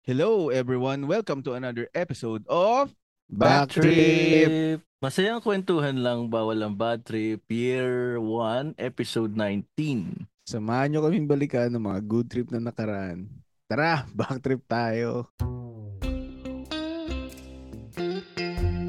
Hello 0.00 0.48
everyone, 0.48 1.04
welcome 1.04 1.44
to 1.44 1.52
another 1.52 1.84
episode 1.92 2.40
of 2.48 2.88
Back 3.28 3.68
trip! 3.68 4.80
Masayang 4.96 5.44
kwentuhan 5.44 6.00
lang, 6.00 6.32
bawal 6.32 6.56
ang 6.64 6.72
bad 6.72 7.04
trip. 7.04 7.44
Year 7.52 8.16
1, 8.16 8.80
episode 8.80 9.36
19. 9.36 10.24
Samahan 10.48 10.88
nyo 10.88 11.04
kaming 11.04 11.28
balikan 11.28 11.68
ng 11.68 11.84
mga 11.84 12.00
good 12.08 12.32
trip 12.32 12.48
na 12.48 12.64
nakaraan. 12.64 13.28
Tara, 13.68 14.08
back 14.16 14.40
trip 14.40 14.64
tayo. 14.64 15.28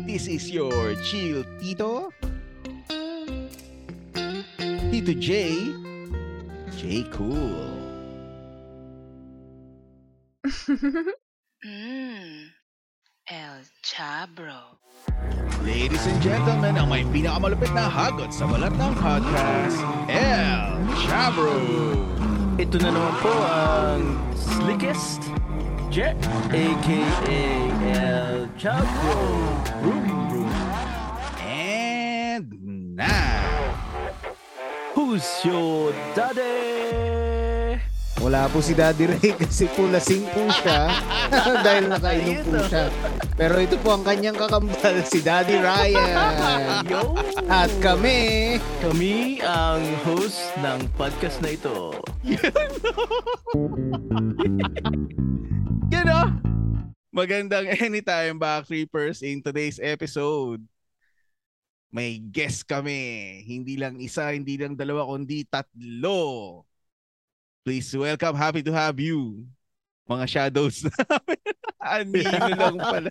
This 0.07 0.31
is 0.31 0.47
your 0.47 0.95
chill 1.03 1.43
Tito. 1.59 2.07
Tito 4.87 5.13
J. 5.19 5.29
J 6.79 7.03
Cool. 7.11 7.90
mm. 11.65 12.49
El 13.29 13.61
Chabro. 13.85 14.81
Ladies 15.61 16.01
and 16.09 16.17
gentlemen, 16.17 16.81
ang 16.81 16.89
may 16.89 17.05
pinakamalupit 17.05 17.69
na 17.77 17.85
hagot 17.85 18.33
sa 18.33 18.49
balat 18.49 18.73
ng 18.73 18.93
podcast, 18.97 19.77
El 20.09 20.81
Chabro. 21.05 21.61
Ito 22.57 22.73
na 22.81 22.89
naman 22.89 23.15
po 23.21 23.33
ang 23.45 24.01
slickest 24.33 25.29
Jet, 25.93 26.17
aka 26.49 27.01
El 27.85 28.49
Chapo. 28.57 29.13
Vroom, 29.85 30.09
vroom. 30.25 30.49
And 31.45 32.49
now, 32.97 33.77
Who's 34.97 35.29
your 35.45 35.93
daddy? 36.17 37.20
Wala 38.21 38.45
po 38.53 38.61
si 38.61 38.77
Daddy 38.77 39.09
Ray 39.09 39.33
kasi 39.41 39.65
po 39.73 39.89
lasing 39.89 40.21
po 40.29 40.45
siya 40.61 40.93
dahil 41.65 41.89
nakainom 41.89 42.45
po 42.45 42.61
siya. 42.69 42.85
Pero 43.33 43.57
ito 43.57 43.81
po 43.81 43.97
ang 43.97 44.05
kanyang 44.05 44.37
kakambal, 44.37 45.01
si 45.09 45.25
Daddy 45.25 45.57
Ryan. 45.57 46.85
Yo! 46.85 47.17
At 47.49 47.73
kami, 47.81 48.61
Kami 48.77 49.41
ang 49.41 49.81
host 50.05 50.53
ng 50.61 50.85
podcast 50.93 51.41
na 51.41 51.57
ito. 51.57 51.97
you 55.89 56.03
know, 56.05 56.29
magandang 57.09 57.73
anytime 57.73 58.37
back 58.37 58.69
trippers 58.69 59.25
in 59.25 59.41
today's 59.41 59.81
episode. 59.81 60.61
May 61.89 62.21
guest 62.21 62.69
kami. 62.69 63.41
Hindi 63.49 63.81
lang 63.81 63.97
isa, 63.97 64.29
hindi 64.29 64.61
lang 64.61 64.77
dalawa, 64.77 65.09
kundi 65.09 65.41
tatlo. 65.49 66.69
Please 67.61 67.93
welcome, 67.93 68.33
happy 68.33 68.65
to 68.65 68.73
have 68.73 68.97
you. 68.97 69.45
Mga 70.09 70.25
shadows 70.25 70.81
namin. 70.81 71.39
Anino 71.81 72.49
lang 72.57 72.77
pala. 72.77 73.09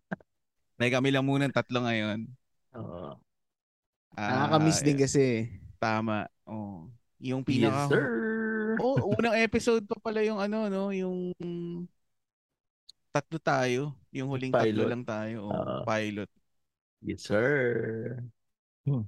May 0.78 0.90
kami 0.90 1.10
lang 1.10 1.26
muna 1.26 1.50
tatlo 1.50 1.82
ngayon. 1.82 2.30
Oo. 2.78 3.18
Ah, 4.14 4.46
nakakamiss 4.46 4.86
din 4.86 4.98
kasi. 4.98 5.50
Tama. 5.82 6.30
Oh. 6.46 6.86
Yung 7.18 7.42
yes, 7.42 7.48
pinaka 7.50 7.90
sir. 7.90 8.06
Oh, 8.78 9.14
unang 9.18 9.36
episode 9.36 9.84
pa 9.84 9.98
pala 10.00 10.22
yung 10.22 10.38
ano 10.38 10.66
no, 10.70 10.94
yung 10.94 11.34
tatlo 13.12 13.36
tayo, 13.38 13.82
yung 14.08 14.30
huling 14.32 14.50
tatlo 14.54 14.88
Pilot. 14.88 14.88
lang 14.88 15.04
tayo, 15.04 15.36
oh, 15.46 15.52
Oo. 15.52 15.82
pilot. 15.84 16.30
Yes, 17.04 17.28
sir. 17.28 17.50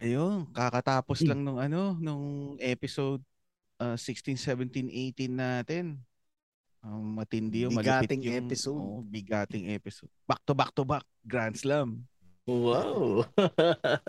Ayun, 0.02 0.46
kakatapos 0.52 1.24
Hmm. 1.24 1.28
lang 1.32 1.40
nung 1.42 1.58
ano, 1.58 1.96
nung 1.96 2.54
episode 2.60 3.24
uh, 3.84 3.96
16, 4.00 4.40
17, 4.40 4.88
18 4.88 5.28
natin. 5.28 6.00
Um, 6.84 7.16
matindi 7.16 7.64
yung 7.64 7.76
malupit 7.76 8.08
Bigating 8.08 8.22
yung 8.28 8.36
episode. 8.44 8.80
oh, 8.80 9.00
bigating 9.04 9.64
episode. 9.72 10.12
Back 10.28 10.40
to 10.44 10.52
back 10.52 10.72
to 10.76 10.84
back, 10.84 11.04
Grand 11.24 11.56
Slam. 11.56 12.04
Wow. 12.44 13.24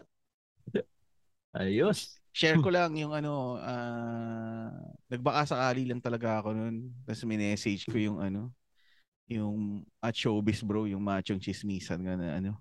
Ayos. 1.55 2.19
Share 2.35 2.59
ko 2.59 2.67
lang 2.67 2.99
yung 2.99 3.15
ano, 3.15 3.55
ah, 3.63 4.75
nagbaka 5.07 5.55
sakali 5.55 5.87
lang 5.87 6.03
talaga 6.03 6.43
ako 6.43 6.51
noon. 6.51 6.91
Tapos 7.07 7.23
minessage 7.23 7.87
ko 7.87 7.95
yung 7.95 8.19
ano, 8.19 8.51
yung 9.31 9.87
at 10.03 10.11
showbiz 10.11 10.59
bro, 10.59 10.83
yung 10.83 10.99
machong 10.99 11.39
chismisan 11.39 12.03
nga 12.03 12.19
na 12.19 12.43
ano, 12.43 12.59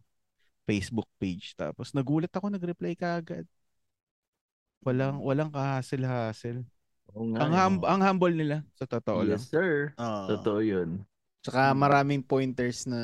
Facebook 0.62 1.10
page. 1.18 1.58
Tapos 1.58 1.90
nagulat 1.90 2.30
ako, 2.30 2.54
nag-reply 2.54 2.94
ka 2.94 3.18
agad. 3.18 3.42
Walang 4.86 5.18
walang 5.26 5.50
kahasil-hasil. 5.50 6.62
Oo 7.14 7.30
nga, 7.30 7.38
Ang 7.46 7.52
eh. 7.52 7.58
hum- 7.58 7.86
ang 7.86 8.00
humble 8.02 8.34
nila 8.34 8.56
sa 8.74 8.84
totoo 8.84 9.22
lang. 9.22 9.38
Yes, 9.38 9.46
sir. 9.48 9.94
Oo. 9.96 10.26
Totoo 10.34 10.58
yun. 10.60 10.90
Tsaka 11.44 11.76
maraming 11.76 12.24
pointers 12.24 12.88
na 12.88 13.00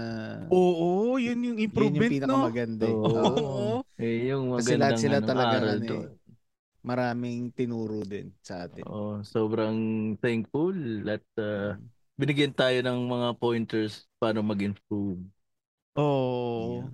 Oo, 0.48 1.21
yun 1.21 1.37
yung 1.44 1.59
yun 1.60 1.69
improvement 1.69 2.09
yung 2.09 2.25
no. 2.25 2.49
pinakamaganda. 2.49 2.84
eh. 2.88 2.97
Oo. 2.97 3.12
Oo. 3.20 3.66
Eh, 4.00 4.32
yung 4.32 4.56
Kasi 4.56 4.75
magandang 4.75 4.81
lahat 4.81 4.97
sila 4.99 5.16
anong 5.20 5.28
talaga 5.28 5.56
ano 5.60 5.69
eh. 5.69 5.81
doon. 5.84 6.10
Maraming 6.81 7.41
tinuro 7.53 8.00
din 8.00 8.32
sa 8.41 8.65
atin. 8.65 8.81
Oo, 8.88 9.20
sobrang 9.20 9.76
thankful 10.16 10.72
at 11.04 11.20
uh, 11.37 11.76
binigyan 12.16 12.56
tayo 12.56 12.81
ng 12.81 12.99
mga 13.04 13.28
pointers 13.37 14.09
para 14.16 14.41
mag-improve. 14.41 15.20
Oo. 16.00 16.81
Yan. 16.81 16.88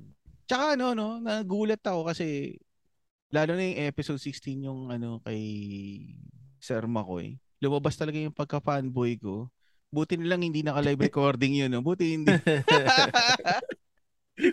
Tsaka 0.50 0.74
ano, 0.74 0.98
no, 0.98 1.22
nagulat 1.22 1.78
ako 1.86 2.10
kasi 2.10 2.58
lalo 3.30 3.54
na 3.54 3.62
yung 3.62 3.78
episode 3.86 4.18
16 4.18 4.66
yung 4.66 4.90
ano 4.90 5.22
kay 5.22 5.38
Sir 6.58 6.84
Makoy. 6.84 7.38
Lumabas 7.58 7.96
talaga 7.96 8.16
yung 8.16 8.34
pagka-fanboy 8.34 9.16
ko. 9.16 9.48
Buti 9.88 10.18
na 10.18 10.34
lang 10.34 10.44
hindi 10.44 10.60
naka-live 10.60 11.00
recording 11.08 11.56
yun, 11.56 11.72
no? 11.72 11.80
Buti 11.80 12.04
hindi. 12.16 12.32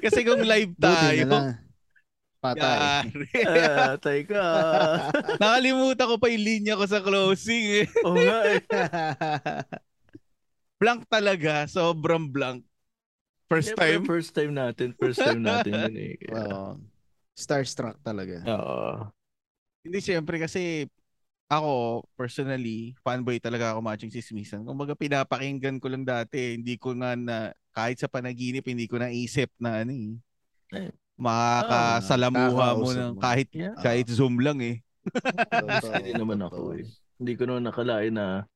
kasi 0.03 0.19
kung 0.23 0.43
live 0.43 0.73
tayo. 0.79 1.27
Patay. 2.43 3.07
ah, 3.47 3.95
tayo 4.03 4.21
ka. 4.27 4.45
Nakalimutan 5.39 6.07
ko 6.11 6.15
pa 6.19 6.27
yung 6.27 6.43
linya 6.43 6.75
ko 6.75 6.83
sa 6.83 6.99
closing. 6.99 7.83
Eh. 7.83 7.85
Oo 8.03 8.19
nga 8.19 8.39
eh. 8.51 8.59
Blank 10.75 11.07
talaga, 11.07 11.63
sobrang 11.71 12.27
blank. 12.27 12.67
First 13.47 13.71
Siyempre, 13.71 13.87
time. 13.95 14.03
First 14.03 14.31
time 14.35 14.51
natin. 14.51 14.87
First 14.99 15.23
time 15.23 15.39
natin 15.39 15.71
yun 15.71 15.95
eh. 15.95 16.13
Kaya- 16.19 16.35
Oo. 16.35 16.63
Starstruck 17.33 17.97
talaga. 18.03 18.43
Oo. 18.43 19.07
Hindi, 19.83 19.99
siyempre 20.03 20.35
kasi 20.35 20.91
ako, 21.51 22.03
personally, 22.17 22.95
fanboy 23.03 23.37
talaga 23.37 23.73
ako 23.73 23.79
matching 23.83 24.13
sismisan. 24.13 24.63
Kung 24.65 24.77
baga 24.79 24.95
pinapakinggan 24.97 25.77
ko 25.77 25.87
lang 25.91 26.03
dati, 26.03 26.57
hindi 26.57 26.75
ko 26.79 26.95
nga 26.97 27.13
na, 27.17 27.51
kahit 27.73 27.97
sa 28.01 28.09
panaginip, 28.09 28.65
hindi 28.65 28.85
ko 28.85 29.01
naisip 29.01 29.49
na 29.57 29.81
ano 29.81 29.91
eh. 29.93 30.13
Eh. 30.73 30.91
Makakasalamuha 31.17 32.49
mo 32.49 32.57
kakausap 32.57 32.97
ng 32.97 33.15
mo. 33.17 33.21
kahit, 33.21 33.47
Yeah. 33.53 33.75
kahit 33.81 34.07
Zoom 34.09 34.41
lang 34.41 34.61
eh. 34.61 34.81
Hindi 36.01 36.13
naman 36.15 36.39
ako 36.41 36.79
eh. 36.79 36.85
Hindi 37.19 37.33
ko 37.37 37.43
naman 37.49 37.63
nakalain 37.69 38.13
na 38.13 38.47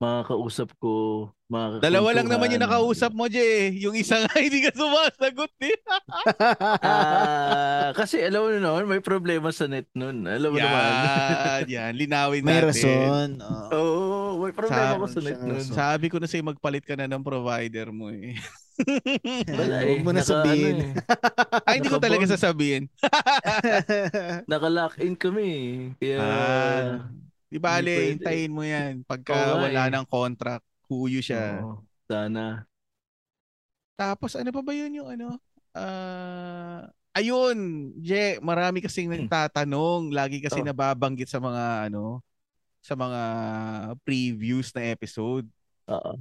makakausap 0.00 0.72
ko, 0.76 1.28
makakakwentuhan. 1.46 1.84
Dalawa 1.84 2.08
lang 2.10 2.26
naman 2.26 2.48
yung 2.50 2.64
nakausap 2.64 3.12
mo, 3.12 3.28
Jay. 3.28 3.76
Yung 3.78 3.92
isa 3.92 4.16
nga 4.18 4.32
hindi 4.40 4.64
ka 4.64 4.72
sumasagot 4.72 5.52
eh. 5.60 5.76
Ah, 6.82 7.92
kasi 7.92 8.16
alam 8.18 8.40
mo 8.40 8.48
naman, 8.50 8.84
may 8.88 9.00
problema 9.00 9.50
sa 9.50 9.66
net 9.66 9.86
nun. 9.92 10.24
Alam 10.24 10.50
mo 10.50 10.58
naman. 10.58 10.82
Yan, 10.88 11.62
yan. 11.76 11.92
Linawin 11.94 12.40
May 12.40 12.58
natin. 12.58 12.66
rason. 12.66 13.28
oo. 13.38 13.68
Oo, 13.70 14.40
may 14.40 14.52
problema 14.52 14.94
Sa- 14.94 14.98
ko 14.98 15.06
sa 15.06 15.20
net 15.20 15.38
nun. 15.38 15.60
rason. 15.60 15.74
Sabi 15.74 16.06
ko 16.08 16.16
na 16.16 16.26
sa'yo, 16.26 16.42
magpalit 16.46 16.82
ka 16.82 16.94
na 16.94 17.04
ng 17.04 17.20
provider 17.20 17.90
mo 17.90 18.08
eh. 18.08 18.40
Wala 19.46 19.84
Huwag 19.84 19.92
eh, 19.92 20.00
mo 20.00 20.10
na 20.10 20.18
naka- 20.18 20.32
sabihin. 20.32 20.74
ano 20.74 20.84
eh, 20.96 21.68
Ay, 21.68 21.74
hindi 21.76 21.90
ko 21.90 22.00
talaga 22.00 22.24
sasabihin. 22.26 22.82
Naka-lock 24.46 24.96
in 24.98 25.14
kami. 25.14 25.44
eh. 25.44 25.74
Kaya, 25.98 26.16
Ah, 26.18 26.88
di 27.50 27.58
ba, 27.58 27.76
Ale, 27.76 28.14
hintayin 28.14 28.48
mo 28.48 28.62
yan. 28.62 29.02
Pagka 29.02 29.34
Oo 29.34 29.44
nga 29.58 29.64
wala 29.66 29.82
eh. 29.84 29.92
ng 29.92 30.06
contract, 30.06 30.64
huyo 30.86 31.18
siya. 31.18 31.60
oo, 31.60 31.82
sana. 32.06 32.64
Tapos, 33.94 34.32
ano 34.32 34.48
pa 34.48 34.62
ba 34.62 34.72
yun 34.72 34.96
yung 34.96 35.10
ano? 35.10 35.36
Ah, 35.70 36.86
ayun, 37.12 37.58
Je, 37.98 38.38
marami 38.40 38.80
kasing 38.80 39.10
Hmm. 39.10 39.26
nagtatanong. 39.26 40.08
Lagi 40.10 40.40
kasi 40.40 40.62
Oh. 40.62 40.66
nababanggit 40.66 41.28
sa 41.28 41.36
mga, 41.36 41.90
ano, 41.90 42.22
sa 42.80 42.96
mga 42.96 43.20
previews 44.00 44.72
na 44.72 44.88
episode. 44.88 45.44
Oo. 45.86 46.16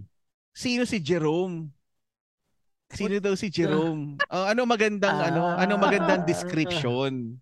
Sino 0.52 0.84
si 0.84 1.00
Jerome? 1.00 1.72
Sino 2.90 3.16
daw 3.22 3.38
si 3.38 3.48
Jerome? 3.48 4.18
Ah, 4.28 4.50
ano 4.52 4.66
magandang 4.66 5.14
ano? 5.24 5.46
Ano 5.56 5.78
magandang 5.78 6.26
Ah. 6.26 6.28
description 6.28 7.38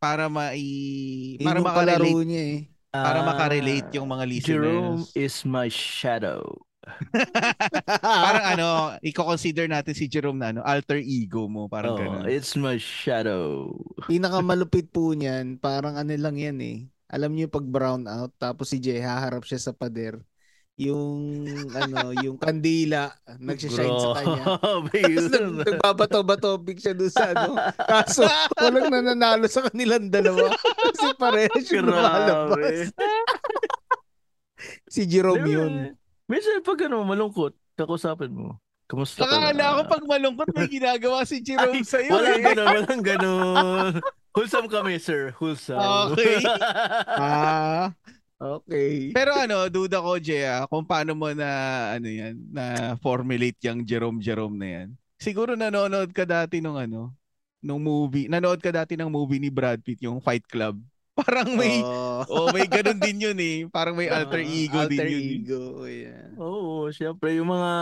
para 0.00 0.26
mai 0.26 1.36
para 1.38 1.60
palaro 1.60 2.20
niya 2.24 2.42
eh. 2.42 2.60
Para 3.02 3.20
Ah, 3.20 3.26
makarelate 3.26 3.88
yung 3.94 4.06
mga 4.06 4.24
Jerome 4.38 5.04
listeners. 5.04 5.16
is 5.16 5.44
my 5.44 5.66
shadow. 5.66 6.42
parang 8.22 8.46
ano, 8.54 8.68
i-consider 9.02 9.66
natin 9.66 9.90
si 9.92 10.06
Jerome 10.06 10.38
na 10.38 10.48
ano, 10.54 10.60
alter 10.62 11.02
ego 11.02 11.50
mo, 11.50 11.66
parang 11.66 11.94
Oh, 11.94 11.98
ganun. 11.98 12.24
it's 12.26 12.54
my 12.54 12.78
shadow. 12.78 13.74
Pinakamalupit 14.06 14.90
po 14.90 15.10
niyan, 15.12 15.58
parang 15.58 15.98
ano 15.98 16.14
lang 16.14 16.38
yan 16.38 16.58
eh. 16.62 16.78
Alam 17.06 17.34
niyo 17.34 17.46
pag 17.46 17.66
brown 17.66 18.06
out, 18.06 18.30
tapos 18.36 18.70
si 18.70 18.78
Jay 18.78 18.98
haharap 18.98 19.42
siya 19.42 19.58
sa 19.60 19.72
pader. 19.74 20.22
Yung 20.76 21.40
ano, 21.72 22.12
yung 22.20 22.36
kandila 22.36 23.08
nagsishine 23.40 23.96
sa 23.96 24.12
kanya. 24.20 24.44
Tapos 24.60 25.26
nag- 25.32 25.64
nagbabato-bato 25.64 26.60
siya 26.76 26.92
doon 26.92 27.12
sa 27.12 27.32
ano. 27.32 27.56
Kaso, 27.90 28.28
walang 28.60 28.92
nananalo 28.92 29.48
sa 29.48 29.64
kanilang 29.64 30.12
dalawa. 30.12 30.52
Kasi 30.52 31.16
parehas 31.16 31.64
yung 31.72 31.88
lumalabas. 31.88 32.92
Si 34.84 35.08
Jerome 35.08 35.48
yun. 35.48 35.72
Minsan 36.28 36.60
pag 36.60 36.84
ano, 36.84 37.08
malungkot, 37.08 37.56
kakusapin 37.72 38.36
mo. 38.36 38.60
Kamusta 38.86 39.26
ka 39.26 39.50
na? 39.50 39.82
ko 39.82 39.90
pag 39.90 40.04
malungkot 40.06 40.48
may 40.54 40.70
ginagawa 40.70 41.26
si 41.26 41.42
Jerome 41.42 41.82
Ay, 41.82 41.82
sa'yo 41.82 42.12
Walang 42.14 42.38
eh. 42.38 42.44
ganun, 42.46 42.66
walang 42.70 43.02
ganun. 43.02 43.92
Wholesome 44.30 44.68
kami, 44.70 45.00
sir. 45.02 45.34
Wholesome. 45.40 45.80
Okay. 46.12 46.38
Ah, 47.18 47.90
okay. 48.38 49.10
Pero 49.10 49.32
ano, 49.32 49.66
duda 49.66 49.98
ko, 49.98 50.16
Jea, 50.16 50.64
kung 50.66 50.84
paano 50.84 51.12
mo 51.12 51.32
na, 51.32 51.48
ano 51.94 52.08
yan, 52.08 52.34
na 52.50 52.64
formulate 52.98 53.58
yung 53.66 53.82
Jerome-Jerome 53.82 54.56
na 54.56 54.68
yan. 54.68 54.88
Siguro 55.16 55.56
nanonood 55.56 56.12
ka 56.12 56.24
dati 56.24 56.60
nung 56.60 56.76
ano, 56.76 57.16
nung 57.58 57.80
movie, 57.80 58.28
nanood 58.28 58.60
ka 58.60 58.68
dati 58.70 58.94
ng 58.94 59.08
movie 59.08 59.40
ni 59.40 59.48
Brad 59.48 59.80
Pitt, 59.80 60.04
yung 60.04 60.20
Fight 60.20 60.44
Club. 60.44 60.76
Parang 61.16 61.56
may, 61.56 61.80
Oh, 61.80 62.20
oh, 62.28 62.46
may 62.52 62.68
ganun 62.68 63.00
din 63.00 63.16
yun 63.24 63.38
eh. 63.40 63.64
Parang 63.72 63.96
may 63.96 64.04
alter 64.06 64.44
Ah, 64.44 64.52
ego 64.52 64.84
din 64.84 65.00
alter 65.00 65.08
yun. 65.08 65.20
eh. 65.24 65.32
ego, 65.40 65.62
yeah. 65.88 66.28
Oo, 66.36 66.92
syempre 66.92 67.32
yung 67.32 67.48
mga 67.48 67.72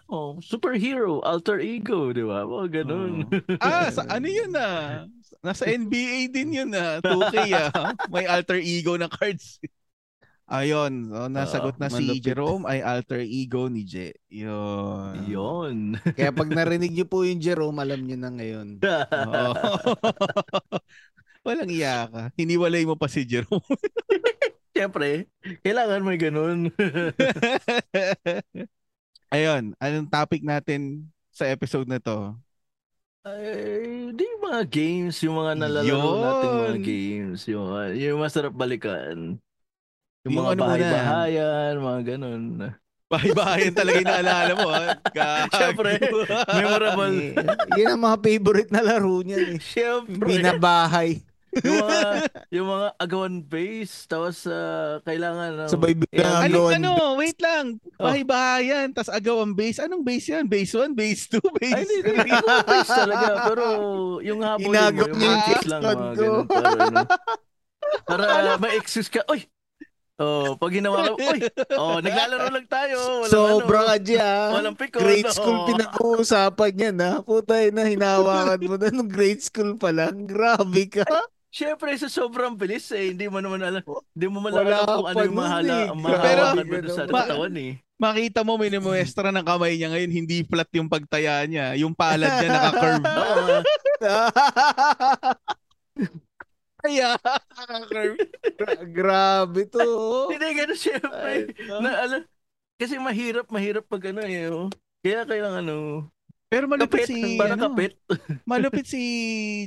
ano, 0.00 0.40
superhero, 0.40 1.20
alter 1.20 1.60
ego, 1.60 2.16
di 2.16 2.24
ba? 2.24 2.48
Mga 2.48 2.80
ganun. 2.80 3.28
Ah, 3.60 3.92
sa, 3.92 4.08
ano 4.08 4.24
yun 4.24 4.56
ah? 4.56 5.04
Nasa 5.44 5.68
NBA 5.68 6.32
din 6.32 6.64
yun 6.64 6.72
ah. 6.72 6.96
2K 7.04 7.36
ah. 7.52 7.92
May 8.08 8.24
alter 8.24 8.56
ego 8.56 8.96
na 8.96 9.06
cards. 9.06 9.60
Ayun, 10.48 11.12
so, 11.12 11.28
nasagot 11.28 11.76
na 11.76 11.92
si. 11.92 12.08
Jerome 12.24 12.64
ay 12.64 12.80
alter 12.80 13.20
ego 13.20 13.68
ni 13.68 13.84
Je. 13.84 14.16
Yun. 14.32 15.28
Yun. 15.28 15.76
Kaya 16.16 16.32
pag 16.32 16.48
narinig 16.56 16.88
niyo 16.88 17.04
po 17.04 17.20
yung 17.20 17.36
Jerome, 17.36 17.76
alam 17.84 18.00
niyo 18.00 18.16
na 18.16 18.32
ngayon. 18.32 18.80
Oo. 18.80 19.52
Walang 21.46 21.68
iya 21.68 22.08
ka. 22.08 22.32
Hiniwalay 22.40 22.88
mo 22.88 22.96
pa 22.96 23.12
si 23.12 23.28
Jerome. 23.28 23.60
Syempre, 24.76 25.28
kailangan 25.60 26.00
may 26.00 26.16
ganun. 26.16 26.72
Ayun, 29.28 29.76
anong 29.76 30.08
topic 30.08 30.40
natin 30.40 31.12
sa 31.28 31.44
episode 31.44 31.84
na 31.84 32.00
to? 32.00 32.32
Ay, 33.20 34.16
di 34.16 34.24
mga 34.40 34.64
games, 34.64 35.20
yung 35.20 35.36
mga 35.36 35.60
nalalaro 35.60 35.92
Yun. 35.92 36.20
natin 36.24 36.48
mga 36.56 36.78
games, 36.80 37.40
yung, 37.44 37.68
yung 37.92 38.18
masarap 38.24 38.56
balikan. 38.56 39.36
Yung, 40.26 40.34
Yung 40.34 40.38
mga 40.42 40.50
ano 40.50 40.60
bahay-bahayan, 40.66 41.72
mga 41.78 42.00
ganun. 42.02 42.42
Bahay-bahayan 43.08 43.72
talaga 43.72 43.96
yung 44.04 44.10
naalala 44.12 44.52
mo. 44.52 44.68
Ha? 44.68 44.84
Gago. 45.16 45.56
Syempre. 45.56 45.90
Memorable. 46.52 47.16
Yan 47.80 47.96
ang 47.96 48.02
mga 48.04 48.18
favorite 48.20 48.70
na 48.74 48.82
laro 48.84 49.24
niya 49.24 49.38
eh. 49.40 49.56
Syempre. 49.56 50.28
Binabahay. 50.28 51.24
yung 51.64 51.80
mga, 51.80 52.00
yung 52.60 52.66
mga 52.68 52.88
agawan 53.00 53.36
base, 53.40 54.04
tapos 54.04 54.44
ah, 54.44 55.00
kailangan 55.08 55.56
ano, 55.56 55.72
Sabay 55.72 55.96
biglang 55.96 56.28
Ano, 56.44 56.68
agawan. 56.68 56.72
ano, 56.76 56.90
wait 57.16 57.40
lang. 57.40 57.80
Oh. 57.96 58.12
Bahay-bahayan, 58.12 58.92
tas 58.92 59.08
agaw 59.08 59.40
ang 59.40 59.56
base. 59.56 59.80
Anong 59.80 60.04
base 60.04 60.28
yan? 60.28 60.44
Base 60.44 60.76
1, 60.76 60.92
base 60.92 61.22
2, 61.32 61.40
base 61.56 61.72
Ay, 61.72 61.84
hindi, 61.88 61.98
3. 62.04 62.12
hindi 62.12 62.32
ko 62.36 62.46
base 62.68 62.90
talaga. 62.92 63.28
Pero 63.48 63.64
yung 64.20 64.40
habol 64.44 64.68
mo, 64.68 64.68
Inagap 64.68 65.08
yung 65.08 65.16
niya 65.16 65.32
yung 65.32 65.40
mga 65.40 65.64
lang, 65.64 65.80
mga 65.80 66.12
ganun. 66.12 66.44
Para, 66.44 66.68
ano, 66.76 67.00
para 68.04 68.60
may 68.60 68.76
excuse 68.76 69.08
ka, 69.08 69.24
oy, 69.32 69.48
Oh, 70.18 70.58
pag 70.58 70.74
ginawa 70.74 71.06
ka, 71.06 71.14
oy, 71.14 71.46
oh, 71.78 72.02
naglalaro 72.02 72.50
lang 72.50 72.66
tayo. 72.66 73.22
Walang 73.22 73.30
Sobra 73.30 73.78
ano, 73.78 73.86
ka 73.86 73.96
dyan. 74.02 74.50
Walang 74.50 74.74
pikon. 74.74 74.98
Grade 74.98 75.30
oh. 75.30 75.36
school 75.38 75.58
pinag-uusapan 75.70 76.72
yan 76.74 76.98
ha. 76.98 77.22
Putay 77.22 77.70
na 77.70 77.86
hinawakan 77.86 78.58
mo 78.66 78.74
na 78.74 78.90
nung 78.90 79.06
grade 79.06 79.38
school 79.38 79.78
pa 79.78 79.94
lang. 79.94 80.18
Grabe 80.30 80.90
ka. 80.90 81.06
Siyempre, 81.54 81.94
sa 81.94 82.10
sobrang 82.10 82.58
bilis 82.58 82.90
eh, 82.90 83.14
hindi 83.14 83.30
mo 83.30 83.38
naman 83.38 83.62
alam, 83.62 83.78
hindi 83.86 84.26
mo 84.26 84.42
man 84.42 84.58
Wala 84.58 84.82
alam 84.82 84.90
kung 84.90 85.06
ano 85.06 85.22
yung 85.22 85.38
mahala, 85.38 85.70
eh. 85.70 85.86
mahawakan 85.94 86.66
mo 86.66 86.90
sa 86.90 87.06
Ma- 87.06 87.22
katawan 87.22 87.54
eh. 87.54 87.78
Makita 87.98 88.40
mo, 88.42 88.58
minimuestra 88.58 89.30
ng 89.30 89.46
kamay 89.46 89.78
niya 89.78 89.94
ngayon, 89.94 90.12
hindi 90.12 90.42
flat 90.46 90.70
yung 90.74 90.90
pagtaya 90.90 91.46
niya. 91.46 91.78
Yung 91.78 91.94
palad 91.94 92.42
niya 92.42 92.50
naka-curve. 92.50 93.06
Kaya. 96.78 97.18
Gra- 98.54 98.86
Grabe 98.86 99.66
to. 99.66 99.82
oh. 99.82 100.28
Hindi, 100.30 100.46
ganun 100.54 100.78
siyempre. 100.78 101.50
Na, 101.82 101.90
alam, 102.06 102.20
kasi 102.78 102.94
mahirap, 102.96 103.50
mahirap 103.50 103.84
pag 103.84 104.14
ano 104.14 104.22
eh. 104.22 104.46
oh. 104.48 104.70
Kaya 105.02 105.26
kailangan 105.26 105.66
ano, 105.66 106.06
Pero 106.48 106.64
malupit 106.64 107.04
kapit, 107.04 107.12
si, 107.12 107.36
ano, 107.36 107.60
kapit. 107.60 107.92
malupit 108.48 108.86
si 108.88 109.02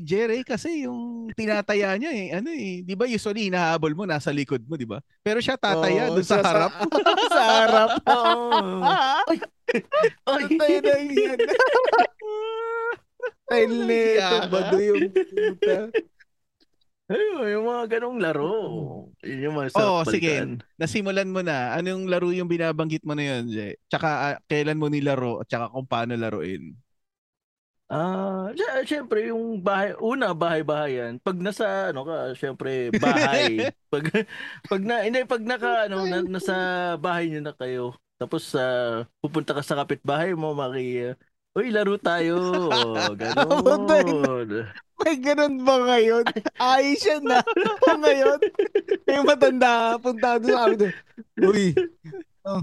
Jerry 0.01 0.41
kasi 0.41 0.89
yung 0.89 1.29
tinataya 1.37 1.93
niya 1.93 2.09
eh. 2.09 2.27
Ano 2.33 2.49
eh, 2.49 2.81
di 2.81 2.97
ba 2.97 3.05
usually 3.05 3.53
hinahabol 3.53 3.93
mo 3.93 4.09
nasa 4.09 4.33
likod 4.33 4.65
mo, 4.65 4.73
di 4.73 4.89
ba? 4.89 4.97
Pero 5.21 5.37
siya 5.37 5.61
tataya 5.61 6.09
Oo, 6.09 6.17
doon 6.17 6.25
sa 6.25 6.41
harap. 6.41 6.71
sa 7.37 7.43
harap. 7.43 7.89
Oo. 8.09 8.81
Oy. 10.33 10.43
Putay 10.57 10.73
na 10.81 10.95
yan. 11.05 11.37
Ay, 13.51 13.63
neto 13.67 14.37
ba 14.49 14.59
do 14.71 14.77
yung 14.79 15.11
puta? 15.11 15.77
Ayun, 17.11 17.47
yung 17.59 17.65
mga 17.67 17.83
ganong 17.97 18.19
laro. 18.23 18.51
Yun 19.19 19.43
yung 19.43 19.55
mga 19.59 19.69
sarap 19.75 19.83
Oo, 19.83 20.01
sige. 20.07 20.31
Nasimulan 20.79 21.27
mo 21.27 21.43
na. 21.43 21.75
Anong 21.75 22.07
laro 22.07 22.31
yung 22.31 22.47
binabanggit 22.47 23.03
mo 23.03 23.11
na 23.11 23.23
yun, 23.27 23.51
Je? 23.51 23.75
Tsaka 23.91 24.07
ah, 24.07 24.35
kailan 24.47 24.79
mo 24.79 24.87
nilaro 24.87 25.43
at 25.43 25.47
tsaka 25.51 25.67
kung 25.75 25.83
paano 25.83 26.15
laruin? 26.15 26.71
Ah, 27.91 28.47
sy- 28.55 28.87
syempre 28.87 29.27
yung 29.27 29.59
bahay, 29.59 29.91
una 29.99 30.31
bahay-bahayan. 30.31 31.19
Pag 31.19 31.43
nasa 31.43 31.91
ano 31.91 32.07
ka, 32.07 32.31
syempre 32.39 32.87
bahay. 32.95 33.67
pag 33.91 34.07
pag 34.63 34.79
na 34.79 35.03
hindi 35.03 35.27
pag 35.27 35.43
naka 35.43 35.91
ano 35.91 36.07
na, 36.07 36.23
nasa 36.39 36.55
bahay 36.95 37.27
niyo 37.27 37.43
na 37.43 37.51
kayo. 37.51 37.91
Tapos 38.15 38.47
sa 38.47 38.63
pupunta 39.19 39.51
ka 39.51 39.59
sa 39.59 39.75
kapitbahay 39.83 40.31
mo, 40.31 40.55
maki 40.55 41.11
Uy, 41.51 41.67
laro 41.67 41.99
tayo. 41.99 42.39
Oh, 42.71 43.11
ganun. 43.11 44.71
May 45.01 45.17
ganun 45.17 45.55
ba 45.65 45.75
ngayon? 45.81 46.25
Ayos 46.61 47.01
yan 47.05 47.23
na. 47.25 47.41
ngayon, 48.01 48.39
yung 49.09 49.25
matanda, 49.25 49.97
punta 49.97 50.37
doon 50.37 50.51
sa 50.51 50.59
amin 50.65 50.77
doon. 50.77 50.93
Uy, 51.41 51.65
oh, 52.45 52.61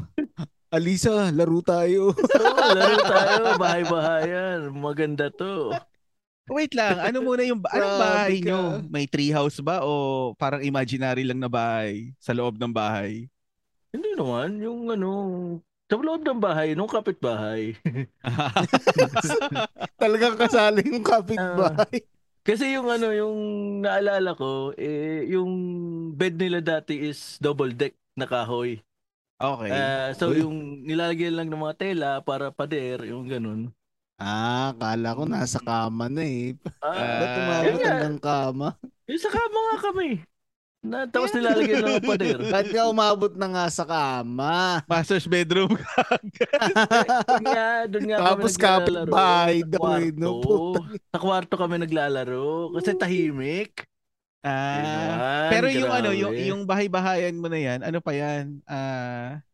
Alisa, 0.69 1.32
laro 1.32 1.64
tayo. 1.64 2.12
Oo, 2.12 2.67
laro 2.76 2.96
tayo, 3.08 3.43
bahay-bahayan. 3.56 4.69
Maganda 4.76 5.33
to. 5.33 5.73
Wait 6.49 6.73
lang, 6.73 6.97
ano 6.97 7.21
muna 7.21 7.45
yung 7.45 7.61
anong 7.61 7.97
bahay 8.00 8.40
nyo? 8.40 8.80
May 8.88 9.04
treehouse 9.04 9.61
ba 9.61 9.85
o 9.85 10.33
parang 10.37 10.64
imaginary 10.64 11.21
lang 11.21 11.37
na 11.37 11.49
bahay 11.49 12.16
sa 12.16 12.33
loob 12.33 12.57
ng 12.57 12.73
bahay? 12.73 13.28
Hindi 13.92 14.16
naman, 14.16 14.57
yung 14.61 14.88
ano, 14.88 15.11
sa 15.88 15.97
loob 15.97 16.25
ng 16.25 16.40
bahay, 16.40 16.76
nung 16.76 16.88
kapitbahay. 16.88 17.76
Talagang 20.00 20.37
kasali 20.37 20.85
yung 20.85 21.04
kapitbahay. 21.04 22.04
Kasi 22.49 22.73
yung 22.73 22.88
ano, 22.88 23.12
yung 23.12 23.37
naalala 23.85 24.33
ko, 24.33 24.73
eh, 24.73 25.28
yung 25.28 25.52
bed 26.17 26.40
nila 26.40 26.64
dati 26.64 26.97
is 26.97 27.37
double 27.45 27.76
deck 27.76 27.93
na 28.17 28.25
kahoy. 28.25 28.81
Okay. 29.37 29.69
Ah, 29.71 30.17
so 30.17 30.33
Uy. 30.33 30.40
yung 30.40 30.83
nilalagyan 30.83 31.37
lang 31.37 31.49
ng 31.52 31.61
mga 31.61 31.76
tela 31.76 32.11
para 32.25 32.49
pader, 32.49 33.05
yung 33.05 33.28
ganun. 33.28 33.69
Ah, 34.19 34.73
kala 34.81 35.14
ko 35.14 35.28
nasa 35.28 35.61
kama 35.62 36.09
na 36.09 36.25
eh. 36.25 36.57
Ah, 36.83 37.21
Ba't 37.21 37.33
umabot 37.38 37.78
hanggang 37.85 38.19
kama? 38.19 38.69
yung 39.07 39.21
sa 39.23 39.31
kama 39.31 39.59
nga 39.69 39.76
kami. 39.93 40.09
Na, 40.88 41.04
tapos 41.04 41.30
nilalagyan 41.37 41.85
lang 41.85 41.92
ng 42.00 42.09
pader. 42.09 42.38
Ba't 42.49 42.66
ka 42.73 42.88
umabot 42.88 43.33
na 43.37 43.47
nga 43.52 43.64
sa 43.68 43.85
kama? 43.85 44.80
Master's 44.88 45.28
bedroom. 45.28 45.68
Doon 47.28 47.45
nga, 47.45 47.68
doon 47.85 48.04
nga 48.09 48.16
Tapos 48.25 48.57
kami 48.57 48.88
naglalaro. 48.88 49.12
Sa 49.12 49.68
daw 49.68 49.85
eh, 50.00 50.11
no? 50.16 50.30
kwarto. 50.40 50.80
Sa 51.12 51.18
kwarto 51.21 51.54
kami 51.61 51.75
naglalaro. 51.85 52.73
Kasi 52.73 52.90
tahimik. 52.97 53.85
ah. 54.42 54.80
Ayan, 54.80 55.50
Pero 55.52 55.66
yung 55.68 55.92
ano, 55.92 56.11
yung 56.16 56.33
grabe. 56.33 56.49
yung 56.49 56.62
bahay-bahayan 56.64 57.37
mo 57.37 57.52
na 57.52 57.61
yan, 57.61 57.80
ano 57.85 57.99
pa 58.00 58.12
yan? 58.16 58.64
Ah 58.64 59.45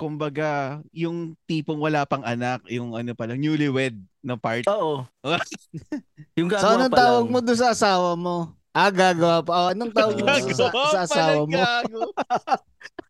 kumbaga, 0.00 0.80
yung 0.96 1.36
tipong 1.44 1.76
wala 1.76 2.08
pang 2.08 2.24
anak, 2.24 2.64
yung 2.72 2.96
ano 2.96 3.12
pa 3.12 3.28
lang, 3.28 3.36
newlywed 3.36 4.00
na 4.24 4.40
part. 4.40 4.64
Oo. 4.72 5.04
yung 6.40 6.48
So, 6.48 6.72
anong 6.72 6.88
pa 6.88 6.96
tawag 7.04 7.28
lang. 7.28 7.32
mo 7.36 7.38
doon 7.44 7.58
sa 7.60 7.76
asawa 7.76 8.16
mo? 8.16 8.56
Ah, 8.70 8.90
gagawa 8.94 9.42
pa. 9.42 9.52
Oh, 9.66 9.68
anong 9.74 9.90
tawag 9.90 10.14
mo 10.22 10.26
sa, 10.54 10.70
sa, 10.70 11.00
asawa 11.02 11.42
mo? 11.42 11.50
gago. 11.50 12.14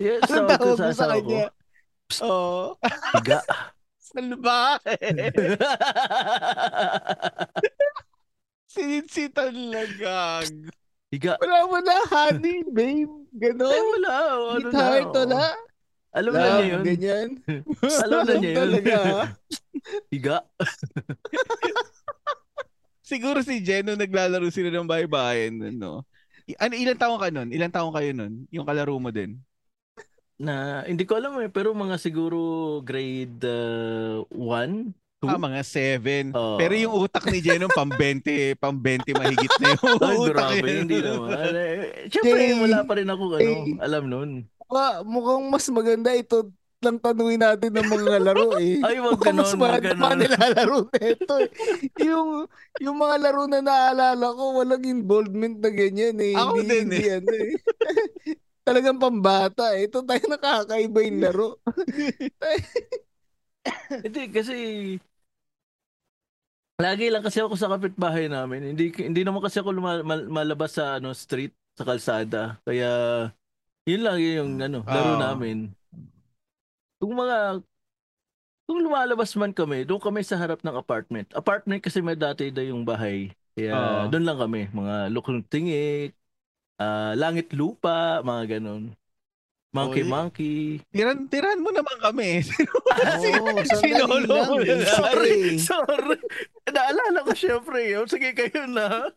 Yes, 0.00 0.24
Anong 0.32 0.48
tawag 0.56 0.78
mo 0.80 0.92
sa 0.96 1.06
kanya? 1.12 1.44
Oo. 2.24 2.80
Higa. 3.12 3.38
Salbahe. 4.10 4.96
Sinisitan 8.72 9.52
lang, 9.68 9.92
gago. 10.00 10.72
Higa. 11.12 11.34
Wala 11.42 11.66
mo 11.68 11.78
na, 11.84 11.96
honey, 12.08 12.64
babe. 12.70 13.10
Ay, 13.10 13.52
Ganon. 13.52 13.68
wala. 13.68 14.10
Ano 14.56 14.68
na, 14.70 14.80
Sweetheart, 14.80 15.12
oh. 15.12 15.18
wala. 15.26 15.42
Alam 16.10 16.32
na 16.34 16.42
niya 16.42 16.66
yun. 16.66 16.82
ganyan. 16.82 17.28
Alam 18.02 18.18
na 18.26 18.34
niya 18.40 18.50
yun. 18.50 18.58
Talaga? 18.58 18.96
Higa. 20.10 20.36
Siguro 23.10 23.42
si 23.42 23.58
Jen 23.58 23.82
nung 23.84 23.98
naglalaro 23.98 24.46
sila 24.48 24.70
ng 24.70 24.86
bahay-bahayan 24.86 25.50
nun, 25.52 25.76
no? 25.76 25.94
I- 26.46 26.54
Ano, 26.56 26.74
ilang 26.74 26.94
taong 26.96 27.18
ka 27.18 27.28
nun? 27.28 27.50
Ilang 27.50 27.74
taong 27.74 27.90
kayo 27.90 28.10
nun? 28.12 28.46
Yung 28.48 28.62
kalaro 28.62 28.94
mo 28.96 29.10
din? 29.10 29.34
Na, 30.38 30.54
hindi 30.82 31.02
ko 31.02 31.18
alam 31.18 31.34
eh, 31.38 31.50
pero 31.50 31.74
mga 31.74 31.98
siguro 31.98 32.38
grade 32.80 33.44
1, 34.24 34.30
2. 35.20 35.26
Ah, 35.26 35.36
mga 35.36 35.60
seven. 35.60 36.24
Oo. 36.32 36.56
Pero 36.56 36.72
yung 36.72 36.94
utak 36.96 37.28
ni 37.28 37.38
Jen 37.38 37.60
nung 37.60 37.68
pang 37.70 37.90
20, 37.90 38.56
pang 38.56 38.72
20 38.72 39.12
mahigit 39.12 39.52
na 39.58 39.68
yung 39.74 39.84
Ay, 40.00 40.16
utak 40.16 40.32
grabe, 40.32 40.64
niya. 40.64 40.80
hindi 40.80 40.96
naman. 40.98 41.28
Eh, 41.52 42.08
Siyempre, 42.08 42.40
Jay. 42.40 42.56
wala 42.56 42.78
pa 42.82 42.92
rin 42.94 43.08
ako 43.10 43.22
ano, 43.28 43.36
Jay. 43.36 43.58
alam 43.76 44.04
nun. 44.06 44.30
Mukha- 44.62 45.02
mukhang 45.04 45.44
mas 45.44 45.66
maganda 45.68 46.10
ito 46.14 46.48
lang 46.80 46.96
tanungin 46.96 47.44
natin 47.44 47.76
ng 47.76 47.88
mga 47.92 48.16
laro 48.24 48.56
eh. 48.56 48.80
Ay, 48.88 48.96
wag 49.04 49.20
Mukhang 49.20 49.36
mas 49.36 49.52
wag 49.52 49.60
pa 49.60 49.92
ganon. 49.92 50.16
nilalaro 50.16 50.78
nito 50.88 51.34
eh. 51.44 51.50
Yung, 52.08 52.48
yung 52.80 52.96
mga 52.96 53.16
laro 53.20 53.44
na 53.44 53.60
naalala 53.60 54.26
ko, 54.32 54.56
walang 54.56 54.84
involvement 54.88 55.60
na 55.60 55.68
ganyan 55.68 56.16
eh. 56.16 56.32
Ako 56.32 56.56
hindi, 56.56 56.72
din 56.72 56.80
hindi 56.88 57.02
ano 57.12 57.32
eh. 57.36 57.52
Talagang 58.66 58.96
pambata 58.96 59.76
eh. 59.76 59.92
Ito 59.92 60.00
tayo 60.08 60.24
nakakaiba 60.24 61.00
yung 61.04 61.20
laro. 61.20 61.48
Hindi, 63.90 64.32
kasi 64.32 64.56
lagi 66.80 67.12
lang 67.12 67.20
kasi 67.20 67.44
ako 67.44 67.60
sa 67.60 67.68
kapitbahay 67.68 68.32
namin. 68.32 68.72
Hindi 68.72 68.88
hindi 69.04 69.20
naman 69.20 69.44
kasi 69.44 69.60
ako 69.60 69.68
luma- 69.74 70.00
mal- 70.06 70.32
malabas 70.32 70.80
sa 70.80 70.96
ano 70.96 71.12
street, 71.12 71.52
sa 71.76 71.84
kalsada. 71.84 72.56
Kaya 72.64 72.88
yun 73.84 74.00
lang 74.00 74.16
yung 74.16 74.50
ano, 74.64 74.80
laro 74.86 75.18
Oo. 75.18 75.20
namin. 75.20 75.76
Kung 77.00 77.12
mga 77.16 77.64
kung 78.64 78.78
lumalabas 78.80 79.34
man 79.34 79.50
kami, 79.50 79.82
doon 79.82 79.98
kami 79.98 80.22
sa 80.22 80.38
harap 80.38 80.62
ng 80.62 80.76
apartment. 80.78 81.26
Apartment 81.34 81.82
kasi 81.82 81.98
may 81.98 82.14
dati 82.14 82.54
daw 82.54 82.62
yung 82.62 82.86
bahay. 82.86 83.34
Kaya 83.50 83.74
Oo. 83.74 84.02
doon 84.08 84.22
lang 84.22 84.38
kami, 84.38 84.70
mga 84.70 85.10
lukong 85.10 85.42
tingik, 85.42 86.14
ah, 86.78 87.12
langit 87.18 87.50
lupa, 87.50 88.22
mga 88.22 88.58
ganun. 88.58 88.94
Monkey 89.70 90.02
Oy. 90.02 90.10
monkey. 90.10 90.56
Tiran, 90.90 91.30
tiran 91.30 91.62
mo 91.62 91.70
naman 91.70 91.94
kami. 92.02 92.42
Sandali 93.70 93.70
Sinolo 93.70 94.26
lang. 94.26 94.48
mo 94.50 94.58
na 94.66 94.74
lang. 94.82 94.86
Sorry. 94.98 95.34
Sorry. 95.62 96.18
Naalala 96.66 97.22
ko 97.22 97.32
syempre 97.34 97.78
yun. 97.86 98.06
Sige 98.10 98.34
kayo 98.34 98.66
na. 98.66 99.06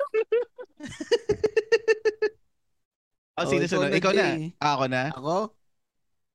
Oh, 3.34 3.50
Oh, 3.50 3.50
sino 3.50 3.66
ikaw 3.66 3.82
sunod? 3.82 3.90
na, 3.90 3.98
Ikaw 3.98 4.14
na. 4.14 4.26
Ah, 4.62 4.74
Ako 4.78 4.86
na. 4.86 5.04
Ako? 5.10 5.36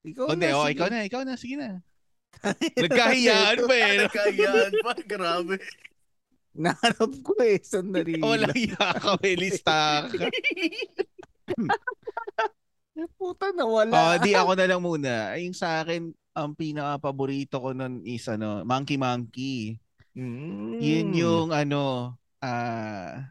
Ikaw 0.07 0.25
Oh, 0.29 0.33
Hindi, 0.35 0.47
na, 0.47 0.55
oh, 0.55 0.67
sige. 0.67 0.75
ikaw 0.79 0.89
na, 0.91 0.99
ikaw 1.03 1.23
na, 1.27 1.35
sige 1.35 1.57
na. 1.59 1.71
Nagkahiyaan 2.79 3.59
pa 3.67 3.75
eh. 3.75 3.97
Kayaan 4.07 4.73
pa. 4.85 4.93
Grabe. 5.03 5.57
Nahanap 6.55 7.13
ko 7.23 7.33
eh. 7.43 7.59
Sandali 7.63 8.19
Walang 8.23 8.55
ka, 8.79 9.19
may 9.23 9.35
lista 9.35 10.07
ka. 10.07 10.27
Puta 13.19 13.55
na 13.55 13.63
wala. 13.67 13.95
Oh, 13.95 14.15
di 14.19 14.35
ako 14.35 14.53
na 14.59 14.67
lang 14.67 14.83
muna. 14.83 15.35
Ay, 15.35 15.47
Yung 15.47 15.55
sa 15.55 15.83
akin, 15.83 16.11
ang 16.35 16.55
pinaka-paborito 16.55 17.59
ko 17.63 17.71
nun 17.75 18.03
is 18.03 18.27
ano, 18.27 18.63
Monkey 18.67 18.99
Monkey. 18.99 19.79
Mm. 20.19 20.83
Yun 20.83 21.09
yung 21.15 21.49
ano, 21.55 22.15
ah 22.43 23.23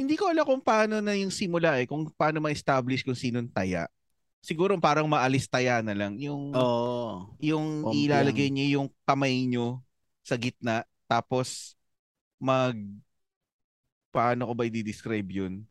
hindi 0.00 0.16
ko 0.16 0.32
alam 0.32 0.48
kung 0.48 0.64
paano 0.64 0.96
na 1.04 1.12
yung 1.12 1.28
simula 1.28 1.76
eh, 1.76 1.84
kung 1.84 2.08
paano 2.16 2.40
ma-establish 2.40 3.04
kung 3.04 3.12
sinong 3.12 3.52
taya. 3.52 3.84
Siguro 4.40 4.72
parang 4.80 5.04
maalis 5.04 5.44
taya 5.44 5.84
na 5.84 5.92
lang. 5.92 6.16
Yung 6.16 6.56
Oo. 6.56 7.28
yung 7.36 7.84
Pompiang. 7.84 8.24
ilalagay 8.24 8.48
niyo 8.48 8.66
yung 8.80 8.88
kamay 9.04 9.44
nyo 9.44 9.84
sa 10.24 10.40
gitna 10.40 10.84
tapos 11.04 11.76
mag 12.40 12.72
paano 14.10 14.48
ko 14.48 14.52
ba 14.56 14.64
i-describe 14.64 15.28
yun? 15.28 15.64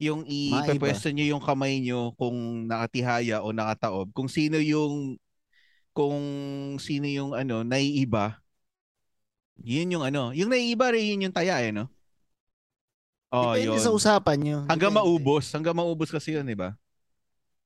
Yung 0.00 0.24
ipepwesto 0.28 1.08
niyo 1.12 1.36
yung 1.36 1.42
kamay 1.44 1.80
nyo 1.80 2.12
kung 2.16 2.64
nakatihaya 2.68 3.40
o 3.44 3.52
nakataob. 3.52 4.12
Kung 4.12 4.28
sino 4.28 4.56
yung 4.60 5.16
kung 5.92 6.20
sino 6.80 7.08
yung 7.08 7.32
ano 7.32 7.64
naiiba. 7.64 8.40
Yun 9.60 9.92
yung 9.92 10.04
ano, 10.08 10.32
yung 10.32 10.48
naiiba 10.48 10.88
rin 10.92 11.04
yun 11.16 11.28
yung 11.28 11.36
taya 11.36 11.60
eh 11.60 11.72
no. 11.72 11.88
Oh, 13.30 13.54
Depende 13.54 13.78
yun. 13.78 13.84
sa 13.84 13.94
usapan 13.94 14.38
nyo. 14.42 14.58
Hanggang 14.66 14.90
Depende. 14.90 15.06
maubos, 15.06 15.44
hanggang 15.54 15.76
maubos 15.78 16.10
kasi 16.10 16.34
yun, 16.34 16.42
di 16.42 16.58
ba? 16.58 16.74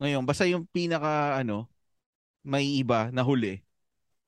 Ngayon, 0.02 0.22
basta 0.26 0.44
yung 0.48 0.66
pinaka 0.70 1.38
ano, 1.38 1.70
may 2.44 2.66
iba 2.78 3.08
na 3.14 3.22
huli. 3.22 3.62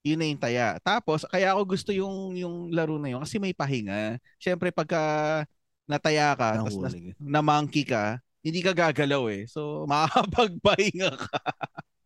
Yun 0.06 0.18
na 0.22 0.26
yung 0.30 0.42
taya. 0.42 0.78
Tapos, 0.80 1.26
kaya 1.26 1.50
ako 1.52 1.62
gusto 1.74 1.90
yung 1.90 2.38
yung 2.38 2.70
laro 2.70 2.96
na 2.96 3.10
yun 3.10 3.20
kasi 3.20 3.42
may 3.42 3.50
pahinga. 3.52 4.22
Siyempre, 4.38 4.70
pagka 4.70 5.42
nataya 5.86 6.34
ka, 6.38 6.62
tapos 6.62 6.78
na, 6.78 6.90
na 7.18 7.40
monkey 7.42 7.82
ka, 7.82 8.22
hindi 8.46 8.62
ka 8.62 8.70
gagalaw 8.70 9.26
eh. 9.34 9.50
So, 9.50 9.82
makakapagpahinga 9.90 11.10
ka. 11.18 11.38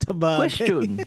Sabagay. 0.05 0.39
Question. 0.49 0.91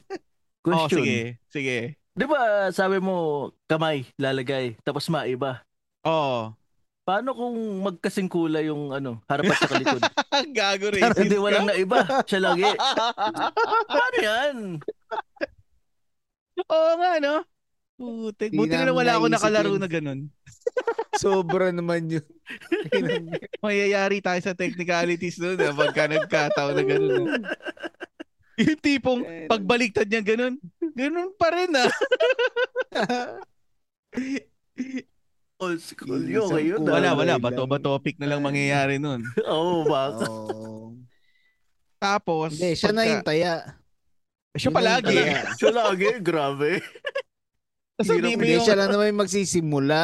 Oh, 0.64 0.88
Question. 0.88 1.04
sige, 1.04 1.20
sige. 1.52 1.78
Di 2.16 2.24
ba 2.24 2.72
sabi 2.72 2.96
mo 3.04 3.52
kamay 3.68 4.08
lalagay 4.16 4.80
tapos 4.80 5.12
maiba? 5.12 5.60
Oh, 6.08 6.56
Paano 7.04 7.36
kung 7.36 7.84
magkasing 7.84 8.32
kulay 8.32 8.72
yung 8.72 8.96
ano, 8.96 9.20
harap 9.28 9.52
at 9.52 9.60
saka 9.60 9.76
likod? 9.76 10.00
gago 10.56 10.88
racist 10.88 11.20
Hindi 11.20 11.36
ka? 11.36 11.44
walang 11.44 11.68
naiba. 11.68 12.00
Siya 12.24 12.40
lagi. 12.40 12.64
Paano 13.92 14.18
yan? 14.24 14.56
Oo 16.64 16.92
nga, 16.96 17.12
no? 17.20 17.44
Putik. 18.00 18.56
Buti 18.56 18.72
na 18.72 18.88
lang 18.88 18.96
wala 18.96 19.20
ako 19.20 19.26
nakalaro 19.28 19.76
na 19.76 19.92
ganun. 19.92 20.32
Sobra 21.22 21.76
naman 21.76 22.08
yun. 22.08 22.26
Mayayari 23.60 24.24
tayo 24.24 24.40
sa 24.40 24.56
technicalities 24.56 25.36
doon 25.36 25.60
eh, 25.60 25.76
pagka 25.76 26.08
nagkataon 26.08 26.74
na 26.74 26.84
gano'n. 26.88 27.28
Yung 28.64 28.80
tipong 28.82 29.22
pagbaliktad 29.52 30.08
niya 30.08 30.24
ganun, 30.24 30.56
ganun 30.96 31.36
pa 31.36 31.48
rin 31.52 31.72
ah. 31.76 31.92
Old 35.66 35.80
school. 35.80 36.22
Yung 36.22 36.46
okay 36.46 36.64
yun. 36.66 36.80
kulay 36.80 36.94
Wala, 36.94 37.10
wala. 37.14 37.34
Bato 37.38 37.64
ba 37.64 37.78
topic 37.78 38.16
na 38.18 38.28
lang 38.28 38.40
mangyayari 38.40 38.98
nun. 38.98 39.24
Oo, 39.48 39.84
baka. 39.86 40.26
Oo. 40.26 40.92
Tapos, 42.04 42.54
Hindi, 42.54 42.76
siya 42.76 42.90
na 42.90 43.00
pagka- 43.00 43.10
yung 43.10 43.24
taya. 43.24 43.54
Siya 44.54 44.68
Yun 44.68 44.74
na 44.74 44.78
palagi. 44.78 45.16
taya. 45.16 45.40
Siya 45.58 45.72
lagi. 45.72 46.10
Grabe. 46.20 46.72
Tapos 47.94 48.08
sabihin 48.08 48.36
mo 48.36 48.44
Hindi, 48.44 48.54
yung, 48.54 48.66
siya 48.66 48.76
lang 48.76 48.90
naman 48.90 49.06
yung 49.08 49.22
magsisimula. 49.22 50.04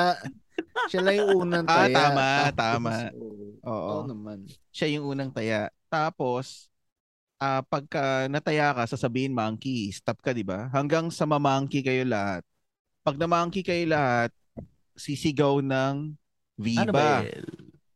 Siya 0.88 1.02
lang 1.02 1.16
yung 1.18 1.32
unang 1.40 1.66
Ah, 1.66 1.76
taya. 1.76 1.94
tama, 1.94 2.28
Tapos, 2.48 2.56
tama. 2.56 2.94
Oo. 3.12 3.36
Oo. 3.62 3.90
Oo 3.94 4.04
naman. 4.08 4.38
siya 4.70 4.88
yung 4.90 5.06
unang 5.08 5.30
taya. 5.30 5.68
Tapos, 5.86 6.70
ah 7.36 7.62
pagka 7.62 8.02
nataya 8.26 8.72
ka, 8.74 8.84
sasabihin 8.86 9.32
monkey, 9.32 9.92
stop 9.92 10.20
ka, 10.20 10.32
di 10.32 10.42
ba? 10.42 10.68
Hanggang 10.70 11.10
sa 11.10 11.24
mamangki 11.24 11.80
kayo 11.80 12.04
lahat. 12.04 12.42
Pag 13.00 13.16
namangki 13.16 13.62
kayo 13.62 13.86
lahat, 13.86 14.30
sisigaw 15.00 15.64
ng 15.64 16.14
Viva. 16.60 16.84
Annabelle. 16.84 17.48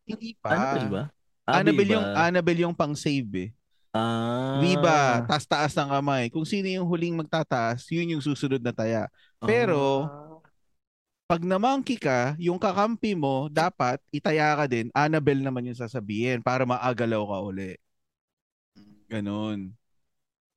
Hindi 0.07 0.29
pa. 0.39 0.50
Annabelle 0.50 0.88
ba? 0.89 1.03
Annabelle 1.43 1.91
Abiba. 1.91 1.95
yung 2.00 2.05
Annabelle 2.15 2.62
yung 2.63 2.75
pang-save 2.75 3.31
eh. 3.36 3.50
Ah. 3.93 4.57
Viva, 4.57 5.22
taas 5.27 5.45
taas 5.45 5.75
ng 5.77 5.86
kamay. 5.86 6.31
Kung 6.31 6.48
sino 6.48 6.65
yung 6.65 6.88
huling 6.88 7.13
magtataas, 7.13 7.86
yun 7.93 8.17
yung 8.17 8.24
susunod 8.24 8.57
na 8.57 8.74
taya. 8.74 9.05
Pero, 9.38 10.07
Ah. 10.07 10.19
Pag 11.24 11.48
namangki 11.48 11.95
ka, 11.98 12.36
yung 12.38 12.60
kakampi 12.60 13.15
mo, 13.15 13.48
dapat 13.48 13.98
itaya 14.12 14.53
ka 14.53 14.67
din. 14.67 14.91
Annabelle 14.93 15.39
naman 15.41 15.65
yung 15.65 15.79
sasabihin 15.79 16.43
para 16.43 16.67
maagalaw 16.67 17.24
ka 17.25 17.38
uli. 17.41 17.74
Ganon. 19.10 19.72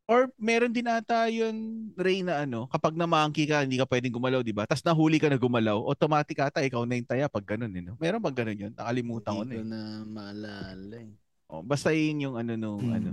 Or 0.06 0.30
meron 0.38 0.70
din 0.70 0.86
ata 0.86 1.26
yun, 1.26 1.90
Ray, 1.98 2.22
na 2.22 2.46
ano, 2.46 2.70
kapag 2.70 2.94
namangki 2.94 3.42
ka, 3.42 3.66
hindi 3.66 3.74
ka 3.74 3.90
pwedeng 3.90 4.14
gumalaw, 4.14 4.38
di 4.38 4.54
ba? 4.54 4.62
Tapos 4.62 4.86
nahuli 4.86 5.18
ka 5.18 5.26
na 5.26 5.34
gumalaw, 5.34 5.82
automatic 5.82 6.38
ata 6.38 6.62
ikaw 6.62 6.86
na 6.86 6.94
yung 6.94 7.10
taya 7.10 7.26
pag 7.26 7.42
ganun. 7.42 7.74
Eh, 7.74 7.82
no? 7.82 7.98
Meron 7.98 8.22
pag 8.22 8.38
ganun 8.38 8.54
yun? 8.54 8.72
Nakalimutan 8.78 9.34
ko 9.34 9.42
na 9.42 9.50
Hindi 9.50 9.58
eh. 9.58 9.58
ko 9.58 9.66
na 9.66 9.80
maalala 10.06 10.96
eh. 11.02 11.10
Oh, 11.50 11.62
basta 11.62 11.90
yun 11.90 12.22
yung 12.22 12.36
ano 12.38 12.54
nung, 12.54 12.86
Hmm. 12.86 12.96
ano, 13.02 13.08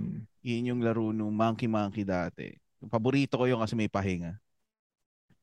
yun 0.46 0.70
yung 0.70 0.82
laro 0.86 1.10
nung 1.10 1.34
Monkey 1.34 1.66
Monkey 1.66 2.06
dati. 2.06 2.54
Yung 2.78 2.94
paborito 2.94 3.42
ko 3.42 3.50
yung 3.50 3.66
kasi 3.66 3.74
may 3.74 3.90
pahinga. 3.90 4.38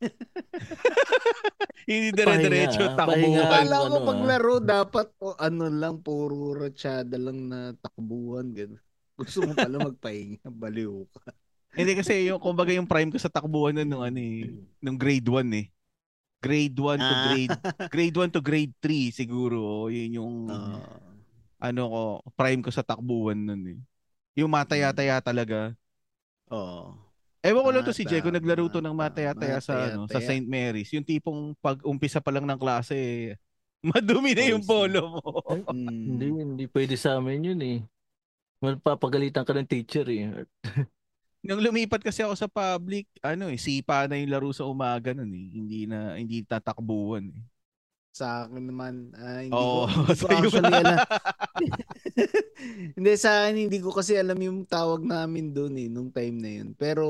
Hindi 1.90 2.14
dire-diretso 2.14 2.95
takbuhan. 2.95 3.42
Akala 3.42 3.75
ko 3.75 3.87
ano, 3.90 4.07
paglaro 4.07 4.54
dapat 4.62 5.07
o 5.19 5.35
ano 5.35 5.66
lang, 5.66 5.99
puro 5.99 6.54
ratsyada 6.54 7.19
lang 7.19 7.50
na 7.50 7.75
takbuhan. 7.75 8.54
Ganun. 8.54 8.78
Gusto 9.20 9.44
mo 9.44 9.52
pala 9.52 9.76
magpahinga, 9.82 10.48
baliw 10.64 11.04
ka. 11.12 11.30
Hindi 11.70 11.92
kasi 11.94 12.26
yung 12.26 12.40
kumbaga 12.40 12.72
yung 12.72 12.88
prime 12.88 13.08
ko 13.08 13.18
sa 13.20 13.30
takbuhan 13.30 13.76
nun 13.76 13.86
nung 13.86 14.02
ano 14.02 14.18
eh, 14.18 14.48
nung 14.80 14.96
grade 14.96 15.28
1 15.28 15.46
eh. 15.54 15.66
Grade 16.40 16.72
1 16.74 16.98
to 16.98 17.14
Ah. 17.14 17.24
grade 17.28 17.52
grade 17.94 18.16
1 18.16 18.32
to 18.32 18.40
grade 18.40 18.74
3 18.80 19.12
siguro. 19.12 19.58
oh. 19.60 19.86
Yun 19.86 20.18
yung 20.18 20.34
Ah. 20.48 20.82
ano 21.60 21.82
ko, 21.86 22.00
prime 22.32 22.58
ko 22.58 22.72
sa 22.72 22.82
takbuhan 22.82 23.36
nun 23.36 23.62
eh. 23.68 23.78
Yung 24.34 24.48
mataya-taya 24.48 25.20
talaga. 25.20 25.76
Oo. 26.48 26.96
Ewan 27.40 27.62
ko 27.62 27.70
lang 27.70 27.84
to 27.84 27.92
Ah, 27.92 27.96
si 27.96 28.04
Jay 28.04 28.20
kung 28.20 28.32
naglaro 28.32 28.68
to 28.68 28.80
ng 28.80 28.92
mataya-taya 28.92 29.60
sa 29.60 29.72
ano, 29.88 30.04
sa. 30.04 30.20
St. 30.20 30.44
Mary's, 30.44 30.92
yung 30.92 31.04
tipong 31.04 31.56
pag 31.56 31.80
umpisa 31.82 32.20
pa 32.20 32.28
lang 32.28 32.44
ng 32.44 32.56
klase, 32.56 33.32
madumi 33.84 34.34
na 34.34 34.44
yung 34.50 34.60
polo 34.60 35.16
mo. 35.16 35.24
Mm. 35.68 35.88
Hindi, 35.88 36.26
hindi 36.26 36.64
pwede 36.68 36.96
sa 36.96 37.16
amin 37.16 37.40
yun 37.46 37.60
eh. 37.62 37.78
Magpapagalitan 38.61 39.45
ka 39.49 39.52
ng 39.57 39.64
teacher 39.69 40.05
eh. 40.12 40.45
Nung 41.47 41.64
lumipat 41.64 42.05
kasi 42.05 42.21
ako 42.21 42.37
sa 42.37 42.52
public, 42.52 43.09
ano 43.25 43.49
eh, 43.49 43.57
sipa 43.57 44.05
na 44.05 44.21
yung 44.21 44.29
laro 44.29 44.52
sa 44.52 44.69
umaga 44.69 45.17
nun 45.17 45.33
eh. 45.33 45.47
Hindi 45.57 45.88
na, 45.88 46.21
hindi 46.21 46.45
tatakbuhan 46.45 47.33
eh. 47.33 47.40
Sa 48.11 48.43
akin 48.47 48.64
naman, 48.75 49.14
ah, 49.14 49.38
hindi 49.47 49.62
Oo, 49.62 49.67
ko, 49.71 49.87
hindi 49.87 50.02
ko 50.02 50.14
sa'yo. 50.26 50.50
actually 50.50 50.75
alam. 50.75 50.99
hindi, 52.99 53.11
sa 53.19 53.47
akin, 53.47 53.55
hindi 53.71 53.79
ko 53.79 53.95
kasi 53.95 54.19
alam 54.19 54.38
yung 54.43 54.67
tawag 54.67 55.07
namin 55.07 55.55
doon 55.55 55.75
eh, 55.79 55.88
nung 55.90 56.11
time 56.11 56.37
na 56.43 56.50
yun. 56.62 56.69
Pero, 56.75 57.05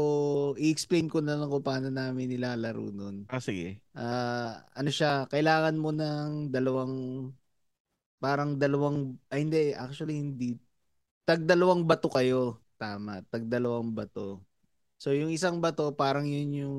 i-explain 0.61 1.09
ko 1.09 1.25
na 1.25 1.40
lang 1.40 1.49
kung 1.49 1.64
paano 1.64 1.88
namin 1.88 2.28
nilalaro 2.37 2.92
noon. 2.92 3.25
Ah, 3.28 3.40
sige. 3.40 3.80
Ah, 3.97 4.64
ano 4.76 4.90
siya, 4.92 5.26
kailangan 5.30 5.76
mo 5.80 5.90
ng 5.95 6.52
dalawang, 6.54 6.95
parang 8.23 8.57
dalawang, 8.61 9.16
ay 9.33 9.45
hindi, 9.49 9.73
actually 9.76 10.16
hindi. 10.21 10.57
Tag 11.30 11.46
dalawang 11.46 11.87
bato 11.87 12.10
kayo. 12.10 12.58
Tama, 12.75 13.22
tag 13.30 13.46
dalawang 13.46 13.94
bato. 13.94 14.42
So, 14.99 15.14
yung 15.14 15.30
isang 15.30 15.62
bato, 15.62 15.94
parang 15.94 16.26
yun 16.26 16.50
yung 16.50 16.78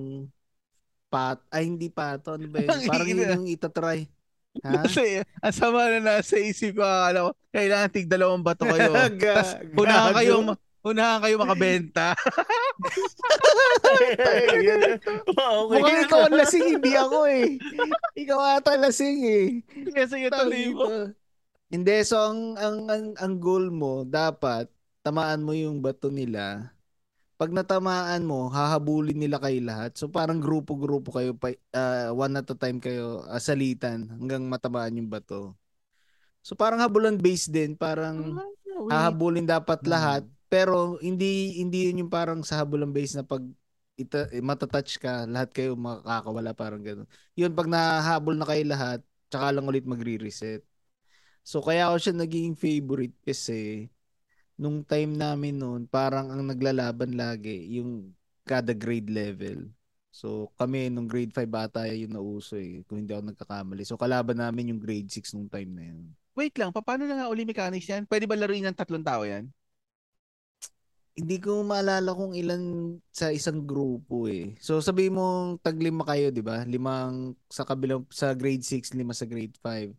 pat, 1.08 1.40
ay 1.48 1.72
hindi 1.72 1.88
pato, 1.88 2.36
ano 2.36 2.52
ba 2.52 2.60
yun? 2.60 2.68
Ang 2.68 2.84
Parang 2.92 3.08
yun 3.08 3.32
yung 3.32 3.48
itatry. 3.48 4.12
Ha? 4.60 4.84
Kasi, 4.84 5.24
ang 5.40 5.56
sama 5.56 5.88
na 5.88 6.04
nasa 6.04 6.36
isip 6.36 6.76
ko, 6.76 6.84
akala 6.84 7.32
ko, 7.32 7.40
kailangan 7.56 7.96
tig 7.96 8.12
dalawang 8.12 8.44
bato 8.44 8.68
kayo. 8.68 8.92
Tapos, 9.24 9.56
unahan 9.72 10.12
kayo, 10.20 10.36
unahan 10.84 11.20
kayo 11.24 11.36
makabenta. 11.40 12.12
okay. 13.88 15.00
Mukhang 15.80 16.04
ikaw 16.12 16.28
ang 16.28 16.36
lasing, 16.36 16.76
hindi 16.76 16.92
ako 16.92 17.24
eh. 17.24 17.56
Ikaw 18.20 18.40
ata 18.60 18.76
lasing 18.76 19.20
eh. 19.24 19.48
Kasi 19.96 20.28
mo. 20.28 20.36
Tangina. 20.36 21.16
Hindi, 21.72 22.04
so 22.04 22.20
ang, 22.20 22.60
ang, 22.60 22.78
ang, 22.92 23.06
ang 23.16 23.34
goal 23.40 23.72
mo, 23.72 24.04
dapat, 24.04 24.68
tamaan 25.08 25.40
mo 25.40 25.56
yung 25.56 25.80
bato 25.80 26.12
nila. 26.12 26.68
Pag 27.40 27.52
natamaan 27.56 28.24
mo, 28.28 28.52
hahabulin 28.52 29.18
nila 29.18 29.40
kayo 29.42 29.60
lahat. 29.64 29.96
So 30.00 30.08
parang 30.12 30.40
grupo-grupo 30.44 31.10
kayo, 31.16 31.32
pa, 31.36 31.56
ah, 31.76 32.12
one 32.16 32.36
at 32.40 32.50
a 32.52 32.56
time 32.60 32.80
kayo 32.84 33.24
ah, 33.28 33.40
salitan 33.42 34.08
hanggang 34.14 34.46
matamaan 34.48 34.96
yung 35.00 35.10
bato. 35.12 35.56
So 36.44 36.56
parang 36.58 36.82
habulan 36.82 37.18
base 37.22 37.48
din, 37.52 37.78
parang 37.78 38.40
hahabulin 38.92 39.46
dapat 39.48 39.82
Hmm. 39.86 39.92
lahat. 39.92 40.24
Pero 40.52 41.00
hindi 41.02 41.58
hindi 41.62 41.90
yun 41.92 42.08
yung 42.08 42.14
parang 42.14 42.42
sa 42.46 42.62
habulan 42.64 42.92
base 42.92 43.16
na 43.20 43.26
pag 43.26 43.44
ita, 44.00 44.28
eh, 44.34 44.42
matatouch 44.44 44.98
ka, 45.02 45.26
lahat 45.30 45.50
kayo 45.54 45.78
makakawala 45.78 46.52
parang 46.58 46.82
gano'n. 46.82 47.08
Yun, 47.38 47.54
pag 47.54 47.70
nahabol 47.70 48.36
na 48.40 48.48
kayo 48.50 48.64
lahat, 48.66 49.00
tsaka 49.30 49.54
lang 49.54 49.68
ulit 49.70 49.86
magre-reset. 49.86 50.64
So 51.42 51.60
kaya 51.62 51.90
ako 51.90 51.98
siya 52.02 52.14
naging 52.18 52.54
favorite 52.58 53.16
kasi 53.26 53.90
nung 54.60 54.86
time 54.86 55.18
namin 55.18 55.58
noon, 55.58 55.82
parang 55.90 56.30
ang 56.30 56.44
naglalaban 56.46 57.18
lagi 57.18 57.78
yung 57.82 58.14
kada 58.46 58.74
grade 58.78 59.10
level. 59.10 59.70
So 60.12 60.52
kami 60.60 60.92
nung 60.92 61.08
grade 61.08 61.32
5 61.34 61.50
bata 61.50 61.88
yung 61.88 62.14
nauso 62.14 62.60
eh, 62.60 62.84
kung 62.86 63.02
hindi 63.04 63.16
ako 63.16 63.34
nagkakamali. 63.34 63.84
So 63.88 63.98
kalaban 63.98 64.38
namin 64.44 64.76
yung 64.76 64.82
grade 64.82 65.10
6 65.10 65.34
nung 65.34 65.50
time 65.50 65.72
na 65.74 65.84
yun. 65.94 66.04
Wait 66.36 66.56
lang, 66.60 66.72
pa- 66.72 66.84
paano 66.84 67.08
na 67.08 67.16
nga 67.26 67.32
uli 67.32 67.44
mechanics 67.48 67.88
yan? 67.92 68.04
Pwede 68.08 68.28
ba 68.30 68.36
laruin 68.40 68.64
ng 68.68 68.78
tatlong 68.78 69.04
tao 69.04 69.24
yan? 69.28 69.50
Hindi 71.12 71.44
ko 71.44 71.62
maalala 71.68 72.16
kung 72.16 72.32
ilan 72.32 72.96
sa 73.12 73.36
isang 73.36 73.68
grupo 73.68 74.32
eh. 74.32 74.56
So 74.64 74.80
sabi 74.80 75.12
mo 75.12 75.60
taglima 75.60 76.08
kayo, 76.08 76.32
'di 76.32 76.40
ba? 76.40 76.64
Limang 76.64 77.36
sa 77.52 77.68
kabilang 77.68 78.08
sa 78.08 78.32
grade 78.32 78.64
6, 78.64 78.96
lima 78.96 79.12
sa 79.12 79.28
grade 79.28 79.54
5. 79.60 79.92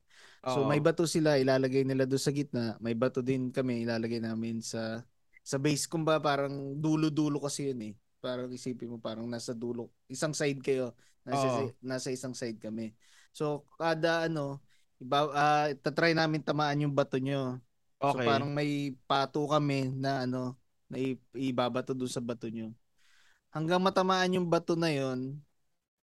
So 0.42 0.62
Oo. 0.62 0.68
may 0.68 0.82
bato 0.82 1.06
sila, 1.06 1.38
ilalagay 1.38 1.86
nila 1.86 2.02
doon 2.02 2.18
sa 2.22 2.34
gitna. 2.34 2.74
May 2.82 2.98
bato 2.98 3.22
din 3.22 3.54
kami, 3.54 3.86
ilalagay 3.86 4.18
namin 4.18 4.58
sa 4.58 5.06
sa 5.42 5.56
base. 5.58 5.86
Kumba 5.86 6.18
parang 6.18 6.74
dulo-dulo 6.78 7.38
kasi 7.42 7.70
yun 7.70 7.80
eh. 7.92 7.94
Parang 8.22 8.50
isipin 8.50 8.90
mo 8.90 8.98
parang 8.98 9.26
nasa 9.26 9.54
dulo. 9.54 9.90
Isang 10.10 10.34
side 10.34 10.62
kayo, 10.62 10.94
nasa 11.26 11.46
Oo. 11.46 11.70
nasa 11.82 12.08
isang 12.10 12.34
side 12.34 12.58
kami. 12.58 12.94
So 13.34 13.66
kada 13.78 14.26
ano, 14.30 14.58
iba 15.02 15.26
ah, 15.34 15.70
tatry 15.78 16.14
namin 16.14 16.42
tamaan 16.42 16.82
yung 16.86 16.94
bato 16.94 17.18
nyo. 17.18 17.58
So 18.02 18.18
Okay. 18.18 18.26
parang 18.26 18.50
may 18.50 18.94
pato 19.06 19.46
kami 19.46 19.90
na 19.94 20.26
ano, 20.26 20.58
na 20.90 20.98
i- 20.98 21.18
ibabato 21.38 21.94
doon 21.94 22.10
sa 22.10 22.18
bato 22.22 22.50
nyo. 22.50 22.74
Hanggang 23.54 23.78
matamaan 23.82 24.34
yung 24.38 24.48
bato 24.50 24.74
na 24.74 24.90
yon, 24.90 25.38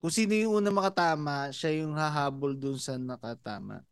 kung 0.01 0.13
sino 0.13 0.34
yung 0.36 0.60
una 0.63 0.71
makatama, 0.73 1.51
siya 1.53 1.84
yung 1.86 1.93
hahabol 1.95 2.55
doon 2.58 2.77
sa 2.81 2.97
nakatama. 2.97 3.84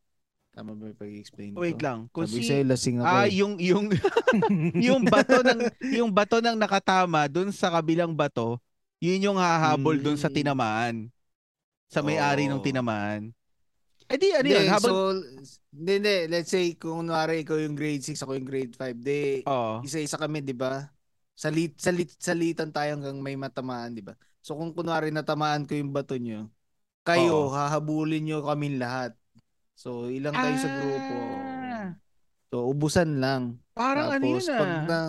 Tama 0.51 0.75
ba 0.75 0.91
yung 0.91 0.99
pag-explain 0.99 1.49
ko? 1.55 1.63
Wait 1.63 1.79
lang. 1.79 2.11
Kung 2.11 2.27
Sabi 2.27 2.43
si... 2.43 2.51
sa'yo, 2.51 2.63
lasing 2.67 2.97
ako 2.99 3.07
Ah, 3.07 3.23
eh. 3.23 3.31
yung 3.39 3.55
yung 3.55 3.87
yung 4.91 5.01
bato 5.07 5.39
ng 5.39 5.59
yung 5.95 6.11
bato 6.11 6.43
ng 6.43 6.59
nakatama 6.59 7.31
doon 7.31 7.55
sa 7.55 7.71
kabilang 7.71 8.11
bato, 8.11 8.59
yun 8.99 9.31
yung 9.31 9.39
hahabol 9.39 9.95
doon 9.95 10.19
sa 10.19 10.27
tinamaan. 10.27 11.07
Sa 11.87 12.03
may-ari 12.03 12.51
ng 12.51 12.59
Oo. 12.59 12.63
tinamaan. 12.63 13.31
Eh 14.11 14.19
di 14.19 14.27
ano 14.35 14.47
yun, 14.47 14.67
habang 14.67 14.91
so, 14.91 15.15
hindi, 15.71 15.91
hindi. 16.03 16.15
Let's 16.27 16.51
say, 16.51 16.75
kung 16.75 17.07
kunwari 17.07 17.47
ikaw 17.47 17.55
yung 17.55 17.79
grade 17.79 18.03
6, 18.03 18.19
ako 18.19 18.35
yung 18.35 18.47
grade 18.47 18.75
5, 18.75 18.99
di, 18.99 19.39
Oo. 19.47 19.79
isa-isa 19.87 20.19
kami, 20.19 20.43
di 20.43 20.51
ba? 20.51 20.91
Salit, 21.31 21.79
salit, 21.79 22.11
salitan 22.19 22.75
tayo 22.75 22.99
hanggang 22.99 23.15
may 23.23 23.39
matamaan, 23.39 23.95
di 23.95 24.03
ba? 24.03 24.11
So, 24.43 24.59
kung 24.59 24.75
kunwari 24.75 25.15
natamaan 25.15 25.63
ko 25.63 25.79
yung 25.79 25.95
bato 25.95 26.19
nyo, 26.19 26.51
kayo, 27.07 27.47
Oo. 27.47 27.55
hahabulin 27.55 28.27
nyo 28.27 28.43
kami 28.43 28.75
lahat. 28.75 29.15
So, 29.81 30.13
ilang 30.13 30.37
kayo 30.37 30.57
sa 30.61 30.69
grupo. 30.77 31.15
Ah, 31.41 31.89
So, 32.53 32.69
ubusan 32.69 33.17
lang. 33.17 33.57
Parang 33.73 34.13
ano 34.13 34.21
yun 34.21 34.37
Tapos, 34.37 34.53
pag 34.53 34.69
ah. 34.69 34.85
na, 34.85 34.99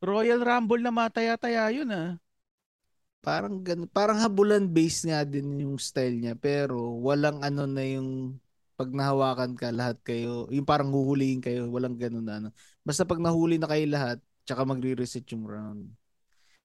Royal 0.00 0.40
Rumble 0.40 0.80
na 0.80 0.88
mataya-taya 0.88 1.68
yun 1.76 1.92
ah. 1.92 2.16
parang 3.24 3.64
gan 3.64 3.88
parang 3.88 4.20
habulan 4.20 4.68
base 4.68 5.08
nga 5.08 5.24
din 5.24 5.64
yung 5.64 5.80
style 5.80 6.12
niya 6.20 6.36
pero 6.36 6.76
walang 7.00 7.40
ano 7.40 7.64
na 7.64 7.80
yung 7.80 8.36
pag 8.76 8.92
nahawakan 8.92 9.56
ka 9.56 9.72
lahat 9.72 9.96
kayo 10.04 10.44
yung 10.52 10.68
parang 10.68 10.92
huhulihin 10.92 11.40
kayo 11.40 11.64
walang 11.72 11.96
ganun 11.96 12.20
na 12.20 12.36
ano 12.36 12.48
basta 12.84 13.08
pag 13.08 13.24
nahuli 13.24 13.56
na 13.56 13.64
kayo 13.64 13.88
lahat 13.88 14.20
tsaka 14.44 14.68
magre-reset 14.68 15.24
yung 15.32 15.48
round 15.48 15.88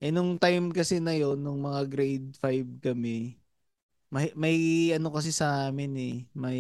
eh 0.04 0.12
nung 0.12 0.36
time 0.36 0.76
kasi 0.76 1.00
na 1.00 1.16
yon 1.16 1.40
nung 1.40 1.64
mga 1.64 1.88
grade 1.88 2.28
5 2.44 2.68
kami 2.84 3.40
may, 4.12 4.36
may 4.36 4.58
ano 4.92 5.16
kasi 5.16 5.32
sa 5.32 5.72
amin 5.72 5.96
eh 5.96 6.16
may 6.36 6.60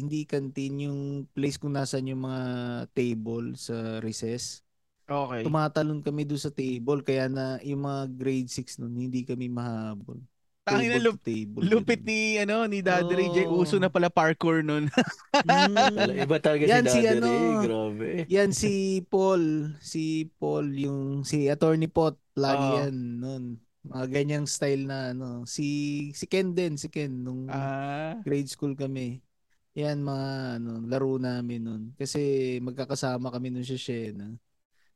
hindi 0.00 0.24
canteen 0.24 0.74
yung 0.82 1.00
place 1.30 1.54
kung 1.54 1.72
nasan 1.72 2.08
yung 2.08 2.22
mga 2.22 2.42
table 2.90 3.52
sa 3.54 3.74
recess 3.98 4.64
Okay. 5.04 5.42
tumatalon 5.42 6.00
kami 6.00 6.22
doon 6.22 6.38
sa 6.38 6.50
table 6.50 7.02
kaya 7.02 7.26
na 7.26 7.58
yung 7.60 7.82
mga 7.82 8.06
grade 8.12 8.46
6 8.46 8.78
nun 8.78 8.94
hindi 8.94 9.20
kami 9.20 9.50
mahabol. 9.50 10.22
Tangin 10.62 10.86
na 10.86 10.94
Table 10.94 11.06
lup- 11.08 11.24
table. 11.24 11.62
lupit 11.66 12.00
ni 12.00 12.20
ano 12.36 12.62
ni 12.64 12.78
Daddy 12.78 13.10
Ray 13.10 13.28
J. 13.34 13.38
Uso 13.48 13.74
na 13.76 13.88
pala 13.88 14.06
parkour 14.06 14.62
nun. 14.62 14.86
Wala, 15.34 15.90
Mm. 15.90 16.14
Iba 16.20 16.36
talaga 16.38 16.62
Yan 16.62 16.84
si 16.84 16.92
si 16.92 16.98
Daddy 17.00 17.16
ano, 17.16 17.26
Ray. 17.26 17.54
Grabe. 17.60 18.08
Yan 18.28 18.50
si 18.52 18.72
Paul, 19.02 19.42
si 19.80 20.02
Paul 20.36 20.70
yung 20.70 21.00
si 21.24 21.48
Attorney 21.48 21.88
Pot 21.88 22.14
lagi 22.36 22.62
Oo. 22.62 22.78
yan 22.78 22.94
noon. 23.18 23.44
Mga 23.82 24.06
ganyang 24.12 24.46
style 24.46 24.84
na 24.84 25.10
ano. 25.10 25.42
Si 25.42 25.66
si 26.12 26.28
Ken 26.28 26.52
din, 26.52 26.76
si 26.76 26.86
Ken 26.86 27.10
nung 27.10 27.48
ah. 27.48 28.14
grade 28.22 28.46
school 28.46 28.76
kami. 28.76 29.18
Yan 29.80 30.04
mga 30.04 30.28
ano, 30.60 30.70
laro 30.84 31.16
namin 31.16 31.60
noon. 31.64 31.82
Kasi 31.96 32.20
magkakasama 32.60 33.32
kami 33.32 33.48
noon 33.48 33.64
sa 33.64 33.80
Shena. 33.80 34.28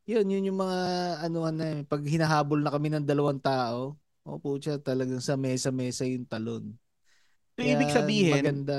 Yun, 0.04 0.28
yun 0.28 0.48
yung 0.52 0.60
mga 0.60 0.80
ano 1.24 1.48
na 1.48 1.64
eh, 1.80 1.82
pag 1.88 2.04
hinahabol 2.04 2.60
na 2.60 2.68
kami 2.68 2.92
ng 2.92 3.08
dalawang 3.08 3.40
tao, 3.40 3.96
o 4.20 4.36
pucha, 4.36 4.76
talagang 4.76 5.20
sa 5.24 5.36
mesa-mesa 5.40 6.04
yung 6.04 6.28
talon. 6.28 6.76
So, 7.56 7.64
ibig 7.64 7.88
Kaya 7.88 8.04
sabihin, 8.04 8.44
maganda. 8.44 8.78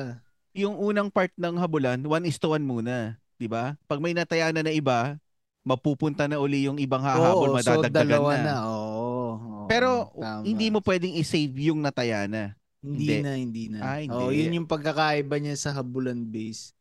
yung 0.53 0.77
unang 0.77 1.09
part 1.09 1.33
ng 1.33 1.57
habulan, 1.57 1.97
one 2.05 2.29
is 2.29 2.37
to 2.37 2.53
one 2.53 2.61
muna. 2.61 3.17
'di 3.35 3.47
ba? 3.49 3.75
Pag 3.89 3.99
may 3.99 4.13
nataya 4.15 4.53
na 4.53 4.61
na 4.63 4.71
iba, 4.71 5.17
mapupunta 5.65 6.29
na 6.29 6.37
uli 6.39 6.69
yung 6.69 6.77
ibang 6.77 7.01
hahabol, 7.01 7.51
Oo, 7.51 7.57
so 7.59 7.81
madadagdagan 7.81 8.21
dalawa 8.21 8.31
na. 8.37 8.43
na. 8.45 8.55
Oo. 8.69 9.25
oo, 9.33 9.67
Pero 9.67 10.13
tama. 10.21 10.45
hindi 10.45 10.69
mo 10.69 10.79
pwedeng 10.85 11.17
i-save 11.17 11.73
yung 11.73 11.81
nataya 11.81 12.29
na. 12.29 12.53
Hindi, 12.85 13.17
hindi. 13.17 13.25
na, 13.25 13.31
hindi 13.33 13.63
na. 13.73 13.79
Ah, 13.81 13.99
hindi. 13.99 14.13
Oo, 14.13 14.31
yun 14.31 14.57
yung 14.61 14.69
pagkakaiba 14.69 15.35
niya 15.41 15.55
sa 15.57 15.73
habulan 15.73 16.21
base. 16.29 16.71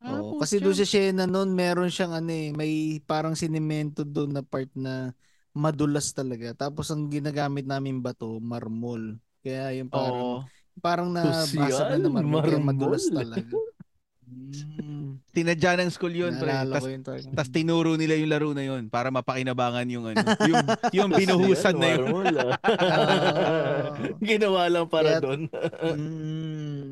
Ah, 0.00 0.16
Oo, 0.16 0.40
kasi 0.40 0.60
doon 0.60 0.76
sa 0.76 0.86
Shena 0.88 1.24
noon, 1.28 1.52
meron 1.52 1.92
siyang 1.92 2.16
ano 2.16 2.30
eh, 2.32 2.52
may 2.56 3.00
parang 3.04 3.36
sinemento 3.36 4.00
doon 4.04 4.32
na 4.32 4.42
part 4.44 4.68
na 4.72 5.12
madulas 5.52 6.12
talaga. 6.16 6.56
Tapos 6.56 6.88
ang 6.88 7.08
ginagamit 7.12 7.68
namin 7.68 8.00
bato, 8.00 8.40
marmol. 8.40 9.20
Kaya 9.44 9.76
yung 9.76 9.90
parang 9.92 10.20
Oo. 10.20 10.36
parang 10.80 11.08
nabasa 11.12 11.84
na 11.84 11.96
Social, 11.96 12.00
na 12.00 12.08
marmol, 12.08 12.40
kaya 12.40 12.56
marmol. 12.56 12.72
madulas 12.72 13.04
talaga. 13.12 13.44
Mm. 14.30 15.18
tinadya 15.30 15.78
ng 15.78 15.90
school 15.90 16.10
yun, 16.10 16.34
pre. 16.36 16.50
Naalala 16.50 16.82
Tas, 17.00 17.22
tas 17.24 17.48
tinuro 17.48 17.94
nila 17.94 18.14
yung 18.14 18.30
laro 18.30 18.50
na 18.50 18.62
yun 18.62 18.86
para 18.86 19.08
mapakinabangan 19.08 19.86
yung 19.86 20.04
ano, 20.06 20.18
yung, 20.50 20.58
yung 20.90 21.10
binuhusan 21.10 21.74
na 21.74 21.88
yun. 21.92 22.10
Ginawa 24.22 24.66
lang 24.66 24.86
para 24.86 25.16
Kaya- 25.16 25.22
doon. 25.22 25.40
Mm. 25.80 26.90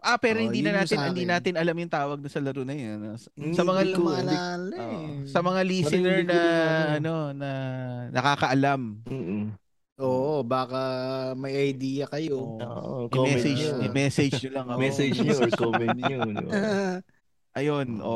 Ah, 0.00 0.16
pero 0.16 0.40
Oh, 0.40 0.44
hindi 0.48 0.64
na 0.64 0.80
natin 0.80 0.96
hindi 1.12 1.28
natin 1.28 1.60
alam 1.60 1.76
yung 1.76 1.92
tawag 1.92 2.24
doon 2.24 2.32
sa 2.32 2.40
laro 2.40 2.64
na 2.64 2.72
yun. 2.72 3.20
Hindi 3.36 3.52
Sa 3.52 3.60
mga 3.62 3.80
Hindi 3.84 3.92
ko 3.92 4.02
maalala 4.02 4.76
Oo. 4.80 4.96
eh. 4.96 5.28
sa 5.28 5.40
mga 5.44 5.60
listener 5.60 6.16
na 6.24 6.38
ano. 6.96 7.12
ano 7.28 7.36
na 7.36 7.50
nakakaalam. 8.08 8.80
Mm-mm. 9.04 9.59
Oo, 10.00 10.40
baka 10.40 10.82
may 11.36 11.70
idea 11.70 12.08
kayo. 12.08 12.40
Oo, 12.56 13.06
comment 13.06 13.36
I-message, 13.36 13.60
nyo. 13.60 13.74
i-message 13.84 14.34
nyo 14.40 14.50
lang 14.50 14.66
ako. 14.70 14.78
Message 14.80 15.16
nyo 15.18 15.34
or 15.36 15.50
comment 15.52 15.94
nyo. 15.94 16.18
ba? 16.24 16.50
Ayun, 17.60 17.88
o 18.00 18.14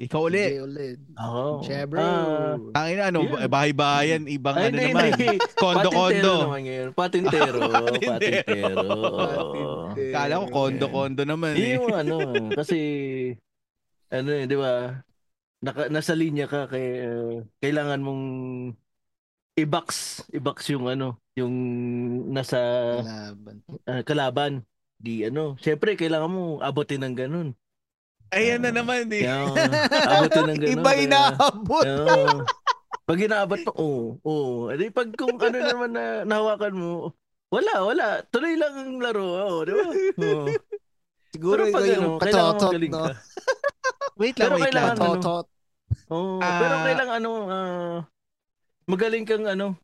ikaw 0.00 0.32
ulit. 0.32 0.48
Jay 0.48 0.62
ulit. 0.62 0.98
Ako. 1.12 1.60
Siya, 1.60 1.84
bro. 1.84 2.00
Ah, 2.00 2.56
Tangina 2.72 3.12
ano, 3.12 3.20
Yeah. 3.20 3.52
bahay-bahayan, 3.52 4.22
ibang 4.26 4.56
ay, 4.56 4.72
ano 4.72 4.76
hindi, 4.78 4.86
naman. 4.88 5.10
Kondo-kondo. 5.54 6.32
Patintero 6.32 6.48
naman 6.48 6.60
ngayon. 6.64 6.88
Patintero. 6.94 7.58
Patintero. 7.68 8.08
Patintero. 8.08 8.86
Oo. 8.88 9.92
Kala 9.92 10.40
ko 10.40 10.46
kondo-kondo 10.48 11.22
naman 11.24 11.52
Hindi 11.52 11.66
eh. 11.66 11.76
yung 11.76 11.92
ano, 11.92 12.16
kasi 12.56 12.78
ano 14.08 14.28
eh, 14.32 14.44
di 14.48 14.56
ba? 14.56 14.96
Naka, 15.60 15.92
nasa 15.92 16.16
linya 16.16 16.48
ka 16.48 16.64
kay 16.66 17.04
uh, 17.04 17.44
kailangan 17.60 18.00
mong 18.00 18.22
i-box, 19.54 19.88
i-box 20.30 20.68
yung 20.68 20.86
ano, 20.86 21.18
yung 21.34 21.52
nasa 22.28 22.58
Laban. 22.98 23.56
uh, 23.84 24.02
kalaban. 24.02 24.52
Di 24.94 25.24
ano, 25.24 25.56
syempre 25.56 25.94
kailangan 25.94 26.28
mo 26.28 26.42
abutin 26.60 27.00
ng 27.00 27.16
ganun. 27.16 27.48
Ayan 28.30 28.60
na 28.60 28.70
naman 28.70 29.10
eh. 29.10 29.24
Kaya, 29.24 29.48
abutin 30.08 30.44
ng 30.46 30.58
ganun. 30.62 30.74
Iba 30.76 30.90
kaya- 30.90 31.02
inaabot. 31.02 31.84
Oo. 31.84 32.24
Pag 33.02 33.18
inaabot 33.20 33.58
mo, 33.60 33.70
oo, 33.74 34.00
oo. 34.22 34.54
Edi 34.70 34.86
pag 34.88 35.10
kung 35.10 35.34
ano 35.34 35.56
naman 35.56 35.90
na 35.90 36.04
nahawakan 36.22 36.74
mo, 36.74 36.90
wala, 37.50 37.82
wala. 37.82 38.06
Tuloy 38.28 38.54
lang 38.54 38.70
ang 38.72 39.02
laro. 39.02 39.26
Oo, 39.26 39.56
di 39.64 39.72
ba? 39.72 39.82
Oo. 39.82 40.46
Siguro 41.30 41.60
Pero 41.60 41.74
pag 41.74 41.84
yung 41.86 41.96
ano, 41.96 42.18
kailangan 42.18 42.54
patotot, 42.54 42.70
magaling 42.70 42.92
no? 42.92 43.00
ka. 43.00 43.10
Wait 44.20 44.36
lang, 44.36 44.44
Pero 44.44 44.54
wait 44.54 44.62
lang. 44.62 44.68
kailangan- 44.68 44.94
ano, 44.94 45.02
Patotot. 45.10 45.46
Oo, 46.06 46.38
Ah. 46.38 46.58
pero 46.60 46.74
kailangan 46.84 47.16
ano, 47.16 47.30
ah, 47.48 47.96
magaling 48.88 49.24
kang 49.28 49.44
ano, 49.48 49.76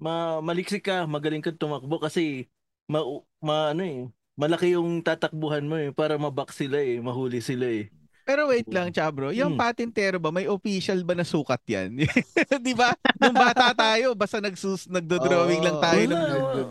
ma 0.00 0.40
maliksik 0.40 0.84
ka, 0.86 1.04
magaling 1.06 1.42
kang 1.44 1.58
tumakbo 1.58 2.00
kasi 2.00 2.48
ma, 2.88 3.02
ma 3.42 3.70
ano 3.74 3.82
eh, 3.84 4.00
malaki 4.38 4.74
yung 4.76 5.02
tatakbuhan 5.04 5.64
mo 5.66 5.76
eh 5.78 5.90
para 5.92 6.16
mabak 6.16 6.50
sila 6.54 6.80
eh, 6.80 6.98
mahuli 7.02 7.40
sila 7.44 7.68
eh. 7.68 7.88
Pero 8.22 8.46
wait 8.54 8.70
lang, 8.70 8.94
Chabro. 8.94 9.34
Yung 9.34 9.58
Hmm. 9.58 9.58
patintero 9.58 10.22
ba, 10.22 10.30
may 10.30 10.46
official 10.46 11.02
ba 11.02 11.18
na 11.18 11.26
sukat 11.26 11.58
yan? 11.66 12.06
Di 12.62 12.70
ba? 12.70 12.94
Nung 13.18 13.34
bata 13.34 13.74
tayo, 13.74 14.14
basta 14.14 14.38
nagsus, 14.38 14.86
nagdo-drawing 14.86 15.58
lang 15.58 15.82
tayo. 15.82 16.06
Wala, 16.06 16.22
ng- 16.30 16.38
wala. 16.38 16.62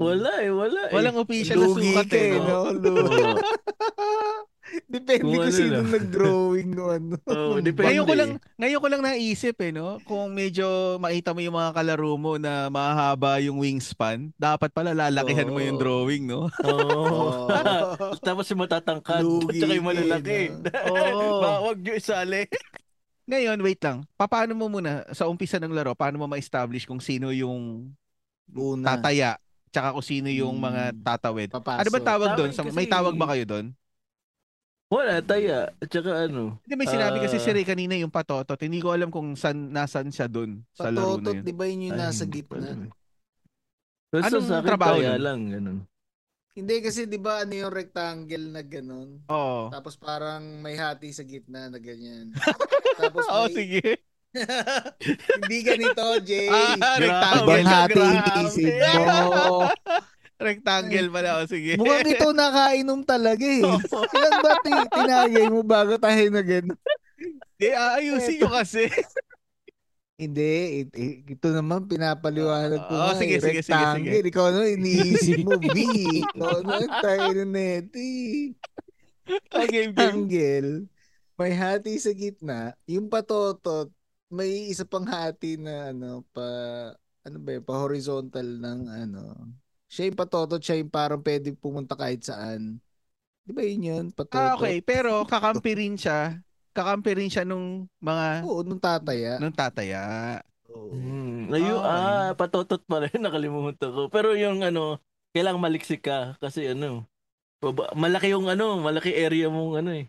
Wala 0.00 0.32
eh, 0.40 0.48
wala 0.50 0.80
eh. 0.88 0.94
Walang 0.96 1.20
official 1.20 1.60
na 1.60 1.68
Lugi 1.68 1.92
sukat 1.92 2.06
ka 2.08 2.16
eh. 2.16 2.28
eh, 2.32 2.40
No? 2.40 2.72
no? 2.72 2.92
Depende 4.84 5.22
Kung 5.22 5.32
kung 5.34 5.44
ano 5.44 5.54
sino 5.54 5.74
lang. 5.80 5.86
nag-drawing 5.90 6.68
no 6.70 6.84
ano. 6.88 7.14
Oo, 7.30 7.58
depende. 7.58 7.86
Ngayon 7.90 8.04
ko 8.04 8.14
lang, 8.14 8.30
ngayon 8.56 8.80
ko 8.80 8.88
lang 8.90 9.02
naisip 9.02 9.56
eh, 9.60 9.70
no? 9.70 9.98
Kung 10.02 10.34
medyo 10.34 10.66
makita 10.98 11.30
mo 11.30 11.40
yung 11.40 11.56
mga 11.56 11.72
kalaro 11.72 12.12
mo 12.14 12.32
na 12.36 12.68
mahaba 12.68 13.38
yung 13.38 13.58
wingspan, 13.58 14.34
dapat 14.34 14.70
pala 14.70 14.90
lalakihan 14.92 15.50
mo 15.50 15.58
yung 15.58 15.78
drawing, 15.78 16.26
no? 16.26 16.50
Oo. 16.68 17.48
Oh. 17.48 18.16
Tapos 18.26 18.46
yung 18.50 18.62
matatangkad, 18.62 19.22
Lugi 19.22 19.62
tsaka 19.62 19.72
yung 19.74 19.86
eh, 19.86 19.90
malalaki. 19.94 20.38
Oo. 20.90 21.40
Ba, 21.40 21.50
wag 21.62 21.78
nyo 21.78 21.94
isali. 21.94 22.42
Ngayon, 23.24 23.58
wait 23.64 23.80
lang. 23.80 24.04
Paano 24.14 24.52
mo 24.52 24.68
muna, 24.68 25.06
sa 25.16 25.24
umpisa 25.26 25.56
ng 25.56 25.72
laro, 25.72 25.96
paano 25.96 26.20
mo 26.20 26.28
ma-establish 26.28 26.84
kung 26.84 27.00
sino 27.00 27.32
yung 27.32 27.88
Una. 28.52 28.94
tataya, 28.94 29.40
tsaka 29.72 29.96
kung 29.96 30.04
sino 30.04 30.28
yung 30.28 30.60
Hmm. 30.60 30.66
mga 30.68 30.82
tatawid? 31.00 31.48
Papasok. 31.48 31.80
Ano 31.80 31.90
ba 31.90 32.00
tawag 32.04 32.30
doon? 32.36 32.50
May 32.76 32.84
tawag 32.84 33.14
ba 33.16 33.32
kayo 33.32 33.44
doon? 33.48 33.66
Wala, 34.86 35.18
taya. 35.20 35.72
At 35.74 35.88
saka 35.88 36.28
ano. 36.28 36.60
Hindi, 36.62 36.74
may 36.76 36.86
sinabi 36.86 37.18
kasi 37.18 37.36
Ah. 37.36 37.42
si 37.42 37.50
Ray 37.50 37.64
kanina 37.64 37.94
yung 37.94 38.12
patotot. 38.12 38.56
Hindi 38.56 38.78
ko 38.78 38.92
alam 38.92 39.08
kung 39.08 39.34
san, 39.34 39.72
nasan 39.72 40.08
siya 40.08 40.28
doon 40.28 40.62
sa 40.70 40.88
laro 40.88 41.16
na 41.16 41.24
Patotot, 41.24 41.34
yun. 41.34 41.44
di 41.44 41.52
ba 41.52 41.64
yun 41.66 41.86
yung 41.88 41.98
nasa 41.98 42.24
gitna? 42.24 42.68
Basta 44.08 44.28
Anong 44.30 44.46
sa 44.46 44.56
akin, 44.56 44.68
trabaho 44.68 44.96
taya 44.96 45.12
nun? 45.12 45.22
lang, 45.22 45.40
ganun. 45.50 45.78
Hindi 46.54 46.76
kasi 46.78 47.10
di 47.10 47.18
ba 47.18 47.42
ano 47.42 47.50
yung 47.50 47.74
rectangle 47.74 48.46
na 48.46 48.62
ganun? 48.62 49.18
Oo. 49.26 49.74
Tapos 49.74 49.98
parang 49.98 50.62
may 50.62 50.78
hati 50.78 51.10
sa 51.10 51.26
gitna 51.26 51.66
na 51.66 51.82
ganyan. 51.82 52.30
Tapos 53.00 53.26
may... 53.26 53.50
sige. 53.50 53.82
Hindi 55.34 55.58
ganito, 55.62 56.02
Jay. 56.22 56.46
Ah, 56.46 56.94
rectangle. 56.94 57.42
Ibang 57.42 57.66
hati 57.66 57.90
grabe. 57.92 58.06
yung 58.06 58.46
isip 58.46 58.70
mo. 58.70 59.66
Rectangle 60.36 61.08
pala. 61.08 61.38
O, 61.38 61.46
sige. 61.46 61.78
Mukhang 61.78 62.04
ito 62.04 62.28
nakainom 62.30 63.00
talaga 63.02 63.44
eh. 63.44 63.62
Ilan 63.62 64.34
ba 64.42 64.52
ti- 64.60 64.90
tinagay 64.92 65.46
mo 65.46 65.62
bago 65.62 65.94
tayo 65.96 66.24
na 66.28 66.42
gano'n? 66.42 66.78
Hindi, 67.18 67.68
aayusin 67.70 68.36
nyo 68.38 68.50
kasi. 68.50 68.90
Hindi, 70.14 70.50
it- 70.82 70.94
it- 70.94 71.22
ito 71.28 71.48
naman 71.50 71.86
pinapaliwanag 71.86 72.86
ko 72.86 72.94
nga. 72.94 73.18
sige, 73.18 73.42
sige, 73.42 73.62
sige, 73.62 73.84
sige. 73.98 74.10
Ikaw 74.22 74.44
ano, 74.46 74.62
iniisip 74.62 75.42
mo, 75.42 75.58
B. 75.58 75.74
Ikaw 76.22 76.62
ano, 76.62 76.70
tayo 77.06 77.30
na 77.34 77.44
net. 77.44 77.90
Oh, 79.50 79.66
game, 79.66 79.90
game. 79.90 79.90
Rectangle. 79.90 80.70
May 81.34 81.50
hati 81.50 81.98
sa 81.98 82.14
gitna. 82.14 82.78
Yung 82.86 83.10
patotot, 83.10 83.90
may 84.30 84.70
isa 84.70 84.86
pang 84.86 85.02
hati 85.02 85.58
na 85.58 85.90
ano, 85.90 86.22
pa, 86.30 86.46
ano 87.22 87.36
ba 87.38 87.50
yun, 87.50 87.64
pa 87.66 87.74
horizontal 87.74 88.46
ng 88.46 88.80
ano. 88.86 89.22
Siya 89.94 90.04
yung 90.10 90.18
patotot, 90.18 90.60
siya 90.64 90.76
yung 90.82 90.90
parang 90.90 91.22
pwede 91.22 91.54
pumunta 91.54 91.94
kahit 91.94 92.20
saan. 92.26 92.82
Di 93.46 93.52
ba 93.56 93.62
yun 93.62 93.82
yun? 93.90 94.04
Patotot. 94.10 94.50
Ah, 94.50 94.54
okay. 94.58 94.76
Pero 94.82 95.22
kakampi 95.30 95.70
rin 95.78 95.94
siya. 95.94 96.42
Kakampi 96.74 97.10
rin 97.18 97.30
siya 97.30 97.46
nung 97.46 97.86
mga 98.02 98.24
Oo, 98.42 98.60
nung 98.66 98.82
tataya. 98.82 99.38
nung 99.38 99.54
tataya. 99.54 100.02
Oo. 100.72 100.90
Hmm. 100.94 101.52
Ayun, 101.54 101.80
Ah, 101.80 101.84
ah, 101.84 102.34
patotot 102.38 102.80
pala 102.90 103.06
yun, 103.12 103.22
nakalimutan 103.26 103.90
ko. 103.96 104.02
Pero 104.14 104.32
yung 104.36 104.60
ano, 104.64 104.98
kailangang 105.34 105.64
maliksik 105.64 106.00
ka 106.06 106.36
kasi 106.42 106.70
ano, 106.72 107.06
baba- 107.62 107.92
malaki 107.96 108.32
yung 108.34 108.48
ano, 108.52 108.80
malaki 108.82 109.10
area 109.16 109.48
mong 109.52 109.72
ano 109.84 109.90
eh, 109.96 110.06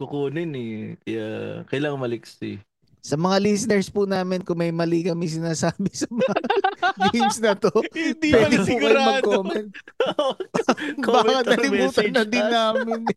kukunin 0.00 0.50
eh. 0.56 0.70
Kaya 1.04 1.22
kailangan 1.70 2.00
maliksik. 2.04 2.60
Sa 3.00 3.16
mga 3.16 3.36
listeners 3.40 3.88
po 3.88 4.04
namin, 4.04 4.44
kung 4.44 4.60
may 4.60 4.68
mali 4.68 5.00
kami 5.00 5.24
sinasabi 5.24 5.88
sa 6.00 6.06
mga 6.08 6.36
games 7.12 7.38
na 7.40 7.52
to, 7.56 7.72
Hindi 7.92 8.28
pwede 8.32 8.56
po 8.60 8.74
kayo 8.76 8.98
mag-comment. 9.00 9.68
Baka 11.08 11.40
nalimutan 11.48 12.08
na 12.12 12.24
din 12.28 12.46
namin. 12.46 13.00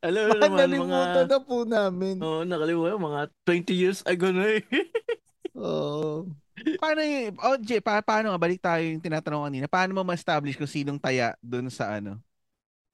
Alam 0.00 0.22
mo 0.24 0.32
naman, 0.32 0.48
mga, 0.48 0.60
nalimutan 0.64 1.26
na 1.28 1.38
po 1.44 1.56
namin. 1.68 2.16
Oo, 2.24 2.40
nakalimutan, 2.48 2.96
mga 2.96 3.20
20 3.44 3.68
years 3.76 4.00
ago 4.08 4.32
na 4.32 4.48
eh. 4.56 4.64
Oo. 5.52 6.24
Paano 6.80 7.00
yung, 7.04 7.36
oh, 7.36 7.60
Jay, 7.60 7.84
pa, 7.84 8.00
paano 8.00 8.32
nga, 8.32 8.40
balik 8.40 8.64
tayo 8.64 8.80
yung 8.80 9.04
tinatanong 9.04 9.44
kanina, 9.52 9.66
paano 9.68 9.92
mo 9.92 10.00
ma-establish 10.00 10.56
kung 10.56 10.68
sinong 10.68 10.96
taya 10.96 11.36
doon 11.44 11.68
sa 11.68 12.00
ano? 12.00 12.16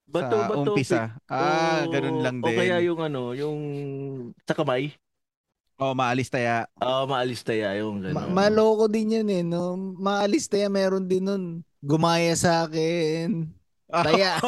Bato, 0.06 0.34
sa 0.34 0.50
bato. 0.50 0.58
umpisa. 0.66 1.02
Ah, 1.26 1.86
O- 1.86 1.90
ganun 1.90 2.18
lang 2.22 2.36
O 2.42 2.46
din. 2.46 2.58
kaya 2.58 2.78
yung 2.82 2.98
ano, 2.98 3.34
yung 3.34 3.58
sa 4.42 4.54
kamay. 4.54 4.90
Oh, 5.76 5.92
maalis 5.92 6.32
taya. 6.32 6.64
Ah, 6.80 7.04
maalis 7.04 7.44
taya 7.44 7.76
yung 7.76 8.00
Ma- 8.00 8.24
gano'n. 8.24 8.32
maloko 8.32 8.88
din 8.88 9.20
yan 9.20 9.28
eh, 9.28 9.44
no? 9.44 9.76
Maalis 10.00 10.48
tayo, 10.48 10.72
meron 10.72 11.04
din 11.04 11.20
nun. 11.20 11.44
Gumaya 11.84 12.32
sa 12.32 12.64
akin. 12.64 13.52
Taya. 13.86 14.40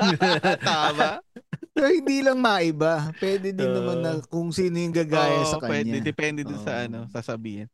Tama. 0.68 1.24
Pero 1.72 1.88
hindi 1.88 2.20
lang 2.20 2.38
maiba. 2.38 3.08
Pwede 3.16 3.56
din 3.56 3.66
Oo. 3.66 3.76
naman 3.80 3.98
na 4.04 4.12
kung 4.28 4.52
sino 4.52 4.76
yung 4.76 4.92
gagaya 4.92 5.40
Oo, 5.42 5.48
sa 5.48 5.58
kanya. 5.58 5.96
Pwede, 5.96 6.04
depende 6.04 6.40
dun 6.44 6.60
sa 6.60 6.76
Oo. 6.76 6.84
ano, 6.84 6.98
sasabihin. 7.08 7.66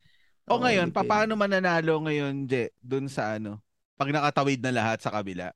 O 0.47 0.57
Oo, 0.57 0.63
ngayon, 0.63 0.95
depende. 0.95 1.11
paano 1.11 1.35
mananalo 1.35 2.07
ngayon, 2.07 2.47
Je, 2.47 2.71
dun 2.79 3.11
sa 3.11 3.35
ano, 3.35 3.59
pag 3.99 4.15
nakatawid 4.15 4.63
na 4.63 4.71
lahat 4.71 5.03
sa 5.03 5.11
kabila? 5.11 5.51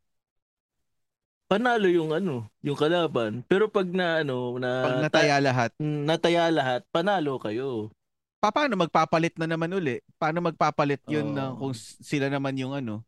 Panalo 1.50 1.90
yung 1.90 2.14
ano, 2.14 2.46
yung 2.62 2.78
kalaban. 2.78 3.42
Pero 3.42 3.66
pag 3.66 3.90
na 3.90 4.22
ano, 4.22 4.54
na 4.54 4.86
Pag 4.86 5.02
nataya 5.02 5.36
lahat, 5.42 5.74
Mm, 5.76 6.06
nataya 6.06 6.46
lahat, 6.46 6.86
panalo 6.88 7.42
kayo. 7.42 7.90
pa- 8.38 8.54
paano 8.54 8.78
magpapalit 8.78 9.34
na 9.34 9.50
naman 9.50 9.68
uli? 9.68 9.98
Paano 10.14 10.38
magpapalit 10.40 11.02
yun 11.04 11.28
Oo. 11.28 11.34
na 11.34 11.50
kung 11.52 11.74
sila 11.74 12.30
naman 12.30 12.54
yung 12.54 12.70
ano? 12.72 13.02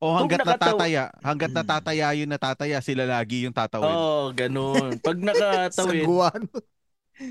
O 0.00 0.16
Kung 0.16 0.24
hanggat 0.24 0.40
nakataw- 0.40 0.80
natataya, 0.80 1.04
hanggat 1.20 1.50
natataya 1.52 2.06
yun 2.16 2.26
natataya, 2.26 2.80
sila 2.80 3.04
lagi 3.04 3.44
yung 3.44 3.52
tatawid. 3.52 3.92
Oo, 3.92 3.92
oh, 3.92 4.24
ganun. 4.32 4.96
Pag 4.98 5.18
nakatawid, 5.28 6.08
Saguan. 6.08 6.42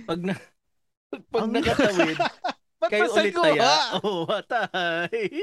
pag 0.06 0.20
na 0.22 0.34
pag 1.10 1.42
Ang- 1.42 1.54
nakatawid, 1.58 2.18
kayo 2.94 3.10
ulit 3.10 3.34
taya. 3.34 3.98
Oo, 3.98 4.30
oh, 4.30 4.30
atay. 4.30 5.34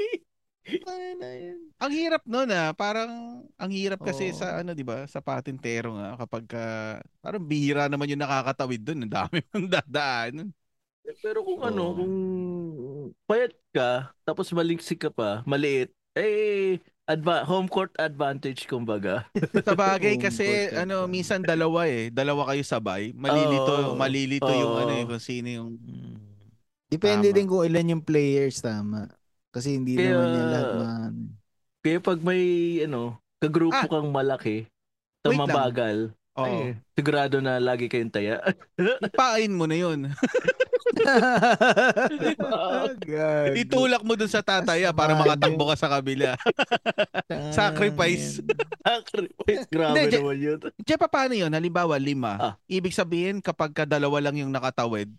Ay, 0.67 1.15
na 1.15 1.29
yun. 1.35 1.59
Ang 1.77 1.91
hirap 1.93 2.23
nun 2.25 2.49
ah, 2.49 2.73
parang 2.73 3.43
ang 3.55 3.71
hirap 3.71 4.01
kasi 4.01 4.33
Oo. 4.33 4.37
sa 4.37 4.59
ano 4.59 4.73
'di 4.73 4.81
ba, 4.81 5.05
sa 5.05 5.21
patintero 5.21 5.93
nga 5.93 6.17
kapag 6.17 6.43
ka, 6.49 6.63
parang 7.21 7.43
bihira 7.45 7.85
naman 7.85 8.09
yung 8.09 8.23
nakakatawid 8.23 8.81
doon, 8.81 9.05
ang 9.05 9.13
dami 9.13 9.39
mong 9.53 9.69
dadaanan. 9.69 10.49
Pero 11.23 11.45
kung 11.45 11.61
ano, 11.63 11.81
Oo. 11.87 11.95
kung 11.95 12.15
payat 13.29 13.53
ka, 13.71 14.11
tapos 14.27 14.51
maliksik 14.51 15.07
ka 15.07 15.11
pa, 15.13 15.39
maliit, 15.47 15.93
eh, 16.17 16.81
adva- 17.07 17.47
home 17.47 17.69
court 17.71 17.93
advantage 17.95 18.67
kumbaga. 18.67 19.23
Sa 19.67 19.77
bagay 19.77 20.19
kasi 20.19 20.73
ano, 20.75 21.07
minsan 21.07 21.39
dalawa 21.45 21.87
eh, 21.87 22.11
dalawa 22.11 22.51
kayo 22.51 22.63
sabay, 22.65 23.15
malilito, 23.15 23.71
Oo. 23.71 23.95
malilito 23.95 24.51
yung 24.51 24.73
Oo. 24.75 24.81
ano 24.83 24.91
eh, 24.97 25.05
kung 25.07 25.23
sino 25.23 25.47
yung 25.47 25.71
Depende 26.87 27.31
Tama. 27.31 27.35
din 27.35 27.47
kung 27.51 27.63
ilan 27.67 27.91
yung 27.99 28.03
players, 28.03 28.63
tama. 28.63 29.11
Kasi 29.49 29.75
hindi 29.75 29.95
Kaya- 29.95 30.13
naman 30.13 30.27
yan 30.29 30.47
lahat 30.47 30.69
na... 30.73 30.87
Kaya 31.79 31.97
pag 31.99 32.19
may, 32.19 32.43
ano, 32.83 33.15
kagrupo 33.37 33.73
Ah. 33.73 33.87
kang 33.87 34.11
malaki, 34.11 34.67
Wait 35.23 35.23
na 35.23 35.31
lang. 35.33 35.39
mabagal, 35.45 35.97
Oo. 36.35 36.43
ay, 36.43 36.55
sigurado 36.93 37.39
na 37.39 37.57
lagi 37.57 37.87
kayong 37.87 38.11
taya. 38.11 38.43
Ipain 39.07 39.51
mo 39.51 39.63
na 39.63 39.77
yun. 39.77 40.11
Gago. 42.07 43.55
Itulak 43.55 44.01
mo 44.01 44.15
dun 44.15 44.27
sa 44.27 44.41
tataya 44.41 44.91
para 44.91 45.13
Sabagay. 45.13 45.21
makatakbo 45.27 45.63
ka 45.67 45.75
sa 45.77 45.89
kabila. 45.89 46.29
Sacrifice. 47.51 48.39
Sacrifice, 48.79 49.65
grabe 49.67 50.07
naman 50.09 50.37
yun. 50.37 50.59
Diyan 50.79 50.99
pa 50.99 51.07
paano 51.07 51.33
yun? 51.33 51.51
Halimbawa, 51.51 51.95
lima. 51.97 52.31
Ah. 52.35 52.53
Ibig 52.65 52.93
sabihin, 52.93 53.39
kapag 53.39 53.71
ka 53.71 53.83
dalawa 53.83 54.17
lang 54.19 54.37
yung 54.37 54.51
nakatawid, 54.51 55.11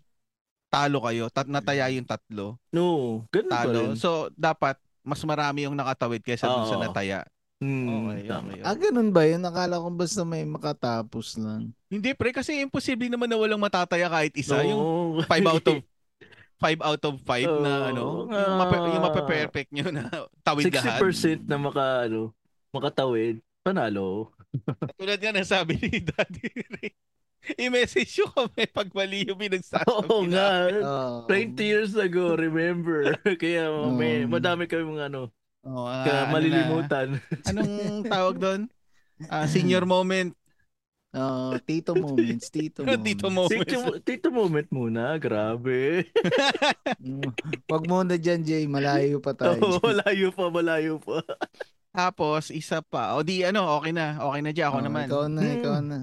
talo 0.69 1.01
kayo, 1.01 1.27
tat 1.27 1.45
nataya 1.45 1.89
yung 1.89 2.05
tatlo, 2.05 2.55
No, 2.69 3.21
ganun 3.27 3.49
pa 3.49 3.65
talo. 3.65 3.79
rin. 3.83 3.89
So, 3.95 4.09
dapat 4.33 4.77
mas 5.01 5.21
marami 5.21 5.65
yung 5.65 5.73
nakatawid 5.73 6.21
kaysa 6.21 6.45
dun 6.45 6.65
sa 6.65 6.77
nataya. 6.77 7.25
Hmm, 7.59 8.07
Okay, 8.07 8.23
tama. 8.23 8.55
okay. 8.55 8.63
Ah, 8.63 8.71
ganun 8.71 9.09
ba 9.09 9.25
yun? 9.25 9.41
Nakala 9.41 9.75
ko 9.75 9.89
basta 9.89 10.21
may 10.23 10.45
makatapos 10.45 11.35
lang. 11.35 11.75
Hindi 11.87 12.13
pre, 12.13 12.31
kasi 12.31 12.55
imposible 12.55 13.09
naman 13.09 13.27
na 13.27 13.35
walang 13.35 13.59
matataya 13.59 14.07
kahit 14.07 14.31
isa. 14.33 14.63
Yung 14.63 14.79
No. 15.17 15.25
5 15.25 15.43
out 15.43 15.65
of 15.67 15.77
5 16.63 16.79
out 16.79 17.03
of 17.03 17.15
5 17.19 17.47
na 17.59 17.71
Oo, 17.73 17.87
ano, 17.89 18.03
yung, 18.27 18.55
mape, 18.59 18.75
yung 18.91 19.03
mape-perfect 19.03 19.69
nyo 19.71 19.87
na 19.89 20.03
tawid 20.47 20.67
lahat. 20.69 20.99
60% 21.01 21.47
na 21.47 21.55
maka, 21.57 22.05
ano, 22.05 22.31
makatawid, 22.69 23.39
panalo. 23.59 24.29
Tulad 24.95 25.17
nga 25.17 25.31
ng 25.31 25.43
sabi 25.43 25.75
ni 25.77 25.99
Daddy 25.99 26.47
Ray. 26.51 26.91
I-message 27.55 28.11
nyo 28.15 28.27
kami 28.29 28.63
pag 28.77 28.89
mali 28.91 29.23
yung 29.23 29.39
pinagsasabi 29.39 29.87
Oo 30.05 30.23
na. 30.23 30.29
nga. 30.29 30.49
Oh. 30.81 31.17
20 31.25 31.55
years 31.57 31.93
ago, 31.93 32.33
remember. 32.33 33.15
Kaya 33.41 33.67
may, 33.89 34.23
Um, 34.23 34.31
madami 34.31 34.65
kaming 34.65 34.99
ano, 35.01 35.31
Oh, 35.59 35.83
ah, 35.83 36.03
ka 36.03 36.11
ano 36.11 36.19
na? 36.21 36.31
malilimutan. 36.31 37.07
Anong 37.49 37.71
tawag 38.05 38.35
doon? 38.37 38.61
Ah, 39.25 39.43
senior 39.43 39.83
moment. 39.83 40.31
Oh, 41.09 41.57
tito 41.59 41.91
moments, 41.91 42.47
tito 42.47 42.85
moments. 42.85 43.01
Tito 43.03 43.27
moment. 43.27 43.65
Tito, 43.65 43.79
tito 43.99 44.27
moment 44.29 44.67
muna, 44.69 45.17
grabe. 45.17 46.05
Wag 47.65 47.83
mo 47.83 47.99
na 48.01 48.15
dyan, 48.15 48.39
Jay. 48.39 48.63
Malayo 48.65 49.17
pa 49.17 49.33
tayo. 49.33 49.57
Oo, 49.57 49.81
malayo 49.81 50.29
pa, 50.29 50.45
malayo 50.47 50.95
pa. 50.97 51.25
Tapos, 51.89 52.53
isa 52.53 52.79
pa. 52.79 53.17
O 53.17 53.25
di, 53.25 53.41
ano, 53.41 53.67
okay 53.75 53.89
na. 53.89 54.21
Okay 54.21 54.41
na 54.41 54.51
dyan. 54.53 54.67
Ako 54.69 54.77
Oh, 54.77 54.85
naman. 54.85 55.05
Ikaw 55.09 55.25
na, 55.27 55.41
Hmm. 55.41 55.55
ikaw 55.57 55.75
na. 55.81 55.97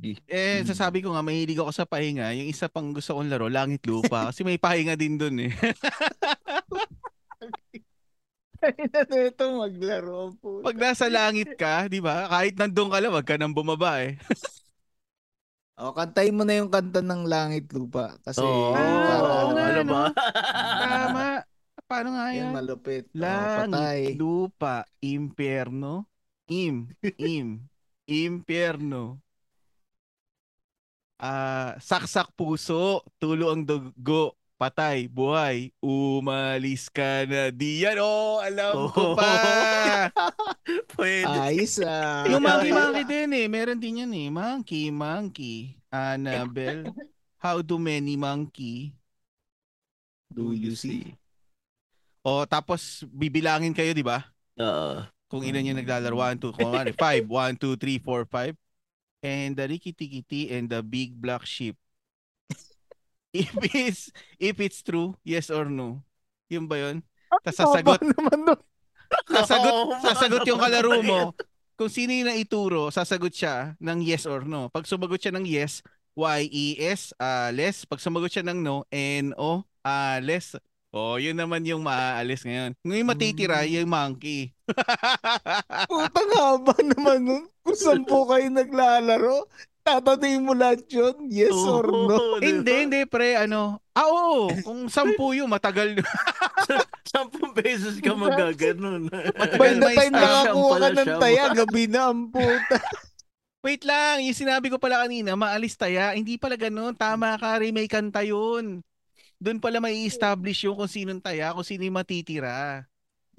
Eh, 0.00 0.62
Mm. 0.62 0.66
sasabi 0.70 1.02
ko 1.02 1.10
nga, 1.10 1.26
mahilig 1.26 1.58
ako 1.58 1.74
sa 1.74 1.82
pahinga. 1.82 2.30
Yung 2.30 2.46
isa 2.46 2.70
pang 2.70 2.94
gusto 2.94 3.18
kong 3.18 3.26
laro, 3.26 3.50
Langit 3.50 3.82
Lupa. 3.82 4.26
Kasi 4.30 4.46
may 4.46 4.54
pahinga 4.54 4.94
din 4.94 5.18
dun 5.18 5.42
eh. 5.42 5.50
Ito 8.58 9.44
maglaro 9.58 10.34
po. 10.42 10.62
Pag 10.66 10.76
nasa 10.78 11.06
langit 11.06 11.54
ka, 11.54 11.86
di 11.86 12.02
ba? 12.02 12.26
Kahit 12.26 12.58
nandun 12.58 12.90
ka 12.90 12.98
lang, 12.98 13.14
wag 13.14 13.26
ka 13.26 13.34
nang 13.38 13.54
bumaba 13.54 14.02
eh. 14.02 14.18
O, 15.78 15.94
kantayin 15.94 16.34
mo 16.34 16.42
na 16.42 16.58
yung 16.58 16.74
kanta 16.74 16.98
ng 16.98 17.22
Langit 17.30 17.70
Lupa. 17.70 18.18
Kasi, 18.26 18.42
Oo, 18.42 18.74
Ah, 18.74 18.82
para, 19.06 19.30
oo 19.30 19.48
nga, 19.54 19.62
ano 19.70 19.80
no? 19.86 19.92
ba? 19.94 20.04
Tama. 20.82 21.26
Paano 21.86 22.08
nga 22.18 22.24
Yan, 22.34 22.34
yan? 22.34 22.50
malupit. 22.50 23.04
O, 23.14 23.14
Langit, 23.14 23.70
patay. 23.70 24.00
lupa, 24.18 24.82
impierno, 24.98 26.10
im, 26.50 26.90
im, 27.14 27.62
impierno. 28.10 29.22
Ah, 31.18 31.74
saksak 31.82 32.30
puso, 32.38 33.02
tulo 33.18 33.50
ang 33.50 33.66
dugo, 33.66 34.38
patay, 34.54 35.10
buhay, 35.10 35.74
umalis 35.82 36.86
ka 36.86 37.26
na 37.26 37.50
diyan. 37.50 37.98
Oh, 37.98 38.38
alam 38.38 38.86
ko 38.94 39.18
pa. 39.18 39.34
Pwede. 40.94 41.26
Ayos 41.26 41.82
ah. 41.82 42.22
Yung 42.30 42.38
monkey 42.38 42.70
monkey 42.70 43.04
din 43.06 43.30
eh, 43.34 43.46
meron 43.50 43.82
din 43.82 44.06
yan 44.06 44.14
eh. 44.14 44.30
Monkey 44.30 44.94
monkey, 44.94 45.74
Annabelle. 45.90 46.94
How 47.42 47.62
do 47.66 47.82
many 47.82 48.14
monkey 48.14 48.94
Do 50.28 50.52
you 50.52 50.76
see? 50.76 51.16
O 52.22 52.44
tapos 52.44 53.02
bibilangin 53.08 53.72
kayo, 53.72 53.90
di 53.96 54.04
ba? 54.04 54.28
Oo. 54.60 55.02
Kung 55.28 55.44
ilan 55.44 55.66
yung 55.72 55.80
naglalaro. 55.80 56.14
1, 56.14 56.40
2, 56.40 56.56
kung 56.56 56.72
ano, 56.72 56.92
5. 56.92 57.26
1, 57.26 57.58
2, 57.58 57.74
3, 57.74 58.00
4, 58.00 58.54
5. 58.54 58.67
And 59.18 59.58
the 59.58 59.66
rikiti-kiti 59.66 60.54
and 60.54 60.70
the 60.70 60.82
big 60.82 61.18
black 61.18 61.42
sheep. 61.42 61.74
if 63.34 63.50
it's, 63.74 64.14
if 64.38 64.56
it's 64.62 64.80
true, 64.82 65.18
yes 65.26 65.50
or 65.50 65.66
no. 65.66 66.02
Yun 66.48 66.70
ba 66.70 66.78
yun? 66.78 67.02
Tapos 67.44 67.56
sasagot, 67.60 68.00
naman 68.00 68.38
nun. 68.46 68.60
sasagot, 69.34 69.74
sasagot 70.00 70.42
yung 70.48 70.60
kalaro 70.60 71.02
mo. 71.04 71.20
Kung 71.78 71.92
sino 71.92 72.10
yung 72.10 72.26
naituro, 72.26 72.90
sasagot 72.90 73.30
siya 73.30 73.78
ng 73.78 74.02
yes 74.02 74.26
or 74.26 74.42
no. 74.42 74.66
Pag 74.72 74.88
sumagot 74.88 75.22
siya 75.22 75.34
ng 75.34 75.46
yes, 75.46 75.84
Y-E-S, 76.18 77.14
ah, 77.22 77.54
less. 77.54 77.86
Pag 77.86 78.02
sumagot 78.02 78.34
siya 78.34 78.42
ng 78.42 78.58
no, 78.58 78.82
N-O, 78.90 79.62
ah, 79.86 80.18
less. 80.18 80.58
Oh, 80.88 81.20
yun 81.20 81.36
naman 81.36 81.68
yung 81.68 81.84
maaalis 81.84 82.48
ngayon. 82.48 82.72
Ngayon 82.80 83.08
matitira, 83.08 83.60
Mm. 83.60 83.68
yung 83.76 83.92
monkey. 83.92 84.56
Putang 85.90 86.30
haba 86.32 86.74
naman 86.80 87.18
nun. 87.28 87.44
Kung 87.60 87.76
sampu 87.76 88.24
kayo 88.24 88.48
naglalaro, 88.48 89.44
tatanungin 89.84 90.48
mo 90.48 90.56
lahat 90.56 90.88
yun, 90.88 91.28
yes 91.28 91.52
or 91.52 91.84
no. 91.84 92.08
Oo, 92.08 92.36
di 92.40 92.48
hindi, 92.48 92.88
hindi, 92.88 93.00
pre, 93.04 93.36
ano. 93.36 93.84
Ah, 93.92 94.08
oo. 94.08 94.48
Kung 94.64 94.88
sampu 94.88 95.36
yun, 95.36 95.52
matagal. 95.52 96.00
Sampung 97.12 97.52
beses 97.56 98.00
ka 98.00 98.12
magaganon. 98.12 99.08
By 99.56 99.80
the 99.80 99.92
time 99.92 100.12
nakakuha 100.12 100.74
ka 100.76 100.88
ng 100.92 101.12
taya, 101.16 101.44
gabi 101.56 101.84
na 101.88 102.12
ang 102.12 102.28
puta. 102.28 102.76
Wait 103.64 103.82
lang, 103.84 104.24
yung 104.24 104.36
sinabi 104.36 104.68
ko 104.68 104.76
pala 104.76 105.04
kanina, 105.04 105.32
maalis 105.36 105.76
taya. 105.76 106.12
Hindi 106.16 106.36
pala 106.36 106.56
ganun. 106.56 106.92
Tama 106.96 107.36
ka, 107.40 107.60
remake 107.60 107.92
kanta 107.92 108.24
yun. 108.24 108.84
Doon 109.38 109.62
pala 109.62 109.78
may 109.78 110.02
establish 110.02 110.66
yung 110.66 110.74
kung 110.74 110.90
sinong 110.90 111.22
taya, 111.22 111.54
kung 111.54 111.62
sino 111.62 111.86
yung 111.86 111.94
matitira. 111.94 112.82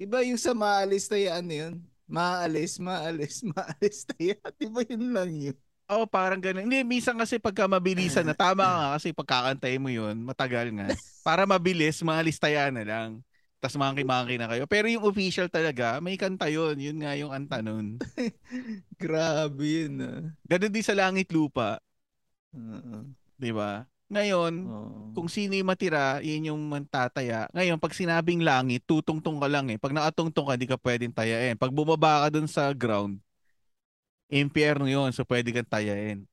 Diba 0.00 0.24
yung 0.24 0.40
sa 0.40 0.56
maalis 0.56 1.12
taya, 1.12 1.36
ano 1.44 1.52
yun? 1.52 1.74
Maalis, 2.08 2.80
maalis, 2.80 3.44
maalis 3.52 4.08
taya. 4.08 4.40
Diba 4.56 4.80
yun 4.88 5.12
lang 5.12 5.30
yun? 5.30 5.56
Oo, 5.92 6.08
parang 6.08 6.40
ganun. 6.40 6.64
Hindi, 6.64 6.80
minsan 6.88 7.20
kasi 7.20 7.36
pagka 7.36 7.68
mabilisan 7.68 8.24
na, 8.24 8.32
tama 8.32 8.64
nga 8.64 8.88
kasi 8.96 9.12
pagkakantay 9.12 9.76
mo 9.76 9.92
yun, 9.92 10.24
matagal 10.24 10.72
nga. 10.72 10.88
Para 11.20 11.44
mabilis, 11.44 12.00
mga 12.00 12.22
listaya 12.24 12.64
na 12.72 12.80
lang. 12.80 13.20
Tapos 13.60 13.76
monkey-monkey 13.76 14.40
na 14.40 14.48
kayo. 14.48 14.64
Pero 14.64 14.88
yung 14.88 15.04
official 15.04 15.52
talaga, 15.52 16.00
may 16.00 16.16
kanta 16.16 16.48
yun. 16.48 16.80
Yun 16.80 17.04
nga 17.04 17.12
yung 17.12 17.28
anta 17.28 17.60
nun. 17.60 18.00
Grabe 19.02 19.60
yun 19.84 20.00
ah. 20.00 20.32
Ganun 20.48 20.72
din 20.72 20.86
sa 20.86 20.96
langit 20.96 21.28
lupa, 21.28 21.76
Oo. 22.56 23.04
di 23.36 23.52
ba? 23.52 23.84
Ngayon, 24.10 24.52
Oo. 24.66 25.14
kung 25.14 25.30
sino 25.30 25.54
yung 25.54 25.70
matira, 25.70 26.18
yun 26.18 26.50
yung 26.50 26.62
mantataya. 26.66 27.46
Ngayon, 27.54 27.78
pag 27.78 27.94
sinabing 27.94 28.42
langit, 28.42 28.82
tutungtong 28.82 29.38
ka 29.38 29.46
lang 29.46 29.70
eh. 29.70 29.78
Pag 29.78 29.94
nakatungtong 29.94 30.46
ka, 30.50 30.54
di 30.58 30.66
ka 30.66 30.76
pwedeng 30.82 31.14
tayain. 31.14 31.54
Pag 31.54 31.70
bumaba 31.70 32.26
ka 32.26 32.34
dun 32.34 32.50
sa 32.50 32.74
ground, 32.74 33.22
impyerno 34.26 34.90
yun, 34.90 35.14
so 35.14 35.22
pwede 35.22 35.54
kang 35.54 35.70
tayain. 35.70 36.26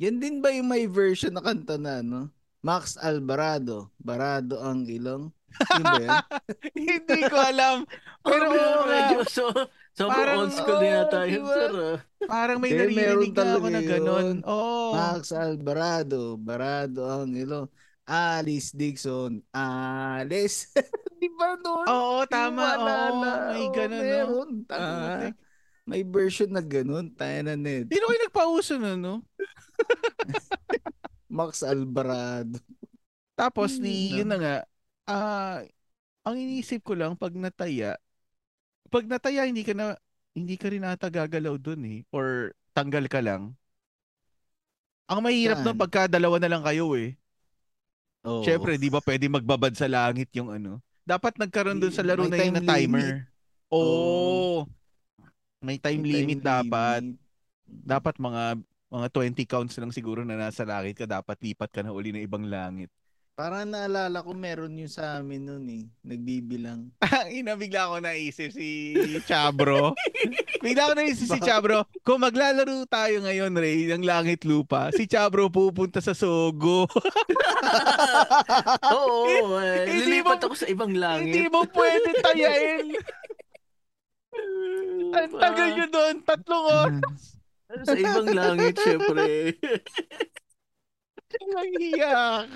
Yan 0.00 0.16
din 0.16 0.40
ba 0.40 0.48
yung 0.56 0.72
may 0.72 0.88
version 0.88 1.36
na 1.36 1.44
kanta 1.44 1.76
na, 1.76 2.00
no? 2.00 2.32
Max 2.64 2.96
Alvarado, 2.96 3.92
Barado 4.00 4.64
ang 4.64 4.88
ilong. 4.88 5.28
Yun 5.76 5.84
ba 5.84 6.00
yan? 6.00 6.18
Hindi 6.80 7.20
ko 7.28 7.36
alam. 7.36 7.76
Pero 8.24 8.46
nga, 8.56 8.68
medyo 8.88 9.20
so, 9.28 9.52
sobrang 9.98 10.14
Parang, 10.14 10.38
old 10.38 10.52
school 10.54 10.78
din 10.78 10.94
yata 10.94 11.18
oo, 11.18 11.26
yun, 11.26 11.42
diba? 11.42 11.54
sir. 11.58 11.70
ah. 11.74 11.96
parang 12.24 12.58
may 12.62 12.70
Hindi, 12.70 12.94
naririnig 12.94 13.32
na 13.34 13.44
ako 13.58 13.66
na 13.68 13.82
ganun. 13.82 14.26
Oo. 14.46 14.94
Max 14.94 15.22
Alvarado, 15.34 16.38
Barado 16.38 17.02
ang 17.04 17.34
ilong. 17.34 17.66
Alice 18.08 18.72
Dixon, 18.72 19.42
Alice. 19.52 20.72
Di 21.20 21.28
ba 21.34 21.58
noon? 21.58 21.84
Oo, 21.84 22.18
tama. 22.24 22.64
Oo, 22.78 22.86
Wala 23.20 23.52
may 23.52 23.66
ganun, 23.74 23.98
no? 23.98 24.02
meron. 24.06 24.50
Ah, 24.70 25.28
may 25.84 26.02
version 26.06 26.48
na 26.48 26.62
ganun. 26.64 27.12
Tayo 27.12 27.38
na 27.44 27.54
net. 27.58 27.90
Sino 27.90 28.06
kayo 28.06 28.20
nagpauso 28.24 28.74
nun, 28.78 29.00
no? 29.02 29.14
Max 31.28 31.60
Alvarado. 31.62 32.58
Tapos, 33.36 33.78
Hmm, 33.78 33.84
no. 34.10 34.16
yun 34.18 34.28
na 34.28 34.36
nga, 34.40 34.56
ah, 35.06 35.58
ang 36.24 36.36
iniisip 36.36 36.82
ko 36.84 36.96
lang, 36.96 37.14
pag 37.16 37.32
nataya, 37.36 37.96
pag 38.88 39.04
nataya, 39.06 39.44
hindi 39.48 39.62
ka 39.64 39.72
na, 39.76 39.96
hindi 40.34 40.56
ka 40.56 40.68
rin 40.72 40.84
ata 40.84 41.08
gagalaw 41.08 41.54
dun 41.60 41.82
eh. 41.84 41.98
Or 42.12 42.52
tanggal 42.72 43.04
ka 43.08 43.20
lang. 43.22 43.54
Ang 45.08 45.20
mahirap 45.24 45.64
Saan? 45.64 45.78
pagka 45.80 46.04
dalawa 46.04 46.36
na 46.36 46.50
lang 46.52 46.62
kayo 46.64 46.92
eh. 46.96 47.16
Oo. 48.28 48.44
Siyempre, 48.44 48.76
di 48.76 48.92
ba 48.92 49.00
pwede 49.00 49.24
magbabad 49.30 49.72
sa 49.72 49.88
langit 49.88 50.28
yung 50.36 50.52
ano. 50.52 50.82
Dapat 51.08 51.40
nagkaroon 51.40 51.80
dun 51.80 51.94
sa 51.94 52.04
laro 52.04 52.28
May 52.28 52.36
na 52.36 52.38
yun 52.44 52.54
na 52.60 52.60
time 52.60 52.92
timer. 52.92 53.08
Oo. 53.72 53.80
Oo. 53.80 54.68
May 55.64 55.80
time 55.80 56.04
May 56.04 56.12
limit 56.22 56.40
dapat. 56.44 57.02
limit. 57.02 57.16
Dapat 57.68 58.14
mga 58.20 58.42
mga 58.88 59.06
20 59.12 59.44
counts 59.44 59.76
lang 59.76 59.92
siguro 59.92 60.24
na 60.24 60.36
nasa 60.36 60.64
langit 60.68 61.00
ka. 61.00 61.06
Dapat 61.08 61.36
lipat 61.40 61.70
ka 61.72 61.80
na 61.80 61.92
uli 61.92 62.12
ng 62.12 62.24
ibang 62.24 62.44
langit. 62.44 62.92
Parang 63.38 63.70
naalala 63.70 64.18
ko 64.18 64.34
meron 64.34 64.74
yun 64.74 64.90
sa 64.90 65.22
amin 65.22 65.46
noon 65.46 65.64
eh. 65.70 65.84
Nagbibilang. 66.02 66.90
Ang 67.22 67.30
ina, 67.30 67.54
bigla 67.54 67.86
ako 67.86 68.02
naisip 68.02 68.50
si 68.50 68.98
Chabro. 69.30 69.94
bigla 70.58 70.90
ako 70.90 70.94
naisip 70.98 71.30
si 71.30 71.38
Chabro. 71.38 71.86
Kung 72.02 72.18
maglalaro 72.18 72.82
tayo 72.90 73.22
ngayon, 73.22 73.54
Ray, 73.54 73.86
ng 73.88 74.02
langit 74.02 74.42
lupa, 74.42 74.90
si 74.90 75.06
Chabro 75.06 75.46
pupunta 75.48 76.02
sa 76.02 76.18
Sogo. 76.18 76.90
Oo, 78.90 79.54
eh, 79.62 79.86
Hindi 79.86 80.18
lilipat 80.18 80.42
mo- 80.42 80.44
ako 80.50 80.54
sa 80.58 80.66
ibang 80.66 80.90
Hindi 80.90 80.98
langit. 80.98 81.46
mo 81.46 81.62
pwede 81.70 82.10
tayain. 82.18 82.86
Ang 85.08 85.32
tagal 85.32 85.68
nyo 85.78 85.86
doon, 85.86 86.14
tatlong 86.26 86.66
oras. 86.66 87.38
Sa 87.86 87.94
ibang 87.94 88.28
langit, 88.34 88.74
syempre. 88.82 89.54
Ang 91.54 91.70
iyak. 91.78 92.50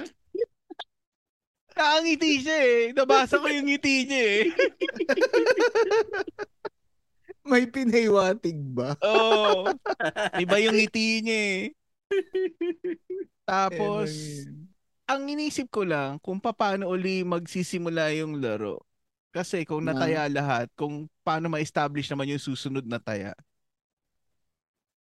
Nakangiti 1.73 2.31
siya 2.45 2.59
eh. 2.63 2.81
Nabasa 2.93 3.41
ko 3.41 3.49
yung 3.49 3.67
ngiti 3.69 3.97
niya 4.07 4.23
eh. 4.23 4.43
May 7.49 7.67
pinaywatig 7.67 8.59
ba? 8.71 8.95
Oo. 9.03 9.75
Iba 10.39 10.57
yung 10.63 10.79
ngiti 10.79 11.27
niya 11.27 11.39
eh. 11.43 11.63
Tapos, 13.43 14.11
ang 15.11 15.27
inisip 15.27 15.67
ko 15.69 15.83
lang 15.83 16.23
kung 16.23 16.39
paano 16.39 16.89
uli 16.89 17.27
magsisimula 17.27 18.15
yung 18.15 18.39
laro. 18.39 18.87
Kasi 19.33 19.65
kung 19.65 19.83
Na- 19.83 19.97
nataya 19.97 20.29
lahat, 20.29 20.69
kung 20.77 21.09
paano 21.25 21.49
ma-establish 21.49 22.07
naman 22.13 22.37
yung 22.37 22.43
susunod 22.43 22.85
na 22.85 23.01
taya. 23.01 23.33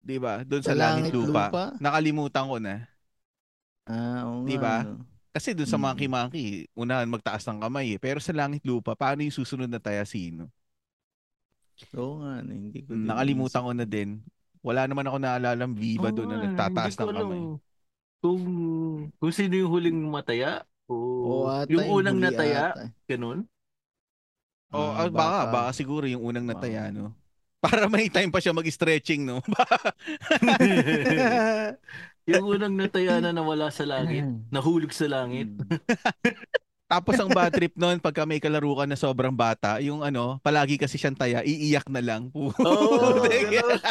'Di 0.06 0.17
ba? 0.21 0.45
Doon 0.45 0.62
sa, 0.62 0.73
Sa 0.73 0.78
langit 0.78 1.10
langit 1.10 1.13
lupa. 1.17 1.45
lupa? 1.49 1.65
Nakalimutan 1.82 2.45
ko 2.45 2.58
na. 2.62 2.75
Ah, 3.86 4.25
oo 4.30 4.45
Di 4.45 4.58
ba? 4.58 4.86
no. 4.86 5.01
Kasi 5.36 5.52
doon 5.52 5.67
sa 5.67 5.76
Mm. 5.76 5.84
Monkey 5.84 6.08
Monkey, 6.08 6.45
unahan 6.80 7.12
magtaas 7.12 7.43
ng 7.52 7.60
kamay 7.60 7.88
eh. 7.95 8.00
Pero 8.00 8.24
sa 8.24 8.32
langit 8.32 8.63
lupa, 8.63 8.95
paano 8.95 9.19
yung 9.26 9.36
susunod 9.36 9.67
na 9.67 9.84
taya 9.84 10.08
sino? 10.08 10.48
Oo 12.00 12.13
nga, 12.24 12.34
no, 12.45 12.52
hindi 12.56 12.80
ko 12.88 12.93
din 12.95 13.08
Nakalimutan 13.08 13.63
ko 13.67 13.71
na 13.76 13.86
din. 13.88 14.10
Wala 14.65 14.88
naman 14.88 15.06
ako 15.06 15.17
naalalang 15.21 15.74
Viva 15.78 16.10
Oo 16.10 16.15
doon 16.15 16.30
na 16.32 16.38
nga, 16.39 16.48
nagtataas 16.48 16.95
ng 16.98 17.10
alam 17.12 17.28
kamay. 17.30 17.43
Kung, 18.24 18.43
kung 19.19 19.34
sino 19.36 19.54
yung 19.60 19.71
huling 19.71 20.00
mataya. 20.10 20.63
O 20.89 21.45
ata, 21.50 21.69
yung 21.71 21.86
unang 21.89 22.17
nataya, 22.21 22.74
ata. 22.74 22.89
ganun. 23.10 23.45
Oh, 24.74 24.91
Ah, 24.91 25.06
ah, 25.06 25.10
baka, 25.13 25.45
baka. 25.45 25.52
baka 25.52 25.69
siguro 25.78 26.06
yung 26.10 26.24
unang 26.26 26.45
Baka. 26.48 26.67
nataya, 26.67 26.91
no? 26.91 27.13
Para 27.63 27.88
may 27.89 28.10
time 28.12 28.30
pa 28.30 28.39
siya 28.43 28.54
mag-stretching, 28.54 29.26
no? 29.26 29.41
yung 32.26 32.46
unang 32.46 32.74
nataya 32.74 33.22
na 33.22 33.30
nawala 33.30 33.70
sa 33.70 33.86
langit, 33.86 34.26
nahulog 34.50 34.90
sa 34.90 35.06
langit. 35.06 35.50
Tapos 36.86 37.18
ang 37.18 37.34
bad 37.34 37.50
trip 37.50 37.74
noon, 37.74 37.98
pagka 37.98 38.30
may 38.30 38.38
kalaro 38.38 38.78
ka 38.78 38.86
na 38.86 38.94
sobrang 38.94 39.34
bata, 39.34 39.82
yung 39.82 40.06
ano, 40.06 40.38
palagi 40.46 40.78
kasi 40.78 41.02
siyang 41.02 41.18
taya, 41.18 41.42
iiyak 41.42 41.90
na 41.90 42.02
lang. 42.02 42.30
Oo, 42.34 43.26
meron 43.26 43.82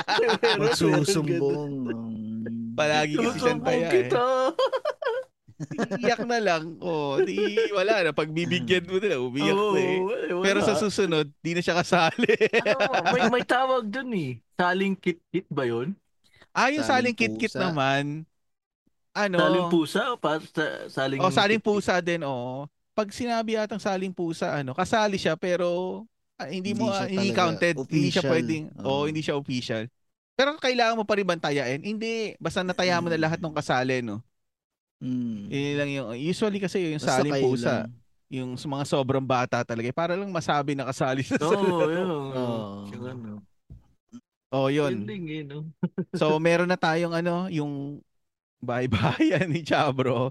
Magsusumbong. 0.62 1.90
um, 1.90 2.74
palagi 2.78 3.18
kasi 3.18 3.38
siyang 3.42 3.62
taya 3.62 3.90
eh. 3.90 3.94
kita. 4.06 4.24
Iiyak 5.98 6.22
na 6.26 6.38
lang. 6.38 6.78
Oh, 6.82 7.18
di 7.22 7.38
wala 7.74 8.02
na. 8.02 8.10
Pagbibigyan 8.14 8.86
mo 8.86 8.98
nila, 9.02 9.18
umiyak 9.18 9.54
Oo, 9.54 9.74
na 9.74 9.80
eh. 9.82 9.98
wala. 10.30 10.42
Pero 10.46 10.58
sa 10.62 10.78
susunod, 10.78 11.30
di 11.42 11.54
na 11.54 11.62
siya 11.62 11.78
kasali. 11.78 12.30
Ano, 12.62 13.10
may, 13.10 13.22
may 13.30 13.44
tawag 13.46 13.90
dun 13.90 14.10
eh. 14.14 14.38
Saling 14.54 14.94
kit-kit 14.94 15.46
ba 15.50 15.66
yun? 15.66 15.98
Ah, 16.54 16.70
yung 16.70 16.86
saling 16.86 17.12
Saling 17.12 17.18
kit-kit 17.18 17.54
naman, 17.58 18.24
ano, 19.14 19.38
Saling 19.38 19.66
pusa 19.70 20.00
o 20.10 20.18
pa, 20.18 20.38
sa, 20.42 20.86
saling 20.90 21.18
oh, 21.20 21.30
saling 21.30 21.60
kit-kit? 21.60 21.66
pusa 21.66 21.98
din, 22.00 22.22
oh. 22.22 22.66
Pag 22.94 23.10
sinabi 23.10 23.58
atang 23.58 23.82
saling 23.82 24.14
pusa, 24.14 24.54
ano, 24.54 24.70
kasali 24.74 25.18
siya, 25.18 25.34
pero 25.34 26.02
ah, 26.38 26.46
hindi 26.50 26.74
mo, 26.74 26.90
Hindi 26.90 26.94
siya 26.94 27.06
ah, 27.06 27.10
hindi 27.10 27.28
talaga 27.30 27.38
counted. 27.42 27.76
Hindi 27.90 28.08
siya 28.10 28.22
official. 28.22 28.30
pwedeng, 28.30 28.64
oh, 28.82 29.02
Oo. 29.02 29.04
hindi 29.06 29.22
siya 29.22 29.36
official. 29.38 29.84
Pero 30.34 30.58
kailangan 30.58 30.98
mo 30.98 31.04
pa 31.06 31.14
rin 31.14 31.26
bantayain? 31.26 31.78
Hindi. 31.82 32.34
Basta 32.42 32.66
nataya 32.66 32.98
mo 32.98 33.06
na 33.06 33.18
lahat 33.18 33.38
ng 33.38 33.54
kasali, 33.54 34.02
no? 34.02 34.18
mm. 35.02 35.46
Yun 35.50 35.74
lang 35.78 35.90
yung, 35.94 36.08
usually 36.18 36.58
kasi 36.58 36.90
yung 36.90 37.02
Basta 37.02 37.22
saling 37.22 37.38
pusa, 37.38 37.86
lang. 37.86 37.94
yung 38.30 38.50
sa 38.58 38.66
mga 38.66 38.84
sobrang 38.88 39.22
bata 39.22 39.62
talaga, 39.62 39.86
eh, 39.90 39.94
para 39.94 40.18
lang 40.18 40.30
masabi 40.34 40.74
na 40.74 40.86
kasali 40.90 41.22
sa 41.22 41.38
Oo, 41.38 41.86
laro. 41.86 41.90
yun. 41.90 42.08
Oo. 42.10 43.53
Oh, 44.54 44.70
Yun 44.70 45.02
din 45.02 45.26
eh, 45.26 45.42
no? 45.42 45.66
So, 46.20 46.38
meron 46.38 46.70
na 46.70 46.78
tayong 46.78 47.10
ano, 47.10 47.50
yung 47.50 47.98
bahay-bahayan 48.62 49.50
ni 49.52 49.66
Chabro. 49.66 50.30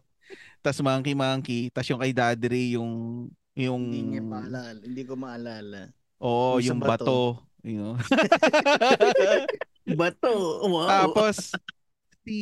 Tas 0.64 0.80
Monkey 0.80 1.12
Monkey. 1.12 1.68
Tas 1.76 1.84
yung 1.92 2.00
kay 2.00 2.16
Daddy 2.16 2.48
Ray, 2.48 2.68
yung, 2.80 3.28
yung, 3.52 3.84
Hindi 3.92 4.16
niya 4.16 4.24
maalala. 4.24 4.80
Hindi 4.80 5.02
ko 5.04 5.14
maalala. 5.20 5.92
Oo, 6.24 6.64
Yung 6.64 6.80
yung 6.80 6.80
bato. 6.80 7.04
bato. 7.04 7.20
You 7.64 7.76
know? 7.80 7.96
Bato. 10.00 10.64
Wow. 10.64 10.88
Tapos, 10.88 11.52
si 12.24 12.38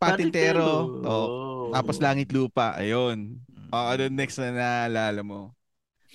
Patintero. 0.00 0.88
Oh, 1.04 1.04
Oo. 1.04 1.72
tapos 1.76 2.00
Langit 2.00 2.32
Lupa. 2.32 2.76
Ayun. 2.80 3.36
Oh, 3.68 3.84
ano 3.92 4.08
next 4.08 4.40
na 4.40 4.52
naalala 4.52 5.20
mo? 5.20 5.52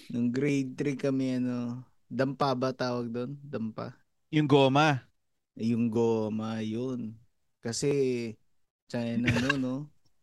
Nung 0.09 0.33
grade 0.33 0.73
3 0.73 0.97
kami, 0.97 1.37
ano, 1.37 1.85
dampa 2.09 2.53
ba 2.57 2.73
tawag 2.73 3.09
doon? 3.13 3.37
Dampa. 3.41 3.93
Yung 4.33 4.49
goma. 4.49 5.05
Yung 5.53 5.93
goma, 5.93 6.57
yun. 6.65 7.13
Kasi, 7.61 8.33
China, 8.89 9.29
no, 9.45 9.61
no? 9.61 9.75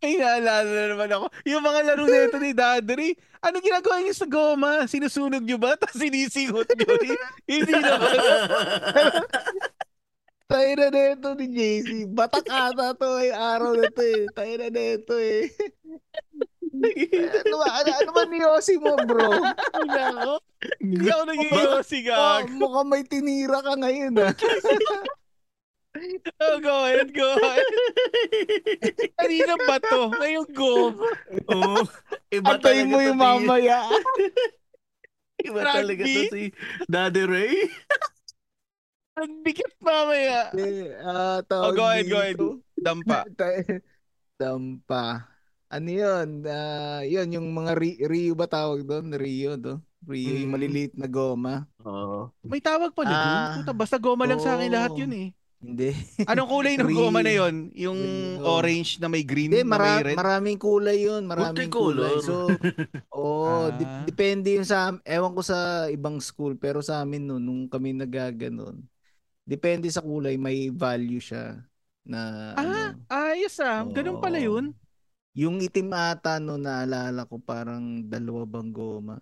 Ay, 0.02 0.18
naalala 0.18 0.66
na 0.66 0.84
naman 0.90 1.10
ako. 1.14 1.26
Yung 1.46 1.62
mga 1.62 1.80
laro 1.86 2.04
nito 2.10 2.36
ni 2.42 2.50
Daddy 2.50 2.94
Ray, 2.98 3.12
ano 3.38 3.62
ginagawa 3.62 4.02
niyo 4.02 4.14
sa 4.16 4.26
goma? 4.26 4.82
Sinusunog 4.90 5.46
niyo 5.46 5.62
ba? 5.62 5.76
Tapos 5.78 5.94
sinisingot 5.94 6.66
niyo? 6.74 6.90
Hindi 7.52 7.74
naman. 7.78 8.18
Tayo 10.50 10.70
na 10.74 10.88
neto 10.90 11.28
ni 11.38 11.46
JC. 11.52 12.10
Batak 12.10 12.50
ata 12.50 12.96
to 12.98 13.22
eh. 13.22 13.30
Araw 13.30 13.78
na 13.78 13.86
to 13.94 14.02
eh. 14.02 14.26
Tayo 14.34 14.54
na 14.58 14.68
neto 14.74 15.14
eh. 15.20 15.54
Ano, 16.70 17.54
ba, 17.56 17.68
ano, 17.76 17.90
ano 17.92 18.11
ba 18.16 18.22
niyosi 18.24 18.74
mo, 18.78 18.94
bro? 19.02 19.30
Hindi 19.74 20.00
ako. 20.00 20.33
Hindi 20.78 21.06
ako 21.06 21.22
naging 21.26 21.52
yosi, 21.52 21.98
Oh, 22.00 22.06
gag. 22.06 22.44
mukhang 22.52 22.88
may 22.88 23.02
tinira 23.02 23.59
ka 23.61 23.74
ngayon, 23.74 24.14
ah. 24.20 24.33
Oh, 26.38 26.56
go 26.62 26.87
ahead, 26.87 27.11
go 27.11 27.26
ahead. 27.35 27.66
Kanina 29.18 29.59
ba 29.59 29.83
to? 29.83 30.14
Ngayon 30.14 30.46
goma. 30.54 31.11
Oo. 31.50 31.83
Iba 32.30 32.54
Antayin 32.54 32.87
talaga 32.87 32.92
mo 32.94 32.98
yung 33.02 33.18
mamaya. 33.18 33.78
Iba 35.50 35.61
talaga 35.66 36.02
to 36.04 36.06
Rugby. 36.06 36.30
si 36.30 36.42
Daddy 36.87 37.24
Ray. 37.26 37.54
Nagbikit 39.18 39.72
mamaya. 39.83 40.54
Eh, 40.54 40.94
ah, 41.02 41.42
Oh, 41.42 41.74
go 41.74 41.83
ahead, 41.83 42.06
go 42.06 42.22
ahead. 42.22 42.38
Dampa. 42.78 43.26
Dampa. 44.38 45.26
Ano 45.70 45.87
yun? 45.88 46.28
Ah, 46.44 47.02
yun, 47.02 47.30
yung 47.30 47.48
mga 47.48 47.72
ri- 47.72 48.02
Rio 48.02 48.35
ba 48.35 48.44
tawag 48.44 48.83
doon? 48.83 49.14
Rio, 49.14 49.54
do? 49.54 49.78
Rio, 50.02 50.35
yung 50.35 50.50
Mm. 50.50 50.54
maliliit 50.56 50.94
na 50.94 51.06
goma. 51.06 51.62
Oo. 51.80 52.35
May 52.42 52.59
tawag 52.59 52.90
pala 52.90 53.06
dun. 53.09 53.22
Ah. 53.30 53.54
Puta, 53.56 53.72
basta 53.72 53.96
goma 53.96 54.26
lang 54.26 54.38
sa 54.38 54.59
akin 54.59 54.66
lahat 54.68 54.98
yun 54.98 55.12
eh. 55.14 55.28
Hindi. 55.61 55.92
Anong 56.24 56.48
kulay 56.48 56.74
ng 56.74 56.88
goma 56.98 57.20
na 57.20 57.30
yon? 57.30 57.70
Yung 57.76 58.00
Rio. 58.35 58.48
orange 58.50 58.96
na 58.96 59.06
may 59.06 59.22
green 59.22 59.46
Hindi, 59.46 59.61
na 59.61 59.68
may 59.68 59.70
mara- 59.70 60.02
red? 60.02 60.16
maraming 60.16 60.59
kulay 60.59 60.98
yun. 61.00 61.22
Maraming 61.22 61.70
kulay. 61.70 62.18
So, 62.18 62.48
oh, 63.14 63.68
Ah. 63.68 63.70
dip- 63.70 64.09
depende 64.09 64.57
yung 64.57 64.64
sa, 64.64 64.90
ewan 65.05 65.30
ko 65.30 65.42
sa 65.44 65.59
ibang 65.86 66.18
school, 66.18 66.57
pero 66.57 66.80
sa 66.80 66.99
amin 66.99 67.22
noon, 67.22 67.38
nung 67.38 67.62
kami 67.68 67.92
nagaganon, 67.92 68.80
depende 69.44 69.86
sa 69.86 70.01
kulay, 70.01 70.34
may 70.34 70.66
value 70.68 71.20
siya 71.20 71.61
na 72.03 72.18
Ah, 72.51 72.59
ano. 72.59 72.72
ayos 73.07 73.55
ah. 73.61 73.84
Ganun 73.84 74.18
pala 74.18 74.40
yun. 74.40 74.72
Yung 75.39 75.62
itim 75.62 75.95
ata 75.95 76.43
no 76.43 76.59
naalala 76.59 77.22
ko 77.31 77.39
parang 77.39 78.03
dalawa 78.07 78.43
bang 78.47 78.70
goma. 78.74 79.16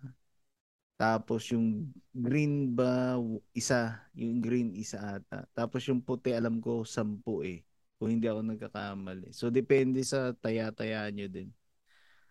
Tapos 0.98 1.46
yung 1.54 1.94
green 2.10 2.74
ba 2.74 3.14
isa, 3.54 4.02
yung 4.18 4.42
green 4.42 4.74
isa 4.74 4.98
ata. 5.20 5.46
Tapos 5.54 5.86
yung 5.86 6.02
puti 6.02 6.34
alam 6.34 6.58
ko 6.58 6.82
sampu 6.82 7.44
eh. 7.46 7.62
Kung 8.00 8.14
hindi 8.14 8.26
ako 8.26 8.40
nagkakamali. 8.42 9.30
So 9.30 9.50
depende 9.50 10.02
sa 10.02 10.34
taya-taya 10.34 11.06
nyo 11.14 11.26
din. 11.30 11.50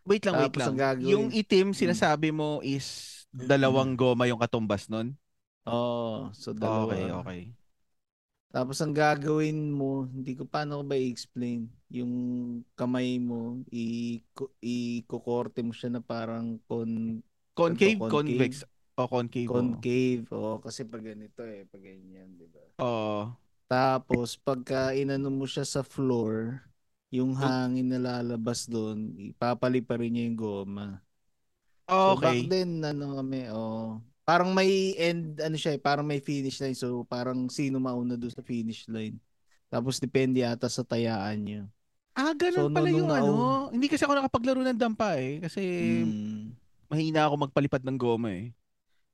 Wait 0.07 0.23
lang, 0.23 0.35
wait 0.39 0.51
Tapos 0.51 0.61
lang. 0.63 0.67
ang 0.73 0.79
gagawin- 0.79 1.11
Yung 1.11 1.25
itim, 1.31 1.67
sinasabi 1.75 2.31
mo 2.31 2.63
is 2.63 3.23
dalawang 3.31 3.95
goma 3.99 4.23
yung 4.27 4.39
katumbas 4.39 4.87
nun? 4.87 5.15
Oo, 5.67 6.31
so 6.31 6.55
dalawa. 6.55 6.95
Okay, 6.95 7.03
okay. 7.11 7.41
Tapos 8.53 8.79
ang 8.79 8.95
gagawin 8.95 9.69
mo, 9.75 10.07
hindi 10.07 10.33
ko 10.39 10.47
paano 10.47 10.79
ko 10.81 10.83
ba 10.87 10.95
i-explain, 10.97 11.67
yung 11.91 12.13
kamay 12.79 13.19
mo, 13.19 13.59
i 13.69 14.17
i-kokorte 14.63 15.59
mo 15.61 15.75
siya 15.75 15.99
na 15.99 16.01
parang 16.01 16.57
con 16.65 17.19
Concave, 17.55 17.97
concave? 17.97 18.07
convex, 18.07 18.63
o 18.95 19.07
concave. 19.07 19.53
oo. 19.55 19.85
concave. 19.91 20.23
Oo, 20.33 20.55
kasi 20.65 20.81
pag 20.91 21.03
ganito 21.09 21.41
eh, 21.45 21.63
pag 21.71 21.81
ganyan, 21.83 22.29
di 22.39 22.47
ba? 22.53 22.63
Oo. 22.79 23.37
Tapos 23.67 24.39
pagka 24.39 24.95
inano 24.95 25.27
mo 25.31 25.43
siya 25.47 25.67
sa 25.67 25.83
floor, 25.83 26.63
yung 27.11 27.35
hangin 27.35 27.91
na 27.91 27.99
lalabas 27.99 28.67
doon, 28.67 29.11
ipapali 29.19 29.79
pa 29.83 29.99
rin 29.99 30.15
niya 30.15 30.23
yung 30.31 30.39
goma. 30.39 30.87
So 31.99 32.15
back 32.15 32.39
Okay. 32.39 32.51
then, 32.51 32.83
ano 32.83 33.19
kami, 33.19 33.49
oh, 33.51 33.99
parang 34.27 34.51
may 34.51 34.91
end, 34.93 35.39
ano 35.39 35.55
siya, 35.55 35.71
eh, 35.71 35.81
parang 35.81 36.03
may 36.03 36.19
finish 36.19 36.59
line. 36.59 36.75
So 36.75 37.07
parang 37.07 37.47
sino 37.47 37.79
mauna 37.79 38.19
doon 38.19 38.29
sa 38.29 38.43
finish 38.43 38.83
line. 38.85 39.15
Tapos 39.67 39.97
depende 39.97 40.43
ata 40.43 40.67
sa 40.67 40.83
tayaan 40.83 41.39
niya. 41.39 41.63
Ah, 42.11 42.35
ganun 42.35 42.67
So, 42.67 42.73
pala 42.73 42.89
nung 42.89 42.97
yung 42.97 43.07
nauna- 43.07 43.23
ano. 43.23 43.71
Hindi 43.71 43.87
kasi 43.87 44.03
ako 44.03 44.19
nakapaglaro 44.19 44.61
ng 44.61 44.75
dampa 44.75 45.15
eh. 45.15 45.39
Kasi 45.39 45.63
Mm. 46.03 46.43
mahina 46.87 47.23
ako 47.23 47.47
magpalipad 47.47 47.79
ng 47.81 47.95
goma 47.95 48.35
eh. 48.35 48.51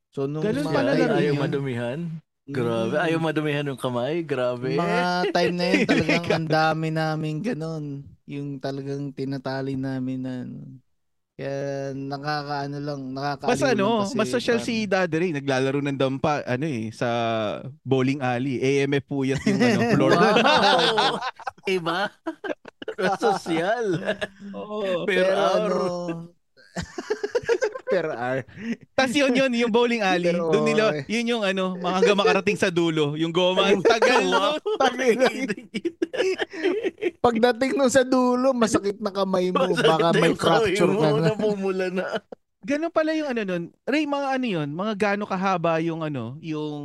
So 0.09 0.25
nung 0.25 0.41
Ganun 0.41 0.65
mga 0.65 0.73
pala 0.73 0.89
Ay, 0.91 1.03
ayaw 1.03 1.21
yun. 1.29 1.37
madumihan. 1.37 1.99
Grabe. 2.43 2.95
Mm. 2.95 3.03
Ayaw 3.03 3.19
madumihan 3.19 3.65
ng 3.65 3.77
kamay. 3.77 4.15
Grabe. 4.21 4.73
Mga 4.73 5.01
time 5.29 5.53
na 5.53 5.65
yun, 5.67 5.79
talagang 5.91 6.25
ang 6.27 6.47
dami 6.49 6.87
namin 6.89 7.35
ganun. 7.39 7.85
Yung 8.25 8.57
talagang 8.57 9.11
tinatali 9.11 9.75
namin 9.75 10.19
na 10.19 10.33
ano. 10.41 10.57
Kaya 11.33 11.57
nakakaano 11.97 12.77
lang, 12.77 13.01
nakakaaliw 13.09 13.57
lang 13.57 13.73
ano, 13.73 13.89
kasi 14.05 14.13
basta 14.13 14.33
social 14.37 14.61
parang- 14.61 14.69
si 14.69 14.85
Daddy 14.85 15.17
Ray, 15.17 15.31
naglalaro 15.33 15.81
ng 15.81 15.97
dampa, 15.97 16.45
ano 16.45 16.65
eh, 16.69 16.93
sa 16.93 17.09
bowling 17.81 18.21
alley. 18.21 18.61
AMF 18.61 19.03
po 19.09 19.25
yan 19.25 19.41
yung 19.41 19.57
ano, 19.57 19.81
floor. 19.97 20.11
Wow! 20.13 21.17
Iba? 21.81 21.99
Sosyal. 23.17 23.87
Oo. 24.61 25.09
Per 25.09 25.25
Pero 25.25 25.33
hour. 25.33 25.71
ano, 25.73 25.85
per 27.93 28.07
hour. 28.09 28.41
Tapos 28.97 29.13
yun 29.13 29.31
yun, 29.37 29.51
yung 29.53 29.69
bowling 29.73 30.01
alley, 30.01 30.33
Pero 30.33 30.49
doon 30.49 30.65
nila, 30.65 30.83
yun 31.05 31.25
yung 31.37 31.43
ano, 31.45 31.77
mga 31.77 31.95
hanggang 32.01 32.19
makarating 32.19 32.57
sa 32.57 32.73
dulo, 32.73 33.13
yung 33.13 33.29
goma, 33.29 33.69
tagal 33.85 34.25
nun. 34.25 34.49
Pagdating 37.21 37.77
nung 37.77 37.93
sa 37.93 38.01
dulo, 38.01 38.51
masakit 38.57 38.97
na 38.97 39.13
kamay 39.13 39.53
mo. 39.53 39.69
Baka 39.77 40.09
may 40.17 40.33
fracture 40.33 40.89
ka 40.89 41.07
na. 41.13 41.29
Napumula 41.29 41.85
na. 41.93 42.03
Ganun 42.63 42.95
pala 42.95 43.11
yung 43.13 43.29
ano 43.29 43.41
nun. 43.43 43.63
Ray, 43.83 44.07
mga 44.07 44.27
ano 44.39 44.45
yun, 44.47 44.69
mga 44.71 44.93
gaano 44.95 45.23
kahaba 45.27 45.83
yung 45.83 46.01
ano, 46.01 46.39
yung 46.39 46.83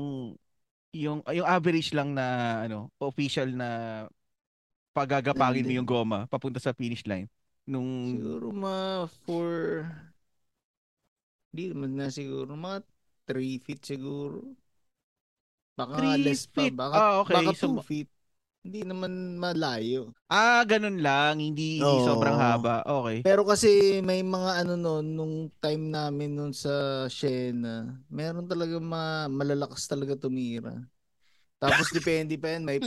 yung 0.90 1.22
yung 1.22 1.46
average 1.46 1.94
lang 1.94 2.12
na 2.12 2.24
ano, 2.66 2.90
official 2.98 3.48
na 3.54 3.68
pagagapangin 4.96 5.62
mo 5.62 5.72
yung 5.78 5.86
goma 5.86 6.26
papunta 6.26 6.59
sa 6.59 6.74
finish 6.74 7.06
line. 7.06 7.30
Nung 7.68 8.18
Siguro 8.18 8.50
mga 8.50 9.06
four, 9.22 9.86
hindi 11.53 11.64
naman 11.72 11.90
na 11.99 12.07
siguro, 12.12 12.51
mga 12.57 12.78
3 13.28 13.57
feet 13.64 13.80
siguro. 13.84 14.38
Baka 15.78 15.96
nga 15.96 16.01
Three 16.01 16.22
less 16.24 16.42
pa. 16.55 16.62
feet. 16.62 16.74
Baka, 16.80 16.96
Ah, 16.99 17.12
okay. 17.22 17.34
baka 17.34 17.51
So, 17.55 17.66
2 17.66 17.78
feet. 17.88 18.09
Hindi 18.64 18.80
naman 18.84 19.12
malayo. 19.40 20.12
ah, 20.30 20.61
ganun 20.68 20.99
lang, 21.05 21.40
hindi, 21.40 21.84
hindi 21.84 21.99
sobrang 22.05 22.36
haba. 22.36 22.84
Okay. 22.84 23.18
Pero 23.24 23.42
kasi 23.44 24.01
may 24.01 24.22
mga 24.22 24.51
ano 24.64 24.74
noon, 24.78 25.07
nung 25.18 25.34
time 25.61 25.84
namin 25.90 26.30
noon 26.38 26.53
sa 26.55 27.07
Siena, 27.11 27.99
meron 28.09 28.46
talaga 28.49 28.78
ma 28.80 29.26
malalakas 29.28 29.84
talaga 29.90 30.14
tumira. 30.16 30.72
Tapos 31.59 31.90
depende 31.96 32.38
pa 32.38 32.54
yan, 32.54 32.62
may 32.62 32.78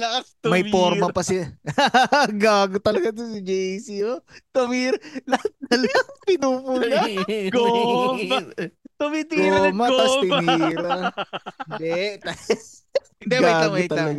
may 0.47 0.63
forma 0.71 1.11
pa 1.11 1.19
si 1.21 1.43
Gago 2.43 2.79
talaga 2.79 3.11
to 3.11 3.27
si 3.27 3.43
JC, 3.43 3.87
oh. 4.07 4.23
Tumira, 4.55 4.95
lahat 5.27 5.51
na 5.67 5.75
lang 5.75 6.07
pinupula. 6.23 7.03
Goma. 7.51 8.39
Tumitira 8.95 9.57
ng 9.67 9.75
Goma, 9.75 9.85
goma. 9.91 10.21
tinira. 10.23 10.91
Hindi, 11.71 11.95
Hindi, 13.21 13.35
wait 13.37 13.59
lang, 13.59 13.71
wait 13.75 13.91
lang. 13.91 14.09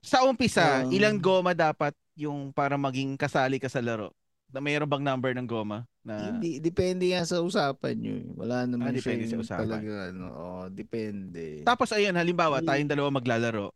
Sa 0.00 0.24
umpisa, 0.24 0.84
Um, 0.84 0.92
ilang 0.92 1.16
goma 1.20 1.52
dapat 1.52 1.92
yung 2.16 2.50
para 2.50 2.74
maging 2.80 3.14
kasali 3.16 3.60
ka 3.60 3.68
sa 3.68 3.84
laro? 3.84 4.12
Na 4.50 4.60
mayroon 4.60 4.88
bang 4.88 5.04
number 5.04 5.30
ng 5.36 5.46
goma? 5.46 5.84
Na, 6.04 6.36
Hindi, 6.36 6.60
depende 6.60 7.08
nga 7.10 7.24
sa 7.24 7.40
usapan 7.40 7.96
nyo. 7.96 8.12
eh. 8.12 8.24
Wala 8.36 8.68
naman 8.68 8.92
Ah, 8.92 8.94
depende 8.94 9.24
sa 9.24 9.40
usapan. 9.40 9.64
talaga, 9.64 9.92
ano, 10.12 10.24
oh, 10.30 10.64
depende. 10.68 11.64
Tapos 11.64 11.88
ayun, 11.90 12.12
halimbawa, 12.12 12.60
Hmm. 12.60 12.68
tayong 12.68 12.92
dalawa 12.92 13.08
maglalaro. 13.08 13.72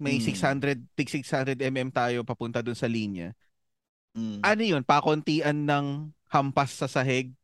May 0.00 0.16
Hmm. 0.16 0.24
600, 0.32 0.80
tig 0.96 1.12
600 1.12 1.60
mm 1.60 1.92
tayo 1.92 2.24
papunta 2.24 2.64
dun 2.64 2.72
sa 2.72 2.88
linya. 2.88 3.36
Mm. 4.16 4.40
Ano 4.40 4.62
yun? 4.64 4.82
Pakontian 4.82 5.68
ng 5.68 5.86
hampas 6.32 6.72
sa 6.72 6.88
sahig? 6.88 7.36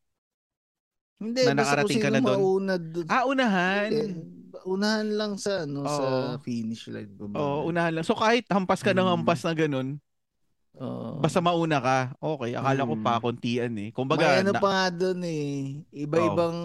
Hindi, 1.20 1.44
na 1.44 1.60
nakarating 1.60 2.00
ka 2.00 2.10
na 2.10 2.20
doon? 2.24 2.38
mauna 2.40 2.74
doon. 2.80 3.06
Ah, 3.06 3.24
unahan. 3.28 3.90
Hindi, 3.92 4.02
unahan 4.64 5.08
lang 5.14 5.32
sa 5.36 5.68
ano 5.68 5.84
sa 5.84 6.04
Oo. 6.04 6.40
finish 6.40 6.88
line 6.88 7.12
ko. 7.14 7.28
Oo, 7.28 7.68
unahan 7.68 7.92
lang. 7.92 8.04
So 8.06 8.16
kahit 8.16 8.48
hampas 8.48 8.80
ka 8.80 8.96
ng 8.96 9.04
Hmm. 9.04 9.20
hampas 9.20 9.44
na 9.44 9.52
ganun, 9.52 10.00
Oo. 10.76 11.18
basta 11.18 11.38
mauna 11.38 11.78
ka. 11.78 11.98
Okay, 12.16 12.52
akala 12.52 12.82
ko 12.82 12.94
Hmm. 12.94 13.04
pakontian 13.04 13.72
eh. 13.72 13.88
may 13.88 13.94
Kumbaga, 13.94 14.40
ano 14.40 14.50
na- 14.50 14.58
pa 14.58 14.68
nga 14.68 14.86
doon 14.90 15.20
eh. 15.22 15.46
Iba-ibang 15.92 16.58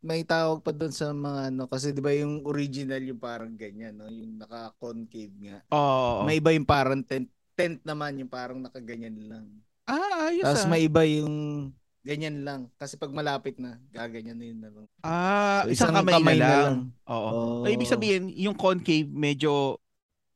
may 0.00 0.20
tawag 0.20 0.60
pa 0.60 0.70
doon 0.70 0.90
sa 0.90 1.10
mga 1.10 1.40
ano 1.48 1.64
kasi 1.64 1.88
'di 1.88 1.98
ba 1.98 2.12
yung 2.12 2.44
original 2.44 3.00
yung 3.00 3.16
parang 3.16 3.54
ganyan 3.54 3.94
no, 3.94 4.04
yung 4.04 4.36
naka-concave 4.36 5.32
nga. 5.40 5.58
Oo. 5.70 6.24
May 6.24 6.38
iba 6.38 6.50
yung 6.50 6.66
parang 6.66 7.00
tent 7.00 7.26
tent 7.54 7.80
naman 7.82 8.18
yung 8.18 8.28
parang 8.28 8.58
nakaganyan 8.58 9.16
lang. 9.24 9.46
ah, 9.84 10.28
ayos 10.28 10.42
Tapos 10.42 10.64
ah. 10.64 10.68
may 10.68 10.84
iba 10.84 11.04
yung 11.04 11.70
ganyan 12.02 12.44
lang 12.44 12.68
kasi 12.74 12.96
pag 12.96 13.08
malapit 13.08 13.56
na 13.56 13.80
gaganyan 13.88 14.36
na 14.36 14.44
yun 14.44 14.60
na 14.60 14.68
lang. 14.68 14.86
Ah, 15.00 15.62
So, 15.64 15.72
isang, 15.72 15.94
kamay, 15.94 16.20
na 16.36 16.36
lang. 16.36 16.74
Oo. 17.06 17.30
Oo. 17.30 17.52
So, 17.64 17.70
ibig 17.70 17.88
sabihin, 17.88 18.28
yung 18.28 18.52
concave, 18.52 19.08
medyo 19.08 19.80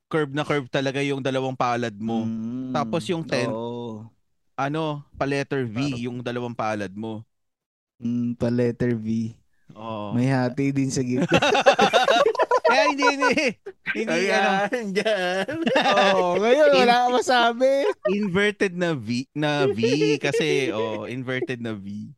curve 0.09 0.33
na 0.33 0.43
curve 0.43 0.67
talaga 0.67 0.99
yung 1.01 1.21
dalawang 1.21 1.55
palad 1.55 1.93
mo. 1.95 2.25
Mm, 2.25 2.73
Tapos 2.73 3.05
yung 3.07 3.23
tent, 3.23 3.49
Oo. 3.49 4.09
Ano, 4.59 5.07
pa 5.15 5.23
letter 5.23 5.63
V, 5.63 5.77
Parang- 5.77 6.01
yung 6.01 6.19
dalawang 6.19 6.57
palad 6.57 6.91
mo. 6.91 7.23
Mm, 7.97 8.35
pa 8.35 8.49
letter 8.49 8.97
V. 8.97 9.37
Oo. 9.73 10.17
May 10.17 10.27
hati 10.27 10.73
din 10.73 10.89
sa 10.89 11.01
gitna. 11.01 11.29
Kaya 12.69 12.85
hindi, 12.91 13.05
hindi. 13.07 13.37
Hindi, 13.95 14.21
ano, 14.29 14.49
Ayan, 14.67 14.87
dyan. 14.97 15.57
Oo, 15.95 16.37
ngayon 16.37 16.69
wala 16.75 16.95
ka 16.99 17.09
masabi. 17.15 17.71
inverted 18.09 18.75
na 18.75 18.93
V, 18.93 19.25
na 19.33 19.65
V 19.67 19.79
kasi, 20.19 20.69
oh, 20.71 21.05
inverted 21.05 21.61
na 21.61 21.73
V. 21.73 22.13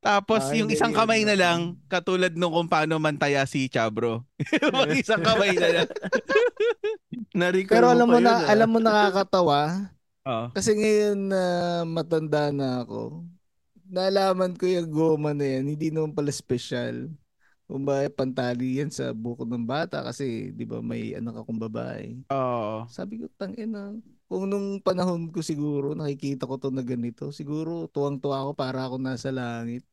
Tapos 0.00 0.48
Ah, 0.48 0.56
yung 0.56 0.72
hindi, 0.72 0.80
isang 0.80 0.96
kamay 0.96 1.28
na 1.28 1.36
lang, 1.36 1.76
katulad 1.84 2.32
nung 2.32 2.56
kung 2.56 2.72
paano 2.72 2.96
mantaya 2.96 3.44
si 3.44 3.68
Chabro. 3.68 4.24
Mag 4.72 4.96
isang 4.96 5.20
kamay 5.20 5.52
na 5.60 5.68
lang. 5.84 5.88
Pero 7.68 7.92
alam 7.92 8.08
mo 8.08 8.16
pa 8.16 8.24
na, 8.24 8.32
yun, 8.32 8.40
ah. 8.40 8.48
alam 8.48 8.68
mo 8.72 8.78
nakakatawa 8.80 9.60
Oo. 10.24 10.46
kasi 10.56 10.72
ngayon 10.72 11.18
na 11.28 11.42
matanda 11.84 12.48
na 12.48 12.80
ako. 12.84 13.28
Nalaman 13.90 14.56
ko 14.56 14.64
yung 14.64 14.88
goma 14.88 15.36
na 15.36 15.44
yan, 15.44 15.76
hindi 15.76 15.92
naman 15.92 16.16
pala 16.16 16.32
special. 16.32 17.12
Ba 17.70 18.10
pantali 18.10 18.82
yan 18.82 18.90
sa 18.90 19.14
buko 19.14 19.46
ng 19.46 19.62
bata 19.62 20.02
kasi 20.02 20.50
'di 20.50 20.66
ba 20.66 20.82
may 20.82 21.14
anak 21.14 21.38
akong 21.38 21.60
babae. 21.70 22.18
Oo. 22.26 22.82
Sabi 22.90 23.22
ko 23.22 23.30
tangina, 23.38 23.94
kung 24.26 24.50
nung 24.50 24.82
panahon 24.82 25.30
ko 25.30 25.38
siguro 25.38 25.94
nakikita 25.94 26.50
ko 26.50 26.58
to 26.58 26.74
na 26.74 26.82
ganito, 26.82 27.30
siguro 27.30 27.86
tuwang-tuwa 27.86 28.42
ako 28.42 28.50
para 28.58 28.82
ako 28.90 28.98
nasa 28.98 29.30
langit. 29.30 29.86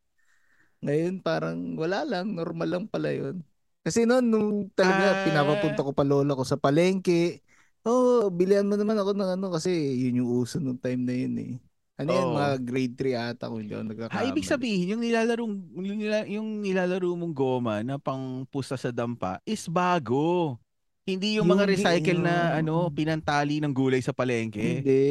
Ngayon 0.79 1.19
parang 1.19 1.57
wala 1.73 2.03
lang, 2.03 2.33
normal 2.33 2.69
lang 2.69 2.85
pala 2.85 3.09
'yun. 3.09 3.41
Kasi 3.81 4.03
noon 4.03 4.25
nung 4.27 4.49
talaga 4.71 5.15
Ah. 5.15 5.23
pinapapunta 5.23 5.81
ko 5.81 5.91
pa 5.91 6.03
lola 6.03 6.35
ko 6.35 6.43
sa 6.43 6.55
palengke. 6.55 7.39
Oh, 7.81 8.27
bilihan 8.27 8.67
mo 8.67 8.75
naman 8.75 8.99
ako 8.99 9.15
ng 9.15 9.31
ano 9.39 9.47
kasi 9.47 9.71
yun 9.71 10.19
yung 10.21 10.29
uso 10.35 10.59
nung 10.59 10.75
time 10.75 11.01
na 11.01 11.15
yun 11.15 11.35
eh. 11.39 11.53
Ano 11.97 12.09
yan, 12.11 12.27
Oo. 12.29 12.35
mga 12.35 12.51
grade 12.61 12.93
3 12.93 13.15
ata 13.15 13.47
kung 13.47 13.63
hindi 13.63 13.73
ako 13.73 13.81
Ah, 13.81 13.89
nagkakamali. 13.89 14.27
ibig 14.29 14.45
sabihin, 14.45 14.91
yung 14.91 15.01
nilalaro, 15.01 15.43
yung, 15.81 15.97
nila- 15.97 16.29
yung 16.29 16.61
nilalaro 16.61 17.09
mong 17.09 17.33
goma 17.33 17.81
na 17.81 17.97
pang 17.97 18.45
pusta 18.45 18.77
sa 18.77 18.91
dampa 18.91 19.41
is 19.41 19.65
bago. 19.65 20.59
Hindi 21.07 21.39
yung, 21.39 21.47
mga 21.47 21.63
Yung- 21.63 21.73
recycle 21.73 22.19
na 22.19 22.59
yung- 22.59 22.69
ano, 22.69 22.91
pinantali 22.91 23.63
ng 23.63 23.71
gulay 23.71 24.03
sa 24.03 24.11
palengke. 24.11 24.83
Hindi, 24.83 25.01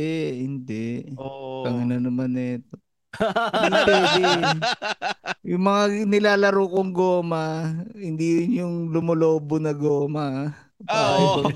hindi. 0.45 0.87
Oo. 1.17 1.65
Tangina 1.65 1.97
naman 1.97 2.31
nito. 2.31 2.77
Yung 5.51 5.63
mga 5.63 5.83
nilalaro 6.11 6.67
kong 6.67 6.91
goma, 6.91 7.71
hindi 7.95 8.43
yun 8.43 8.51
yung 8.59 8.75
lumolobo 8.91 9.63
na 9.63 9.71
goma. 9.71 10.51
Oo. 10.91 11.47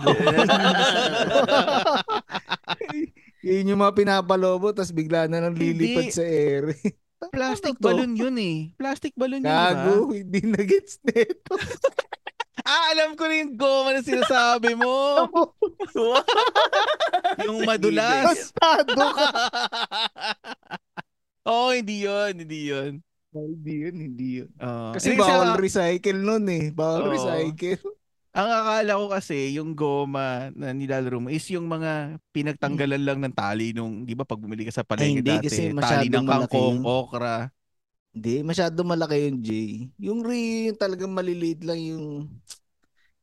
yun 3.45 3.71
yung 3.75 3.81
mga 3.83 3.97
pinapalobo, 3.97 4.73
tapos 4.73 4.95
bigla 4.95 5.29
na 5.29 5.45
nang 5.45 5.59
lilipad 5.59 6.09
Hindi. 6.09 6.17
sa 6.17 6.25
air. 6.25 6.73
Plastic 7.35 7.77
Ano 7.77 7.85
balloon 7.85 8.13
yun 8.17 8.37
eh. 8.41 8.73
Plastic 8.81 9.13
balloon 9.13 9.45
yun? 9.45 9.51
Gago, 9.51 10.17
hindi 10.17 10.41
na 10.41 10.63
gets 10.65 10.97
neto. 11.05 11.53
Ah, 12.65 12.97
alam 12.97 13.13
ko 13.17 13.29
na 13.29 13.45
yung 13.45 13.57
goma 13.57 13.93
na 13.93 14.01
sinasabi 14.01 14.73
mo. 14.73 15.29
yung 17.45 17.61
madulas. 17.69 18.55
Bastado 18.55 18.97
ka. 18.97 19.29
Oo, 21.49 21.70
oh, 21.70 21.70
hindi 21.72 22.05
yun. 22.05 22.32
Hindi 22.36 22.61
yun. 22.68 22.93
Hindi 23.30 23.72
yun, 23.86 23.97
hindi 23.97 24.28
yun. 24.43 24.51
Oo. 24.59 24.93
Kasi 24.99 25.14
Hindi, 25.14 25.22
bawal 25.22 25.51
sa- 25.55 25.61
recycle 25.62 26.20
nun 26.20 26.45
eh. 26.51 26.64
Bawal 26.74 27.01
Oo. 27.07 27.12
recycle. 27.14 27.80
Ang 28.30 28.47
akala 28.47 28.93
ko 28.95 29.07
kasi, 29.11 29.59
yung 29.59 29.74
goma 29.74 30.55
na 30.55 30.70
nilalaro 30.70 31.18
mo 31.18 31.28
is 31.34 31.43
yung 31.51 31.66
mga 31.66 32.14
pinagtanggalan 32.30 33.03
lang 33.03 33.18
ng 33.18 33.34
tali 33.34 33.74
nung, 33.74 34.07
di 34.07 34.14
ba, 34.14 34.22
pag 34.22 34.38
bumili 34.38 34.62
ka 34.62 34.70
sa 34.70 34.86
palengke 34.86 35.18
hindi, 35.18 35.34
dati, 35.34 35.47
kasi 35.51 35.74
tali 35.74 36.07
ng 36.07 36.22
malaki 36.22 36.47
kangkong, 36.47 36.78
yun. 36.78 36.86
okra. 36.86 37.36
Hindi, 38.11 38.34
masyado 38.43 38.78
malaki 38.82 39.16
yung 39.30 39.38
Jay. 39.43 39.70
Yung 39.99 40.20
re, 40.22 40.70
yung 40.70 40.78
talagang 40.78 41.11
maliliit 41.11 41.62
lang 41.62 41.78
yung 41.78 42.26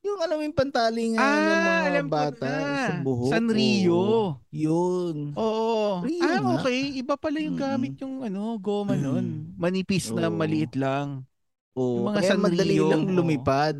yung 0.07 0.19
alam 0.19 0.37
yung 0.39 0.55
pantalingan 0.55 1.19
ng 1.19 1.21
Ah, 1.21 1.59
mga 1.59 1.81
alam 1.85 2.05
ko 2.05 2.13
bata 2.13 2.45
na. 2.45 2.59
sa 2.81 2.93
buhok. 2.99 3.29
Sanrio. 3.29 3.95
Oo. 3.95 4.25
Yun. 4.49 5.15
Oo. 5.33 6.01
Rio 6.01 6.21
ah, 6.23 6.39
okay. 6.55 6.79
Iba 6.95 7.15
pala 7.15 7.37
yung 7.37 7.55
gamit 7.55 7.95
yung 7.97 8.21
ano, 8.21 8.55
goma 8.57 8.93
Mm. 8.93 9.01
nun. 9.01 9.25
Manipis 9.53 10.09
na 10.09 10.25
Oo. 10.25 10.33
maliit 10.33 10.73
lang. 10.73 11.27
Oo, 11.73 12.01
Yung 12.01 12.07
mga 12.09 12.17
kaya 12.17 12.33
madali 12.35 12.75
Sanrio, 12.75 12.87
lang 12.87 13.03
lumipad. 13.07 13.77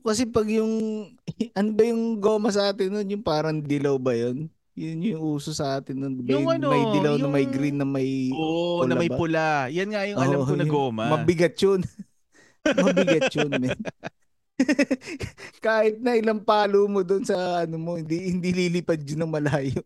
Kasi 0.00 0.22
pag 0.24 0.44
yung, 0.46 0.72
ano 1.58 1.68
ba 1.70 1.82
yung 1.82 2.04
goma 2.16 2.48
sa 2.48 2.68
atin 2.68 2.92
nun? 2.92 3.08
Yung 3.08 3.24
parang 3.24 3.58
dilaw 3.58 3.96
ba 3.96 4.12
yun? 4.12 4.46
Yun 4.74 4.98
yung 5.08 5.22
uso 5.32 5.50
sa 5.50 5.78
atin 5.78 5.96
nun. 5.96 6.14
Ba 6.18 6.30
Yung 6.30 6.46
ano, 6.46 6.68
may 6.68 6.82
dilaw 6.92 7.14
na 7.16 7.26
may 7.26 7.42
yung- 7.42 7.52
green 7.52 7.76
na 7.76 7.86
may... 7.86 8.28
Oo, 8.30 8.82
na 8.82 8.90
pula 8.90 8.94
may 8.96 9.08
ba? 9.08 9.16
pula. 9.16 9.46
Yan 9.68 9.88
nga 9.88 10.02
yung 10.04 10.18
alam 10.18 10.38
Oo, 10.38 10.44
ko 10.44 10.54
na 10.54 10.66
goma. 10.66 11.04
Mabigat 11.10 11.54
yun. 11.56 11.80
Mabigat 12.84 13.28
yun, 13.30 13.50
men. 13.54 13.76
Kahit 15.64 15.98
na 15.98 16.14
ilang 16.14 16.40
palo 16.42 16.86
mo 16.86 17.02
doon 17.02 17.26
sa 17.26 17.66
ano 17.66 17.76
mo, 17.78 17.98
hindi 17.98 18.30
hindi 18.30 18.50
lilipad 18.54 19.02
yun 19.02 19.26
ng 19.26 19.34
malayo. 19.34 19.82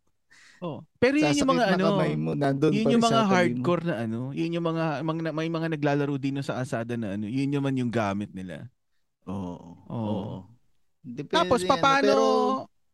Oh. 0.59 0.83
Pero 0.99 1.23
yun 1.23 1.39
yung 1.39 1.55
mga 1.55 1.79
ano, 1.79 1.85
mo, 2.19 2.35
nandun 2.35 2.75
yun 2.75 2.99
yung 2.99 3.05
mga 3.05 3.23
tabi 3.23 3.31
mo. 3.31 3.35
hardcore 3.35 3.85
na 3.87 3.95
ano, 4.03 4.21
yun 4.35 4.59
yung 4.59 4.67
mga, 4.67 5.07
mga 5.07 5.31
may 5.31 5.47
mga 5.47 5.69
naglalaro 5.79 6.15
din 6.19 6.43
sa 6.43 6.59
asada 6.59 6.99
na 6.99 7.15
ano, 7.15 7.31
yun 7.31 7.47
naman 7.47 7.79
yung 7.79 7.95
gamit 7.95 8.35
nila. 8.35 8.67
Oo. 9.31 9.79
Oo. 9.87 10.03
Oo. 10.11 10.37
Depende 11.07 11.39
Tapos 11.39 11.63
yan, 11.63 11.71
papaano 11.71 12.11
Pero, 12.11 12.25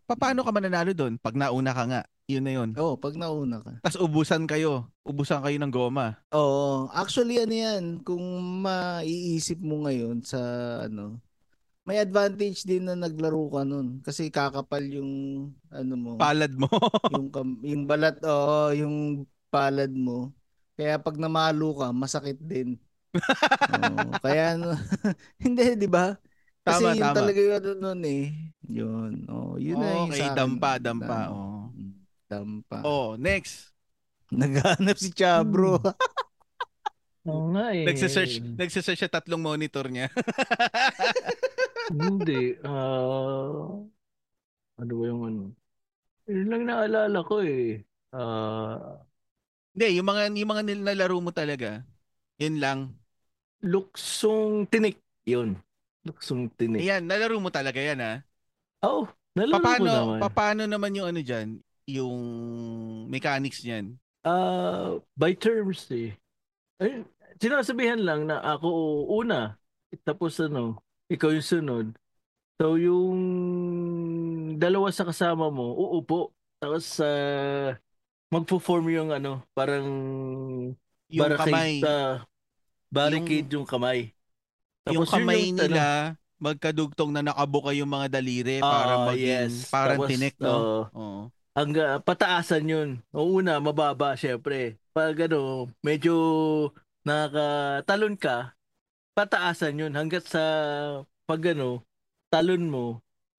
papaano 0.05 0.41
ka 0.45 0.51
mananalo 0.53 0.93
doon 0.93 1.16
pag 1.16 1.33
nauna 1.33 1.72
ka 1.72 1.85
nga? 1.89 2.03
Yun 2.25 2.45
na 2.45 2.53
yun. 2.57 2.70
oh, 2.81 2.97
pag 2.97 3.16
nauna 3.16 3.61
ka. 3.61 3.72
Tapos 3.85 4.01
ubusan 4.01 4.49
kayo. 4.49 4.89
Ubusan 5.05 5.45
kayo 5.45 5.57
ng 5.61 5.72
goma. 5.72 6.20
Oo. 6.33 6.89
Actually, 6.89 7.37
ano 7.37 7.53
yan, 7.53 7.83
kung 8.01 8.25
maiisip 8.64 9.61
mo 9.61 9.85
ngayon 9.85 10.25
sa 10.25 10.41
ano, 10.89 11.20
may 11.85 12.01
advantage 12.01 12.64
din 12.64 12.89
na 12.89 12.97
naglaro 12.97 13.53
ka 13.53 13.62
nun. 13.62 14.01
Kasi 14.01 14.32
kakapal 14.32 14.80
yung, 14.89 15.12
ano 15.68 15.95
mo, 15.95 16.11
Palad 16.16 16.57
mo. 16.57 16.68
yung, 17.14 17.28
yung 17.61 17.85
balat, 17.85 18.16
oo, 18.24 18.72
yung 18.72 18.97
palad 19.53 19.93
mo. 19.93 20.32
Kaya 20.74 20.97
pag 20.97 21.20
namalo 21.20 21.76
ka, 21.76 21.93
masakit 21.93 22.41
din. 22.41 22.80
Oo, 23.95 24.11
kaya, 24.18 24.59
ano, 24.59 24.74
hindi, 25.45 25.78
di 25.78 25.87
ba? 25.87 26.18
Kasi 26.64 26.82
Tama, 26.82 26.97
yun 26.97 27.05
tama. 27.05 27.16
talaga 27.20 27.39
yung 27.39 27.57
ano 27.61 27.70
nun 27.78 28.01
eh. 28.03 28.24
Yun. 28.66 29.12
Oh, 29.28 29.55
yun 29.55 29.76
na 29.78 29.89
yung 29.95 30.11
okay, 30.11 30.18
sa 30.18 30.26
akin. 30.32 30.39
dampa, 30.41 30.72
dampa. 30.80 31.18
Na- 31.20 31.30
Oh. 31.30 31.68
Dampa. 32.24 32.78
oh, 32.82 33.14
next. 33.14 33.70
Naghahanap 34.32 34.97
si 34.99 35.12
Chabro. 35.12 35.78
Oo 37.24 37.53
nga 37.55 37.70
eh. 37.70 37.85
Nagse-search, 37.87 38.43
nagse-search 38.57 39.01
siya 39.01 39.12
tatlong 39.12 39.41
monitor 39.41 39.87
niya. 39.87 40.09
Hindi. 41.89 42.57
ah 42.64 43.85
ano 44.80 44.93
ba 44.99 45.05
yung 45.11 45.22
ano? 45.28 45.43
Yun 46.28 46.49
lang 46.53 46.62
naalala 46.68 47.18
ko 47.28 47.35
eh. 47.45 47.85
Ah 48.14 49.05
Hindi, 49.74 49.87
yung 49.99 50.07
mga 50.11 50.22
yung 50.39 50.51
mga 50.53 50.62
nil- 50.66 50.87
nalaro 50.87 51.16
mo 51.22 51.30
talaga. 51.35 51.82
Yun 52.43 52.57
lang. 52.62 52.80
luksong 53.72 54.66
tinik. 54.70 54.97
Yun. 55.26 55.59
Luksong 56.07 56.53
tinik. 56.59 56.87
Ayan, 56.87 57.03
nalaro 57.07 57.37
mo 57.43 57.51
talaga 57.55 57.78
yan 57.89 57.99
ha. 58.03 58.12
Oo. 58.87 59.03
nalaro 59.37 59.70
ko 59.78 59.85
Paano, 59.85 59.91
naman. 59.95 60.22
paano 60.37 60.62
naman 60.66 60.93
yung 60.99 61.09
ano 61.11 61.20
diyan, 61.22 61.49
yung 61.97 62.16
mechanics 63.12 63.62
niyan? 63.64 63.97
Ah, 64.24 64.97
by 65.16 65.35
terms 65.37 65.85
eh. 65.93 66.16
Ay, 66.80 67.05
sinasabihan 67.41 68.01
lang 68.01 68.26
na 68.28 68.41
ako 68.43 68.68
una, 69.20 69.57
tapos 70.07 70.39
ano, 70.41 70.80
ikaw 71.15 71.31
yung 71.31 71.47
sunod. 71.47 71.87
So 72.59 72.79
yung 72.79 73.19
dalawa 74.59 74.91
sa 74.91 75.07
kasama 75.07 75.51
mo, 75.51 75.75
uupo. 75.75 76.31
Tapos 76.62 76.99
uh, 77.03 77.75
magpo-form 78.31 78.87
yung 78.95 79.11
ano, 79.11 79.43
parang 79.55 79.87
Yung 81.11 81.23
barricade 81.23 81.51
kamay, 81.51 81.73
sa- 81.83 82.23
barricade 82.91 83.49
yung, 83.53 83.67
kamay. 83.67 84.11
yung 84.91 85.03
yun 85.03 85.11
kamay 85.11 85.43
ano, 85.51 85.59
nila 85.67 85.87
magkadugtong 86.45 87.11
na 87.15 87.23
nakabuka 87.25 87.73
yung 87.73 87.89
mga 87.89 88.21
daliri 88.21 88.61
para 88.61 89.01
ah, 89.01 89.07
maging 89.09 89.49
yes. 89.49 89.73
parang 89.73 89.99
Tapos, 90.03 90.09
tinik, 90.11 90.35
no? 90.37 90.51
oo. 90.53 90.81
Oo. 90.93 91.23
ang 91.55 91.71
pataasan 92.03 92.67
yun. 92.67 92.89
O 93.15 93.39
una, 93.39 93.62
mababa 93.62 94.19
syempre. 94.19 94.77
Pag 94.91 95.31
ano, 95.31 95.71
medyo 95.81 96.15
nakatalon 97.07 98.19
ka, 98.19 98.53
pataasan 99.15 99.79
yun 99.79 99.93
hanggat 99.95 100.27
sa 100.27 100.43
pag 101.25 101.43
ano, 101.55 101.81
talon 102.29 102.67
mo. 102.69 102.87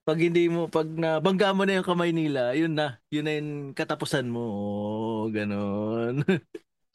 Pag 0.05 0.21
hindi 0.21 0.45
mo, 0.47 0.69
pag 0.69 0.85
nabangga 0.85 1.49
mo 1.49 1.65
na 1.65 1.81
yung 1.81 1.87
kamay 1.87 2.13
nila, 2.13 2.53
yun 2.53 2.77
na. 2.77 3.01
Yun 3.09 3.25
na 3.25 3.31
yung 3.41 3.51
katapusan 3.73 4.29
mo. 4.29 4.41
Oo, 4.41 5.33
ganon. 5.33 6.21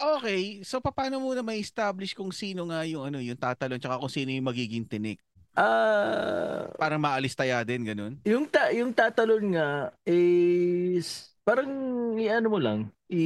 Okay, 0.00 0.64
so 0.64 0.80
paano 0.80 1.20
mo 1.20 1.36
na 1.36 1.44
ma-establish 1.44 2.16
kung 2.16 2.32
sino 2.32 2.64
nga 2.72 2.88
yung 2.88 3.04
ano, 3.12 3.20
yung 3.20 3.36
tatalon 3.36 3.76
tsaka 3.76 4.00
kung 4.00 4.08
sino 4.08 4.32
yung 4.32 4.48
magiging 4.48 4.88
tinik? 4.88 5.20
Ah, 5.52 6.72
Para 6.80 6.96
maalis 6.96 7.36
taya 7.36 7.60
din, 7.68 7.84
ganun? 7.84 8.16
yung 8.24 8.48
ta 8.48 8.72
yung 8.72 8.96
tatalon 8.96 9.52
nga 9.52 9.92
is 10.08 11.29
parang 11.42 11.70
i-ano 12.16 12.46
mo 12.46 12.58
lang, 12.60 12.78
i 13.08 13.24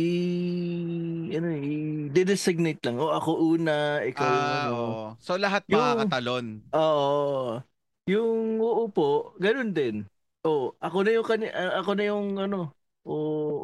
ano 1.34 1.48
i-designate 1.50 2.80
lang. 2.84 2.96
O 2.96 3.10
ako 3.10 3.30
una, 3.54 4.00
ikaw 4.00 4.24
Ah, 4.24 4.38
ano. 4.64 4.78
So 5.20 5.36
lahat 5.36 5.66
Yung- 5.68 5.80
makakatalon. 5.80 6.44
Oo. 6.72 7.60
Yung 8.04 8.60
uupo, 8.60 9.32
ganun 9.38 9.72
din. 9.72 10.04
Oh, 10.44 10.76
ako 10.76 11.08
na 11.08 11.10
yung 11.16 11.24
kani 11.24 11.48
ah, 11.48 11.80
ako 11.80 11.90
na 11.96 12.04
yung 12.04 12.36
ano, 12.36 12.72
o 13.02 13.12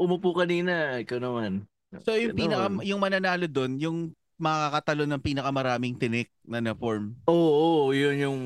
umupo 0.01 0.33
kanina, 0.33 0.97
ikaw 0.97 1.21
naman. 1.21 1.69
So 2.05 2.17
yung 2.17 2.33
pinaka 2.33 2.71
Ganon. 2.71 2.85
yung 2.87 3.01
mananalo 3.03 3.47
doon, 3.51 3.73
yung 3.77 3.99
makakatalon 4.41 5.11
ng 5.13 5.21
pinakamaraming 5.23 6.01
tinik 6.01 6.33
na 6.41 6.65
na-form. 6.65 7.13
Oo, 7.29 7.37
oo, 7.37 7.93
yun 7.93 8.17
yung 8.17 8.39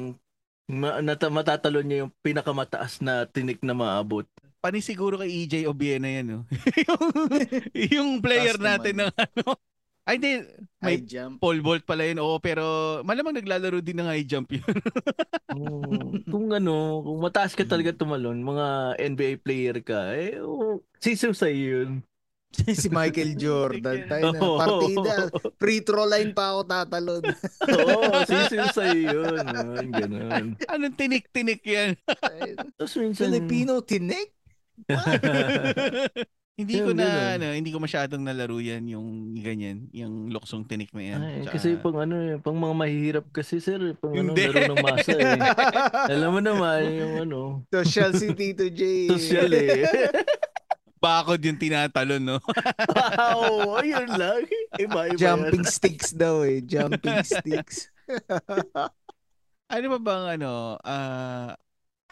ma- 0.67 0.99
nata- 0.99 1.31
matatalon 1.31 1.87
niya 1.87 1.99
yung 2.03 2.13
pinakamataas 2.19 2.99
na 2.99 3.23
tinik 3.31 3.63
na 3.63 3.71
maabot. 3.71 4.27
Panisiguro 4.65 5.21
kay 5.21 5.45
EJ 5.45 5.69
Obiena 5.69 6.09
yan, 6.09 6.25
no? 6.25 6.41
yung, 6.89 7.05
yung 7.77 8.11
player 8.25 8.57
natin 8.57 9.05
ng 9.05 9.13
ano. 9.13 9.61
Ay, 10.05 10.21
hindi. 10.21 10.33
May 10.81 11.01
High 11.01 11.05
jump. 11.05 11.35
pole 11.41 11.61
vault 11.65 11.85
pala 11.85 12.05
yun. 12.05 12.21
Oo, 12.21 12.37
pero 12.37 12.65
malamang 13.05 13.41
naglalaro 13.41 13.81
din 13.81 14.01
ng 14.01 14.09
high 14.09 14.25
jump 14.25 14.53
yun. 14.53 14.65
Oo. 15.57 16.13
kung 16.29 16.53
ano, 16.53 17.01
kung 17.01 17.21
mataas 17.25 17.57
ka 17.57 17.65
talaga 17.65 17.93
tumalon, 17.93 18.37
mga 18.41 19.01
NBA 19.01 19.33
player 19.41 19.81
ka, 19.81 20.13
eh, 20.13 20.41
oh, 20.45 20.85
sisusay 21.01 21.57
yun. 21.57 22.05
si 22.53 22.93
Michael 22.93 23.33
Jordan. 23.35 24.05
Tayo 24.13 24.33
na, 24.33 24.41
Oo. 24.45 24.61
partida. 24.61 25.15
Free 25.57 25.81
throw 25.81 26.05
line 26.05 26.37
pa 26.37 26.53
ako 26.53 26.61
tatalon. 26.69 27.25
Oo, 27.73 28.01
sisusay 28.29 29.09
yun. 29.09 29.41
Yun, 29.41 29.87
Ganun. 29.89 30.45
Anong 30.69 30.97
tinik-tinik 31.01 31.65
yan? 31.65 31.97
Tapos 32.77 32.93
minsan, 33.01 33.33
Filipino 33.33 33.81
tinik? 33.81 34.34
hindi 36.61 36.75
ko 36.79 36.95
na, 36.95 37.03
ganun. 37.03 37.31
ano, 37.35 37.47
hindi 37.59 37.71
ko 37.75 37.79
masyadong 37.83 38.23
nalaro 38.23 38.63
yan, 38.63 38.87
yung 38.87 39.35
ganyan, 39.43 39.91
yung 39.91 40.31
luksong 40.31 40.67
tinik 40.71 40.95
na 40.95 41.03
yan. 41.03 41.21
Ay, 41.21 41.35
Tsaka- 41.43 41.55
kasi 41.59 41.69
pang 41.83 41.99
ano, 41.99 42.15
eh, 42.23 42.37
pang 42.39 42.55
mga 42.55 42.75
mahihirap 42.79 43.27
kasi 43.35 43.59
sir, 43.59 43.81
eh, 43.81 43.95
pang 43.99 44.15
ano, 44.15 44.31
laro 44.35 44.61
ng 44.71 44.83
masa 44.83 45.13
eh. 45.19 45.35
Alam 46.15 46.31
mo 46.39 46.41
naman 46.43 46.81
yung 46.95 47.15
ano, 47.27 47.41
Social 47.75 48.15
si 48.15 48.31
Tito 48.39 48.71
J. 48.71 49.11
social 49.11 49.51
eh. 49.51 49.83
bakod 51.05 51.43
yung 51.45 51.61
tinatalon, 51.61 52.23
no? 52.25 52.41
wow, 52.97 53.77
ayun 53.85 54.09
lang. 54.17 54.49
Iba, 54.81 55.13
iba 55.13 55.21
Jumping 55.21 55.69
sticks 55.69 56.17
daw 56.17 56.41
eh. 56.49 56.65
Jumping 56.65 57.21
sticks. 57.21 57.93
ano 59.69 59.87
ba 59.93 59.99
bang 60.01 60.25
ano, 60.41 60.81
ah, 60.81 61.53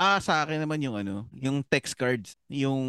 ah, 0.03 0.18
sa 0.18 0.42
akin 0.42 0.59
naman 0.59 0.82
yung 0.82 0.98
ano, 0.98 1.30
yung 1.30 1.62
text 1.62 1.94
cards. 1.94 2.34
Yung, 2.50 2.82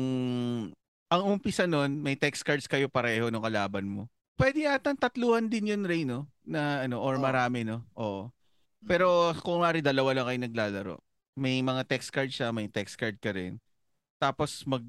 ang 1.14 1.22
umpisa 1.30 1.70
nun, 1.70 2.02
may 2.02 2.18
text 2.18 2.42
cards 2.42 2.66
kayo 2.66 2.90
pareho 2.90 3.30
ng 3.30 3.44
kalaban 3.44 3.86
mo. 3.86 4.10
pwede 4.34 4.66
yata 4.66 4.98
tatluhan 4.98 5.46
din 5.46 5.70
yun, 5.70 5.86
Ray, 5.86 6.10
no? 6.10 6.26
Na 6.42 6.82
ano, 6.82 6.98
or 6.98 7.22
Oo. 7.22 7.22
marami, 7.22 7.62
no? 7.62 7.86
Oo. 7.94 8.34
Pero 8.84 9.32
kung 9.46 9.62
mari 9.62 9.80
dalawa 9.80 10.12
lang 10.18 10.26
kayo 10.26 10.40
naglalaro, 10.42 10.96
may 11.38 11.62
mga 11.62 11.86
text 11.86 12.10
card 12.10 12.34
siya, 12.34 12.50
may 12.50 12.66
text 12.68 12.98
card 12.98 13.22
ka 13.22 13.32
rin. 13.32 13.62
Tapos 14.18 14.66
mag 14.66 14.84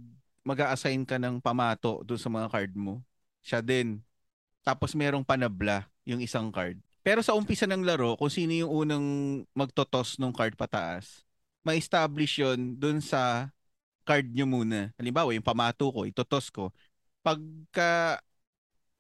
mag-a-assign 0.45 1.09
ka 1.09 1.17
ng 1.17 1.41
pamato 1.41 2.05
doon 2.05 2.21
sa 2.21 2.29
mga 2.29 2.53
card 2.53 2.73
mo. 2.77 3.01
Siya 3.41 3.65
din. 3.65 4.05
Tapos 4.61 4.93
merong 4.93 5.25
panabla 5.25 5.89
yung 6.05 6.21
isang 6.21 6.53
card. 6.53 6.77
Pero 7.01 7.25
sa 7.25 7.33
umpisa 7.33 7.65
ng 7.65 7.81
laro, 7.81 8.17
kung 8.21 8.29
sino 8.29 8.53
yung 8.53 8.73
unang 8.85 9.07
magtotos 9.57 10.21
ng 10.21 10.33
card 10.37 10.53
pataas, 10.53 11.24
may 11.65 11.81
establish 11.81 12.39
yun 12.39 12.77
doon 12.77 13.01
sa 13.01 13.51
card 14.05 14.29
nyo 14.31 14.45
muna. 14.45 14.93
Halimbawa, 15.01 15.33
yung 15.33 15.45
pamato 15.45 15.89
ko, 15.89 16.05
itotos 16.05 16.53
ko. 16.53 16.71
Pagka, 17.25 18.21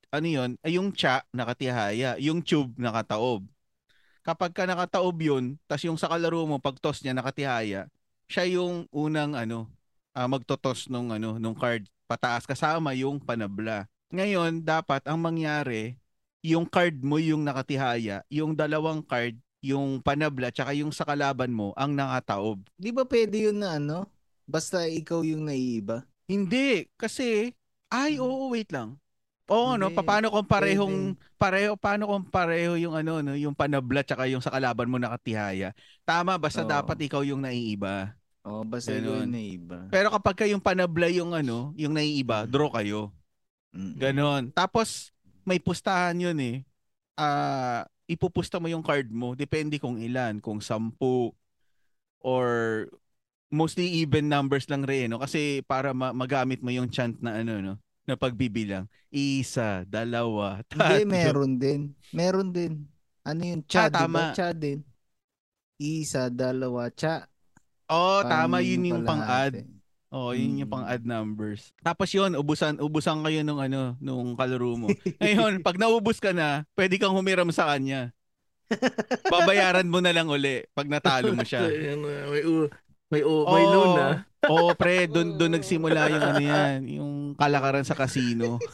ano 0.08 0.26
yun, 0.26 0.50
ay 0.64 0.80
yung 0.80 0.90
cha, 0.96 1.22
nakatihaya. 1.30 2.16
Yung 2.18 2.40
tube, 2.40 2.72
nakataob. 2.80 3.44
Kapag 4.24 4.56
ka 4.56 4.64
nakataob 4.64 5.16
yun, 5.20 5.60
tas 5.68 5.84
yung 5.84 6.00
sa 6.00 6.08
kalaro 6.08 6.48
mo, 6.48 6.56
pag 6.56 6.80
toss 6.80 7.04
niya, 7.04 7.12
nakatihaya, 7.12 7.92
siya 8.24 8.44
yung 8.48 8.88
unang, 8.88 9.36
ano, 9.36 9.68
ah, 10.16 10.24
magtotos 10.24 10.88
nung, 10.88 11.12
ano, 11.12 11.36
nung 11.36 11.52
card 11.52 11.84
pataas 12.08 12.48
kasama 12.48 12.96
yung 12.96 13.20
panabla. 13.20 13.84
Ngayon, 14.08 14.64
dapat 14.64 15.04
ang 15.04 15.20
mangyari, 15.20 16.00
yung 16.44 16.64
card 16.68 17.00
mo 17.04 17.20
yung 17.20 17.44
nakatihaya, 17.44 18.24
yung 18.32 18.56
dalawang 18.56 19.04
card, 19.04 19.36
yung 19.64 20.04
panabla, 20.04 20.52
tsaka 20.52 20.76
yung 20.76 20.92
sa 20.92 21.08
kalaban 21.08 21.48
mo, 21.48 21.72
ang 21.72 21.96
nakataob. 21.96 22.60
Di 22.76 22.92
ba 22.92 23.08
pwede 23.08 23.48
yun 23.48 23.64
na 23.64 23.80
ano? 23.80 24.04
Basta 24.44 24.84
ikaw 24.84 25.24
yung 25.24 25.48
naiiba. 25.48 26.04
Hindi, 26.28 26.84
kasi 27.00 27.56
ay 27.88 28.20
oo, 28.20 28.52
wait 28.52 28.68
lang. 28.68 29.00
Oo, 29.48 29.76
no, 29.76 29.92
Hindi, 29.92 30.00
paano 30.04 30.32
kung 30.32 30.48
parehong 30.48 30.96
pareho 31.36 31.76
paano 31.76 32.08
kung 32.08 32.24
pareho 32.24 32.80
yung 32.80 32.96
ano 32.96 33.20
no, 33.20 33.36
yung 33.36 33.52
panabla 33.52 34.00
tsaka 34.00 34.24
yung 34.24 34.40
sa 34.40 34.52
kalaban 34.52 34.88
mo 34.88 34.96
nakatihaya. 34.96 35.76
Tama, 36.04 36.40
basta 36.40 36.64
Oo. 36.64 36.68
dapat 36.68 36.96
ikaw 37.04 37.20
yung 37.24 37.44
naiiba. 37.44 38.16
Oh, 38.44 38.64
basta 38.64 38.92
Ganun. 38.92 39.24
yung 39.24 39.32
naiiba. 39.32 39.88
Pero 39.88 40.12
kapag 40.12 40.36
ka 40.36 40.44
yung 40.48 40.64
panabla 40.64 41.08
yung 41.12 41.32
ano, 41.32 41.72
yung 41.76 41.92
naiiba, 41.96 42.44
draw 42.48 42.72
kayo. 42.72 43.12
Mm. 43.72 43.94
Ganon. 44.00 44.42
Tapos 44.52 45.12
may 45.44 45.60
pustahan 45.60 46.16
yun 46.16 46.38
eh. 46.40 46.56
Ah, 47.16 47.84
ipupusta 48.10 48.60
mo 48.60 48.68
yung 48.68 48.84
card 48.84 49.08
mo, 49.10 49.32
depende 49.34 49.78
kung 49.80 49.96
ilan, 50.00 50.38
kung 50.42 50.60
sampu 50.60 51.32
or 52.20 52.48
mostly 53.52 53.86
even 54.02 54.26
numbers 54.28 54.66
lang 54.68 54.82
rin, 54.84 55.10
no? 55.12 55.20
Kasi 55.22 55.62
para 55.64 55.94
ma- 55.94 56.14
magamit 56.16 56.60
mo 56.64 56.70
yung 56.74 56.90
chant 56.90 57.16
na 57.22 57.40
ano, 57.40 57.60
no? 57.62 57.74
Na 58.04 58.16
pagbibilang. 58.18 58.84
Isa, 59.12 59.86
dalawa, 59.88 60.60
Hindi, 60.74 61.06
tatlo. 61.06 61.06
meron 61.08 61.52
din. 61.56 61.80
Meron 62.12 62.48
din. 62.52 62.72
Ano 63.24 63.40
yun? 63.40 63.60
Cha, 63.64 63.86
Ah, 63.86 63.90
tama. 63.90 64.34
Cha 64.36 64.52
din. 64.52 64.84
Isa, 65.78 66.30
dalawa, 66.30 66.90
cha. 66.94 67.26
Oh, 67.88 68.20
tama 68.24 68.58
Pang- 68.60 68.66
yun 68.68 68.88
yung 68.88 69.02
pang-add. 69.04 69.54
Palahati. 70.14 70.22
Oh, 70.24 70.30
yun 70.30 70.62
yung 70.62 70.70
Mm. 70.70 70.74
pang-add 70.78 71.02
numbers. 71.02 71.74
Tapos 71.82 72.08
yun, 72.08 72.32
ubusan 72.34 72.78
ubusan 72.78 73.18
kayo 73.20 73.42
nung 73.42 73.58
ano, 73.58 73.98
nung 73.98 74.38
kalaro 74.38 74.78
mo. 74.78 74.86
Ngayon, 75.22 75.58
pag 75.60 75.74
naubos 75.74 76.22
ka 76.22 76.30
na, 76.30 76.62
pwede 76.78 76.96
kang 76.96 77.14
humiram 77.14 77.50
sa 77.50 77.74
kanya. 77.74 78.14
Babayaran 79.28 79.86
mo 79.86 80.00
na 80.00 80.10
lang 80.10 80.26
uli 80.26 80.64
pag 80.72 80.88
natalo 80.88 81.34
mo 81.34 81.44
siya. 81.44 81.66
May, 82.32 82.42
u- 82.46 82.70
may, 83.12 83.22
u- 83.22 83.46
may 83.46 83.62
Oo. 83.62 83.70
loan 83.70 83.90
na. 83.94 84.08
Oo, 84.44 84.72
pre, 84.74 85.06
doon 85.06 85.36
doon 85.36 85.52
nagsimula 85.54 86.10
yung 86.10 86.24
ano 86.24 86.42
yan, 86.42 86.78
yung 86.88 87.12
kalakaran 87.38 87.84
sa 87.84 87.94
casino. 87.94 88.58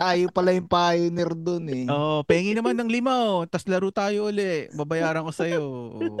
Tayo 0.00 0.24
pala 0.32 0.50
yung 0.52 0.66
pioneer 0.66 1.32
dun 1.32 1.64
eh. 1.68 1.84
Oo, 1.86 2.24
pengi 2.24 2.52
naman 2.52 2.74
ng 2.74 2.90
lima 2.90 3.12
oh, 3.22 3.44
tas 3.44 3.64
laro 3.68 3.92
tayo 3.92 4.28
uli. 4.28 4.68
Babayaran 4.72 5.22
ko 5.22 5.32
sa'yo. 5.32 5.62
Oo. 5.96 6.18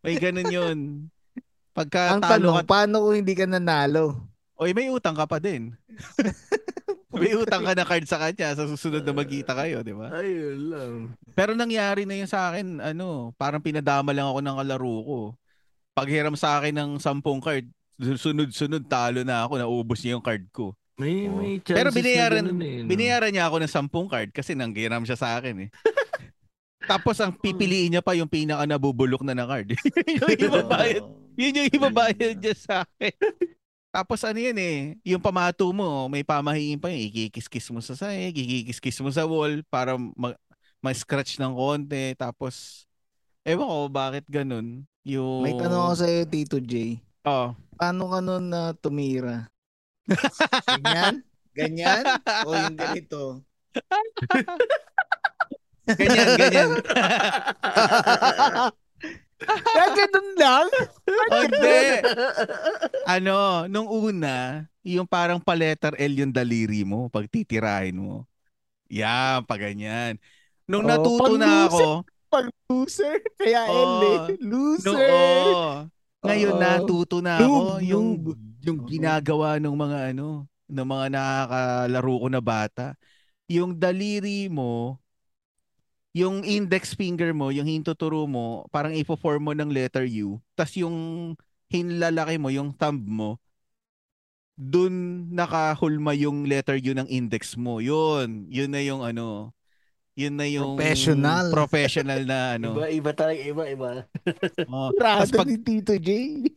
May 0.00 0.16
ganun 0.16 0.48
yun. 0.48 0.78
Pagka 1.76 2.16
Ang 2.16 2.24
talo 2.24 2.56
tanong, 2.56 2.56
ka, 2.56 2.62
paano 2.64 2.94
kung 3.04 3.16
hindi 3.20 3.36
ka 3.36 3.44
nanalo? 3.44 4.16
oy, 4.56 4.72
may 4.72 4.88
utang 4.88 5.12
ka 5.12 5.28
pa 5.28 5.36
din. 5.36 5.76
may 7.12 7.36
utang 7.36 7.60
ka 7.60 7.76
na 7.76 7.84
card 7.84 8.08
sa 8.08 8.16
kanya 8.16 8.56
sa 8.56 8.64
susunod 8.64 9.04
na 9.04 9.12
magkita 9.12 9.52
kayo, 9.52 9.84
di 9.84 9.92
ba? 9.92 10.08
Ayun 10.16 10.60
lang. 10.72 10.92
Pero 11.36 11.52
nangyari 11.52 12.08
na 12.08 12.16
yun 12.16 12.28
sa 12.28 12.48
akin, 12.48 12.80
ano, 12.80 13.36
parang 13.36 13.60
pinadama 13.60 14.16
lang 14.16 14.24
ako 14.24 14.40
ng 14.40 14.56
kalaro 14.56 14.96
ko. 15.04 15.18
Paghiram 15.92 16.36
sa 16.36 16.56
akin 16.56 16.72
ng 16.72 16.90
sampung 16.96 17.44
card, 17.44 17.68
sunod-sunod 18.00 18.88
talo 18.88 19.20
na 19.24 19.44
ako, 19.44 19.60
naubos 19.60 20.00
niya 20.00 20.16
yung 20.16 20.24
card 20.24 20.44
ko. 20.52 20.72
May, 20.96 21.28
Oo. 21.28 21.36
may 21.36 21.60
chances 21.60 21.76
Pero 21.76 21.92
binayaran, 21.92 22.40
na 22.40 22.48
ganun 22.56 22.64
eh, 22.64 22.76
no? 22.80 22.88
binayaran 22.88 23.28
niya 23.28 23.44
ako 23.52 23.56
ng 23.60 23.72
sampung 23.72 24.08
card 24.08 24.32
kasi 24.32 24.56
nanghiram 24.56 25.04
siya 25.04 25.20
sa 25.20 25.36
akin 25.36 25.68
eh. 25.68 25.70
Tapos 26.90 27.20
ang 27.20 27.36
pipiliin 27.36 27.92
niya 27.92 28.00
pa 28.00 28.16
yung 28.16 28.28
pinaka 28.30 28.64
nabubulok 28.64 29.20
na 29.20 29.36
na 29.36 29.44
card. 29.44 29.76
Yun 29.76 30.24
yung 30.40 30.52
ibabayad, 30.52 31.04
yun 31.36 31.56
yung 31.56 31.70
ibabayad 31.70 32.36
niya 32.40 32.56
sa 32.56 32.74
akin. 32.82 33.14
Tapos 33.96 34.20
ano 34.28 34.36
yan 34.36 34.58
eh, 34.60 34.76
yung 35.08 35.22
pamato 35.22 35.64
mo, 35.72 36.04
may 36.12 36.20
pamahiin 36.20 36.76
pa 36.76 36.92
yun. 36.92 37.08
Ikikis-kis 37.08 37.72
mo 37.72 37.80
sa 37.80 37.96
sahig, 37.96 38.36
ikikis-kis 38.36 39.00
mo 39.00 39.08
sa 39.08 39.24
wall 39.24 39.64
para 39.72 39.96
ma- 39.96 40.36
ma-scratch 40.84 41.40
ng 41.40 41.56
konti. 41.56 42.12
Tapos, 42.16 42.84
ewan 43.40 43.64
ko 43.64 43.88
bakit 43.88 44.24
ganun. 44.28 44.84
Yung... 45.06 45.40
May 45.40 45.56
tanong 45.56 45.80
ako 45.80 45.94
sa'yo, 46.04 46.28
Tito 46.28 46.60
J. 46.60 47.00
Oh. 47.24 47.56
Paano 47.80 48.12
ka 48.12 48.20
nun 48.20 48.52
na 48.52 48.76
tumira? 48.76 49.48
Ganyan? 50.68 51.24
Ganyan? 51.56 52.04
o 52.44 52.52
yung 52.52 52.76
ganito? 52.76 53.40
Ganyan, 55.86 56.34
ganyan. 56.34 56.82
Kaya 59.40 59.86
ganun 59.92 60.28
lang? 60.40 60.66
Oh, 61.28 61.40
hindi. 61.44 61.80
Ano, 63.06 63.66
nung 63.70 63.86
una, 63.86 64.66
yung 64.82 65.06
parang 65.06 65.38
pa 65.38 65.54
letter 65.54 65.94
L 65.94 66.12
yung 66.18 66.32
daliri 66.34 66.82
mo 66.82 67.06
pag 67.06 67.28
titirahin 67.30 67.94
mo. 67.94 68.26
Yan, 68.90 69.42
pa 69.46 69.58
ganyan. 69.58 70.18
Nung 70.66 70.86
Oh, 70.86 70.90
natuto 70.90 71.34
na 71.38 71.66
ako, 71.70 72.02
Pag 72.26 72.46
loser? 72.66 73.22
Kaya 73.38 73.70
Oo. 73.70 73.74
L 73.78 74.02
eh. 74.02 74.18
nung, 74.82 74.82
Loser! 74.82 75.10
oo. 75.54 75.86
ngayon 76.26 76.54
Oo. 76.54 76.62
natuto 76.62 77.16
na 77.22 77.38
ako 77.38 77.58
Noob, 77.78 77.86
yung 77.86 78.06
noob. 78.18 78.38
yung 78.66 78.78
Oo. 78.82 78.88
ginagawa 78.90 79.62
ng 79.62 79.76
mga 79.76 79.98
ano, 80.14 80.26
ng 80.66 80.86
mga 80.86 81.06
nakakalaro 81.14 82.14
ko 82.18 82.28
na 82.30 82.42
bata. 82.42 82.84
Yung 83.46 83.78
daliri 83.78 84.50
mo, 84.50 84.98
yung 86.16 86.40
index 86.40 86.96
finger 86.96 87.36
mo, 87.36 87.52
yung 87.52 87.68
hintuturo 87.68 88.24
mo, 88.24 88.64
parang 88.72 88.96
ipo-form 88.96 89.42
mo 89.42 89.52
ng 89.52 89.68
letter 89.68 90.08
U. 90.24 90.40
tas 90.56 90.72
yung 90.72 90.96
hinlalaki 91.68 92.40
mo, 92.40 92.48
yung 92.48 92.72
thumb 92.72 93.04
mo, 93.04 93.36
dun 94.56 95.28
nakahulma 95.28 96.16
yung 96.16 96.48
letter 96.48 96.80
U 96.80 96.96
ng 96.96 97.04
index 97.12 97.52
mo. 97.52 97.84
Yun, 97.84 98.48
yun 98.48 98.72
na 98.72 98.80
yung 98.80 99.04
ano, 99.04 99.52
yun 100.16 100.32
na 100.32 100.48
yung 100.48 100.80
Professional. 100.80 101.52
professional 101.52 102.24
na 102.24 102.38
ano. 102.56 102.72
Iba, 102.72 102.88
iba 102.88 103.10
talaga, 103.12 103.40
iba, 103.44 103.62
iba. 103.68 103.90
Oh, 104.72 104.88
tas 104.96 105.28
pag- 105.28 105.44
ni 105.44 105.60
Tito 105.60 105.92
J. 105.94 106.08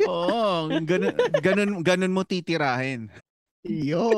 Oo, 0.07 0.71
ganun, 0.81 1.13
ganun, 1.43 1.71
ganun 1.83 2.15
mo 2.15 2.23
titirahin. 2.23 3.11
Iyo. 3.67 4.15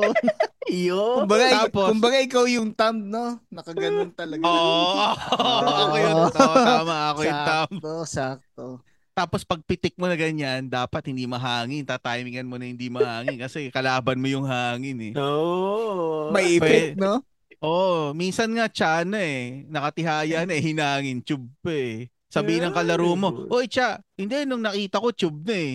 Iyo. 0.70 1.02
Kumbaga, 1.26 1.66
Tapos- 1.66 1.90
kumbaga 1.90 2.18
ikaw 2.22 2.44
yung 2.46 2.70
thumb, 2.70 3.10
no? 3.10 3.42
Nakaganon 3.50 4.14
talaga. 4.14 4.42
Oo, 4.46 4.94
ako 5.82 5.96
yun. 5.98 6.14
Tama, 6.30 6.96
ako 7.10 7.20
yung 7.26 7.42
tam. 7.42 7.68
Sakto, 7.70 7.92
sakto. 8.06 8.66
Tapos 9.12 9.44
pag 9.44 9.60
pitik 9.68 9.92
mo 10.00 10.08
na 10.08 10.16
ganyan, 10.16 10.64
dapat 10.72 11.12
hindi 11.12 11.28
mahangin. 11.28 11.84
Tatimingan 11.84 12.48
mo 12.48 12.56
na 12.56 12.64
hindi 12.64 12.88
mahangin 12.88 13.36
kasi 13.36 13.68
kalaban 13.68 14.16
mo 14.16 14.24
yung 14.30 14.48
hangin 14.48 15.12
eh. 15.12 15.14
Oo. 15.20 16.32
May 16.32 16.56
effect, 16.56 16.96
no? 16.96 17.20
Oo, 17.62 18.16
minsan 18.16 18.48
nga 18.56 18.66
tiyan 18.72 19.06
na 19.12 19.20
eh. 19.20 19.68
Nakatihaya 19.68 20.48
na 20.48 20.54
eh, 20.56 20.62
hinangin, 20.64 21.20
tube 21.20 21.52
eh. 21.68 22.08
Sabihin 22.32 22.64
ng 22.64 22.74
kalaro 22.74 23.12
mo, 23.12 23.28
Oy, 23.52 23.68
Cha, 23.68 24.00
hindi, 24.16 24.48
nung 24.48 24.64
nakita 24.64 24.96
ko, 24.96 25.12
tube 25.12 25.44
na 25.44 25.56
eh. 25.60 25.74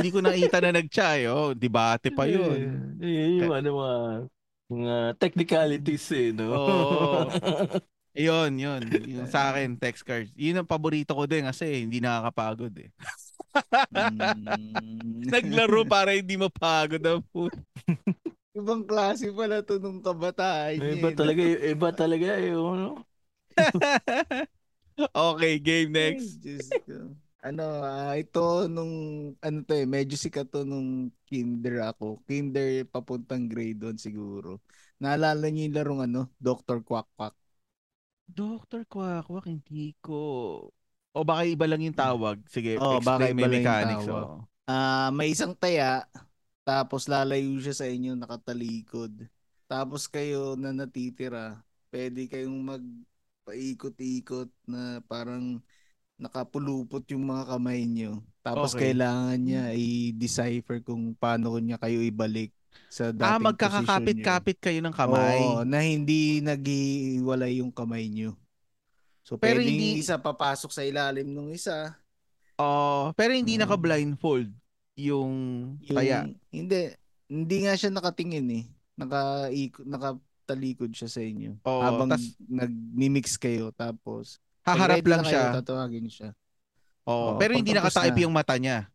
Hindi 0.00 0.10
ko 0.16 0.18
nakita 0.24 0.56
na 0.64 0.70
nag-cha 0.80 1.20
eh. 1.20 1.28
Oh, 1.28 1.52
debate 1.52 2.08
pa 2.08 2.24
yun. 2.24 2.96
Eh, 2.96 3.04
Yun 3.04 3.32
yung 3.44 3.52
ano, 3.52 3.68
mga, 3.76 3.98
mga 4.72 4.96
technicalities 5.20 6.08
eh, 6.16 6.32
no? 6.32 6.48
Oo. 6.56 7.28
Yun, 8.10 8.58
yun. 8.58 8.82
Yung 9.06 9.30
sa 9.30 9.54
akin, 9.54 9.78
text 9.78 10.02
cards. 10.02 10.34
Yun 10.34 10.58
ang 10.58 10.66
paborito 10.66 11.14
ko 11.14 11.30
din 11.30 11.46
kasi 11.46 11.86
hindi 11.86 12.02
nakakapagod 12.02 12.74
eh. 12.74 12.90
Mm. 13.94 15.22
Naglaro 15.30 15.86
para 15.86 16.10
hindi 16.18 16.34
mapagod 16.34 17.02
ang 17.06 17.22
food. 17.30 17.54
Ibang 18.58 18.82
klase 18.82 19.30
pala 19.30 19.62
to 19.62 19.78
nung 19.78 20.02
kabataan. 20.02 20.74
Eh, 20.74 20.98
niya, 20.98 20.98
Iba 20.98 21.10
eh. 21.14 21.16
talaga, 21.16 21.42
iba 21.46 21.88
talaga 21.94 22.26
yung 22.42 22.66
ano. 22.66 22.88
okay, 25.14 25.62
game 25.62 25.94
Ay, 25.94 26.18
next. 26.18 26.42
Diyos 26.42 26.66
ko. 26.82 27.14
Ano, 27.40 27.64
ah, 27.80 28.12
ito 28.20 28.68
nung, 28.68 28.92
ano 29.40 29.56
to 29.64 29.72
eh, 29.72 29.88
medyo 29.88 30.12
sikat 30.12 30.52
to 30.52 30.60
nung 30.68 31.08
kinder 31.24 31.80
ako. 31.88 32.20
Kinder 32.28 32.84
papuntang 32.84 33.48
grade 33.48 33.80
1 33.80 33.96
siguro. 33.96 34.60
Naalala 35.00 35.48
niyo 35.48 35.64
yung 35.72 35.76
larong 35.80 36.00
ano, 36.04 36.20
Dr. 36.36 36.84
Quack 36.84 37.08
Quack. 37.16 37.32
Dr. 38.28 38.84
Quack, 38.84 39.48
hindi 39.48 39.96
ko. 40.04 40.20
O 41.16 41.24
baka 41.24 41.48
iba 41.48 41.64
lang 41.64 41.80
yung 41.80 41.96
tawag. 41.96 42.44
Sige, 42.44 42.76
Oh, 42.76 43.00
baka 43.00 43.32
iba 43.32 43.48
may 43.48 43.64
mechanics. 43.64 44.04
tawag. 44.04 44.24
oo. 44.28 44.38
Ah, 44.68 45.08
may 45.10 45.32
isang 45.32 45.56
taya, 45.56 46.04
tapos 46.62 47.08
lalayo 47.08 47.56
siya 47.58 47.72
sa 47.74 47.88
inyo 47.88 48.14
nakatalikod. 48.20 49.10
Tapos 49.64 50.06
kayo 50.06 50.54
na 50.60 50.76
natitira, 50.76 51.58
pwede 51.88 52.28
kayong 52.28 52.60
mag 52.62 52.84
paikot-ikot 53.48 54.52
na 54.68 55.00
parang 55.08 55.58
nakapulupot 56.20 57.02
yung 57.10 57.24
mga 57.26 57.48
kamay 57.48 57.82
nyo. 57.82 58.20
Tapos 58.40 58.72
Okay. 58.72 58.92
kailangan 58.92 59.40
niya 59.40 59.72
i-decipher 59.72 60.84
kung 60.84 61.16
paano 61.16 61.56
niya 61.56 61.80
kayo 61.80 62.04
ibalik 62.04 62.52
sa 62.86 63.08
dating 63.10 63.24
Ah, 63.24 63.34
posisyon 63.34 63.46
magkakakapit-kapit 63.50 64.58
kayo 64.60 64.78
ng 64.84 64.94
kamay. 64.94 65.40
Oo, 65.40 65.64
na 65.64 65.80
hindi 65.80 66.38
nag-iwalay 66.40 67.64
yung 67.64 67.72
kamay 67.72 68.06
nyo. 68.06 68.36
So, 69.24 69.40
Pero 69.40 69.58
pwedeng 69.58 69.72
hindi- 69.72 70.00
isa 70.00 70.20
papasok 70.20 70.70
sa 70.70 70.82
ilalim 70.82 71.26
ng 71.26 71.50
isa. 71.50 71.96
Oo, 72.60 73.16
pero 73.16 73.32
hindi 73.32 73.56
Oo. 73.56 73.62
naka-blindfold 73.64 74.52
yung, 75.00 75.32
Yung, 75.80 75.96
taya. 75.96 76.28
Hindi. 76.52 76.92
Hindi 77.30 77.56
nga 77.64 77.72
siya 77.78 77.88
nakatingin 77.88 78.48
eh. 78.52 78.64
Naka, 78.98 79.48
nakatalikod 79.86 80.90
siya 80.92 81.08
sa 81.08 81.22
inyo. 81.22 81.56
Oo, 81.62 81.80
habang 81.80 82.10
tas- 82.10 82.36
nag-mimix 82.42 83.38
kayo. 83.38 83.70
Tapos, 83.72 84.36
Haharap 84.64 85.02
lang 85.04 85.20
na 85.22 85.26
kayo, 85.26 85.32
siya. 85.32 85.44
tatawagin 85.60 86.06
siya. 86.10 86.30
Oo, 87.08 87.34
Oo, 87.34 87.38
pero 87.40 87.56
hindi 87.56 87.72
nakatakip 87.72 88.16
na. 88.16 88.22
yung 88.24 88.34
mata 88.34 88.54
niya 88.60 88.88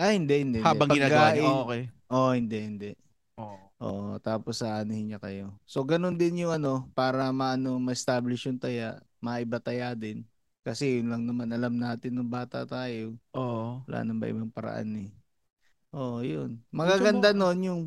Ah, 0.00 0.12
hindi, 0.16 0.32
hindi. 0.40 0.58
hindi. 0.60 0.64
habang 0.64 0.88
Pagka 0.88 0.96
ginagawa 0.96 1.28
niya. 1.36 1.44
Oo, 1.44 1.60
okay. 1.68 1.82
Oo, 2.08 2.30
hindi, 2.32 2.58
hindi. 2.60 2.90
Oo. 3.36 3.56
Oo, 3.80 4.06
tapos 4.20 4.60
aanihin 4.60 5.12
niya 5.12 5.20
kayo. 5.20 5.56
So, 5.64 5.84
ganun 5.84 6.16
din 6.16 6.44
yung 6.44 6.52
ano, 6.52 6.88
para 6.92 7.28
maano, 7.32 7.76
ma-establish 7.80 8.48
yung 8.48 8.60
taya, 8.60 9.00
maiba 9.20 9.56
taya 9.60 9.92
din. 9.96 10.24
Kasi 10.60 11.00
yun 11.00 11.08
lang 11.08 11.24
naman 11.24 11.48
alam 11.52 11.72
natin 11.72 12.12
nung 12.16 12.28
bata 12.28 12.64
tayo. 12.68 13.16
Oo. 13.32 13.80
Wala 13.88 14.04
nang 14.04 14.20
ba 14.20 14.28
ibang 14.28 14.52
paraan 14.52 15.08
eh. 15.08 15.10
Oo, 15.96 16.20
yun. 16.20 16.60
Magaganda 16.70 17.32
nun 17.32 17.58
yung 17.60 17.82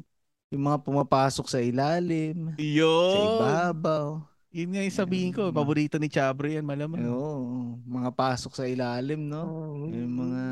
yung 0.54 0.64
mga 0.70 0.86
pumapasok 0.86 1.50
sa 1.50 1.58
ilalim, 1.62 2.54
sa 2.54 2.62
Yun. 2.62 3.26
ibabaw. 3.26 4.22
Yun 4.54 4.70
nga 4.70 4.86
yung 4.86 4.94
sabihin 4.96 5.32
ko. 5.34 5.50
Ayun. 5.50 5.58
Paborito 5.58 5.98
ni 5.98 6.06
Chabro 6.06 6.46
yan, 6.46 6.62
malamang. 6.62 7.02
Oo, 7.04 7.74
mga 7.82 8.14
pasok 8.14 8.54
sa 8.54 8.70
ilalim, 8.70 9.18
no? 9.20 9.74
Yung 9.90 10.14
mga 10.14 10.44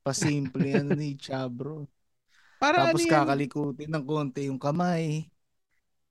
pasimple 0.00 0.72
ano 0.72 0.96
ni 0.96 1.14
Chabro. 1.14 1.84
Para 2.56 2.88
Tapos 2.88 2.98
ano 2.98 3.04
yan? 3.04 3.12
kakalikutin 3.12 3.90
ng 3.92 4.04
konti 4.08 4.48
yung 4.48 4.56
kamay. 4.56 5.28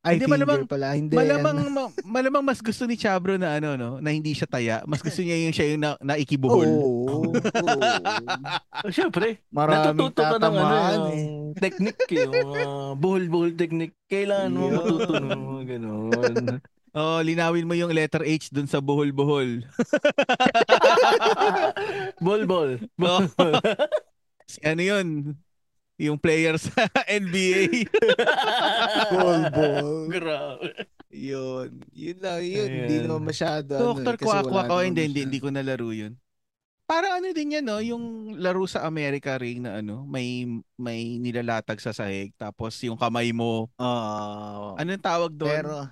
Ay, 0.01 0.17
Hindi, 0.17 0.25
finger 0.25 0.33
malamang- 0.33 0.65
pala. 0.65 0.87
Hindi. 0.93 1.13
Malamang, 1.13 1.57
ano. 1.59 1.69
ma- 1.71 1.93
malamang 2.03 2.43
mas 2.43 2.57
gusto 2.57 2.85
ni 2.85 2.93
Chabro 2.93 3.37
na 3.37 3.57
ano, 3.57 3.73
no? 3.73 3.91
Na 3.97 4.09
hindi 4.09 4.33
siya 4.33 4.45
taya. 4.45 4.77
Mas 4.85 4.97
gusto 4.99 5.21
niya 5.21 5.37
yung 5.39 5.53
siya 5.53 5.65
yung 5.69 5.81
na, 5.81 5.93
naikibuhol. 5.99 6.69
Oo. 6.69 6.89
oo. 7.09 7.31
Oh, 8.81 8.89
Siyempre, 8.89 9.45
Maraming 9.53 9.93
natututo 9.93 10.21
ka 10.21 10.25
ng 10.25 10.33
ano, 10.33 10.41
tatamaan 10.41 11.01
eh. 11.05 11.21
yung 11.21 11.53
technique, 11.53 12.09
yung 12.11 12.33
uh, 12.33 12.93
buhol-buhol 12.95 13.53
technique. 13.53 13.93
Kailangan 14.07 14.49
mo 14.51 14.65
matuto 14.71 15.13
ng 15.15 15.29
mga 15.39 15.63
ganun. 15.69 16.33
Oh, 16.91 17.23
linawin 17.23 17.63
mo 17.63 17.71
yung 17.71 17.89
letter 17.89 18.21
H 18.21 18.51
dun 18.51 18.67
sa 18.67 18.83
buhol-buhol. 18.83 19.63
Bol-bol. 22.19 22.83
Oh. 23.01 23.23
Si 24.45 24.59
ano 24.67 24.83
yun? 24.83 25.07
Yung 25.95 26.19
player 26.19 26.59
sa 26.59 26.91
NBA. 27.07 27.87
Ball. 29.07 29.47
Grabe. 30.11 30.67
Yun. 31.07 31.79
Yun 31.95 32.17
lang 32.19 32.43
yun. 32.43 32.67
Hindi 32.67 32.95
naman 33.07 33.23
masyado. 33.23 33.79
ano, 33.79 33.95
Dr. 33.95 34.19
eh, 34.19 34.21
Quack. 34.21 34.51
Oh, 34.67 34.83
hindi, 34.83 35.07
hindi, 35.07 35.23
hindi 35.23 35.39
ko 35.39 35.47
nalaro 35.47 35.95
yun. 35.95 36.19
Para 36.83 37.15
ano 37.15 37.31
din 37.31 37.55
yan, 37.55 37.63
no? 37.63 37.79
Yung 37.79 38.35
laro 38.35 38.67
sa 38.67 38.83
America 38.83 39.39
ring 39.39 39.63
na 39.63 39.79
ano, 39.79 40.03
may 40.03 40.43
may 40.75 41.15
nilalatag 41.15 41.79
sa 41.79 41.95
sahig. 41.95 42.35
Tapos 42.35 42.75
yung 42.83 42.99
kamay 42.99 43.31
mo, 43.31 43.71
Oo. 43.79 44.75
anong 44.75 44.99
tawag 44.99 45.31
doon? 45.31 45.55
Pero, 45.55 45.87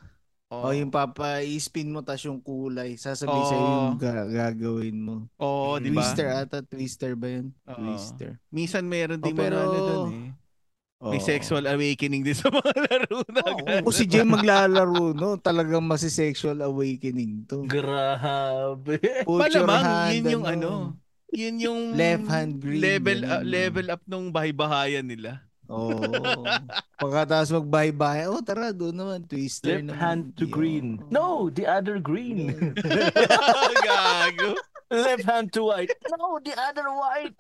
oh, 0.51 0.71
yung 0.71 0.89
papa, 0.89 1.39
i-spin 1.39 1.87
mo 1.87 2.01
tas 2.01 2.21
yung 2.21 2.37
kulay. 2.37 2.93
Sasabihin 2.95 3.37
Oo. 3.37 3.47
sa'yo 3.47 3.61
yung 3.63 3.89
ga- 3.95 4.25
gagawin 4.27 4.97
mo. 4.97 5.15
Oo, 5.37 5.77
di 5.77 5.89
ba? 5.89 6.01
Twister 6.01 6.27
ata. 6.31 6.59
Twister 6.61 7.13
ba 7.13 7.27
yun? 7.29 7.53
Oo. 7.63 7.77
Twister. 7.77 8.41
Minsan 8.49 8.83
meron 8.83 9.17
Oh, 9.17 9.23
din 9.23 9.33
pero- 9.33 9.55
mga 9.55 9.63
ano 9.63 9.79
doon 9.79 10.05
eh. 10.11 10.29
May 10.99 11.15
Oo. 11.15 11.23
sexual 11.23 11.63
awakening 11.63 12.27
din 12.27 12.35
sa 12.37 12.51
mga 12.51 12.75
laro 12.75 13.23
na 13.25 13.41
Oo, 13.41 13.55
ganun. 13.57 13.83
kung 13.83 13.95
si 13.95 14.03
Jay 14.03 14.19
maglalaro, 14.21 15.15
no, 15.15 15.39
talagang 15.39 15.79
masi-sexual 15.81 16.59
awakening 16.59 17.47
to. 17.47 17.63
Grabe. 17.63 18.99
Put 19.23 19.47
Malamang 19.47 20.11
yun 20.11 20.25
yung 20.27 20.45
ano, 20.45 20.69
yun 21.31 21.55
yung 21.55 21.81
Left 21.95 22.27
hand 22.27 22.59
green, 22.59 22.83
level 22.83 23.19
no? 23.21 23.39
level 23.39 23.87
up 23.87 24.03
nung 24.03 24.27
bahay-bahayan 24.27 25.07
nila. 25.07 25.39
Oo. 25.69 26.43
Pagkatapos 26.97 27.53
magbay-bye, 27.55 28.25
oh 28.25 28.41
tara, 28.41 28.73
doon 28.73 28.95
naman, 28.95 29.19
twister 29.23 29.77
Left 29.77 29.85
naman. 29.85 30.01
hand 30.01 30.23
to 30.33 30.45
Yo. 30.45 30.51
green. 30.51 30.87
No, 31.07 31.47
the 31.47 31.63
other 31.63 32.01
green. 32.01 32.49
Gago. 33.85 34.57
Left 34.89 35.23
hand 35.23 35.53
to 35.53 35.69
white. 35.69 35.93
No, 36.09 36.41
the 36.41 36.57
other 36.57 36.89
white. 36.89 37.37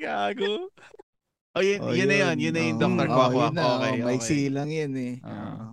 Gago. 0.00 0.68
Oh, 1.54 1.62
yun, 1.62 1.78
Oh, 1.80 1.94
yun, 1.94 2.10
na 2.10 2.16
yun. 2.18 2.36
Yun 2.42 2.52
na 2.52 2.60
yung. 2.66 2.78
Dr. 2.82 3.06
Yun 3.06 3.14
Quack. 3.14 3.54
na, 3.54 3.62
Okay, 3.62 3.62
oh, 3.62 3.74
okay. 3.78 4.02
Maiksi 4.02 4.38
lang 4.50 4.68
yan 4.74 4.92
eh. 4.98 5.14
Ah. 5.22 5.30
Oo. 5.30 5.66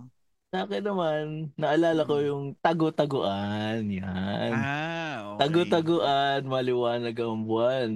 Sa 0.52 0.68
akin 0.68 0.84
naman, 0.84 1.24
naalala 1.56 2.04
ko 2.04 2.20
yung 2.20 2.54
tago-taguan. 2.60 3.88
Yan. 3.88 4.52
Ah, 4.52 5.34
okay. 5.34 5.38
Tago-taguan, 5.42 6.44
maliwanag 6.44 7.16
ang 7.18 7.42
buwan. 7.42 7.90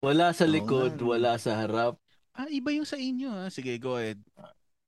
Wala 0.00 0.32
sa 0.32 0.48
likod, 0.48 0.96
nga. 0.96 1.04
wala 1.04 1.32
sa 1.36 1.60
harap. 1.60 2.00
Ah, 2.32 2.48
iba 2.48 2.72
yung 2.72 2.88
sa 2.88 2.96
inyo. 2.96 3.28
Ah. 3.28 3.52
Sige, 3.52 3.76
go 3.76 4.00
ahead. 4.00 4.16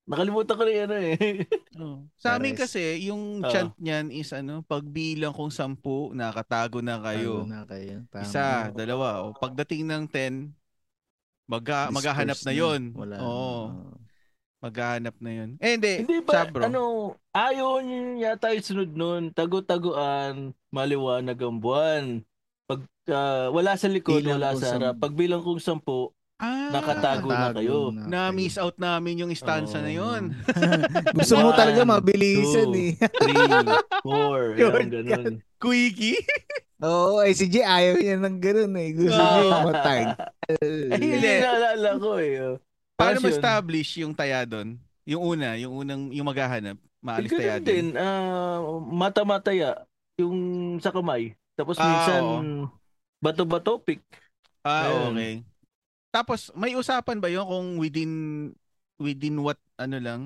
Nakalimutan 0.08 0.56
ko 0.56 0.64
na 0.64 0.72
yan 0.72 0.92
eh. 0.92 1.12
Oh. 1.72 2.04
Sa 2.20 2.36
amin 2.36 2.52
kasi, 2.52 3.08
yung 3.08 3.40
Oo. 3.40 3.48
chant 3.48 3.72
niyan 3.80 4.12
is 4.12 4.28
ano, 4.36 4.60
pagbilang 4.60 5.32
kung 5.32 5.48
sampu, 5.48 6.12
nakatago 6.12 6.84
na 6.84 7.00
kayo. 7.00 7.42
Tago 7.42 7.48
na 7.48 7.64
kayo. 7.64 7.96
Tama. 8.12 8.24
Isa, 8.28 8.68
dalawa. 8.76 9.24
O 9.24 9.32
pagdating 9.32 9.88
ng 9.88 10.04
10, 10.04 10.52
magha, 11.48 11.88
Disperse 11.88 11.96
maghahanap 11.96 12.38
na 12.44 12.52
yon. 12.52 12.80
Wala. 12.92 13.16
Oo, 13.24 13.32
Oo. 13.72 13.96
maghahanap 14.60 15.16
na 15.16 15.30
yon. 15.32 15.50
Eh, 15.64 15.80
hindi. 15.80 16.04
Hindi 16.04 16.20
ba, 16.20 16.44
Sabro. 16.44 16.60
ano, 16.68 16.82
ayaw 17.32 17.80
nyo 17.80 18.20
yata 18.20 18.52
yung 18.52 18.68
sunod 18.68 18.90
nun. 18.92 19.22
Tago-taguan, 19.32 20.52
maliwanag 20.68 21.40
ang 21.40 21.56
buwan. 21.56 22.04
Pag 22.64 22.80
ah, 23.08 23.48
wala 23.48 23.74
sa 23.74 23.86
likod, 23.86 24.22
Bilang 24.22 24.38
wala 24.38 24.54
sa 24.54 24.74
harap. 24.74 24.94
Pag 24.96 25.12
bilang 25.12 25.40
kung 25.40 25.58
sampu, 25.58 26.10
Ah, 26.36 26.74
nakatago 26.74 27.30
na 27.30 27.54
kayo. 27.54 27.94
na-miss 27.94 28.58
out 28.58 28.74
namin 28.74 29.14
yung 29.16 29.30
stanza 29.30 29.78
na 29.78 29.94
Oo. 29.94 29.98
yon. 30.10 30.34
Gusto 31.14 31.38
mo 31.38 31.54
talaga 31.54 31.86
mabilisan 31.86 32.66
two. 32.66 32.82
eh. 32.82 32.92
three, 32.98 33.46
four, 34.02 34.58
Yun, 34.58 34.90
yan, 34.90 35.06
ganun. 35.06 35.34
Quickie. 35.56 36.18
Oo, 36.82 37.22
ay 37.22 37.30
si 37.30 37.46
Jay 37.46 37.62
ayaw 37.62 37.94
niya 37.94 38.18
ng 38.18 38.42
ganun 38.42 38.74
eh. 38.74 38.90
Gusto 38.90 39.14
Oo. 39.14 39.22
niya 39.22 39.42
yung 39.46 39.62
matag. 39.64 40.06
Ay, 40.50 40.98
hindi 40.98 41.30
naalala 41.38 41.90
ko 41.94 42.10
eh. 42.18 42.32
oh. 42.42 42.56
Paano 42.92 42.98
Tapos 42.98 43.14
yun, 43.14 43.22
ma-establish 43.22 43.90
yung 44.02 44.12
taya 44.12 44.42
doon? 44.42 44.68
Yung 45.04 45.22
una, 45.22 45.54
yung 45.54 45.74
unang, 45.76 46.10
yung 46.10 46.26
maghahanap. 46.26 46.74
Maalis 46.98 47.30
taya 47.30 47.62
din, 47.62 47.94
doon. 47.94 48.02
ah, 48.02 48.58
mata-mataya, 48.82 49.86
yung 50.16 50.34
sa 50.78 50.90
kamay. 50.90 51.38
Tapos 51.52 51.76
Ah, 51.76 51.84
minsan, 51.86 52.22
oo. 52.22 52.66
bato-bato, 53.18 53.78
pick. 53.78 54.00
Ah, 54.62 54.88
Ayun. 54.88 55.12
okay. 55.12 55.34
Tapos, 56.10 56.52
may 56.52 56.72
usapan 56.72 57.18
ba 57.18 57.26
yun 57.26 57.42
kung 57.42 57.66
within, 57.76 58.12
within 58.96 59.36
what, 59.38 59.56
ano 59.76 59.96
lang, 59.96 60.20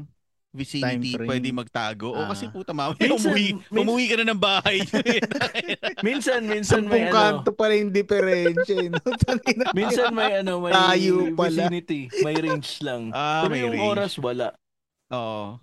vicinity, 0.50 1.14
pwede 1.16 1.52
magtago? 1.52 2.10
O 2.10 2.20
Ah. 2.20 2.28
kasi 2.28 2.48
puta 2.48 2.72
mama, 2.72 2.96
Minsan- 2.96 3.12
umuwi, 3.28 3.44
minsan- 3.52 3.76
umuwi 3.76 4.04
ka 4.06 4.14
na 4.16 4.26
ng 4.26 4.40
bahay. 4.40 4.78
Minsan, 6.06 6.40
minsan 6.44 6.82
may 6.82 7.06
Sampung 7.06 7.06
ano, 7.06 7.14
kanto 7.44 7.50
pa 7.52 7.66
rin 7.68 7.90
diferensya 7.90 8.76
eh. 8.78 8.88
No? 8.88 8.98
Minsan 9.76 10.10
may 10.10 10.40
ano, 10.40 10.60
may 10.60 10.72
Tayo 10.72 11.14
pala. 11.34 11.66
vicinity, 11.68 12.00
may 12.20 12.34
range 12.34 12.80
lang. 12.80 13.10
ah, 13.12 13.44
Pero 13.44 13.52
may 13.52 13.60
yung 13.62 13.72
range. 13.74 13.88
oras, 13.88 14.12
wala. 14.16 14.48
Oo. 15.08 15.58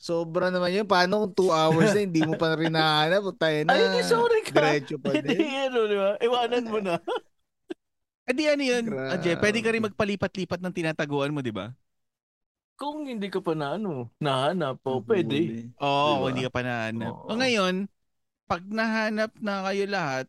Sobra 0.00 0.48
naman 0.48 0.72
yun. 0.72 0.88
Paano 0.88 1.28
kung 1.28 1.34
2 1.36 1.52
hours 1.52 1.92
na 1.92 2.00
hindi 2.00 2.24
mo 2.24 2.32
pa 2.32 2.56
rin 2.56 2.72
nahanap? 2.72 3.36
Tayo 3.36 3.58
na. 3.68 3.76
Ay, 3.76 3.84
di, 3.92 4.00
sorry 4.00 4.40
ka. 4.40 4.56
Diretso 4.56 4.96
pa 4.96 5.12
Hindi, 5.12 5.36
din. 5.36 5.44
ano, 5.44 5.78
di 5.84 5.96
ba? 6.00 6.10
Iwanan 6.18 6.64
mo 6.66 6.78
na. 6.80 6.96
Eh 8.30 8.36
di 8.36 8.46
ano 8.46 8.62
yun, 8.62 8.84
Ajay, 9.10 9.34
pwede 9.42 9.58
ka 9.58 9.74
rin 9.74 9.82
magpalipat-lipat 9.82 10.62
ng 10.62 10.70
tinataguan 10.70 11.34
mo, 11.34 11.42
di 11.42 11.50
ba? 11.50 11.74
Kung 12.78 13.02
hindi 13.02 13.26
ka 13.26 13.42
pa 13.42 13.58
na, 13.58 13.74
ano, 13.74 14.06
nahanap, 14.16 14.78
o 14.86 15.02
pwede. 15.02 15.66
Oo, 15.82 16.14
Diba? 16.14 16.26
hindi 16.30 16.42
ka 16.46 16.52
pa 16.54 16.62
nahanap. 16.62 17.10
Oo. 17.10 17.26
O 17.26 17.34
ngayon, 17.34 17.90
pag 18.46 18.62
nahanap 18.62 19.34
na 19.34 19.66
kayo 19.66 19.84
lahat, 19.84 20.26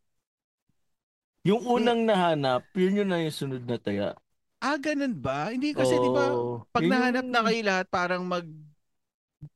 Yung 1.41 1.61
unang 1.61 2.01
nahanap, 2.01 2.65
yun 2.73 3.01
yun 3.01 3.09
na 3.09 3.21
yung 3.21 3.33
sunod 3.33 3.63
na 3.65 3.77
taya. 3.77 4.17
ah, 4.59 4.77
ganun 4.77 5.13
ba? 5.13 5.53
Hindi 5.53 5.69
kasi, 5.71 5.93
di 5.93 6.09
ba, 6.09 6.25
pag 6.69 6.81
Yun 6.81 6.89
nahanap 6.89 7.25
yung- 7.25 7.33
na 7.33 7.41
kayo 7.45 7.59
lahat, 7.61 7.85
parang 7.85 8.25
mag 8.25 8.45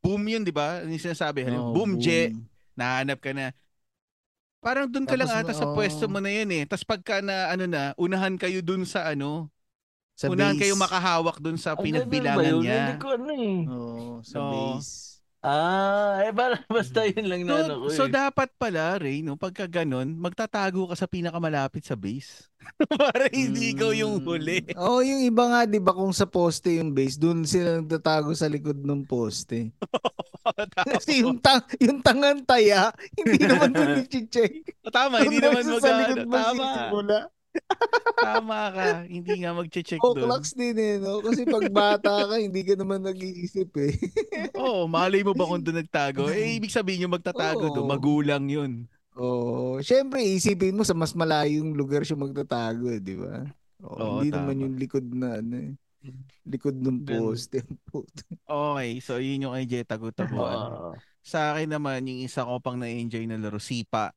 boom 0.02 0.24
yun, 0.26 0.42
di 0.42 0.54
ba? 0.54 0.82
Yung 0.82 0.98
sinasabi, 1.02 1.46
Oh, 1.50 1.74
boom, 1.74 1.98
Je, 2.02 2.34
nahanap 2.74 3.22
ka 3.22 3.32
na. 3.34 3.54
Parang 4.66 4.90
dun 4.90 5.06
ka 5.06 5.14
lang 5.14 5.30
Tapos, 5.30 5.46
ata 5.46 5.54
sa 5.54 5.66
oo. 5.70 5.78
pwesto 5.78 6.10
mo 6.10 6.18
na 6.18 6.34
yun 6.34 6.50
eh. 6.50 6.64
Tapos 6.66 6.82
pagka 6.82 7.22
na, 7.22 7.54
ano 7.54 7.70
na, 7.70 7.94
unahan 8.02 8.34
kayo 8.34 8.66
dun 8.66 8.82
sa 8.82 9.06
ano, 9.06 9.54
Sa 10.18 10.26
unahan 10.32 10.58
base. 10.58 10.62
kayo 10.66 10.74
makahawak 10.74 11.38
dun 11.38 11.58
sa 11.60 11.78
pinagbilangan 11.78 12.50
yun? 12.50 12.66
niya. 12.66 12.82
Hindi 12.82 12.96
ko 12.98 13.08
ano 13.14 13.30
eh. 13.30 13.58
Oo, 13.70 14.24
sa 14.26 14.38
Oo. 14.42 14.82
base. 14.82 15.05
Ah, 15.46 16.26
eh 16.26 16.34
ba, 16.34 16.58
basta 16.74 17.06
yun 17.06 17.30
lang 17.30 17.46
na 17.46 17.62
ano 17.62 17.86
ko 17.86 17.94
So, 17.94 18.02
so 18.02 18.04
eh. 18.10 18.14
dapat 18.18 18.50
pala, 18.58 18.98
Ray, 18.98 19.22
no, 19.22 19.38
pagka 19.38 19.70
ganun, 19.70 20.18
magtatago 20.18 20.90
ka 20.90 20.98
sa 20.98 21.06
pinakamalapit 21.06 21.86
sa 21.86 21.94
base. 21.94 22.50
Para 22.98 23.30
hindi 23.30 23.78
ikaw 23.78 23.94
yung 23.94 24.26
huli. 24.26 24.66
Mm. 24.66 24.82
Oo, 24.82 25.06
yung 25.06 25.22
iba 25.22 25.44
nga, 25.46 25.70
di 25.70 25.78
ba, 25.78 25.94
kung 25.94 26.10
sa 26.18 26.26
poste 26.26 26.82
yung 26.82 26.98
base, 26.98 27.22
dun 27.22 27.46
sila 27.46 27.78
nagtatago 27.78 28.34
sa 28.34 28.50
likod 28.50 28.82
ng 28.82 29.06
poste. 29.06 29.70
Kasi 30.98 31.22
yung, 31.22 31.38
tang 31.38 31.62
yung 31.78 32.02
tangan 32.02 32.42
taya, 32.42 32.90
hindi 33.14 33.46
naman 33.46 33.70
dun 33.70 34.02
i-check. 34.02 34.66
Tama, 34.90 35.30
hindi 35.30 35.38
naman 35.38 35.62
mag 35.62 35.78
sa 35.78 35.94
likod 35.94 36.26
Tama. 36.26 36.66
Tama 38.16 38.60
ka. 38.72 38.88
Hindi 39.06 39.44
nga 39.44 39.52
mag-check 39.54 40.02
O 40.02 40.16
doon. 40.16 40.26
clocks 40.26 40.56
din 40.56 40.76
eh, 40.76 40.96
no? 40.98 41.20
Kasi 41.22 41.46
pag 41.46 41.68
bata 41.70 42.26
ka, 42.26 42.36
hindi 42.40 42.62
ka 42.64 42.74
naman 42.74 43.04
nag-iisip 43.04 43.70
eh. 43.78 43.94
Oo, 44.60 44.88
malay 44.88 45.22
mo 45.22 45.36
ba 45.36 45.46
kung 45.46 45.62
doon 45.62 45.84
nagtago? 45.84 46.32
Eh, 46.32 46.56
ibig 46.58 46.74
sabihin 46.74 47.06
yung 47.06 47.16
magtatago 47.16 47.70
doon, 47.70 47.86
Oo. 47.86 47.92
magulang 47.92 48.46
yun. 48.48 48.88
Oo. 49.16 49.80
Siyempre, 49.80 50.24
isipin 50.24 50.76
mo 50.76 50.84
sa 50.84 50.92
mas 50.92 51.14
malayong 51.14 51.72
lugar 51.72 52.04
siya 52.04 52.20
magtatago, 52.20 52.92
eh, 52.92 53.00
di 53.00 53.16
ba? 53.16 53.46
Oo, 53.84 53.96
Oo, 53.96 54.12
hindi 54.20 54.32
tama. 54.32 54.50
naman 54.50 54.64
yung 54.64 54.76
likod 54.80 55.06
na 55.12 55.40
ano 55.40 55.56
eh. 55.56 55.72
Likod 56.46 56.78
ng 56.78 57.02
poste. 57.02 57.66
Okay, 58.46 58.90
so 59.02 59.18
yun 59.18 59.50
yung 59.50 59.54
kay 59.58 59.66
Jetta 59.66 59.98
Gutabuan. 59.98 60.70
Oo. 60.70 60.90
Sa 61.26 61.58
akin 61.58 61.74
naman, 61.74 62.06
yung 62.06 62.22
isa 62.22 62.46
ko 62.46 62.62
pang 62.62 62.78
na-enjoy 62.78 63.26
na 63.26 63.42
laro, 63.42 63.58
Sipa. 63.58 64.14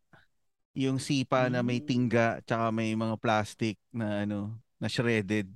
Yung 0.78 1.02
Sipa 1.02 1.50
na 1.50 1.60
may 1.66 1.82
Mm. 1.82 1.86
tingga, 1.90 2.38
tsaka 2.46 2.70
may 2.70 2.94
mga 2.94 3.18
plastic 3.18 3.74
na 3.90 4.22
ano, 4.22 4.54
na 4.78 4.86
shredded. 4.86 5.50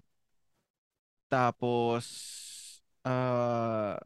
Tapos, 1.31 2.05
ah, 3.07 3.97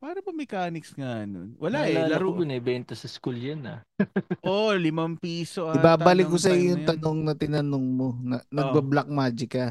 paano 0.00 0.18
ba 0.24 0.32
mechanics 0.34 0.90
nga 0.98 1.22
nun? 1.28 1.54
Wala 1.60 1.86
eh, 1.86 1.94
Naalala 1.94 2.18
laro. 2.18 2.32
ko, 2.34 2.40
binibenta 2.42 2.92
sa 2.96 3.06
school 3.06 3.36
yan 3.38 3.62
ah. 3.68 3.80
Oh, 4.42 4.74
limang 4.74 5.14
piso 5.22 5.70
Ibabalik 5.70 6.26
ko 6.26 6.34
nung 6.34 6.42
sa 6.42 6.50
iyo 6.50 6.74
yung 6.74 6.82
yun. 6.82 6.88
tanong 6.88 7.18
na 7.22 7.34
tinanong 7.38 7.86
mo. 7.94 8.08
Na, 8.26 8.42
Nagba-black 8.50 9.06
magic 9.06 9.50
ka. 9.54 9.66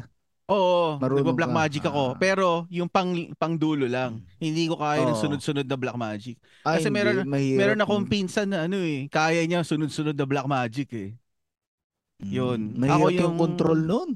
Oo, 0.52 0.98
Marunong 0.98 1.24
nagba-black 1.24 1.48
ka. 1.48 1.56
magic 1.56 1.82
ako. 1.82 2.04
Ah. 2.04 2.12
Hmm. 2.12 2.20
Pero 2.20 2.46
yung 2.68 2.86
pang 2.86 3.08
pang 3.34 3.54
dulo 3.54 3.86
lang. 3.86 4.20
Hindi 4.36 4.66
ko 4.66 4.76
kaya 4.76 5.02
ng 5.02 5.16
Oo. 5.16 5.22
sunod-sunod 5.22 5.64
na 5.64 5.74
black 5.74 5.96
magic. 5.96 6.36
Ah, 6.60 6.76
Kasi 6.76 6.86
hindi, 6.86 6.96
meron- 6.98 7.24
mahirap 7.24 7.58
Meron 7.58 7.80
akong 7.80 8.04
yun. 8.04 8.12
pinsan 8.12 8.48
na 8.48 8.58
ano 8.62 8.76
eh, 8.76 9.08
kaya 9.08 9.40
niya 9.42 9.62
sunod-sunod 9.62 10.12
na 10.12 10.24
black 10.24 10.44
magic 10.46 10.88
eh. 10.92 11.10
yun. 12.20 12.70
Mm, 12.70 12.78
Mahirap 12.78 12.94
Ako 12.94 13.06
yung 13.08 13.18
yung- 13.24 13.38
control 13.40 13.80
nun. 13.82 14.10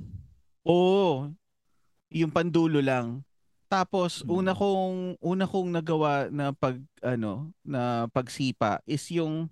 Oo. 0.62 1.26
Yung 2.08 2.30
pandulo 2.30 2.78
lang. 2.78 3.26
Tapos 3.66 4.22
Mm. 4.22 4.30
una 4.32 4.52
kong 4.52 4.96
una 5.18 5.44
kong 5.44 5.68
nagawa 5.72 6.12
na 6.28 6.52
pag 6.52 6.78
ano, 7.00 7.50
na 7.60 7.82
pagsipa 8.08 8.78
is 8.84 9.02
yung 9.10 9.50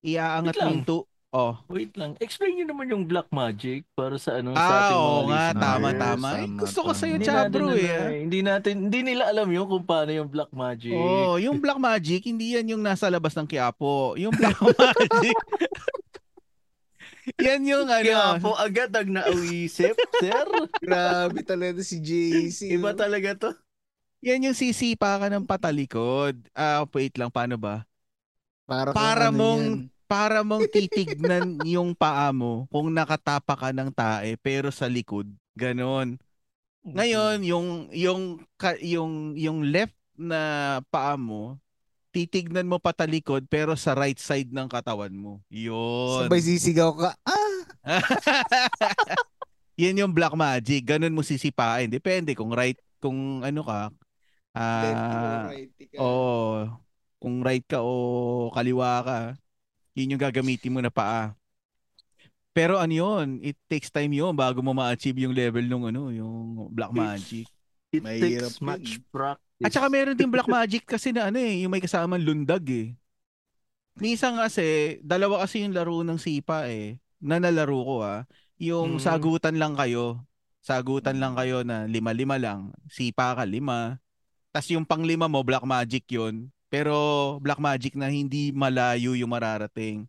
iaangat 0.00 0.50
Wait 0.50 0.58
mo 0.58 0.64
lang. 0.64 0.72
yung 0.72 0.84
tu- 0.84 1.08
Oh. 1.30 1.52
Wait 1.68 1.92
lang. 1.94 2.14
Explain 2.16 2.56
nyo 2.56 2.66
naman 2.66 2.88
yung 2.88 3.04
black 3.04 3.28
magic 3.28 3.84
para 3.92 4.16
sa 4.16 4.38
ano 4.38 4.52
sa 4.52 4.62
Ah, 4.62 4.70
ating 4.80 4.96
mga 4.96 5.02
oo 5.02 5.20
nga, 5.20 5.36
listeners. 5.44 5.60
tama 5.60 5.88
tama. 5.92 6.28
Eh, 6.32 6.46
Tama, 6.46 6.58
gusto 6.58 6.78
ko 6.80 6.90
sa 6.90 7.04
iyo, 7.04 7.16
Chabro 7.18 7.66
eh. 7.74 8.24
Hindi 8.24 8.40
natin, 8.40 8.74
hindi 8.88 9.00
nila 9.02 9.28
alam 9.28 9.48
yun 9.48 9.66
kung 9.66 9.84
paano 9.84 10.10
yung 10.10 10.30
black 10.30 10.48
magic. 10.50 10.94
Oh, 10.94 11.36
yung 11.36 11.58
black 11.58 11.76
magic 11.76 12.24
hindi 12.24 12.56
yan 12.56 12.72
yung 12.72 12.80
nasa 12.80 13.06
labas 13.06 13.34
ng 13.34 13.44
Quiapo. 13.44 14.16
Yung 14.16 14.32
black 14.32 14.56
magic 14.64 15.36
Yan 17.36 17.66
yung 17.66 17.90
ano. 17.90 18.06
Kaya 18.06 18.38
po 18.38 18.54
agad 18.54 18.94
ang 18.94 19.10
nauisip, 19.12 19.98
sir. 20.22 20.46
Grabe 20.78 21.42
talaga 21.42 21.82
si 21.82 21.98
JC. 21.98 22.70
Iba 22.70 22.94
no? 22.94 22.96
talaga 22.96 23.28
to. 23.34 23.50
Yan 24.22 24.46
yung 24.46 24.56
sisipa 24.56 25.18
ka 25.18 25.26
ng 25.26 25.44
patalikod. 25.44 26.38
Ah, 26.54 26.86
wait 26.88 27.12
lang, 27.18 27.28
paano 27.28 27.58
ba? 27.58 27.82
Para, 28.64 28.94
Para 28.94 29.28
ano 29.28 29.36
mong 29.36 29.62
yan. 29.62 29.95
Para 30.06 30.46
mong 30.46 30.70
titignan 30.70 31.58
yung 31.74 31.94
paa 31.94 32.30
mo 32.30 32.70
kung 32.70 32.90
nakatapa 32.90 33.54
ka 33.58 33.68
ng 33.74 33.90
tae 33.90 34.38
pero 34.38 34.70
sa 34.70 34.86
likod. 34.86 35.26
Ganon. 35.58 36.18
Ngayon, 36.86 37.42
yung 37.42 37.68
yung 37.90 38.22
ka- 38.54 38.78
yung 38.78 39.34
yung 39.34 39.66
left 39.66 39.98
na 40.14 40.78
paa 40.88 41.18
mo 41.18 41.58
titignan 42.16 42.64
mo 42.64 42.80
patalikod 42.80 43.44
pero 43.44 43.76
sa 43.76 43.92
right 43.92 44.16
side 44.16 44.48
ng 44.48 44.72
katawan 44.72 45.12
mo. 45.12 45.44
Yun. 45.52 46.24
Sabay 46.24 46.40
sisigaw 46.40 46.96
ka. 46.96 47.12
Ah! 47.28 47.60
Yan 49.84 50.00
yung 50.00 50.16
black 50.16 50.32
magic. 50.32 50.80
Ganun 50.88 51.12
mo 51.12 51.20
sisipain. 51.20 51.92
Depende 51.92 52.32
kung 52.32 52.56
right, 52.56 52.80
kung 53.04 53.44
ano 53.44 53.60
ka. 53.60 53.92
Ah, 54.56 55.52
righty 55.52 55.92
ka. 55.92 56.00
Oo. 56.00 56.72
Kung 57.20 57.44
right 57.44 57.64
ka 57.68 57.84
o 57.84 58.48
kaliwa 58.48 59.04
ka, 59.04 59.18
yun 59.96 60.12
yung 60.12 60.20
gagamitin 60.20 60.70
mo 60.70 60.84
na 60.84 60.92
paa. 60.92 61.32
Pero 62.52 62.76
ano 62.76 62.92
yun, 62.92 63.40
it 63.40 63.56
takes 63.66 63.88
time 63.88 64.12
yun 64.12 64.32
bago 64.32 64.60
mo 64.60 64.72
ma-achieve 64.72 65.24
yung 65.24 65.32
level 65.32 65.64
nung 65.64 65.84
ano, 65.84 66.08
yung 66.08 66.68
black 66.68 66.92
magic. 66.92 67.44
It 67.92 68.00
Mahirap 68.00 68.20
takes 68.20 68.56
yun. 68.60 68.64
much 68.64 68.88
practice. 69.08 69.64
At 69.64 69.72
saka 69.72 69.88
meron 69.88 70.16
din 70.16 70.28
black 70.28 70.48
magic 70.48 70.84
kasi 70.84 71.12
na 71.12 71.28
ano 71.28 71.36
eh, 71.36 71.64
yung 71.64 71.72
may 71.72 71.80
kasamang 71.80 72.20
lundag 72.20 72.64
eh. 72.68 72.92
Minsan 73.96 74.36
kasi, 74.36 75.00
dalawa 75.00 75.40
kasi 75.44 75.64
yung 75.64 75.72
laro 75.72 76.04
ng 76.04 76.20
sipa 76.20 76.68
eh, 76.68 77.00
na 77.16 77.40
nalaro 77.40 77.80
ko 77.80 77.96
ah. 78.04 78.28
Yung 78.56 78.96
Mm. 78.96 79.02
sagutan 79.04 79.56
lang 79.56 79.72
kayo. 79.72 80.20
Sagutan 80.60 81.16
lang 81.16 81.32
kayo 81.36 81.60
na 81.60 81.84
lima-lima 81.84 82.36
lang. 82.36 82.72
Sipa 82.88 83.32
ka, 83.32 83.44
lima. 83.44 83.96
Tapos 84.50 84.68
yung 84.72 84.84
panglima 84.84 85.28
mo, 85.28 85.40
black 85.40 85.64
magic 85.64 86.04
yun. 86.08 86.48
Pero 86.66 86.94
black 87.38 87.60
magic 87.62 87.94
na 87.94 88.10
hindi 88.10 88.50
malayo 88.50 89.14
yung 89.14 89.30
mararating. 89.30 90.06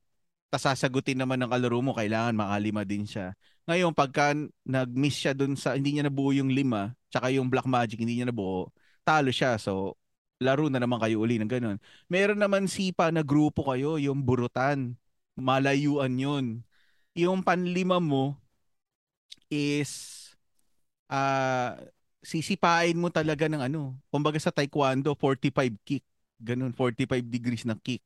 Tapos 0.49 0.63
sasagutin 0.63 1.19
naman 1.19 1.37
ng 1.43 1.51
kalaro 1.51 1.79
mo, 1.83 1.91
kailangan 1.93 2.33
makalima 2.33 2.81
din 2.87 3.03
siya. 3.03 3.35
Ngayon, 3.67 3.91
pagka 3.91 4.31
nag-miss 4.63 5.19
siya 5.19 5.35
dun 5.35 5.59
sa, 5.59 5.75
hindi 5.75 5.99
niya 5.99 6.07
nabuo 6.07 6.31
yung 6.31 6.47
lima, 6.47 6.95
tsaka 7.11 7.29
yung 7.35 7.51
black 7.51 7.67
magic, 7.67 7.99
hindi 7.99 8.15
niya 8.19 8.31
nabuo, 8.31 8.71
talo 9.03 9.27
siya. 9.27 9.59
So, 9.59 9.99
laro 10.39 10.71
na 10.71 10.79
naman 10.79 11.03
kayo 11.03 11.19
uli 11.19 11.35
ng 11.41 11.51
ganun. 11.51 11.77
Meron 12.07 12.39
naman 12.39 12.69
sipa 12.71 13.11
na 13.11 13.21
grupo 13.25 13.67
kayo, 13.67 13.99
yung 13.99 14.23
burutan. 14.23 14.95
Malayuan 15.37 16.15
yun. 16.17 16.45
Yung 17.17 17.43
panlima 17.43 17.99
mo 18.01 18.37
is 19.51 20.23
ah 21.07 21.79
sisipain 22.23 22.95
mo 22.97 23.07
talaga 23.11 23.47
ng 23.47 23.61
ano. 23.71 23.95
Kumbaga 24.11 24.39
sa 24.39 24.51
taekwondo, 24.51 25.15
45 25.15 25.75
kick. 25.87 26.03
Ganun, 26.37 26.73
45 26.73 27.25
degrees 27.25 27.65
na 27.65 27.73
kick. 27.75 28.01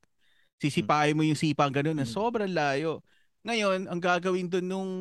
Sisipain 0.62 1.18
mo 1.18 1.26
yung 1.26 1.38
sipa 1.38 1.66
ganun 1.68 1.98
na 1.98 2.06
Mm. 2.06 2.14
sobrang 2.14 2.52
layo. 2.52 3.02
Ngayon, 3.42 3.90
ang 3.90 3.98
gagawin 3.98 4.46
doon 4.46 4.66
nung 4.70 4.92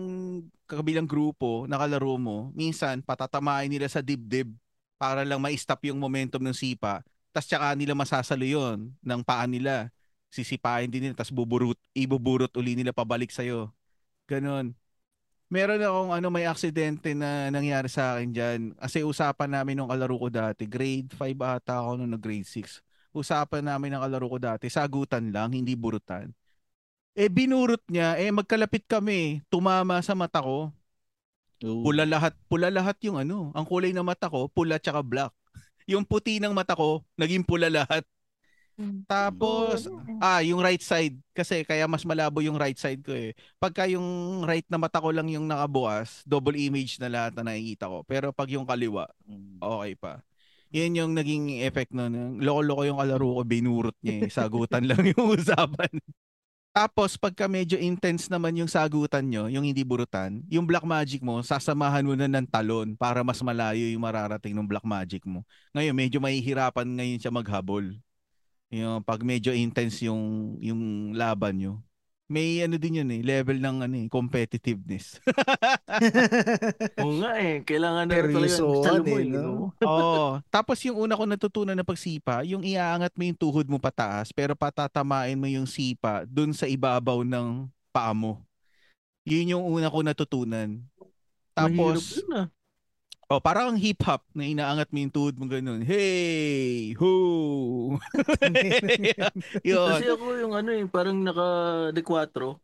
kabilang 0.65 1.05
grupo, 1.05 1.69
nakalaro 1.69 2.17
mo, 2.17 2.49
minsan 2.57 3.05
patatamain 3.05 3.69
nila 3.69 3.85
sa 3.85 4.01
dibdib 4.01 4.49
para 4.97 5.21
lang 5.29 5.37
ma-stop 5.37 5.85
yung 5.93 6.01
momentum 6.01 6.41
ng 6.41 6.57
sipa. 6.57 7.05
Tapos 7.31 7.47
tsaka 7.47 7.77
nila 7.77 7.93
masasalo 7.93 8.43
yun 8.43 8.91
ng 9.05 9.21
paa 9.21 9.45
nila. 9.45 9.93
Sisipain 10.33 10.89
din 10.89 11.11
nila, 11.11 11.15
tapos 11.21 11.35
buburut, 11.35 11.77
ibuburot 11.93 12.51
uli 12.57 12.73
nila 12.73 12.97
pabalik 12.97 13.29
sa'yo. 13.29 13.69
Ganon. 14.25 14.73
Meron 15.51 15.83
akong 15.83 16.11
ano, 16.15 16.31
may 16.31 16.47
aksidente 16.47 17.11
na 17.11 17.51
nangyari 17.51 17.91
sa 17.91 18.15
akin 18.15 18.31
dyan. 18.31 18.61
Kasi 18.79 19.03
usapan 19.03 19.51
namin 19.51 19.75
nung 19.75 19.91
kalaro 19.91 20.15
ko 20.15 20.31
dati. 20.31 20.63
Grade 20.65 21.11
5 21.13 21.35
ata 21.43 21.83
ako 21.83 21.99
nung 21.99 22.15
grade 22.17 22.47
6. 22.47 22.79
Usapan 23.11 23.67
namin 23.67 23.97
ng 23.97 24.03
kalaro 24.03 24.27
ko 24.31 24.39
dati. 24.39 24.67
Sagutan 24.71 25.35
lang, 25.35 25.51
hindi 25.55 25.75
burutan. 25.75 26.31
Eh 27.19 27.27
binurot 27.27 27.83
niya, 27.91 28.15
eh 28.17 28.31
magkalapit 28.31 28.87
kami. 28.87 29.43
Tumama 29.51 29.99
sa 30.01 30.15
mata 30.15 30.39
ko. 30.39 30.71
Oo. 31.61 31.85
Pula 31.85 32.09
lahat, 32.09 32.33
pula 32.47 32.71
lahat 32.71 32.97
yung 33.05 33.21
ano. 33.21 33.51
Ang 33.53 33.67
kulay 33.67 33.91
ng 33.93 34.07
mata 34.07 34.31
ko, 34.31 34.49
pula 34.49 34.79
tsaka 34.81 35.03
black. 35.05 35.35
Yung 35.91 36.07
puti 36.07 36.39
ng 36.39 36.55
mata 36.55 36.79
ko, 36.79 37.03
naging 37.19 37.43
pula 37.43 37.67
lahat. 37.67 38.07
Tapos, 39.11 39.91
ah, 40.23 40.39
yung 40.41 40.63
right 40.63 40.81
side. 40.81 41.19
Kasi 41.35 41.67
kaya 41.67 41.85
mas 41.91 42.07
malabo 42.07 42.41
yung 42.41 42.57
right 42.57 42.79
side 42.79 43.03
ko 43.03 43.11
eh. 43.13 43.35
Pagka 43.59 43.91
yung 43.91 44.41
right 44.47 44.65
na 44.71 44.79
mata 44.79 45.03
ko 45.03 45.11
lang 45.11 45.27
yung 45.29 45.51
nakabukas, 45.51 46.23
double 46.25 46.55
image 46.55 46.97
na 47.03 47.11
lahat 47.11 47.35
na 47.35 47.51
nakikita 47.51 47.91
ko. 47.91 48.07
Pero 48.07 48.31
pag 48.31 48.49
yung 48.49 48.65
kaliwa, 48.65 49.11
okay 49.59 49.99
pa. 49.99 50.23
Yan 50.71 50.95
yung 50.95 51.13
naging 51.19 51.67
effect 51.67 51.91
nun. 51.91 52.39
Loko-loko 52.39 52.87
yung 52.87 52.99
kalaro 53.03 53.29
ko, 53.39 53.43
binurot 53.43 53.97
niya 54.03 54.27
eh. 54.27 54.31
Sagutan 54.31 54.87
lang 54.91 55.03
yung 55.03 55.35
usapan. 55.35 55.91
Tapos 56.71 57.19
pagka 57.19 57.51
medyo 57.51 57.75
intense 57.75 58.31
naman 58.31 58.55
yung 58.55 58.71
sagutan 58.71 59.27
nyo, 59.27 59.51
yung 59.51 59.67
hindi 59.67 59.83
burutan, 59.83 60.39
yung 60.47 60.63
black 60.63 60.87
magic 60.87 61.19
mo, 61.19 61.43
sasamahan 61.43 62.07
mo 62.07 62.15
na 62.15 62.31
ng 62.31 62.47
talon 62.47 62.95
para 62.95 63.27
mas 63.27 63.43
malayo 63.43 63.83
yung 63.91 64.07
mararating 64.07 64.55
ng 64.55 64.71
black 64.71 64.87
magic 64.87 65.27
mo. 65.27 65.43
Ngayon, 65.75 65.95
medyo 65.99 66.23
mahihirapan 66.23 66.87
ngayon 66.87 67.19
siya 67.19 67.35
maghabol. 67.35 67.91
Yung 68.71 69.03
pag 69.03 69.19
medyo 69.27 69.51
intense 69.51 70.07
yung 70.07 70.55
yung 70.63 71.11
laban 71.19 71.59
nyo. 71.59 71.73
May 72.31 72.63
ano 72.63 72.79
din 72.79 73.03
yun 73.03 73.11
eh, 73.11 73.27
level 73.27 73.59
ng 73.59 73.91
ano 73.91 73.97
eh, 73.99 74.07
competitiveness. 74.07 75.19
Oo 77.03 77.19
nga 77.19 77.35
eh. 77.43 77.67
Kailangan 77.67 78.07
na 78.07 78.23
talaga 78.23 78.55
sa 78.55 78.63
mo 79.03 79.15
eh, 79.19 79.27
no? 79.27 79.43
no? 79.43 79.55
Oo. 79.83 80.39
Tapos 80.47 80.79
yung 80.87 80.95
una 80.95 81.19
ko 81.19 81.27
natutunan 81.27 81.75
na 81.75 81.83
pagsipa, 81.83 82.47
yung 82.47 82.63
iaangat 82.63 83.19
mo 83.19 83.27
yung 83.27 83.35
tuhod 83.35 83.67
mo 83.67 83.83
pataas, 83.83 84.31
pero 84.31 84.55
patatamain 84.55 85.35
mo 85.35 85.51
yung 85.51 85.67
sipa 85.67 86.23
dun 86.23 86.55
sa 86.55 86.71
ibabaw 86.71 87.27
ng 87.27 87.67
paa 87.91 88.15
mo. 88.15 88.47
Yun 89.27 89.59
yung 89.59 89.65
una 89.67 89.91
ko 89.91 89.99
natutunan. 90.07 90.79
Tapos, 91.51 92.15
yun 92.15 92.47
ah. 92.47 92.47
Oh, 93.31 93.39
parang 93.39 93.73
ang 93.73 93.79
hip-hop 93.79 94.27
na 94.35 94.43
inaangat 94.43 94.91
mo 94.91 94.99
yung 94.99 95.15
tuhod 95.15 95.35
mo 95.39 95.47
ganun. 95.47 95.87
Hey! 95.87 96.99
Ho! 96.99 97.95
yun. 99.63 99.89
Kasi 99.95 100.07
ako 100.11 100.25
yung 100.35 100.55
ano 100.59 100.71
eh, 100.75 100.85
parang 100.91 101.23
naka 101.23 101.47
de 101.95 102.03
4. 102.03 102.59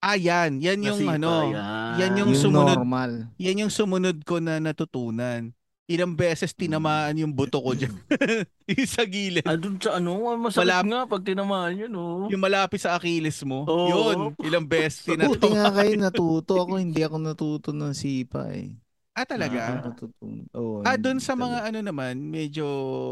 Ah, 0.00 0.16
yan. 0.16 0.60
Yan 0.60 0.80
yung 0.80 1.00
Nasipa, 1.00 1.16
ano. 1.16 1.52
yan. 1.52 1.96
yan 1.96 2.12
yung 2.20 2.32
yung 2.32 2.40
sumunod. 2.40 2.76
normal. 2.76 3.10
Yan 3.36 3.60
yung 3.64 3.72
sumunod 3.72 4.18
ko 4.24 4.40
na 4.40 4.60
natutunan. 4.60 5.52
Ilang 5.90 6.14
beses 6.14 6.54
tinamaan 6.54 7.18
yung 7.18 7.34
buto 7.34 7.58
ko 7.58 7.74
dyan. 7.74 7.90
yung 8.70 8.86
sa 8.86 9.02
gilid. 9.02 9.42
Ah, 9.42 9.58
dun 9.58 9.74
sa 9.76 9.98
ano, 9.98 10.22
masakit 10.38 10.62
Malap- 10.62 10.86
nga 10.86 11.00
pag 11.10 11.22
tinamaan 11.26 11.74
yun, 11.74 11.92
oh. 11.98 12.30
Yung 12.30 12.40
malapit 12.40 12.78
sa 12.78 12.94
Achilles 12.94 13.42
mo. 13.42 13.66
Oo. 13.66 13.88
Yun. 13.90 14.16
Ilang 14.46 14.70
beses 14.70 15.02
Buti 15.02 15.18
tinatawa. 15.18 15.50
nga 15.50 15.68
kayo 15.82 15.92
natuto. 15.98 16.54
Ako 16.62 16.78
hindi 16.78 17.02
ako 17.02 17.16
natuto 17.18 17.68
ng 17.74 17.90
sipa 17.90 18.46
eh. 18.54 18.70
Ah, 19.10 19.26
talaga? 19.26 19.58
Ako 19.82 19.88
natutunan. 19.90 20.46
Oh, 20.54 20.80
Ah, 20.80 20.94
hindi 20.94 21.02
doon 21.04 21.18
sa 21.18 21.34
mga 21.34 21.58
ano 21.66 21.78
naman, 21.82 22.14
medyo 22.22 22.64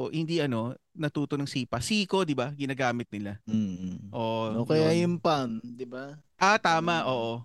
hindi 0.08 0.38
ano, 0.38 0.72
natuto 0.94 1.34
ng 1.34 1.50
sipa. 1.50 1.82
Siko, 1.82 2.22
di 2.22 2.32
ba? 2.32 2.54
Ginagamit 2.54 3.10
nila. 3.10 3.36
Mm. 3.44 4.08
O, 4.14 4.20
O 4.62 4.66
kaya 4.66 4.94
yun. 4.94 5.04
yung 5.04 5.16
pan, 5.18 5.58
di 5.60 5.84
ba? 5.84 6.14
Ah, 6.38 6.56
tama. 6.56 7.02
Oo. 7.04 7.42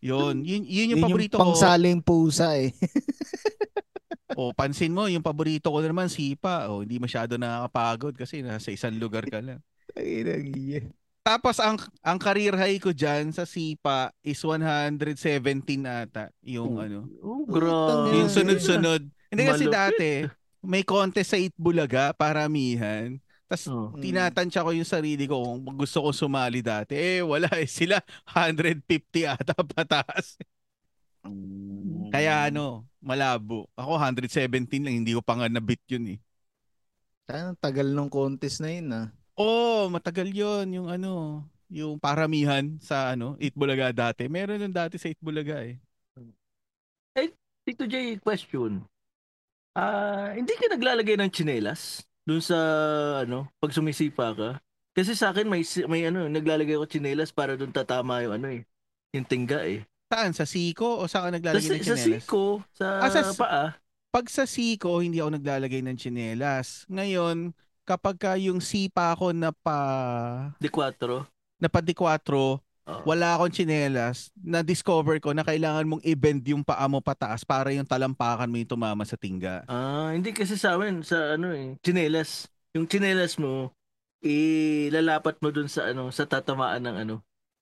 Yun. 0.00 0.44
Yun, 0.44 0.62
yun 0.64 0.96
yung 0.96 1.00
Yun 1.00 1.06
paborito 1.08 1.34
yung 1.34 1.40
ko. 1.40 1.44
pangsaling 1.52 2.00
pusa 2.00 2.56
eh. 2.56 2.70
O, 4.38 4.54
pansin 4.54 4.94
mo, 4.94 5.10
yung 5.10 5.26
paborito 5.26 5.74
ko 5.74 5.82
naman, 5.82 6.06
sipa. 6.06 6.70
O, 6.70 6.86
hindi 6.86 7.02
masyado 7.02 7.34
nakakapagod 7.34 8.14
kasi 8.14 8.40
nasa 8.40 8.70
isang 8.70 8.94
lugar 8.96 9.26
ka 9.26 9.42
lang. 9.42 9.58
Ay, 9.98 10.22
nagiya. 10.22 10.86
Tapos 11.20 11.60
ang 11.60 11.76
ang 12.00 12.16
career 12.16 12.56
high 12.56 12.80
ko 12.80 12.90
diyan 12.90 13.28
sa 13.30 13.44
Sipa 13.44 14.08
is 14.20 14.40
117 14.40 15.20
ata 15.84 16.32
yung 16.40 16.74
Oh, 16.74 16.80
ano. 16.80 17.00
Oh, 17.20 17.44
grabe. 17.44 18.16
Yung 18.16 18.28
sunod-sunod. 18.28 19.04
Hindi 19.28 19.42
kasi 19.44 19.64
Malupit. 19.64 19.76
dati 19.76 20.10
may 20.60 20.82
contest 20.82 21.30
sa 21.30 21.38
Itbulaga, 21.38 22.12
paramihan. 22.12 23.20
Tapos 23.46 23.66
Oh. 23.66 23.92
Mm. 23.92 24.00
tinatansya 24.00 24.62
ko 24.62 24.70
yung 24.70 24.86
sarili 24.86 25.24
ko 25.24 25.36
kung 25.38 25.60
gusto 25.76 26.00
ko 26.00 26.08
sumali 26.10 26.60
dati. 26.60 26.96
Eh 26.96 27.20
wala 27.20 27.52
eh 27.52 27.68
sila 27.68 28.00
150 28.24 28.88
ata 29.28 29.52
pataas. 29.76 30.40
Kaya 32.10 32.48
ano, 32.48 32.88
malabo. 32.98 33.68
Ako 33.76 34.00
117 34.00 34.48
lang, 34.80 34.96
hindi 34.96 35.12
ko 35.12 35.20
pa 35.20 35.36
nga 35.36 35.46
nabit 35.46 35.84
yun 35.86 36.16
eh. 36.16 36.18
Tagal 37.60 37.92
nung 37.92 38.08
contest 38.08 38.58
na 38.58 38.70
yun 38.72 38.88
ah. 38.90 39.06
Oh, 39.40 39.88
matagal 39.88 40.28
yon 40.28 40.68
yung 40.68 40.88
ano, 40.92 41.40
yung 41.72 41.96
paramihan 41.96 42.76
sa 42.76 43.16
ano, 43.16 43.40
Itbulaga 43.40 43.88
dati. 43.88 44.28
Meron 44.28 44.60
nun 44.60 44.74
dati 44.74 45.00
sa 45.00 45.08
Itbulaga 45.08 45.64
eh. 45.64 45.80
Tito 47.64 47.84
J, 47.86 48.18
question. 48.20 48.84
Ah, 49.76 50.34
hindi 50.34 50.52
ka 50.58 50.66
naglalagay 50.74 51.14
ng 51.16 51.30
tsinelas 51.30 52.02
dun 52.26 52.42
sa 52.42 52.56
ano, 53.22 53.46
pag 53.62 53.70
sumisipa 53.70 54.34
ka? 54.34 54.50
Kasi 54.92 55.14
sa 55.14 55.30
akin 55.30 55.46
may 55.46 55.62
si- 55.62 55.86
may 55.86 56.02
ano, 56.04 56.26
naglalagay 56.26 56.74
ako 56.74 56.90
tsinelas 56.90 57.30
para 57.30 57.54
dun 57.54 57.70
tatama 57.70 58.20
yung 58.26 58.34
ano 58.42 58.46
eh, 58.50 58.66
yung 59.14 59.22
tingga 59.24 59.62
eh. 59.62 59.86
Saan? 60.10 60.34
Sa 60.34 60.42
Siko 60.42 60.98
o 60.98 61.06
saan 61.06 61.30
ka 61.30 61.30
Sa, 61.30 61.36
naglalagay 61.38 61.68
ng 61.70 61.78
sa 61.86 61.94
tsinelas? 61.94 62.24
siko, 62.26 62.44
sa, 62.74 62.86
Ah, 62.98 63.10
sa- 63.12 63.38
paa. 63.38 63.64
Pag 64.10 64.26
sa 64.26 64.42
Siko, 64.50 64.98
hindi 64.98 65.22
ako 65.22 65.38
naglalagay 65.38 65.86
ng 65.86 65.94
tsinelas. 65.94 66.82
Ngayon, 66.90 67.54
kapag 67.90 68.16
ka 68.22 68.32
yung 68.38 68.62
sipa 68.62 69.10
ko 69.18 69.34
na 69.34 69.50
pa 69.50 69.78
De 70.62 70.70
4. 70.70 71.26
na 71.58 71.66
pa 71.66 71.82
di 71.82 71.90
4, 71.90 72.62
Oh. 72.90 73.06
wala 73.06 73.38
akong 73.38 73.54
tsinelas, 73.54 74.34
na-discover 74.34 75.22
ko 75.22 75.30
na 75.30 75.46
kailangan 75.46 75.86
mong 75.86 76.02
i-bend 76.02 76.42
yung 76.50 76.66
paa 76.66 76.90
mo 76.90 76.98
pataas 76.98 77.46
para 77.46 77.70
yung 77.70 77.86
talampakan 77.86 78.50
mo 78.50 78.58
yung 78.58 78.66
tumama 78.66 79.06
sa 79.06 79.14
tingga. 79.14 79.62
Ah, 79.70 80.10
hindi 80.10 80.34
kasi 80.34 80.58
sa 80.58 80.74
amin 80.74 81.06
sa 81.06 81.38
ano 81.38 81.54
eh, 81.54 81.78
tsinelas. 81.86 82.50
Yung 82.74 82.90
tsinelas 82.90 83.38
mo 83.38 83.70
ilalapat 84.26 85.38
mo 85.38 85.54
dun 85.54 85.70
sa 85.70 85.92
ano, 85.94 86.10
sa 86.10 86.26
tatamaan 86.26 86.82
ng 86.82 86.96
ano. 87.06 87.14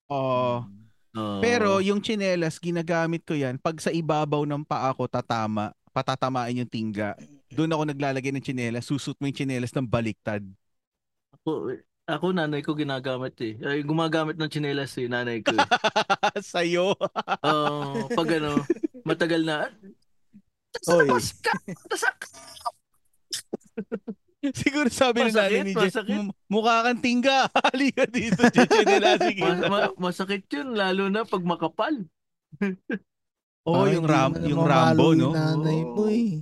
Oo. 0.08 0.64
Oh. 1.12 1.40
Pero 1.42 1.82
yung 1.84 2.00
tsinelas, 2.00 2.56
ginagamit 2.56 3.26
ko 3.26 3.34
yan 3.36 3.58
pag 3.60 3.76
sa 3.82 3.90
ibabaw 3.92 4.48
ng 4.48 4.64
paa 4.64 4.94
ko 4.96 5.04
tatama, 5.10 5.74
patatamain 5.92 6.56
yung 6.62 6.70
tingga. 6.70 7.18
Doon 7.48 7.72
ako 7.72 7.82
naglalagay 7.86 8.30
ng 8.30 8.44
tsinelas, 8.44 8.84
susut 8.84 9.16
mo 9.16 9.24
yung 9.24 9.36
tsinelas 9.36 9.72
ng 9.72 9.88
baliktad. 9.88 10.44
ako, 11.32 11.72
ako 12.04 12.26
nanay 12.30 12.60
ko 12.60 12.72
ginagamit 12.72 13.36
eh. 13.40 13.56
Ay, 13.60 13.80
gumagamit 13.80 14.36
ng 14.36 14.48
tsinelas 14.48 14.92
eh, 14.96 15.08
nanay 15.08 15.40
ko. 15.40 15.52
eh. 15.52 15.64
Sa'yo. 16.44 16.92
Oo, 17.40 18.08
pag 18.12 18.28
ano, 18.36 18.60
matagal 19.02 19.42
na. 19.44 19.72
Oy. 20.86 21.08
Labas 21.08 21.32
ka! 21.40 21.52
Tasak! 21.88 22.18
Siguro 24.38 24.86
sabi 24.88 25.26
ng 25.26 25.34
nanay 25.34 25.60
ni 25.66 25.74
Jeff, 25.74 25.90
masakit. 25.98 26.14
"M- 26.14 26.32
mukha 26.46 26.86
kang 26.86 27.00
tingga. 27.02 27.48
Halika 27.64 28.04
dito, 28.06 28.44
tsinelas. 28.46 29.18
Mas, 29.34 29.58
ma- 29.66 29.94
masakit 29.98 30.44
yun, 30.52 30.76
lalo 30.76 31.08
na 31.08 31.24
pag 31.24 31.42
makapal. 31.42 31.96
Oh, 33.64 33.84
yung, 33.84 34.04
ram, 34.04 34.32
yung 34.40 34.64
Rambo, 34.64 35.12
no? 35.12 35.32
nanay 35.32 35.80
mo 35.82 36.08
eh. 36.08 36.40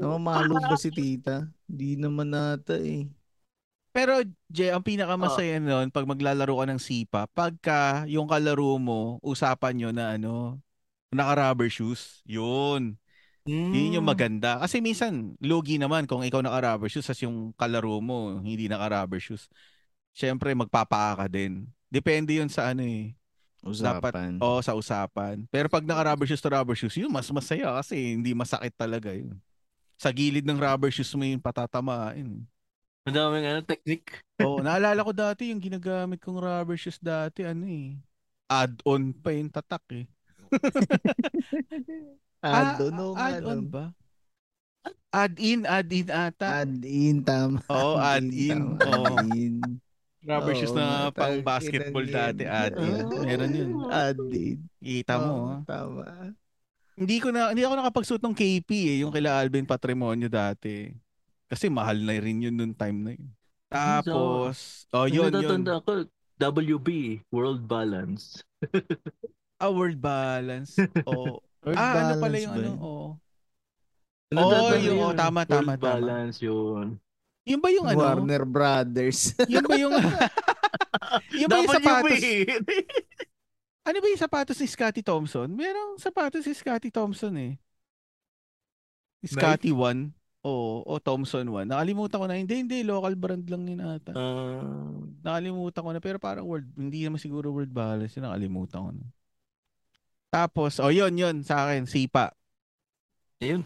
Namamalo 0.00 0.58
ba 0.64 0.76
si 0.78 0.90
tita? 0.94 1.46
Hindi 1.68 1.96
naman 1.98 2.30
nata 2.32 2.74
eh. 2.78 3.06
Pero, 3.94 4.18
Jay, 4.50 4.74
ang 4.74 4.82
pinakamasaya 4.82 5.62
Oh. 5.62 5.62
nun, 5.62 5.86
pag 5.94 6.02
maglalaro 6.02 6.58
ka 6.58 6.66
ng 6.66 6.82
sipa, 6.82 7.30
pagka 7.30 8.02
yung 8.10 8.26
kalaro 8.26 8.74
mo, 8.82 9.22
usapan 9.22 9.70
nyo 9.78 9.90
na 9.94 10.18
ano, 10.18 10.58
naka-rubber 11.14 11.70
shoes, 11.70 12.18
yun. 12.26 12.98
Yun 13.46 13.94
yung 14.00 14.06
Mm. 14.06 14.10
maganda. 14.10 14.58
Kasi 14.58 14.82
minsan, 14.82 15.38
logi 15.38 15.78
naman 15.78 16.10
kung 16.10 16.26
ikaw 16.26 16.42
naka-rubber 16.42 16.90
shoes, 16.90 17.06
as 17.06 17.22
yung 17.22 17.54
kalaro 17.54 18.02
mo, 18.02 18.42
hindi 18.42 18.66
naka-rubber 18.66 19.22
shoes. 19.22 19.46
Siyempre, 20.10 20.50
magpapaa 20.58 21.14
ka 21.14 21.26
din. 21.30 21.70
Depende 21.86 22.34
yun 22.34 22.50
sa 22.50 22.74
ano 22.74 22.82
eh. 22.82 23.14
Usapan. 23.62 24.42
Oo, 24.42 24.58
sa 24.58 24.74
usapan. 24.74 25.46
Pero 25.54 25.70
pag 25.70 25.86
naka-rubber 25.86 26.26
shoes 26.26 26.42
to 26.42 26.50
rubber 26.50 26.74
shoes, 26.74 26.98
yun, 26.98 27.14
mas 27.14 27.30
masaya 27.30 27.78
kasi 27.78 28.18
hindi 28.18 28.34
masakit 28.34 28.74
talaga 28.74 29.14
yun. 29.14 29.38
Sa 29.98 30.10
gilid 30.10 30.44
ng 30.44 30.58
rubber 30.58 30.90
shoes 30.90 31.12
mo 31.14 31.22
yung 31.22 31.42
patatamain. 31.42 32.44
Madaming 33.04 33.44
ano, 33.46 33.60
technique. 33.62 34.20
Oo, 34.44 34.64
naalala 34.64 35.04
ko 35.04 35.12
dati 35.12 35.52
yung 35.52 35.60
ginagamit 35.62 36.18
kong 36.18 36.40
rubber 36.40 36.76
shoes 36.80 36.98
dati, 36.98 37.44
ano 37.46 37.68
eh. 37.68 37.94
Add-on 38.50 39.12
pa 39.14 39.30
yung 39.32 39.52
tatak 39.52 39.84
eh. 39.92 40.06
Add-on 42.44 42.94
o 43.00 43.06
nga 43.16 43.40
Add-on 43.40 43.62
ba? 43.68 43.84
Add-in, 45.14 45.62
add-in 45.64 46.10
ata. 46.10 46.66
Add-in, 46.66 47.22
tama. 47.22 47.62
Oo, 47.70 47.96
add-in. 48.12 48.58
tama, 48.58 48.76
Oo. 48.82 49.16
Add-in. 49.22 49.54
Rubber 50.24 50.52
shoes 50.56 50.72
Oo, 50.72 50.80
na 50.80 51.12
pang 51.12 51.38
basketball 51.44 52.06
dati, 52.08 52.42
add-in. 52.48 53.04
Meron 53.22 53.52
yun. 53.52 53.70
Add-in. 53.88 54.58
Kita 54.82 55.20
mo, 55.20 55.32
Oo, 55.32 55.46
ah. 55.54 55.60
Tama. 55.64 56.34
Hindi 56.94 57.18
ko 57.18 57.34
na 57.34 57.50
hindi 57.50 57.66
ako 57.66 57.74
nakapagsuot 57.74 58.22
ng 58.22 58.34
KP 58.34 58.70
eh, 58.70 58.96
yung 59.02 59.10
kila 59.10 59.42
Alvin 59.42 59.66
Patrimonio 59.66 60.30
dati. 60.30 60.94
Kasi 61.50 61.66
mahal 61.66 61.98
na 62.00 62.14
rin 62.16 62.46
yun 62.46 62.54
nung 62.54 62.74
time 62.74 62.98
na 63.02 63.10
yun. 63.18 63.28
Tapos, 63.66 64.86
oh 64.94 65.10
yun, 65.10 65.26
Yung 65.26 65.34
yun. 65.34 65.34
natatanda 65.34 65.74
ko, 65.82 65.90
WB, 66.38 66.88
World 67.30 67.66
Balance. 67.66 68.42
Ah, 69.54 69.70
World 69.70 69.96
Balance. 69.96 70.76
Oh. 71.06 71.38
World 71.64 71.78
ah, 71.78 71.94
ano 71.94 72.14
pala 72.18 72.36
balance 72.36 72.42
yung 72.42 72.52
ba 72.52 72.58
ano, 72.58 72.66
yun? 72.66 72.78
oh. 72.82 73.08
Natatanda 74.28 74.58
Oo, 74.58 74.74
yung- 74.74 74.84
yun, 74.84 74.96
oh, 74.98 75.12
tama, 75.14 75.40
tama, 75.46 75.72
World 75.72 75.80
tama. 75.80 75.94
Balance 75.94 76.36
yun. 76.42 76.86
Yun 77.46 77.60
ba 77.62 77.68
yung 77.70 77.86
ano? 77.86 77.98
Warner 78.02 78.44
Brothers. 78.44 79.20
Yun 79.46 79.64
ba 79.64 79.76
yung 79.78 79.94
Yun 81.40 81.48
ba 81.48 81.56
yung 81.60 81.70
sapatos? 81.70 82.18
Ano 83.84 84.00
ba 84.00 84.06
yung 84.08 84.20
sapatos 84.20 84.56
ni 84.56 84.68
Scotty 84.68 85.04
Thompson? 85.04 85.48
Merong 85.52 86.00
sapatos 86.00 86.48
si 86.48 86.56
Scotty 86.56 86.88
Thompson 86.88 87.36
eh. 87.36 87.52
Scotty 89.24 89.72
1. 89.72 90.12
O, 90.44 90.84
o 90.84 91.00
Thompson 91.00 91.44
1. 91.48 91.68
Nakalimutan 91.68 92.20
ko 92.20 92.26
na. 92.28 92.36
Hindi, 92.36 92.64
hindi. 92.64 92.84
Local 92.84 93.16
brand 93.16 93.44
lang 93.48 93.64
yun 93.64 93.80
ata. 93.80 94.12
Ah, 94.12 94.60
Nakalimutan 95.24 95.84
ko 95.84 95.90
na. 95.92 96.00
Pero 96.00 96.16
parang 96.20 96.44
world, 96.44 96.68
hindi 96.76 97.04
naman 97.04 97.20
siguro 97.20 97.48
world 97.52 97.72
balance. 97.72 98.16
Yun, 98.16 98.28
nakalimutan 98.28 98.80
ko 98.84 98.90
na. 98.92 99.04
Tapos, 100.28 100.82
oh 100.82 100.90
yun, 100.90 101.14
yun, 101.14 101.40
sa 101.46 101.68
akin, 101.68 101.86
sipa. 101.88 102.34
ayun. 103.40 103.64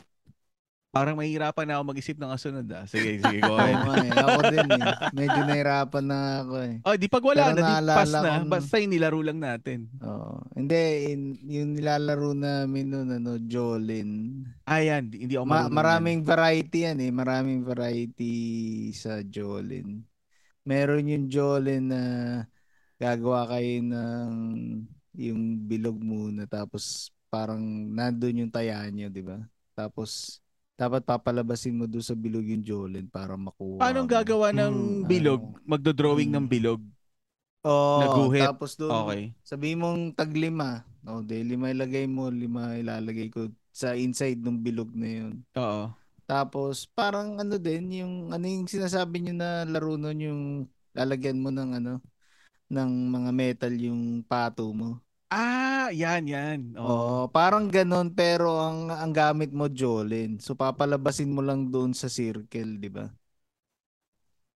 Parang 0.89 1.14
mahihirapan 1.14 1.68
na 1.68 1.74
ako 1.76 1.84
mag-isip 1.86 2.16
ng 2.16 2.32
kasunod 2.32 2.64
ah. 2.68 2.84
Sige, 2.84 3.16
sige, 3.22 3.39
go 3.39 3.53
Oo 3.53 3.61
ahead. 3.61 3.76
nga 3.76 3.95
eh. 3.99 4.11
Ako 4.16 4.41
din 4.47 4.68
eh. 4.72 4.82
Medyo 5.12 5.41
nahirapan 5.45 6.05
na 6.05 6.18
ako 6.41 6.55
eh. 6.59 6.74
Oh, 6.82 6.97
di 6.97 7.07
pag 7.07 7.22
wala 7.22 7.43
Pero 7.45 7.55
na, 7.55 7.61
di 7.61 7.74
pass 7.86 8.09
na. 8.11 8.20
ko- 8.41 8.49
Basta 8.49 8.74
yung 8.78 8.93
nilaro 8.93 9.20
lang 9.20 9.39
natin. 9.39 9.78
Oo. 10.01 10.41
Hindi, 10.55 10.80
in- 11.07 11.39
yung 11.45 11.70
nilalaro 11.74 12.32
namin 12.32 12.84
noon, 12.89 13.09
ano, 13.14 13.32
Jolin. 13.39 14.11
Ayan, 14.64 15.12
hindi 15.12 15.36
ako 15.36 15.45
Ma- 15.45 15.68
maraming 15.68 16.24
variety 16.24 16.78
yan 16.82 16.99
eh. 16.99 17.12
Maraming 17.12 17.61
variety 17.62 18.34
sa 18.91 19.20
Jolin. 19.20 20.01
Meron 20.64 21.05
yung 21.07 21.28
Jolin 21.28 21.84
na 21.86 22.03
gagawa 22.97 23.45
kayo 23.47 23.84
ng 23.84 24.30
yung 25.14 25.41
bilog 25.61 25.99
muna 25.99 26.45
tapos 26.45 27.11
parang 27.28 27.61
nandun 27.89 28.41
yung 28.41 28.51
taya 28.51 28.82
nyo, 28.86 29.07
di 29.07 29.20
ba? 29.20 29.36
Tapos 29.72 30.41
dapat 30.78 31.02
papalabasin 31.02 31.74
mo 31.74 31.90
doon 31.90 32.06
sa 32.06 32.14
bilog 32.14 32.46
yung 32.46 32.62
Jolin 32.62 33.10
para 33.10 33.34
makuha. 33.34 33.82
mo. 33.82 34.06
gagawa 34.06 34.54
ng 34.54 34.74
Hmm, 35.02 35.08
bilog? 35.10 35.42
Magdo-drawing 35.66 36.30
ng 36.30 36.46
Hmm. 36.46 36.52
bilog. 36.54 36.80
Oo, 37.66 37.98
Naguhit. 37.98 38.46
tapos 38.46 38.78
doon, 38.78 38.94
Okay. 39.10 39.22
sabihin 39.42 39.82
mong 39.82 40.00
tag 40.14 40.30
lima. 40.30 40.86
O, 41.02 41.18
de, 41.20 41.42
lima 41.42 41.74
ilagay 41.74 42.06
mo, 42.06 42.30
lima 42.30 42.78
ilalagay 42.78 43.26
ko 43.26 43.50
sa 43.74 43.98
inside 43.98 44.38
ng 44.38 44.62
bilog 44.62 44.94
na 44.94 45.08
yun. 45.10 45.34
Oo. 45.58 45.90
Tapos 46.28 46.86
parang 46.86 47.40
ano 47.40 47.56
din 47.58 48.04
yung 48.04 48.14
ano 48.30 48.44
yung 48.46 48.68
sinasabi 48.68 49.18
niyo 49.18 49.34
na 49.34 49.64
laro 49.64 49.96
nun 49.96 50.18
yung 50.20 50.42
lalagyan 50.92 51.40
mo 51.40 51.48
ng 51.48 51.70
ano 51.80 51.92
ng 52.68 52.90
mga 53.10 53.30
metal 53.32 53.74
yung 53.74 54.20
pato 54.22 54.68
mo. 54.76 55.00
Ah, 55.28 55.92
yan, 55.92 56.24
yan. 56.24 56.60
Oo. 56.80 56.88
Oo, 56.88 57.28
parang 57.28 57.68
ganun 57.68 58.08
pero 58.16 58.56
ang 58.64 58.88
ang 58.88 59.12
gamit 59.12 59.52
mo 59.52 59.68
Jolin. 59.68 60.40
So 60.40 60.56
papalabasin 60.56 61.28
mo 61.28 61.44
lang 61.44 61.68
doon 61.68 61.92
sa 61.92 62.08
circle, 62.08 62.80
'di 62.80 62.88
ba? 62.88 63.12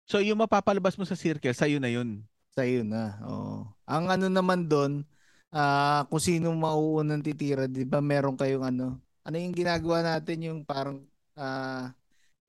So, 0.09 0.17
yung 0.25 0.41
mapapalabas 0.41 0.97
mo 0.97 1.05
sa 1.05 1.13
circle, 1.13 1.53
sa'yo 1.53 1.77
na 1.77 1.89
yun. 1.89 2.25
Sa 2.57 2.65
iyo 2.65 2.81
na. 2.81 3.21
Oo. 3.29 3.69
Ang 3.85 4.09
ano 4.09 4.25
naman 4.25 4.65
doon, 4.65 5.05
ah 5.53 6.05
kung 6.09 6.21
sino 6.21 6.49
mauunang 6.53 7.21
titira, 7.25 7.65
'di 7.69 7.85
ba? 7.85 8.01
Meron 8.01 8.33
kayong 8.37 8.65
ano. 8.73 8.97
Ano 9.25 9.35
yung 9.37 9.53
ginagawa 9.53 10.01
natin 10.01 10.37
yung 10.45 10.59
parang 10.65 11.05
ah 11.37 11.93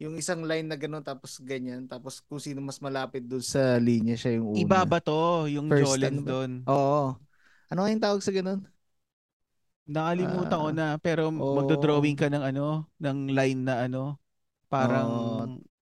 yung 0.00 0.16
isang 0.16 0.40
line 0.48 0.64
na 0.64 0.80
gano'n 0.80 1.04
tapos 1.04 1.36
ganyan 1.44 1.84
tapos 1.84 2.24
kung 2.24 2.40
sino 2.40 2.64
mas 2.64 2.80
malapit 2.80 3.20
doon 3.20 3.44
sa 3.44 3.76
linya 3.76 4.16
siya 4.16 4.40
yung 4.40 4.48
una. 4.48 4.60
Iba 4.64 4.80
ba 4.88 4.98
to, 5.04 5.44
yung 5.52 5.68
First, 5.68 6.00
Jolens 6.00 6.20
ano 6.20 6.20
doon? 6.24 6.50
Oo. 6.64 7.04
Ano 7.70 7.86
yung 7.86 8.02
tawag 8.02 8.22
sa 8.22 8.34
ganun? 8.34 8.66
Nakalimutan 9.90 10.58
ko 10.58 10.70
Ah, 10.70 10.76
na, 10.76 10.86
pero 11.02 11.30
oo. 11.30 11.54
magdo-drawing 11.56 12.14
ka 12.18 12.30
ng 12.30 12.42
ano, 12.54 12.86
ng 12.98 13.18
line 13.30 13.60
na 13.66 13.86
ano, 13.86 14.18
parang... 14.70 15.10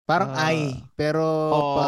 Parang 0.08 0.32
Ah, 0.32 0.48
eye, 0.48 0.72
pero 0.96 1.20
oo. 1.20 1.76
pa 1.76 1.84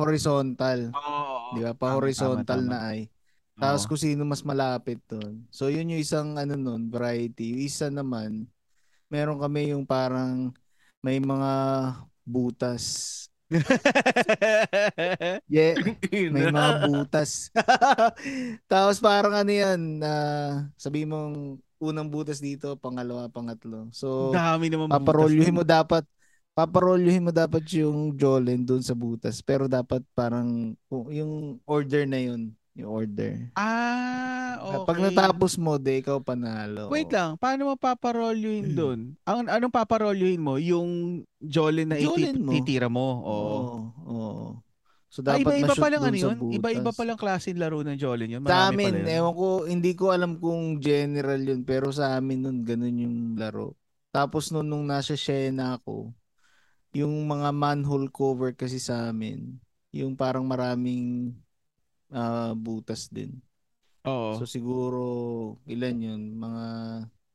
horizontal. 0.00 0.96
Oo. 0.96 1.52
Di 1.52 1.60
ba? 1.60 1.76
Pa 1.76 1.92
horizontal 1.92 2.64
tama, 2.64 2.72
na 2.72 2.78
tama. 2.80 2.90
eye. 2.96 3.12
Tapos 3.60 3.84
Oo. 3.84 3.88
kung 3.92 4.00
sino 4.00 4.24
mas 4.24 4.40
malapit 4.40 4.96
doon. 5.04 5.44
So 5.52 5.68
yun 5.68 5.92
yung 5.92 6.00
isang 6.00 6.40
ano 6.40 6.56
nun, 6.56 6.88
variety. 6.88 7.52
Yung 7.52 7.60
isa 7.60 7.92
naman, 7.92 8.48
meron 9.12 9.36
kami 9.36 9.76
yung 9.76 9.84
parang 9.84 10.56
may 11.04 11.20
mga 11.20 11.52
butas. 12.24 13.28
Yeah, 15.50 15.74
may 16.30 16.50
mga 16.50 16.86
butas. 16.86 17.50
Tapos 18.70 19.02
parang 19.02 19.34
ano 19.34 19.50
yan, 19.50 19.98
uh, 19.98 20.70
sabi 20.78 21.02
mong 21.02 21.58
unang 21.82 22.08
butas 22.12 22.38
dito, 22.38 22.78
pangalawa, 22.78 23.26
pangatlo. 23.26 23.90
So 23.90 24.30
Dami 24.30 24.70
naman 24.70 24.92
nun. 25.50 25.62
mo 25.62 25.64
dapat 25.66 26.06
paparolyuhin 26.54 27.24
mo 27.24 27.32
dapat 27.32 27.62
yung 27.78 28.14
Jolen 28.18 28.66
doon 28.66 28.82
sa 28.82 28.92
butas 28.92 29.38
pero 29.40 29.70
dapat 29.70 30.02
parang 30.12 30.74
yung 30.90 31.62
order 31.64 32.04
na 32.04 32.20
yun 32.20 32.52
yung 32.72 32.88
order 32.88 33.50
Ah, 33.54 34.56
okay. 34.56 34.86
pag 34.86 34.98
natapos 35.00 35.56
mo 35.56 35.74
de 35.74 35.98
ikaw 35.98 36.18
panalo 36.18 36.86
Wait 36.88 37.08
lang, 37.08 37.34
paano 37.34 37.66
mo 37.66 37.74
paparolyuhin 37.74 38.72
doon? 38.72 38.98
Ang 39.22 39.46
anong 39.46 39.70
paparolyuhin 39.70 40.38
mo? 40.38 40.54
Yung 40.56 40.88
Jolin 41.36 41.88
na 41.88 41.96
Jolin 41.96 42.30
iti- 42.32 42.38
mo. 42.38 42.50
titira 42.52 42.86
mo. 42.86 43.06
Oo. 43.20 43.56
oo 43.58 43.78
oo 44.06 44.44
so 45.06 45.18
Ah, 45.20 45.34
dapat 45.34 45.42
iba-iba 45.58 45.74
pa 45.74 45.88
lang 45.88 46.02
ano 46.04 46.14
sa 46.14 46.22
yun? 46.24 46.36
Iba-iba 46.54 46.90
pa 46.90 47.02
lang 47.02 47.18
klase 47.18 47.50
ng 47.50 47.58
laro 47.58 47.82
ng 47.82 47.98
Jolin 47.98 48.30
yun. 48.30 48.40
sa 48.40 48.70
Marami 48.70 48.74
amin 48.78 48.92
pala 48.92 48.98
yun. 49.00 49.10
ewan 49.12 49.34
ko 49.34 49.46
hindi 49.66 49.92
ko 49.92 50.04
alam 50.08 50.32
kung 50.36 50.62
general 50.78 51.40
yun 51.40 51.60
pero 51.60 51.90
sa 51.90 52.14
amin 52.14 52.38
nun 52.40 52.58
ganun 52.60 52.94
yung 52.96 53.16
laro 53.34 53.74
tapos 54.08 54.48
nun 54.48 54.64
nung 54.64 54.86
nasa 54.86 55.14
Siena 55.14 55.74
ako 55.74 56.14
yung 56.92 57.10
mga 57.24 57.50
manhole 57.50 58.06
cover 58.08 58.50
kasi 58.52 58.78
sa 58.78 59.06
amin 59.06 59.58
yung 59.90 60.14
parang 60.14 60.42
maraming 60.44 61.34
ah, 62.10 62.52
butas 62.54 63.10
din 63.10 63.38
Oo. 64.08 64.40
So 64.40 64.48
siguro 64.48 65.02
ilan 65.68 65.96
yun? 66.00 66.22
Mga 66.40 66.66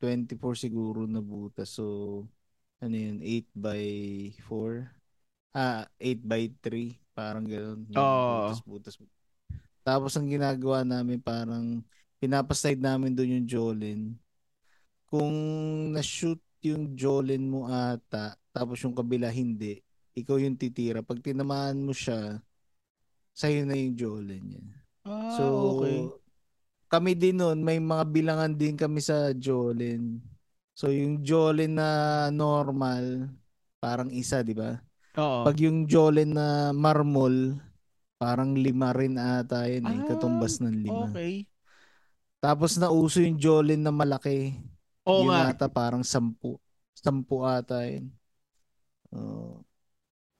24 0.02 0.58
siguro 0.58 1.06
na 1.06 1.22
butas. 1.22 1.78
So 1.78 2.26
ano 2.82 2.96
yun? 2.96 3.22
8 3.22 3.46
by 3.54 3.84
4? 4.42 4.90
Ah, 5.54 5.86
8 5.96 6.20
by 6.26 6.42
3. 6.58 6.98
Parang 7.16 7.46
gano'n. 7.46 7.80
Yung 7.88 7.96
Oo. 7.96 8.50
Butas, 8.50 8.60
butas. 8.66 8.94
Tapos 9.86 10.12
ang 10.18 10.26
ginagawa 10.26 10.82
namin 10.82 11.22
parang 11.22 11.80
pinapaside 12.18 12.82
namin 12.82 13.14
doon 13.14 13.40
yung 13.40 13.46
Jolin. 13.48 14.02
Kung 15.06 15.32
na-shoot 15.94 16.42
yung 16.66 16.98
Jolin 16.98 17.46
mo 17.46 17.70
ata, 17.70 18.34
tapos 18.50 18.82
yung 18.82 18.92
kabila 18.92 19.30
hindi, 19.30 19.78
ikaw 20.18 20.42
yung 20.42 20.58
titira. 20.58 21.06
Pag 21.06 21.22
tinamaan 21.22 21.78
mo 21.78 21.94
siya, 21.94 22.42
sa'yo 23.36 23.68
na 23.68 23.76
yung 23.76 23.92
Jolin 23.94 24.42
niya. 24.42 24.64
Ah, 25.04 25.36
So, 25.36 25.44
okay. 25.76 26.08
kami 26.88 27.12
din 27.12 27.36
nun, 27.36 27.60
may 27.60 27.76
mga 27.76 28.04
bilangan 28.08 28.52
din 28.56 28.74
kami 28.74 29.04
sa 29.04 29.36
Jolin. 29.36 30.24
So, 30.72 30.88
yung 30.88 31.20
Jolin 31.20 31.76
na 31.76 31.88
normal, 32.32 33.28
parang 33.76 34.08
isa, 34.08 34.40
di 34.40 34.56
ba? 34.56 34.80
Oo. 35.20 35.44
Pag 35.44 35.56
yung 35.60 35.84
Jolin 35.84 36.32
na 36.32 36.72
marmol, 36.72 37.60
parang 38.16 38.56
lima 38.56 38.96
rin 38.96 39.20
ata 39.20 39.68
yun 39.68 39.84
eh, 39.84 40.00
Ah, 40.00 40.04
katumbas 40.08 40.64
ng 40.64 40.72
lima. 40.80 41.12
Okay. 41.12 41.44
Tapos 42.40 42.80
nauso 42.80 43.20
yung 43.20 43.36
Jolin 43.36 43.84
na 43.84 43.92
malaki. 43.92 44.56
Oo 45.04 45.28
yun 45.28 45.36
nga. 45.36 45.52
ata 45.52 45.66
parang 45.68 46.00
sampu. 46.00 46.56
Sampu 46.96 47.44
ata 47.44 47.84
yun. 47.84 48.08
Oh. 49.12 49.65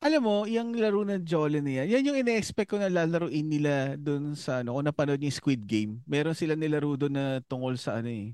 Alam 0.07 0.22
mo, 0.22 0.36
yung 0.46 0.70
laro 0.78 1.02
ng 1.02 1.26
Jolin 1.26 1.66
na 1.66 1.82
yan, 1.82 1.98
yan 1.98 2.07
yung 2.07 2.18
ine-expect 2.22 2.70
ko 2.70 2.78
na 2.78 2.86
lalaruin 2.86 3.42
nila 3.42 3.98
doon 3.98 4.38
sa 4.38 4.62
ano, 4.62 4.78
kung 4.78 4.86
napanood 4.86 5.18
yung 5.18 5.34
Squid 5.34 5.66
Game. 5.66 5.98
Meron 6.07 6.30
sila 6.30 6.54
nilaro 6.54 6.94
doon 6.94 7.10
na 7.10 7.24
tungkol 7.43 7.74
sa 7.74 7.98
ano 7.98 8.06
eh, 8.06 8.31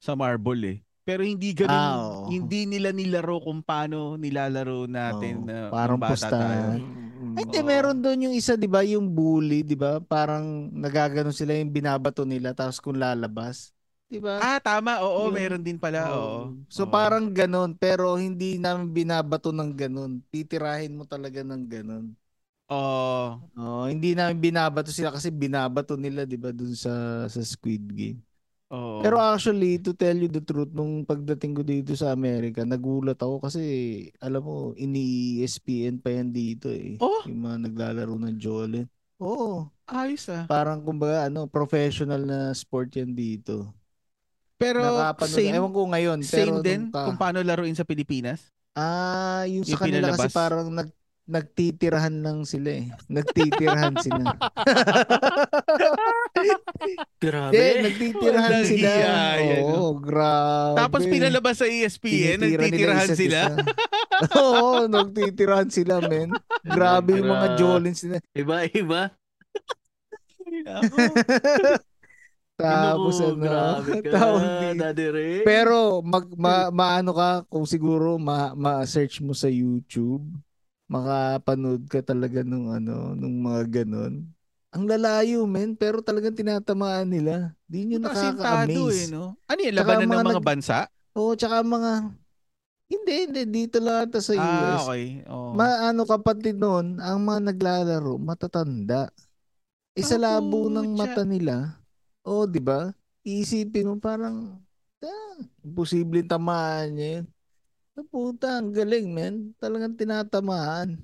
sa 0.00 0.16
marble 0.16 0.64
eh. 0.64 0.78
Pero 1.04 1.20
hindi 1.20 1.52
ganun, 1.52 1.68
Ah, 1.76 2.00
oo. 2.00 2.32
hindi 2.32 2.64
nila 2.64 2.96
nilaro 2.96 3.44
kung 3.44 3.60
paano 3.60 4.16
nilalaro 4.16 4.88
natin 4.88 5.44
Oo, 5.44 5.46
na 5.52 5.56
parang 5.68 6.00
nung 6.00 6.06
bata 6.08 6.16
tayo. 6.16 6.32
pustahan. 6.32 6.80
Mm, 6.80 7.34
Ay, 7.36 7.42
hindi, 7.44 7.58
Oo. 7.60 7.68
meron 7.68 7.98
doon 8.00 8.18
yung 8.30 8.34
isa, 8.38 8.56
di 8.56 8.68
ba? 8.70 8.80
Yung 8.80 9.12
bully, 9.12 9.60
di 9.60 9.76
ba? 9.76 10.00
Parang 10.00 10.72
nagagano 10.72 11.28
sila 11.28 11.52
yung 11.52 11.68
binabato 11.68 12.24
nila 12.24 12.56
tapos 12.56 12.80
kung 12.80 12.96
lalabas. 12.96 13.68
Di 14.12 14.20
ba? 14.20 14.36
Ah, 14.44 14.60
tama. 14.60 15.00
Oo, 15.00 15.32
Yung- 15.32 15.36
meron 15.40 15.62
din 15.64 15.80
pala. 15.80 16.12
Oo. 16.12 16.52
So 16.68 16.84
Oo. 16.84 16.92
parang 16.92 17.32
ganon, 17.32 17.72
pero 17.72 18.20
hindi 18.20 18.60
namin 18.60 18.92
binabato 18.92 19.48
ng 19.56 19.72
ganon. 19.72 20.20
Titirahin 20.28 20.92
mo 20.92 21.08
talaga 21.08 21.40
ng 21.40 21.64
ganon. 21.64 22.12
Oo. 22.68 23.40
Oh, 23.56 23.84
hindi 23.88 24.12
namin 24.12 24.36
binabato 24.36 24.92
sila 24.92 25.08
kasi 25.08 25.32
binabato 25.32 25.96
nila, 25.96 26.28
'di 26.28 26.36
ba, 26.36 26.52
dun 26.52 26.76
sa 26.76 27.24
sa 27.28 27.40
Squid 27.40 27.84
Game. 27.92 28.20
Oo. 28.72 29.04
Pero 29.04 29.20
actually, 29.20 29.76
to 29.80 29.92
tell 29.92 30.16
you 30.16 30.28
the 30.28 30.40
truth, 30.40 30.72
nung 30.72 31.04
pagdating 31.04 31.52
ko 31.52 31.60
dito 31.64 31.92
sa 31.92 32.12
Amerika, 32.12 32.64
nagulat 32.64 33.20
ako 33.20 33.44
kasi 33.44 33.60
alam 34.16 34.40
mo, 34.40 34.56
ini-ESPN 34.76 36.00
pa 36.00 36.08
yan 36.16 36.32
dito 36.32 36.72
eh. 36.72 36.96
Oh! 37.00 37.20
Yung 37.28 37.44
mga 37.44 37.68
naglalaro 37.68 38.16
ng 38.16 38.36
Jolin. 38.40 38.88
Oo. 39.20 39.68
ayos 39.92 40.24
ah. 40.32 40.48
Parang 40.48 40.80
kumbaga 40.80 41.28
ano, 41.28 41.44
professional 41.44 42.24
na 42.24 42.56
sport 42.56 42.96
yan 42.96 43.12
dito. 43.12 43.68
Pero 44.62 44.78
Nakapanood, 44.80 45.34
same, 45.34 45.52
ewan 45.52 45.70
ko 45.70 45.80
ngayon, 45.88 46.18
same 46.22 46.32
pero 46.32 46.52
din 46.60 46.80
nung 46.80 46.88
ka- 46.88 47.04
kung 47.04 47.16
paano 47.16 47.36
laruin 47.40 47.74
sa 47.74 47.82
Pilipinas? 47.82 48.48
Ah, 48.72 49.44
yung 49.44 49.62
sa 49.62 49.68
Yung 49.68 49.80
kanila 49.82 50.06
kasi 50.08 50.22
pinalabas? 50.22 50.32
parang 50.32 50.66
nag 50.70 50.88
nagtitirahan 51.22 52.18
lang 52.18 52.42
sila 52.42 52.68
eh. 52.74 52.84
Nagtitirahan 53.06 53.94
sila. 53.96 54.28
Grabe. 57.22 57.54
Eh, 57.54 57.80
nagtitirahan 57.80 58.50
Walang 58.50 58.66
sila. 58.66 58.90
hiya 58.90 59.38
yan, 59.38 59.62
Oo, 59.62 59.96
grabe. 59.96 60.76
Tapos 60.76 61.00
pinalabas 61.06 61.54
sa 61.56 61.64
ESPN, 61.64 62.36
Tinitira 62.36 62.42
nila 62.42 62.58
nagtitirahan 62.58 63.08
sila. 63.14 63.40
Oo, 64.42 64.84
nagtitirahan 64.88 65.70
sila, 65.70 65.94
men. 66.02 66.34
Grabe 66.60 67.16
yung 67.16 67.30
mga 67.30 67.46
Jolins 67.54 68.02
nila. 68.02 68.18
Iba, 68.34 68.56
iba. 68.66 69.02
Tapos 72.62 73.14
Naku, 73.18 73.28
ano, 73.34 73.44
tawag 73.50 73.84
dito. 73.90 74.14
Pero 75.42 75.76
mag 76.06 76.26
ma, 76.42 76.70
maano 76.70 77.10
ka 77.10 77.42
kung 77.50 77.66
siguro 77.66 78.16
ma, 78.22 78.54
ma-search 78.54 79.18
mo 79.20 79.34
sa 79.34 79.50
YouTube, 79.50 80.22
makapanood 80.86 81.88
ka 81.90 82.00
talaga 82.04 82.46
nung 82.46 82.70
ano, 82.70 83.16
nung 83.18 83.42
mga 83.42 83.82
ganun. 83.82 84.30
Ang 84.72 84.88
lalayo, 84.88 85.44
men, 85.44 85.76
pero 85.76 86.00
talagang 86.00 86.32
tinatamaan 86.32 87.04
nila. 87.04 87.52
Di 87.68 87.84
nyo 87.84 88.00
nakaka-amaze. 88.00 89.04
eh, 89.04 89.12
no? 89.12 89.36
Ano 89.44 89.60
yung 89.60 89.76
labanan 89.76 90.08
ng 90.08 90.16
mga 90.16 90.24
nag- 90.40 90.48
bansa? 90.48 90.78
Oo, 91.12 91.36
tsaka 91.36 91.60
mga 91.60 92.08
hindi, 92.92 93.14
hindi 93.24 93.42
dito 93.48 93.80
lang 93.80 94.08
ata 94.08 94.20
sa 94.20 94.32
US. 94.36 94.40
Ah, 94.44 94.84
okay. 94.84 95.04
Oh. 95.28 95.52
Maano 95.56 96.04
kapatid 96.04 96.56
noon, 96.60 97.00
ang 97.00 97.20
mga 97.24 97.52
naglalaro 97.52 98.20
matatanda. 98.20 99.08
Isa 99.92 100.16
Ah, 100.16 100.40
labo 100.40 100.68
ng 100.72 100.96
mata 100.96 101.24
nila. 101.24 101.81
Oh, 102.26 102.46
'di 102.46 102.60
ba? 102.62 102.94
Iisipin 103.26 103.86
mo 103.90 103.96
parang 104.02 104.58
ah, 105.02 105.36
imposible 105.66 106.22
tamaan 106.26 106.94
niya 106.94 107.08
yun. 107.22 107.26
Ah, 107.98 108.06
puta, 108.08 108.48
ang 108.60 108.72
galing, 108.72 109.06
man. 109.12 109.34
Talagang 109.60 109.94
tinatamaan. 109.98 110.96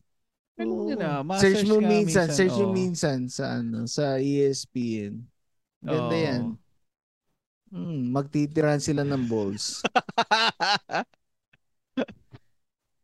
Ganun 0.58 0.88
yun 0.88 1.00
ah. 1.04 1.14
Search 1.32 1.62
mo 1.68 1.78
ka 1.78 1.88
minsan, 1.88 2.28
search 2.32 2.56
mo 2.60 2.66
oo. 2.66 2.74
minsan 2.74 3.28
sa 3.30 3.60
ano, 3.62 3.86
sa 3.86 4.18
ESPN. 4.20 5.22
Ganda 5.84 6.16
Oo. 6.16 6.18
yan. 6.18 6.58
Hmm, 7.72 8.12
magtitirahan 8.16 8.80
sila 8.80 9.04
ng 9.04 9.24
balls. 9.28 9.84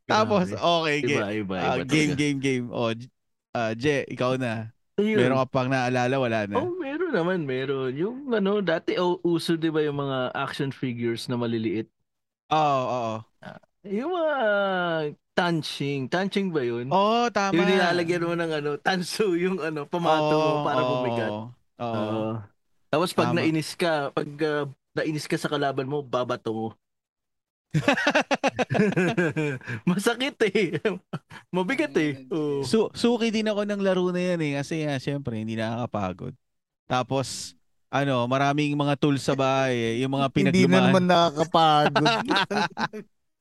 Tapos, 0.08 0.52
okay, 0.52 1.00
Iba, 1.00 1.20
game. 1.24 1.28
iba, 1.32 1.56
iba. 1.64 1.82
game, 1.84 2.12
talaga. 2.12 2.14
game, 2.16 2.38
game. 2.40 2.66
Oh, 2.72 2.92
J- 2.94 3.10
ah, 3.56 3.72
Je, 3.74 4.04
ikaw 4.10 4.36
na. 4.36 4.73
Ayun. 4.94 5.18
Meron 5.18 5.38
ka 5.42 5.46
pang 5.50 5.68
naalala, 5.70 6.14
wala 6.22 6.40
na. 6.46 6.56
Oh, 6.62 6.70
meron 6.78 7.10
naman, 7.10 7.38
meron. 7.42 7.90
Yung 7.98 8.30
ano, 8.30 8.62
dati 8.62 8.94
oh, 8.94 9.18
uso 9.26 9.58
'di 9.58 9.70
ba 9.74 9.82
yung 9.82 9.98
mga 9.98 10.30
action 10.38 10.70
figures 10.70 11.26
na 11.26 11.34
maliliit? 11.34 11.90
Oo, 12.52 12.82
oo. 12.94 13.14
Yung 13.84 14.10
mga 14.14 14.36
tanching, 15.34 16.06
tanching 16.06 16.54
ba 16.54 16.62
'yun? 16.62 16.94
Oo, 16.94 17.26
tama. 17.34 17.58
Yung 17.58 17.66
nilalagyan 17.74 18.22
mo 18.22 18.34
ng 18.38 18.52
ano, 18.62 18.70
tanso 18.78 19.34
yung 19.34 19.58
ano, 19.58 19.82
pamato 19.90 20.34
mo 20.38 20.62
Oo, 20.62 20.64
para 20.64 20.80
oo, 20.86 20.90
bumigat. 20.94 21.32
Oo. 21.82 21.90
Oo. 21.90 22.22
Tapos 22.94 23.10
pag 23.10 23.34
Tama. 23.34 23.42
nainis 23.42 23.74
ka, 23.74 24.14
pag 24.14 24.30
ah, 24.46 24.64
nainis 24.94 25.26
ka 25.26 25.34
sa 25.34 25.50
kalaban 25.50 25.90
mo, 25.90 26.06
babato 26.06 26.54
mo. 26.54 26.68
Masakit 29.88 30.38
eh. 30.50 30.78
Mabigat 31.50 31.94
eh. 31.98 32.26
Oo. 32.30 32.62
Su 32.62 32.90
suki 32.94 33.30
din 33.30 33.50
ako 33.50 33.66
ng 33.66 33.80
laro 33.82 34.10
na 34.10 34.34
yan 34.34 34.40
eh. 34.42 34.52
Kasi 34.58 34.86
nga, 34.86 34.98
syempre, 34.98 35.38
hindi 35.38 35.58
nakakapagod. 35.58 36.34
Tapos, 36.86 37.54
ano, 37.88 38.26
maraming 38.26 38.74
mga 38.74 38.94
tools 38.98 39.22
sa 39.22 39.34
bahay 39.34 39.74
eh. 39.74 39.94
Yung 40.02 40.14
mga 40.14 40.26
Hindi 40.30 40.42
na 40.42 40.50
pinaglumaan. 40.50 40.84
naman 40.90 41.04
nakakapagod. 41.06 42.04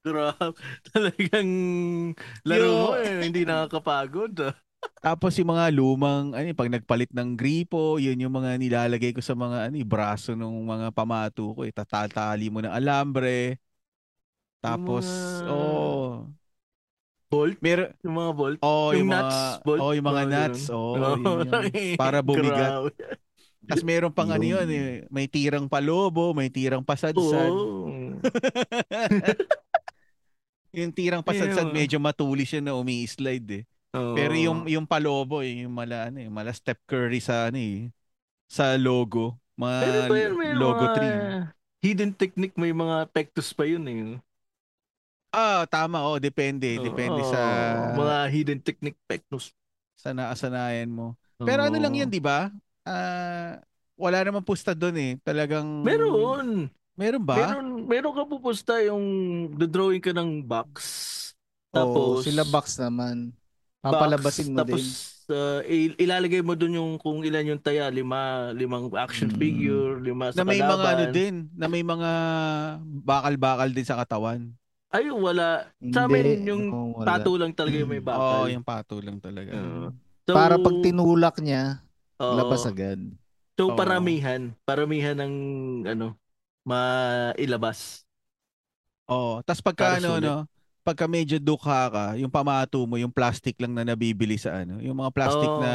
Grabe. 0.03 0.59
Talagang 0.91 1.49
laro 2.43 2.67
Yo. 2.67 2.75
mo 2.75 2.91
eh. 2.99 3.23
Hindi 3.23 3.47
nakakapagod. 3.47 4.33
ah. 4.43 4.53
Tapos 4.99 5.31
yung 5.39 5.55
mga 5.55 5.71
lumang, 5.71 6.35
ano, 6.35 6.43
eh, 6.43 6.51
pag 6.55 6.67
nagpalit 6.67 7.07
ng 7.15 7.39
gripo, 7.39 7.95
yun 8.03 8.19
yung 8.19 8.35
mga 8.35 8.59
nilalagay 8.59 9.15
ko 9.15 9.23
sa 9.23 9.31
mga, 9.31 9.71
ano, 9.71 9.75
eh, 9.79 9.87
braso 9.87 10.35
ng 10.35 10.67
mga 10.67 10.91
pamato 10.91 11.55
ko. 11.55 11.63
Eh. 11.63 11.71
Tatatali 11.71 12.51
mo 12.51 12.59
ng 12.59 12.71
alambre. 12.71 13.63
Tapos, 14.63 15.03
mga- 15.03 15.51
oh, 15.51 16.31
Bolt? 17.27 17.57
meron, 17.59 17.89
Yung 17.99 18.15
mga 18.15 18.31
bolt? 18.31 18.59
oh, 18.61 18.93
yung 18.93 18.99
yung, 18.99 19.09
nuts, 19.09 19.33
mga, 19.33 19.65
bolt? 19.65 19.79
oh, 19.81 19.91
yung 19.91 20.05
mga 20.05 20.15
Mga 20.15 20.29
nuts, 20.31 20.61
oh, 20.69 20.93
yun 20.93 21.03
yung- 21.19 21.97
para 22.01 22.17
bumigat. 22.21 22.71
Tapos 23.63 23.83
meron 23.83 24.11
pang 24.11 24.27
ano 24.27 24.43
yun, 24.43 24.59
Yun. 24.61 24.69
eh, 24.69 25.07
may 25.07 25.25
tirang 25.25 25.65
palobo, 25.65 26.31
may 26.31 26.47
tirang 26.47 26.83
pasadsad. 26.83 27.49
Oo. 27.49 27.89
Yung 30.73 30.89
tirang 30.89 31.21
pasadsad 31.21 31.69
Ayun. 31.69 31.75
medyo 31.75 32.01
matulis 32.01 32.49
siya 32.49 32.57
na 32.59 32.73
umi-slide 32.73 33.49
eh. 33.53 33.63
Oo. 33.93 34.17
Pero 34.17 34.33
yung 34.33 34.65
yung 34.65 34.89
palobo 34.89 35.45
eh, 35.45 35.61
yung 35.61 35.69
mala 35.69 36.09
ano 36.09 36.17
eh, 36.17 36.25
mala 36.25 36.49
Steph 36.49 36.81
Curry 36.83 37.21
sa 37.21 37.53
ano 37.53 37.61
eh, 37.61 37.93
sa 38.49 38.73
logo, 38.73 39.37
mga 39.53 39.77
Pero 39.79 39.99
ba 40.09 40.15
yun, 40.17 40.33
may 40.33 40.51
logo 40.57 40.81
mga 40.83 40.97
3. 41.77 41.85
hidden 41.85 42.11
technique, 42.11 42.57
may 42.57 42.73
mga 42.73 43.05
pectus 43.13 43.53
pa 43.53 43.69
yun 43.69 43.85
eh. 43.85 44.17
Ah, 45.33 45.65
tama 45.65 46.05
oh, 46.05 46.21
depende, 46.21 46.77
depende 46.77 47.21
Oo, 47.25 47.33
sa 47.33 47.41
mga 47.97 48.15
hidden 48.29 48.59
technique 48.61 48.99
pectus. 49.09 49.49
sa 49.97 50.13
naasanayan 50.13 50.91
mo. 50.91 51.17
Pero 51.41 51.65
ano 51.65 51.77
lang. 51.79 51.93
'yan, 51.95 52.09
'di 52.11 52.21
ba? 52.21 52.51
Ah, 52.85 53.57
wala 53.97 54.21
namang 54.21 54.45
pusta 54.45 54.75
doon 54.77 54.95
eh. 54.99 55.11
Talagang 55.25 55.65
Meron. 55.81 56.67
Meron 56.93 57.23
ba? 57.25 57.35
Meron, 57.41 57.67
meron 57.89 58.13
ka 58.13 58.23
pupusta 58.29 58.77
yung 58.85 59.05
drawing 59.57 60.03
ka 60.03 60.13
ng 60.13 60.45
box. 60.45 60.71
Tapos, 61.73 62.21
sila 62.29 62.45
box 62.45 62.77
naman. 62.77 63.33
Papalabasin 63.81 64.53
mo 64.53 64.61
tapos, 64.61 64.81
din. 64.85 64.87
uh, 65.33 65.59
il- 65.65 65.97
ilalagay 65.97 66.45
mo 66.45 66.53
dun 66.53 66.77
yung 66.77 66.91
kung 67.01 67.25
ilan 67.25 67.57
yung 67.57 67.61
taya, 67.63 67.89
lima, 67.89 68.53
limang 68.53 68.93
action 68.93 69.33
Mm. 69.33 69.39
figure, 69.41 69.97
lima 70.05 70.29
sa 70.29 70.37
na 70.37 70.43
may 70.45 70.61
mga 70.61 70.69
kalaban. 70.69 70.93
ano 70.93 71.05
din, 71.09 71.35
na 71.57 71.65
may 71.65 71.81
mga 71.83 72.11
bakal-bakal 73.01 73.69
din 73.73 73.87
sa 73.87 73.97
katawan. 73.97 74.53
Ay, 74.93 75.09
wala. 75.09 75.73
Sa 75.89 76.05
amin, 76.05 76.45
yung 76.45 76.63
Oo, 76.69 77.01
wala. 77.01 77.05
tattoo 77.17 77.33
lang 77.41 77.49
talaga 77.49 77.81
yung 77.81 77.89
may 77.89 77.97
Oo, 77.97 78.05
bakal. 78.05 78.45
yung 78.53 78.61
pato 78.61 79.01
lang 79.01 79.17
talaga. 79.17 79.49
Oo. 79.57 79.89
So, 80.29 80.37
Para 80.37 80.55
pag 80.61 80.75
tinulak 80.85 81.35
niya, 81.41 81.81
oo. 82.21 82.37
labas 82.37 82.61
agad. 82.69 83.01
So, 83.57 83.73
Oo. 83.73 83.77
paramihan. 83.77 84.53
Paramihan 84.61 85.17
ng, 85.17 85.33
ano, 85.89 86.13
mailabas. 86.61 88.05
Oo. 89.09 89.41
Tapos 89.41 89.65
pagka 89.65 89.83
Para 89.83 89.97
ano, 89.97 90.09
sulit. 90.13 90.29
no, 90.29 90.35
pagka 90.85 91.05
medyo 91.09 91.41
dukha 91.41 91.89
ka, 91.89 92.05
yung 92.21 92.29
pamato 92.29 92.85
mo, 92.85 92.95
yung 93.01 93.11
plastic 93.11 93.57
lang 93.57 93.73
na 93.73 93.81
nabibili 93.81 94.37
sa 94.37 94.61
ano, 94.61 94.77
yung 94.77 94.95
mga 94.95 95.09
plastic 95.09 95.49
Oo. 95.49 95.59
na 95.59 95.71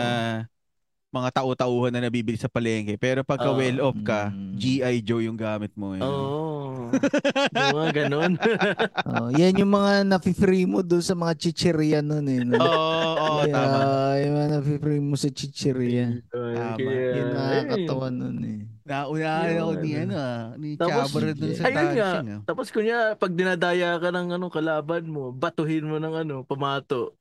mga 1.08 1.28
tau-tauhan 1.34 1.88
na 1.90 2.00
nabibili 2.00 2.36
sa 2.36 2.46
palengke. 2.46 2.94
Pero 2.94 3.22
pagka 3.22 3.48
Oo. 3.48 3.56
well 3.56 3.78
off 3.82 3.96
ka, 3.98 4.28
Mm. 4.28 4.54
G.I. 4.54 4.94
Joe 5.00 5.22
yung 5.22 5.34
gamit 5.34 5.72
mo. 5.72 5.92
Eh. 5.92 6.00
Oo. 6.00 6.66
Yung 7.52 7.76
mga 7.76 7.92
ganun. 8.02 8.32
Oh, 9.08 9.28
yan 9.30 9.56
yung 9.56 9.68
mga 9.70 10.04
nafi-free 10.06 10.64
mo 10.64 10.80
doon 10.80 11.00
sa 11.00 11.12
mga 11.12 11.32
chicheria 11.36 12.00
noon 12.00 12.24
eh. 12.26 12.40
No? 12.42 12.56
Oo, 12.56 12.64
oo, 13.10 13.38
Kaya, 13.42 13.52
tama. 13.52 13.78
Yung 14.18 14.34
mga 14.34 14.48
nafi-free 14.54 15.02
mo 15.02 15.14
sa 15.14 15.28
chicheria. 15.28 16.16
Tama. 16.24 16.76
Kaya, 16.76 17.04
Yun 17.14 17.26
nakakatawa 17.30 18.06
nun 18.08 18.38
eh. 18.40 18.60
Naunahan 18.86 19.48
Yung 19.50 19.60
ako 19.60 19.72
ni 19.76 19.90
ano. 19.98 20.14
ah, 20.16 20.44
ni 20.56 20.68
Tapos, 20.74 21.12
Chabra 21.12 21.30
dun 21.30 21.50
sa 21.52 21.62
ayun 21.62 21.76
nga. 21.76 21.84
dancing. 21.84 22.28
ah. 22.30 22.40
Tapos 22.46 22.66
kunya, 22.70 22.98
pag 23.14 23.32
dinadaya 23.32 23.90
ka 23.98 24.08
ng 24.08 24.28
ano, 24.30 24.46
kalaban 24.48 25.04
mo, 25.04 25.28
batuhin 25.28 25.84
mo 25.84 25.96
ng 25.98 26.14
ano, 26.16 26.34
pamato. 26.42 27.12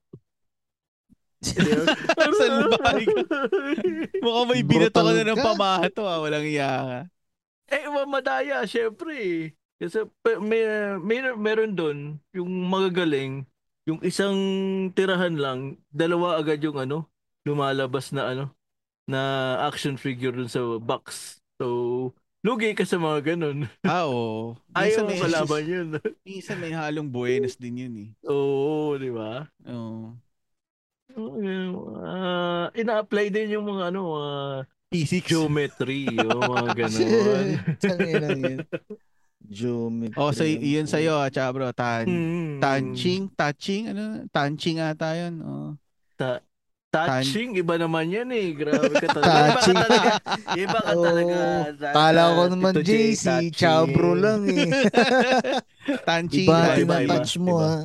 Salbahe 2.40 3.06
ka. 3.14 3.40
Mukhang 4.22 4.48
may 4.50 4.64
binato 4.66 5.00
ka 5.06 5.12
na 5.14 5.24
ng 5.24 5.40
pamato 5.40 6.04
ah, 6.10 6.20
walang 6.22 6.46
iya 6.46 6.72
ka. 6.82 7.00
eh, 7.70 7.86
mamadaya, 7.92 8.64
syempre. 8.66 9.14
eh. 9.16 9.42
Kasi 9.78 10.10
may, 10.42 10.66
may, 10.98 11.20
meron 11.38 11.78
doon, 11.78 11.98
yung 12.34 12.50
magagaling, 12.66 13.46
yung 13.86 14.02
isang 14.02 14.36
tirahan 14.98 15.38
lang, 15.38 15.60
dalawa 15.94 16.42
agad 16.42 16.58
yung 16.66 16.82
ano, 16.82 17.06
lumalabas 17.46 18.10
na 18.10 18.34
ano, 18.34 18.46
na 19.06 19.22
action 19.64 19.96
figure 19.96 20.34
dun 20.34 20.50
sa 20.50 20.60
box. 20.82 21.38
So, 21.62 22.12
lugi 22.42 22.74
ka 22.74 22.84
sa 22.84 22.98
mga 22.98 23.36
ganun. 23.38 23.70
Ah, 23.88 24.10
oo. 24.10 24.58
Ayaw 24.74 25.06
may, 25.08 25.22
kalaban 25.22 25.64
yun. 25.64 25.88
minsan 26.26 26.58
may 26.58 26.74
halong 26.74 27.08
buenas 27.08 27.56
din 27.56 27.86
yun 27.88 27.94
eh. 27.96 28.10
Oo, 28.28 28.98
di 28.98 29.14
ba? 29.14 29.46
Oo. 29.70 30.18
Uh, 31.18 32.70
ina-apply 32.72 33.28
din 33.28 33.58
yung 33.58 33.66
mga 33.66 33.90
ano, 33.90 34.02
uh, 34.14 34.58
Physics. 34.88 35.28
geometry, 35.28 36.06
yung 36.08 36.40
mga 36.40 36.70
ganun. 36.80 37.46
Geometry. 39.48 40.18
Oh, 40.20 40.30
so 40.30 40.44
yun 40.44 40.86
sa'yo, 40.86 41.18
ah, 41.18 41.32
Chabro. 41.32 41.72
Tan 41.72 42.04
Hmm. 42.04 42.54
Tanching, 42.60 43.32
touching, 43.32 43.90
ano? 43.90 44.28
Tanching 44.30 44.78
ata 44.78 45.16
yun. 45.16 45.34
Oh. 45.40 45.72
Touching, 46.88 47.56
iba 47.56 47.76
naman 47.76 48.10
yan 48.10 48.28
eh. 48.32 48.52
Grabe 48.52 48.92
ka 48.92 49.08
talaga. 49.08 49.56
Touching. 49.56 49.78
Iba 49.78 49.88
ka 49.88 49.92
talaga. 49.92 50.12
Iba 50.56 50.80
ka 50.80 50.94
talaga. 50.96 51.38
Kala 51.98 52.22
ko 52.28 52.42
naman 52.50 52.74
JC, 52.82 53.24
touching. 53.24 53.52
Chabro 53.54 54.12
lang 54.14 54.42
eh. 54.48 54.68
Tanching. 56.04 56.48
Iba 56.48 56.58
iba, 56.58 56.76
din 56.76 56.88
iba, 56.88 56.96
touch 57.08 57.34
mo 57.38 57.56
Iba. 57.56 57.68
ha. 57.68 57.76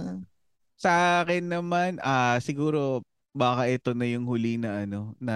Sa 0.74 0.92
akin 1.22 1.44
naman, 1.46 1.90
ah 2.02 2.42
siguro 2.42 3.06
baka 3.32 3.68
ito 3.68 3.96
na 3.96 4.04
yung 4.04 4.28
huli 4.28 4.60
na 4.60 4.84
ano, 4.84 5.16
na 5.16 5.34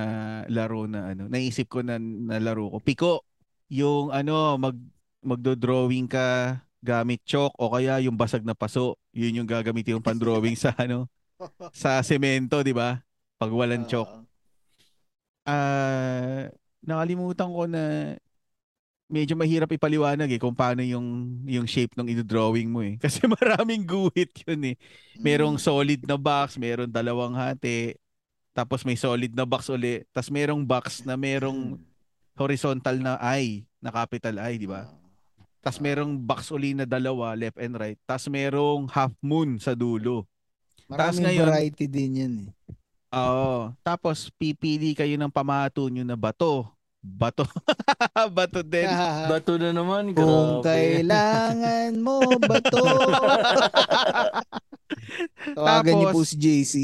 laro 0.52 0.84
na 0.84 1.16
ano. 1.16 1.28
Naisip 1.28 1.68
ko 1.72 1.80
na 1.80 1.96
nalaro 2.00 2.68
ko. 2.76 2.78
Piko, 2.80 3.12
yung 3.72 4.12
ano, 4.12 4.60
mag 4.60 4.76
magdo-drawing 5.26 6.06
ka 6.06 6.60
gamit 6.78 7.18
chalk 7.26 7.50
o 7.58 7.72
kaya 7.72 7.98
yung 8.04 8.14
basag 8.14 8.46
na 8.46 8.54
paso. 8.54 8.94
Yun 9.10 9.42
yung 9.42 9.48
gagamitin 9.48 9.98
yung 9.98 10.06
pan-drawing 10.06 10.54
sa 10.54 10.70
ano, 10.78 11.10
sa 11.74 11.98
semento, 12.04 12.62
di 12.62 12.70
ba? 12.76 13.02
Pag 13.40 13.50
walang 13.50 13.88
chalk. 13.90 14.06
Ah, 15.46 16.46
nakalimutan 16.84 17.50
ko 17.50 17.66
na 17.66 18.14
medyo 19.06 19.34
mahirap 19.34 19.70
ipaliwanag 19.70 20.26
eh 20.28 20.38
kung 20.38 20.52
paano 20.52 20.82
yung 20.82 21.06
yung 21.46 21.64
shape 21.64 21.94
ng 21.94 22.10
i-drawing 22.10 22.66
mo 22.66 22.82
eh. 22.82 22.98
Kasi 23.02 23.22
maraming 23.24 23.82
guhit 23.82 24.34
yun 24.44 24.74
eh. 24.74 24.76
Merong 25.16 25.56
Mm. 25.56 25.62
solid 25.62 26.00
na 26.02 26.16
box, 26.16 26.54
merong 26.56 26.90
dalawang 26.90 27.32
hati, 27.32 27.94
tapos 28.50 28.82
may 28.82 28.96
solid 28.96 29.30
na 29.30 29.44
box 29.44 29.68
uli, 29.68 30.02
tapos 30.10 30.28
merong 30.28 30.62
box 30.62 31.02
na 31.02 31.14
merong 31.14 31.78
horizontal 32.34 32.98
na 32.98 33.16
eye, 33.22 33.64
na 33.78 33.88
capital 33.88 34.36
I, 34.42 34.58
di 34.58 34.66
ba? 34.66 34.90
Tapos 35.60 35.78
merong 35.78 36.14
box 36.14 36.50
uli 36.50 36.72
na 36.72 36.84
dalawa, 36.84 37.32
left 37.32 37.56
and 37.56 37.74
right, 37.74 37.98
tapos 38.04 38.26
merong 38.26 38.86
half 38.88 39.12
moon 39.18 39.56
sa 39.56 39.72
dulo. 39.72 40.26
Maraming 40.86 41.26
ngayon- 41.26 41.46
variety 41.48 41.84
din 41.86 42.10
yan 42.14 42.34
eh. 42.42 42.48
Oo. 43.16 43.72
Tapos 43.80 44.28
pipili 44.30 44.92
kayo 44.92 45.16
ng 45.16 45.32
pamato 45.32 45.86
nyo 45.88 46.04
na 46.04 46.14
bato. 46.14 46.68
Bato. 47.06 47.46
bato 48.36 48.60
din. 48.66 48.90
Bato 49.30 49.54
na 49.54 49.70
naman. 49.70 50.10
Kung 50.10 50.60
grabe. 50.60 50.66
kailangan 50.66 51.94
mo 52.02 52.18
ba 52.50 52.58
to? 52.58 52.82
Tawagan 55.54 55.94
niyo 56.02 56.08
po 56.10 56.26
si 56.26 56.34
JC. 56.34 56.74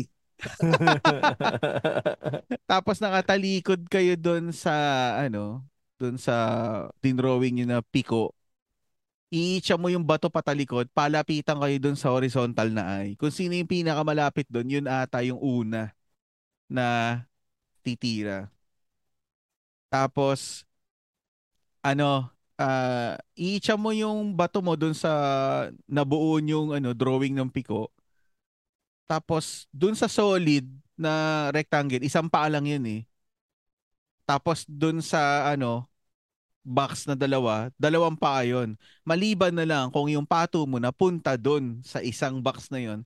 Tapos 2.71 3.03
nakatalikod 3.03 3.91
kayo 3.91 4.15
doon 4.15 4.55
sa 4.55 4.75
ano, 5.19 5.67
doon 5.99 6.15
sa 6.19 6.35
dinrawing 7.03 7.59
nyo 7.59 7.67
na 7.67 7.79
piko. 7.83 8.31
Iitsa 9.33 9.81
mo 9.81 9.89
yung 9.89 10.05
bato 10.05 10.29
patalikod, 10.29 10.93
palapitan 10.93 11.57
kayo 11.57 11.77
doon 11.81 11.97
sa 11.97 12.13
horizontal 12.13 12.69
na 12.69 13.01
eye. 13.01 13.17
Kung 13.17 13.33
sino 13.33 13.57
yung 13.57 13.71
pinakamalapit 13.71 14.45
doon, 14.53 14.69
yun 14.69 14.87
ata 14.87 15.25
yung 15.25 15.41
una 15.41 15.97
na 16.69 17.17
titira. 17.81 18.53
Tapos 19.93 20.65
ano, 21.85 22.33
ah 22.57 23.21
iitsa 23.37 23.77
mo 23.77 23.93
yung 23.93 24.33
bato 24.33 24.65
mo 24.65 24.73
doon 24.73 24.97
sa 24.97 25.11
nabuo 25.85 26.41
yung 26.41 26.73
ano 26.73 26.97
drawing 26.97 27.37
ng 27.37 27.53
piko. 27.53 27.93
Tapos 29.05 29.69
doon 29.69 29.93
sa 29.93 30.09
solid 30.09 30.65
na 30.97 31.49
rectangle, 31.53 32.01
isang 32.01 32.33
paa 32.33 32.49
lang 32.49 32.65
yun 32.65 32.85
eh. 32.89 33.03
Tapos 34.25 34.65
doon 34.65 35.05
sa 35.05 35.53
ano 35.53 35.91
box 36.65 37.11
na 37.11 37.19
dalawa, 37.19 37.69
dalawang 37.77 38.17
paa 38.17 38.47
yun. 38.47 38.79
Maliban 39.03 39.53
na 39.53 39.67
lang 39.67 39.91
kung 39.91 40.07
yung 40.09 40.25
pato 40.25 40.63
mo 40.65 40.79
napunta 40.79 41.35
doon 41.37 41.83
sa 41.83 41.99
isang 42.01 42.39
box 42.41 42.71
na 42.71 42.79
yun, 42.81 43.03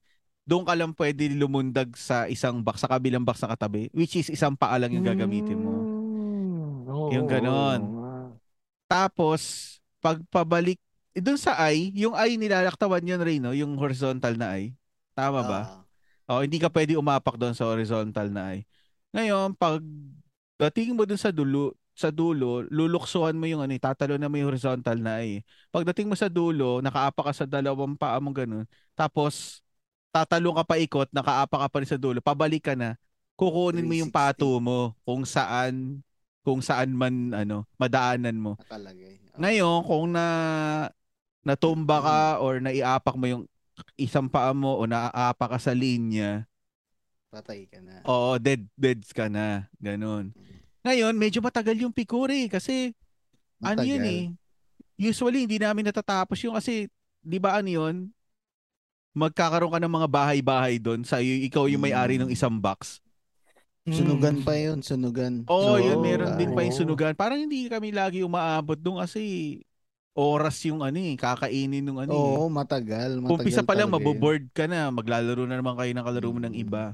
doon 0.46 0.62
ka 0.62 0.76
lang 0.76 0.92
pwede 0.94 1.32
lumundag 1.32 1.96
sa 1.96 2.28
isang 2.30 2.60
box, 2.62 2.84
sa 2.84 2.90
kabilang 2.92 3.24
box 3.24 3.42
na 3.42 3.50
katabi, 3.56 3.90
which 3.96 4.14
is 4.14 4.28
isang 4.30 4.54
paa 4.54 4.78
lang 4.78 4.92
yung 4.94 5.08
gagamitin 5.08 5.58
mo. 5.58 5.85
Oo, 6.96 7.12
Yung 7.12 7.28
ganon. 7.28 7.80
Tapos, 8.88 9.76
pagpabalik, 10.00 10.80
eh, 11.12 11.20
doon 11.20 11.36
sa 11.36 11.56
eye, 11.68 11.92
yung 11.92 12.16
eye 12.16 12.40
nilalaktawan 12.40 13.04
yun 13.04 13.20
rin, 13.20 13.40
no? 13.44 13.52
yung 13.52 13.76
horizontal 13.76 14.36
na 14.36 14.56
eye. 14.56 14.72
Tama 15.12 15.40
ba? 15.44 15.60
Ah. 15.64 16.40
Oh, 16.40 16.42
hindi 16.42 16.56
ka 16.56 16.72
pwede 16.72 16.96
umapak 16.96 17.36
doon 17.36 17.52
sa 17.52 17.68
horizontal 17.68 18.32
na 18.32 18.56
eye. 18.56 18.64
Ngayon, 19.12 19.56
pag 19.56 19.80
dating 20.60 20.96
mo 20.96 21.04
doon 21.04 21.20
sa 21.20 21.32
dulo, 21.32 21.76
sa 21.96 22.12
dulo, 22.12 22.60
luluksuhan 22.68 23.32
mo 23.32 23.48
yung 23.48 23.64
ano, 23.64 23.72
eh, 23.72 23.80
tatalo 23.80 24.20
na 24.20 24.28
mo 24.28 24.36
yung 24.36 24.52
horizontal 24.52 25.00
na 25.00 25.24
eye. 25.24 25.40
Pagdating 25.72 26.12
mo 26.12 26.16
sa 26.16 26.28
dulo, 26.28 26.84
nakaapa 26.84 27.32
ka 27.32 27.32
sa 27.32 27.44
dalawang 27.48 27.96
paa 27.96 28.20
mo 28.20 28.32
ganun. 28.36 28.68
Tapos 28.92 29.64
tatalo 30.12 30.52
ka 30.60 30.64
pa 30.64 30.76
ikot, 30.76 31.08
nakaapa 31.12 31.56
ka 31.64 31.68
pa 31.72 31.76
rin 31.80 31.88
sa 31.88 31.96
dulo, 32.00 32.20
pabalik 32.20 32.68
ka 32.68 32.74
na. 32.76 33.00
Kukunin 33.36 33.84
mo 33.84 33.92
yung 33.96 34.12
360. 34.12 34.16
pato 34.16 34.48
mo 34.60 34.96
kung 35.04 35.24
saan 35.24 36.00
kung 36.46 36.62
saan 36.62 36.94
man 36.94 37.34
ano, 37.34 37.66
madaanan 37.74 38.38
mo. 38.38 38.54
Nakalagay. 38.56 39.18
Ah. 39.34 39.42
Ngayon, 39.42 39.78
kung 39.82 40.06
na 40.08 40.26
natumba 41.42 41.98
ka 41.98 42.18
or 42.38 42.58
naiapak 42.58 43.14
mo 43.14 43.26
yung 43.26 43.42
isang 43.96 44.26
paa 44.26 44.54
mo 44.54 44.78
o 44.78 44.86
naaapak 44.86 45.50
ka 45.52 45.60
sa 45.60 45.74
linya, 45.74 46.46
Patay 47.28 47.66
ka 47.66 47.82
na. 47.82 47.98
oo, 48.02 48.38
dead 48.38 48.62
deads 48.72 49.10
ka 49.10 49.26
na. 49.26 49.66
Ganun. 49.76 50.30
Ngayon, 50.80 51.12
medyo 51.12 51.42
matagal 51.42 51.74
yung 51.76 51.90
pikuri 51.90 52.46
kasi 52.46 52.94
ano 53.58 53.82
yun 53.82 53.98
Matagal. 53.98 54.14
eh. 54.14 54.24
Usually, 55.02 55.44
hindi 55.44 55.58
namin 55.58 55.84
natatapos 55.84 56.38
yung 56.40 56.54
kasi, 56.54 56.86
di 57.20 57.36
ba 57.36 57.58
ano 57.58 57.68
yun? 57.68 57.96
Magkakaroon 59.12 59.68
ka 59.70 59.80
ng 59.80 59.92
mga 59.92 60.08
bahay-bahay 60.08 60.78
doon 60.78 61.02
sa 61.02 61.18
ikaw 61.18 61.66
yung 61.66 61.82
may-ari 61.82 62.16
ng 62.16 62.28
Mm. 62.28 62.36
isang 62.36 62.54
box. 62.54 63.00
Sunugan 63.86 64.42
Mm. 64.42 64.44
pa 64.44 64.52
yun, 64.52 64.78
sunugan. 64.80 65.46
Oo, 65.46 65.74
Oo, 65.74 65.78
yun, 65.78 66.02
meron 66.02 66.34
din 66.34 66.50
pa 66.50 66.60
yung 66.60 66.74
oo. 66.74 66.80
sunugan. 66.82 67.14
Parang 67.14 67.38
hindi 67.38 67.66
kami 67.66 67.94
lagi 67.94 68.20
umaabot 68.20 68.74
doon 68.74 68.98
kasi 68.98 69.62
oras 70.10 70.58
yung 70.64 70.82
ano 70.82 70.96
eh, 70.96 71.14
kakainin 71.14 71.86
ng 71.86 71.98
ano 72.02 72.10
eh. 72.10 72.18
Oo, 72.34 72.50
matagal. 72.50 73.22
matagal 73.22 73.30
Umpisa 73.38 73.62
pa 73.62 73.78
lang, 73.78 73.86
maboboard 73.86 74.50
ka 74.50 74.66
na. 74.66 74.90
Maglalaro 74.90 75.46
na 75.46 75.54
naman 75.54 75.76
kayo 75.76 75.92
ng 75.92 76.02
kalaro 76.02 76.28
mo 76.28 76.40
ng 76.40 76.50
Mm. 76.50 76.62
iba. 76.66 76.84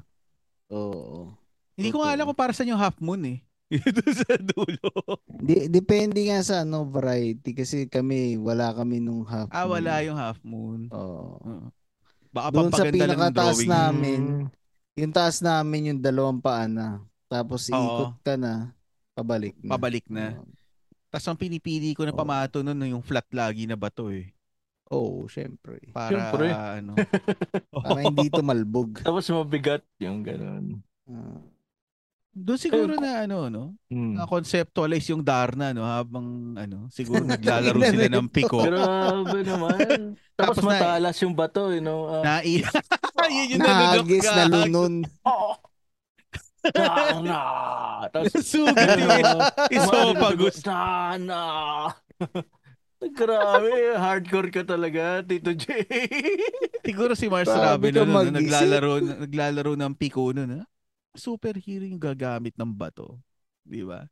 Oo. 0.69 1.33
Hindi 1.73 1.89
ko 1.89 2.05
nga 2.05 2.13
alam 2.13 2.29
kung 2.29 2.37
para 2.37 2.53
saan 2.53 2.69
yung 2.69 2.79
half 2.79 3.01
moon 3.01 3.25
eh. 3.25 3.39
Doon 3.97 4.13
sa 4.13 4.37
dulo. 4.37 4.93
Di, 5.33 5.65
depende 5.67 6.29
nga 6.29 6.45
sa 6.45 6.61
ano, 6.61 6.85
variety. 6.85 7.57
Kasi 7.57 7.89
kami, 7.89 8.37
wala 8.37 8.69
kami 8.69 9.01
nung 9.01 9.25
half 9.25 9.49
Ah, 9.49 9.65
moon. 9.65 9.81
wala 9.81 9.93
yung 10.05 10.19
half 10.21 10.37
moon. 10.45 10.93
Oo. 10.93 11.41
Oo. 11.41 11.67
Baka 12.29 12.49
Doon 12.51 12.69
sa 12.69 12.85
pampaganda 12.85 13.05
lang 13.07 13.09
ng 13.09 13.33
pinakataas 13.33 13.59
namin. 13.65 14.21
Yung 14.97 15.13
taas 15.13 15.41
namin 15.41 15.95
yung 15.95 16.01
dalawang 16.01 16.41
paa 16.41 16.69
na. 16.69 17.01
Tapos 17.33 17.65
Oo. 17.73 17.77
iikot 17.77 18.15
ka 18.21 18.35
na, 18.37 18.77
pabalik 19.17 19.57
na. 19.57 19.71
Pabalik 19.73 20.07
na. 20.13 20.37
Oo. 20.37 20.49
Tapos 21.13 21.29
ang 21.29 21.41
pinipili 21.41 21.93
ko 21.97 22.05
na 22.05 22.13
Oo. 22.13 22.21
pamato 22.21 22.61
nun 22.61 22.89
yung 22.89 23.05
flat 23.05 23.25
lagi 23.33 23.65
na 23.65 23.77
bato 23.77 24.13
eh. 24.13 24.33
Oo, 24.93 25.25
syempre. 25.25 25.81
Para 25.97 26.13
Syempre. 26.13 26.53
ano. 26.53 26.93
Para 27.73 28.01
hindi 28.05 28.29
tumalbog. 28.29 29.01
Tapos 29.09 29.25
mabigat 29.33 29.81
yung 29.97 30.21
ganun. 30.21 30.85
Ah. 31.09 31.41
Doon 32.33 32.57
siguro 32.57 32.97
na 32.97 33.29
ano 33.29 33.47
no, 33.47 33.65
Mm. 33.87 34.17
na 34.17 34.25
conceptualize 34.25 35.13
yung 35.13 35.21
Darna 35.21 35.71
no 35.71 35.85
habang 35.85 36.25
ano, 36.57 36.89
siguro 36.89 37.21
naglalaro 37.29 37.77
sila 37.79 38.09
na 38.09 38.17
ng 38.19 38.29
piko. 38.29 38.65
Grabe 38.65 39.45
naman. 39.45 40.17
Tapos, 40.41 40.57
Tapos 40.57 40.65
na- 40.65 40.69
matalas 40.73 41.17
yung 41.21 41.37
bato, 41.37 41.69
you 41.69 41.85
know. 41.85 42.09
ah, 42.09 42.25
Na 42.25 42.41
yun 43.29 43.53
yung 43.53 43.61
ka. 44.19 44.33
na 44.33 44.45
lunon. 44.49 45.05
na, 46.73 46.89
na. 47.21 47.41
Tapos, 48.09 48.33
Sugat 48.41 48.97
yung 48.97 49.13
esophagus. 49.69 50.57
Na, 50.65 50.81
na. 51.21 51.41
Grabe, 53.03 53.71
hardcore 53.93 54.49
ka 54.49 54.63
talaga, 54.63 55.21
Tito 55.21 55.51
J. 55.53 55.85
Siguro 56.81 57.13
si 57.13 57.27
Mars 57.27 57.51
Grabe 57.51 57.91
ka 57.91 58.07
no, 58.07 58.15
mag-isip. 58.15 58.35
naglalaro 58.41 58.93
naglalaro 59.27 59.73
ng 59.75 59.93
piko 59.93 60.31
nun, 60.31 60.51
ha? 60.57 60.63
Superhero 61.13 61.85
yung 61.85 62.01
gagamit 62.01 62.57
ng 62.57 62.73
bato. 62.73 63.21
Di 63.63 63.85
ba? 63.85 64.09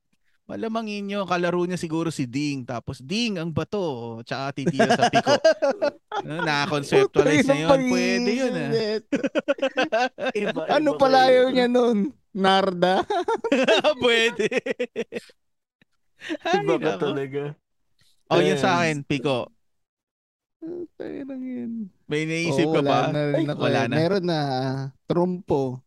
Malamangin 0.51 1.07
nyo, 1.07 1.23
kalaro 1.31 1.63
niya 1.63 1.79
siguro 1.79 2.11
si 2.11 2.27
Ding. 2.27 2.67
Tapos 2.67 2.99
Ding 2.99 3.39
ang 3.39 3.55
bato. 3.55 4.19
Tsaka 4.27 4.51
titira 4.59 4.91
sa 4.99 5.07
piko. 5.07 5.35
No, 6.21 6.45
Na-conceptualize 6.45 7.49
na 7.49 7.57
yun. 7.57 7.81
Pwede 7.89 8.31
yun, 8.37 8.53
ah. 8.53 8.71
Iba, 10.37 10.69
Ano 10.69 11.01
pala 11.01 11.33
yun 11.33 11.49
niya 11.57 11.65
nun? 11.65 12.13
Narda? 12.37 13.09
Pwede. 14.05 14.45
Iba 16.61 16.77
ka 16.77 16.93
talaga. 17.01 17.57
Oh, 18.29 18.45
yun 18.45 18.61
sa 18.61 18.85
akin, 18.85 19.01
piko. 19.01 19.49
Tayo 21.01 21.21
lang 21.25 21.41
yun. 21.41 21.73
May 22.05 22.29
naisip 22.29 22.69
Oo, 22.69 22.77
ka 22.77 22.83
ba? 22.85 23.09
Na 23.09 23.33
rin 23.33 23.49
Ay, 23.49 23.55
ako 23.57 23.63
wala 23.65 23.83
na. 23.89 23.95
Meron 23.97 24.25
na. 24.29 24.41
Trumpo. 25.09 25.81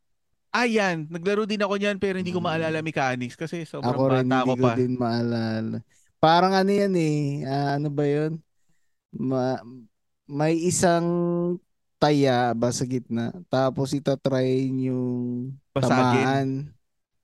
Ah, 0.54 0.70
yan. 0.70 1.10
Naglaro 1.10 1.50
din 1.50 1.58
ako 1.60 1.76
niyan 1.76 1.98
pero 1.98 2.22
hindi 2.22 2.30
ko 2.30 2.38
maalala 2.38 2.86
mechanics 2.86 3.34
kasi 3.34 3.66
sobrang 3.66 3.90
Ako 3.90 4.04
rin 4.14 4.30
bata 4.30 4.46
hindi 4.46 4.50
ko 4.50 4.54
ko 4.54 4.62
pa. 4.62 4.72
din 4.78 4.94
maalala. 4.96 5.78
Parang 6.22 6.54
ano 6.54 6.70
yan 6.72 6.94
eh. 6.94 7.42
ah, 7.50 7.76
ano 7.76 7.90
ba 7.90 8.06
yun? 8.06 8.38
Ma- 9.12 9.62
may 10.24 10.54
isang 10.56 11.06
taya 11.98 12.54
ba 12.54 12.70
sa 12.70 12.86
gitna. 12.86 13.34
Tapos 13.50 13.92
itatry 13.92 14.70
yung 14.86 15.52
Basagin. 15.74 15.90
tamaan. 15.90 16.48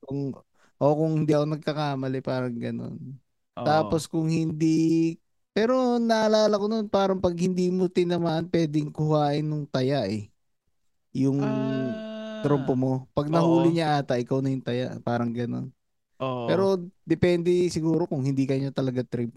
Kung, 0.02 0.34
o 0.76 0.86
kung 0.98 1.12
hindi 1.22 1.30
ako 1.30 1.46
nagkakamali, 1.54 2.18
parang 2.20 2.56
ganun. 2.58 2.98
Oo. 3.54 3.64
Tapos 3.64 4.10
kung 4.10 4.26
hindi, 4.26 5.14
pero 5.54 6.02
naalala 6.02 6.58
ko 6.58 6.66
nun, 6.66 6.90
parang 6.90 7.22
pag 7.22 7.38
hindi 7.38 7.70
mo 7.70 7.86
tinamaan, 7.86 8.50
pwedeng 8.50 8.90
kuhain 8.90 9.46
nung 9.46 9.70
taya 9.70 10.02
eh. 10.10 10.26
yung 11.14 11.38
Ah. 11.42 12.09
Trompo 12.42 12.72
mo. 12.74 12.92
Pag 13.12 13.28
nahuli 13.28 13.70
Oo. 13.70 13.74
niya 13.74 14.00
ata, 14.00 14.16
ikaw 14.16 14.40
na 14.40 14.50
yung 14.50 14.64
taya. 14.64 14.96
Parang 15.00 15.30
gano'n. 15.30 15.66
Oo. 16.20 16.46
Pero 16.46 16.64
depende 17.02 17.48
siguro 17.68 18.04
kung 18.04 18.20
hindi 18.22 18.44
kayo 18.44 18.68
talaga 18.70 19.00
trip. 19.00 19.32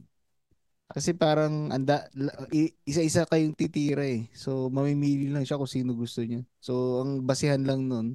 Kasi 0.93 1.15
parang 1.15 1.71
anda, 1.71 2.05
la- 2.13 2.35
i- 2.51 2.75
isa-isa 2.83 3.25
kayong 3.25 3.55
titira 3.55 4.03
eh. 4.05 4.29
So 4.35 4.67
mamimili 4.69 5.31
lang 5.31 5.41
siya 5.41 5.57
kung 5.57 5.71
sino 5.71 5.95
gusto 5.95 6.21
niya. 6.21 6.43
So 6.59 7.01
ang 7.01 7.23
basihan 7.23 7.63
lang 7.63 7.87
nun, 7.87 8.13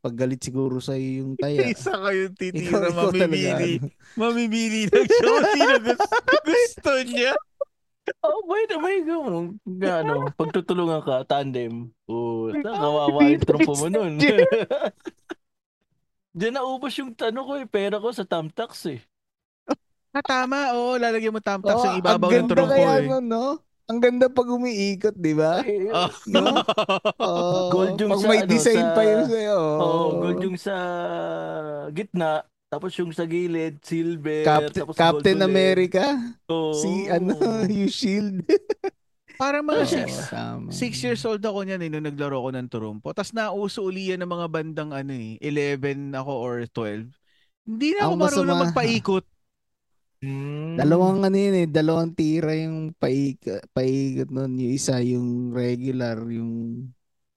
pag 0.00 0.16
galit 0.16 0.40
siguro 0.40 0.80
sa 0.80 0.96
yung 0.96 1.36
taya. 1.36 1.66
isa 1.68 1.92
kayong 1.92 2.32
titira, 2.32 2.88
mamimili. 2.94 3.82
ano. 3.84 3.92
Mamimili 4.16 4.88
lang 4.88 5.04
siya 5.04 5.24
kung 5.28 5.48
sino 5.52 5.74
gusto, 5.84 6.08
gusto 6.40 6.90
niya. 7.04 7.32
Oh, 8.18 8.42
may 8.50 8.66
may 8.66 8.98
gano'n. 9.06 9.46
Ano, 9.86 10.12
pagtutulungan 10.40 11.00
ka, 11.06 11.22
tandem. 11.24 11.94
Oh, 12.10 12.50
kawawa 12.50 13.30
yung 13.30 13.46
trompo 13.46 13.78
mo 13.78 13.86
nun. 13.86 14.18
Diyan 16.30 16.54
naubos 16.58 16.94
yung 16.98 17.14
ano 17.14 17.40
ko 17.42 17.52
eh, 17.58 17.66
pera 17.66 17.98
ko 17.98 18.10
sa 18.10 18.22
Tamtax 18.22 18.86
eh. 18.90 19.00
Ah, 20.10 20.24
tama. 20.26 20.74
Oo, 20.74 20.98
lalagyan 20.98 21.30
mo 21.30 21.38
tamtax 21.38 21.78
Oo, 21.78 21.86
yung 21.86 21.98
ibabaw 22.02 22.28
ang 22.34 22.50
ng 22.50 22.70
kaya 22.70 22.92
eh. 22.98 23.06
nun, 23.06 23.26
no? 23.30 23.62
Ang 23.86 23.98
ganda 23.98 24.26
pag 24.26 24.46
umiikot, 24.46 25.14
di 25.14 25.34
ba? 25.34 25.62
Oh. 25.94 26.10
No? 26.30 26.62
Oo. 27.26 27.70
Gold 27.70 27.98
yung 27.98 28.10
pag 28.14 28.22
sa 28.22 28.28
may 28.30 28.42
ano, 28.42 28.50
design 28.50 28.86
sa- 28.86 28.94
pa 28.94 29.02
yun 29.06 29.22
sa'yo. 29.26 29.58
oh, 29.78 30.06
gold 30.18 30.40
yung 30.42 30.58
sa 30.58 30.74
gitna, 31.94 32.42
tapos 32.70 32.94
yung 32.94 33.10
sa 33.10 33.26
gilid, 33.26 33.82
silver, 33.82 34.46
Cap- 34.46 34.70
tapos 34.70 34.94
Captain 34.94 35.36
gold. 35.36 35.50
America. 35.50 36.04
Oo. 36.46 36.70
Si 36.72 37.10
ano, 37.10 37.34
yung 37.68 37.90
shield. 37.90 38.46
Parang 39.34 39.66
mga 39.66 39.82
Oo, 39.82 39.90
six, 39.90 40.08
tama. 40.28 40.68
six 40.70 40.92
years 41.00 41.22
old 41.24 41.40
ako 41.40 41.64
niyan 41.64 41.82
eh, 41.82 41.90
nung 41.90 42.06
naglaro 42.06 42.38
ko 42.38 42.50
ng 42.52 42.68
trompo. 42.68 43.10
Tapos 43.10 43.32
nauso 43.32 43.82
uli 43.82 44.14
yan 44.14 44.22
ng 44.22 44.30
mga 44.30 44.46
bandang 44.46 44.92
ano 44.92 45.10
eh, 45.10 45.34
11 45.42 46.14
ako 46.14 46.32
or 46.38 46.56
12. 46.64 47.10
Hindi 47.66 47.88
na 47.92 48.06
ako 48.06 48.12
Ang 48.14 48.22
marunong 48.22 48.46
masama- 48.54 48.64
magpaikot. 48.70 49.24
Mm. 50.20 50.76
Dalawang 50.76 51.24
ano 51.24 51.32
yun 51.34 51.56
eh, 51.56 51.66
dalawang 51.66 52.12
tira 52.12 52.52
yung 52.52 52.92
paikot, 52.92 53.64
paikot 53.72 54.28
nun. 54.28 54.52
Yung 54.54 54.72
isa, 54.76 55.00
yung 55.00 55.50
regular, 55.50 56.20
yung 56.28 56.86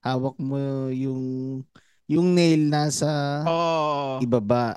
hawak 0.04 0.36
mo 0.36 0.92
yung 0.92 1.64
yung 2.04 2.36
nail 2.36 2.68
nasa 2.68 3.40
Oo. 3.48 4.20
ibaba. 4.20 4.76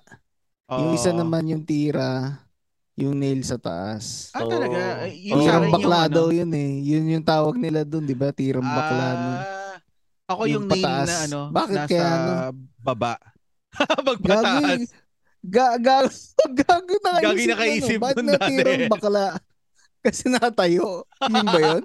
Yung 0.68 0.92
isa 0.92 1.16
naman 1.16 1.48
yung 1.48 1.64
tira, 1.64 2.44
yung 2.94 3.16
nail 3.16 3.40
sa 3.40 3.56
taas. 3.56 4.36
Ah, 4.36 4.44
Oo. 4.44 4.52
talaga? 4.52 5.00
Ay, 5.00 5.32
Yung 5.32 5.40
Tirang 5.40 5.64
akin 5.64 5.64
yung 5.64 5.76
bakla 5.80 6.00
ano, 6.02 6.12
daw 6.12 6.28
yun 6.28 6.52
eh. 6.52 6.72
Yun 6.84 7.06
yung 7.08 7.24
tawag 7.24 7.56
nila 7.56 7.88
doon, 7.88 8.04
di 8.04 8.12
ba? 8.12 8.36
Tirang 8.36 8.68
bakla 8.68 9.08
nun. 9.14 9.38
Ah, 9.38 9.76
ako 10.28 10.42
Yung 10.44 10.52
yung, 10.52 10.66
nail 10.68 10.84
pataas. 10.84 11.08
na 11.08 11.18
ano, 11.24 11.40
Bakit 11.56 11.78
nasa 11.78 11.88
kaya 11.88 12.04
ano? 12.12 12.32
baba. 12.78 13.14
Pag 14.08 14.20
Gagi, 14.20 14.28
pataas. 14.28 14.82
ga, 15.40 15.68
ga, 15.80 15.98
gagi 16.60 16.96
nakaisip, 17.00 17.24
Gagi 17.24 17.46
nakaisip 17.48 18.00
nun, 18.02 18.12
nun 18.12 18.26
na 18.28 18.34
dati. 18.36 18.52
tirang 18.52 18.92
bakla? 18.92 19.26
Kasi 20.04 20.24
nakatayo. 20.28 21.08
Yun 21.24 21.48
ba 21.48 21.60
yun? 21.64 21.84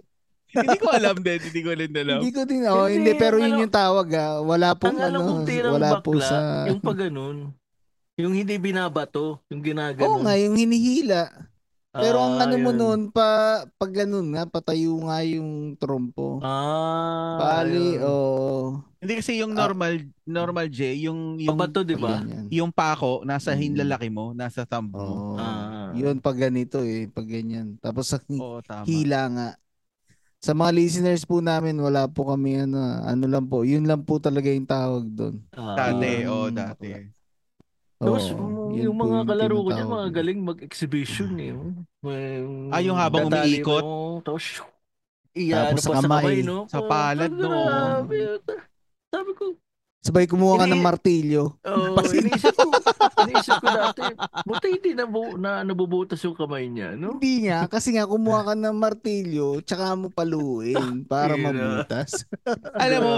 hindi 0.52 0.76
ko 0.76 0.88
alam 0.90 1.16
din, 1.16 1.38
hindi 1.38 1.60
ko 1.62 1.70
rin 1.70 1.92
alam. 1.94 2.18
Hindi 2.18 2.30
ko 2.34 2.42
din. 2.44 2.60
Oh, 2.66 2.84
Hindi, 2.84 2.98
hindi, 3.08 3.12
pero 3.14 3.38
yun 3.38 3.56
ano- 3.56 3.62
yung 3.62 3.72
tawag 3.72 4.08
ah. 4.12 4.42
Wala 4.42 4.74
pong 4.74 4.98
ano, 4.98 5.46
wala 5.46 6.02
po 6.02 6.12
bakla, 6.12 6.26
sa... 6.26 6.38
yung 6.66 6.82
pag 6.82 6.98
ganun, 6.98 7.54
yung 8.16 8.34
hindi 8.34 8.56
binabato, 8.56 9.40
yung 9.48 9.62
ginaganon. 9.62 10.04
Oo 10.04 10.22
nga, 10.22 10.36
yung 10.36 10.54
hinihila. 10.54 11.32
Pero 11.92 12.16
ang 12.18 12.40
Ah, 12.40 12.48
ano 12.48 12.56
mo 12.56 12.72
yun. 12.72 12.78
nun, 12.78 13.00
pa, 13.12 13.28
pag 13.70 13.92
ganun 13.92 14.32
nga, 14.32 14.48
patayo 14.48 14.96
nga 15.04 15.20
yung 15.22 15.76
trompo. 15.76 16.40
Ah, 16.40 17.36
Bali, 17.36 18.00
ayun. 18.00 18.00
oh. 18.02 18.80
Hindi 18.96 19.12
kasi 19.14 19.36
yung 19.36 19.52
Ah. 19.52 19.60
normal, 19.60 19.92
normal 20.24 20.72
J, 20.72 21.04
yung 21.04 21.36
yung 21.36 21.52
Pabato, 21.52 21.84
di 21.84 21.92
ba? 21.92 22.24
yung 22.48 22.72
pako 22.72 23.24
nasa 23.24 23.52
Mm. 23.52 23.60
hinlalaki 23.60 24.08
mo, 24.08 24.32
nasa 24.32 24.64
thumb 24.64 24.88
mo. 24.88 25.00
Oo. 25.00 25.36
Ah. 25.36 25.92
Yun 25.92 26.16
pag 26.18 26.40
ganito 26.40 26.80
eh, 26.80 27.12
pag 27.12 27.28
ganyan. 27.28 27.76
Tapos 27.76 28.08
sa 28.08 28.16
tama. 28.18 28.88
hila 28.88 29.22
nga. 29.28 29.48
Sa 30.40 30.56
mga 30.56 30.72
listeners 30.72 31.22
po 31.22 31.38
namin, 31.38 31.76
wala 31.76 32.08
po 32.08 32.24
kami 32.24 32.64
ano, 32.64 32.80
ano 33.04 33.24
lang 33.26 33.44
po, 33.44 33.62
yun 33.62 33.84
lang 33.84 34.00
po 34.00 34.16
talaga 34.16 34.48
yung 34.48 34.64
tawag 34.64 35.04
doon. 35.06 35.44
Ah, 35.52 35.76
Dati, 35.92 36.24
Yung- 36.24 36.32
oh, 36.32 36.48
dati. 36.48 36.88
Tapos 38.02 38.24
Oo, 38.26 38.34
yung, 38.34 38.54
yun 38.74 38.94
po 38.98 39.06
mga 39.06 39.18
kalaro 39.30 39.56
ko 39.62 39.70
dyan, 39.70 39.86
tinatawag 39.86 39.94
mga 39.94 40.08
galing 40.10 40.40
mag-exhibition 40.42 41.30
eh. 41.38 41.54
May, 42.02 42.42
Ah, 42.72 42.82
yung 42.82 42.98
habang 42.98 43.30
tatali 43.30 43.62
umiikot? 43.62 43.84
mo, 43.84 44.20
tapos 44.26 44.42
shoo, 44.42 44.70
iya, 45.36 45.70
ano 45.70 45.78
Tapos 45.78 45.82
pa 45.86 45.86
sa 45.86 45.90
sa 45.94 46.00
kamay. 46.02 46.24
kamay, 46.24 46.36
no? 46.42 46.58
Sa 46.66 46.78
Oh, 46.82 46.88
palad, 46.90 47.30
no? 47.30 47.48
grabe. 47.48 48.18
Sabi 49.12 49.30
ko, 49.38 49.44
Sabay 50.02 50.26
kumuha 50.26 50.58
ka 50.58 50.66
ng 50.66 50.82
martilyo. 50.82 51.54
oh, 51.62 51.94
Pasin- 51.94 52.26
iniisip 52.26 52.58
ko, 52.58 52.74
iniisip 53.22 53.54
ko 53.56 53.68
dati, 53.70 54.02
buti 54.42 54.66
hindi 54.68 54.90
na, 54.92 55.06
bu- 55.06 55.38
na 55.38 55.62
nabubutas 55.62 56.18
yung 56.20 56.34
kamay 56.34 56.66
niya, 56.66 56.98
no? 56.98 57.16
Hindi 57.16 57.46
nga, 57.46 57.70
kasi 57.70 57.94
nga 57.94 58.02
kumuha 58.02 58.42
ka 58.42 58.54
ng 58.58 58.74
martilyo, 58.74 59.62
tsaka 59.62 59.94
mo 59.94 60.10
paluin 60.10 61.06
para 61.06 61.38
mabutas. 61.38 62.26
Alam 62.82 63.00
mo, 63.00 63.14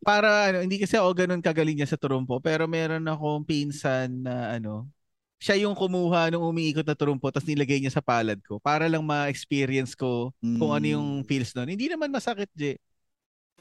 para 0.00 0.48
ano, 0.48 0.64
hindi 0.64 0.80
kasi 0.80 0.96
ako 0.96 1.12
ganun 1.14 1.44
kagaling 1.44 1.76
niya 1.76 1.86
sa 1.86 2.00
trumpo, 2.00 2.40
pero 2.40 2.64
meron 2.64 3.04
akong 3.04 3.44
pinsan 3.44 4.24
na 4.24 4.56
ano, 4.56 4.88
siya 5.36 5.60
yung 5.60 5.76
kumuha 5.76 6.32
nung 6.32 6.46
umiikot 6.46 6.86
na 6.86 6.94
trumpo 6.94 7.28
tapos 7.28 7.44
nilagay 7.44 7.82
niya 7.82 7.90
sa 7.90 8.00
palad 8.00 8.38
ko 8.40 8.56
para 8.56 8.86
lang 8.86 9.02
ma-experience 9.02 9.92
ko 9.92 10.30
kung 10.40 10.70
ano 10.70 10.86
yung 10.88 11.08
Mm. 11.20 11.26
feels 11.26 11.52
nun. 11.52 11.68
Hindi 11.68 11.90
naman 11.90 12.08
masakit, 12.08 12.48
J. 12.54 12.80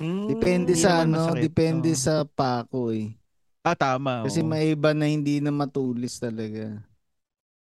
Mm, 0.01 0.27
Depende 0.27 0.73
sa 0.73 1.05
ano, 1.05 1.29
masakit. 1.29 1.43
depende 1.45 1.91
Oo. 1.93 1.99
sa 2.01 2.13
pako 2.25 2.89
eh. 2.91 3.13
Ah, 3.61 3.77
tama. 3.77 4.25
Kasi 4.25 4.41
oo. 4.41 4.49
may 4.49 4.73
iba 4.73 4.91
na 4.91 5.05
hindi 5.05 5.37
na 5.37 5.53
matulis 5.53 6.17
talaga. 6.17 6.81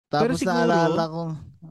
Tapos 0.09 0.41
siguro- 0.41 0.57
naalala 0.57 1.03
ko, 1.07 1.23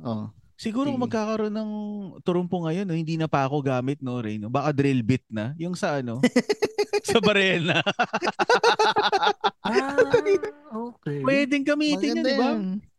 oh, 0.05 0.25
Siguro 0.59 0.91
kung 0.91 1.07
magkakaroon 1.07 1.55
ng 1.55 1.71
turumpo 2.19 2.59
ngayon, 2.67 2.83
no, 2.83 2.91
hindi 2.91 3.15
na 3.15 3.31
pa 3.31 3.47
ako 3.47 3.63
gamit, 3.63 4.03
no, 4.03 4.19
Ray, 4.19 4.35
no? 4.35 4.51
Baka 4.51 4.75
drill 4.75 4.99
bit 5.07 5.23
na. 5.31 5.55
Yung 5.55 5.71
sa 5.71 6.03
ano, 6.03 6.19
sa 7.07 7.23
barena. 7.23 7.79
Ah, 9.69 9.93
okay. 10.73 11.21
Pwedeng 11.21 11.61
gamitin 11.61 12.17
yun, 12.17 12.25
maganda 12.25 12.25
di 12.25 12.41
ba? 12.41 12.49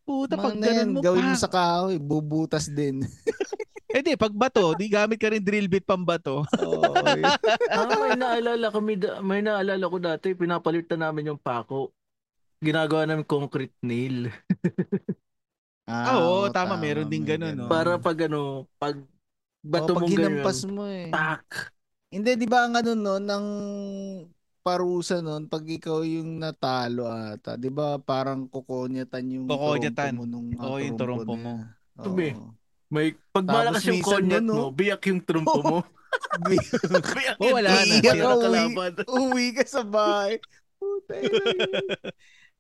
Puta, 0.06 0.34
pag 0.38 0.54
Maganda 0.54 0.66
yan. 0.70 0.76
ganun 0.78 0.92
mo, 0.94 1.00
Gawin 1.02 1.26
mo 1.26 1.34
sa 1.34 1.50
kahoy, 1.50 1.96
bubutas 1.98 2.70
din. 2.70 3.02
Eh 3.90 4.06
di, 4.06 4.14
pag 4.14 4.30
bato, 4.30 4.70
di 4.78 4.86
gamit 4.86 5.18
ka 5.18 5.34
rin 5.34 5.42
drill 5.42 5.66
bit 5.66 5.82
pang 5.82 6.06
bato. 6.06 6.46
Yun. 6.54 7.26
ah, 7.74 7.90
may 7.98 8.14
naalala 8.14 8.66
kami, 8.70 8.94
da- 8.94 9.18
may 9.18 9.42
naalala 9.42 9.84
ko 9.90 9.98
dati, 9.98 10.30
pinapalitan 10.38 11.02
namin 11.02 11.34
yung 11.34 11.40
pako. 11.42 11.90
Ginagawa 12.62 13.08
namin 13.08 13.26
concrete 13.26 13.74
nail. 13.82 14.30
Ah, 15.90 16.22
oo, 16.22 16.46
tama, 16.54 16.78
meron 16.78 17.10
din 17.10 17.26
may 17.26 17.34
ganun, 17.34 17.54
no? 17.56 17.66
Para 17.66 17.98
pag 17.98 18.30
ano, 18.30 18.70
pag 18.78 18.94
bato 19.58 19.90
Oo, 19.90 19.96
pag 19.98 20.02
mong 20.06 20.14
ganyan, 20.14 20.70
mo 20.70 20.84
eh. 20.86 21.10
pak. 21.10 21.74
Hindi, 22.14 22.30
di 22.38 22.46
ba 22.46 22.66
ang 22.66 22.78
ano 22.78 22.94
no, 22.94 23.18
ng 23.18 23.46
parusa 24.62 25.18
nun, 25.18 25.50
pag 25.50 25.66
ikaw 25.66 26.06
yung 26.06 26.38
natalo 26.38 27.10
ata, 27.10 27.58
di 27.58 27.74
ba 27.74 27.98
parang 27.98 28.46
kukonyatan 28.46 29.24
yung 29.34 29.46
Kukonyatan. 29.50 30.14
trompo 30.14 30.22
mo 30.22 30.24
nung 30.30 30.48
Oo, 30.54 30.78
yung 30.78 30.98
trompo 31.00 31.34
mo. 31.34 31.54
Sabi. 31.98 32.38
Oo. 32.38 32.59
May, 32.90 33.14
pag 33.30 33.46
Tapos 33.46 33.54
malakas 33.56 33.82
yung 33.86 33.96
minsan 33.96 34.10
konyat 34.18 34.34
yun, 34.34 34.44
no? 34.44 34.54
mo, 34.58 34.64
biyak 34.74 35.02
yung 35.06 35.20
trumpo 35.22 35.60
mo. 35.62 35.78
biyak 36.50 37.38
Oh, 37.40 37.54
wala 37.54 37.68
na. 37.70 37.86
trumpo 37.86 38.18
mo 38.18 38.26
ka, 38.26 38.34
uwi. 38.34 38.42
kalaban. 38.42 38.92
Uwi 39.06 39.46
ka 39.54 39.62
sa 39.64 39.82
bahay. 39.86 40.42
Puta 40.74 41.14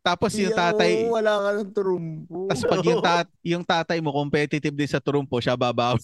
Tapos 0.00 0.32
yung 0.32 0.56
tatay, 0.56 1.04
oo, 1.04 1.12
wala 1.12 1.32
ka 1.36 1.48
ng 1.60 1.70
trompo. 1.76 2.48
tapos 2.48 2.64
pag 2.64 2.80
yung, 2.88 3.02
tat, 3.04 3.28
yung 3.44 3.60
tatay 3.60 4.00
mo 4.00 4.08
competitive 4.10 4.72
din 4.72 4.88
sa 4.88 4.96
trumpo, 4.96 5.36
siya 5.36 5.60
babawi. 5.60 6.00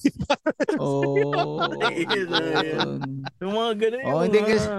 Ayun. 1.81 2.29
Yung 3.41 3.55
mga 3.55 3.73
ganun, 3.79 4.01
Oh, 4.05 4.21
yung 4.21 4.23
hindi 4.29 4.39
mga, 4.39 4.49
kasi- 4.53 4.73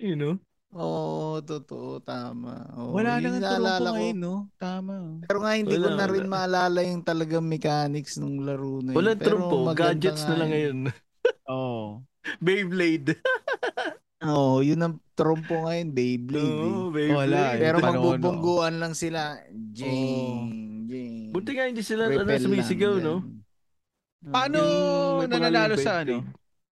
you 0.00 0.16
know. 0.16 0.40
Oo, 0.72 1.36
totoo, 1.44 2.00
tama. 2.00 2.64
Oo, 2.80 2.96
Wala 2.96 3.20
na 3.20 3.28
trumpo 3.44 3.76
ko. 3.76 3.92
ngayon, 3.92 4.16
no? 4.16 4.34
Tama. 4.56 5.20
Pero 5.28 5.38
nga 5.44 5.52
hindi 5.52 5.76
ko 5.76 5.88
Wala, 5.92 6.00
na 6.00 6.06
rin 6.08 6.24
wala. 6.24 6.32
maalala 6.32 6.80
yung 6.80 7.04
talagang 7.04 7.44
mechanics 7.44 8.16
ng 8.16 8.40
laro 8.40 8.80
na 8.80 8.96
yun. 8.96 8.96
Walang 8.96 9.20
maganda 9.68 9.92
gadgets 9.92 10.24
na 10.24 10.34
lang 10.40 10.48
yun. 10.48 10.56
ngayon. 10.56 10.76
Oo. 11.52 12.00
Beyblade. 12.40 13.20
Oo, 14.32 14.64
yun 14.64 14.80
ang 14.80 14.96
trompo 15.12 15.68
ngayon, 15.68 15.88
Beyblade. 15.92 16.56
Oo, 16.56 16.88
Beyblade. 16.88 17.20
Wala, 17.20 17.42
eh. 17.52 17.60
Pero 17.60 17.76
magbubungguan 17.84 18.74
lang 18.80 18.94
sila. 18.96 19.36
Jing, 19.52 20.88
jing. 20.88 21.36
Buti 21.36 21.52
nga 21.52 21.68
hindi 21.68 21.84
sila 21.84 22.08
ano, 22.08 22.24
sumisigaw, 22.24 22.96
no? 22.96 23.20
Paano 24.24 24.58
nananalo 25.28 25.76
sa 25.76 26.00
ano? 26.00 26.24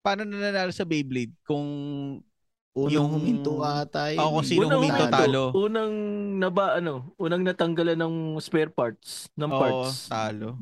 Paano 0.02 0.26
nananalo 0.26 0.74
sa 0.74 0.82
Beyblade? 0.82 1.30
Kung 1.46 1.68
Unang 2.74 2.90
Yung- 2.90 3.10
huminto 3.14 3.62
ata 3.62 4.10
yun. 4.10 4.18
Oo, 4.18 4.30
kung 4.34 4.42
eh. 4.42 4.50
sino 4.50 4.66
Unang 4.66 4.78
huminto, 4.82 5.04
talo. 5.06 5.42
Unang 5.54 5.92
naba, 6.42 6.74
ano, 6.74 7.14
unang 7.14 7.46
natanggalan 7.46 7.94
ng 7.94 8.14
spare 8.42 8.66
parts, 8.66 9.30
ng 9.38 9.46
Oo, 9.46 9.60
parts. 9.62 10.10
talo. 10.10 10.58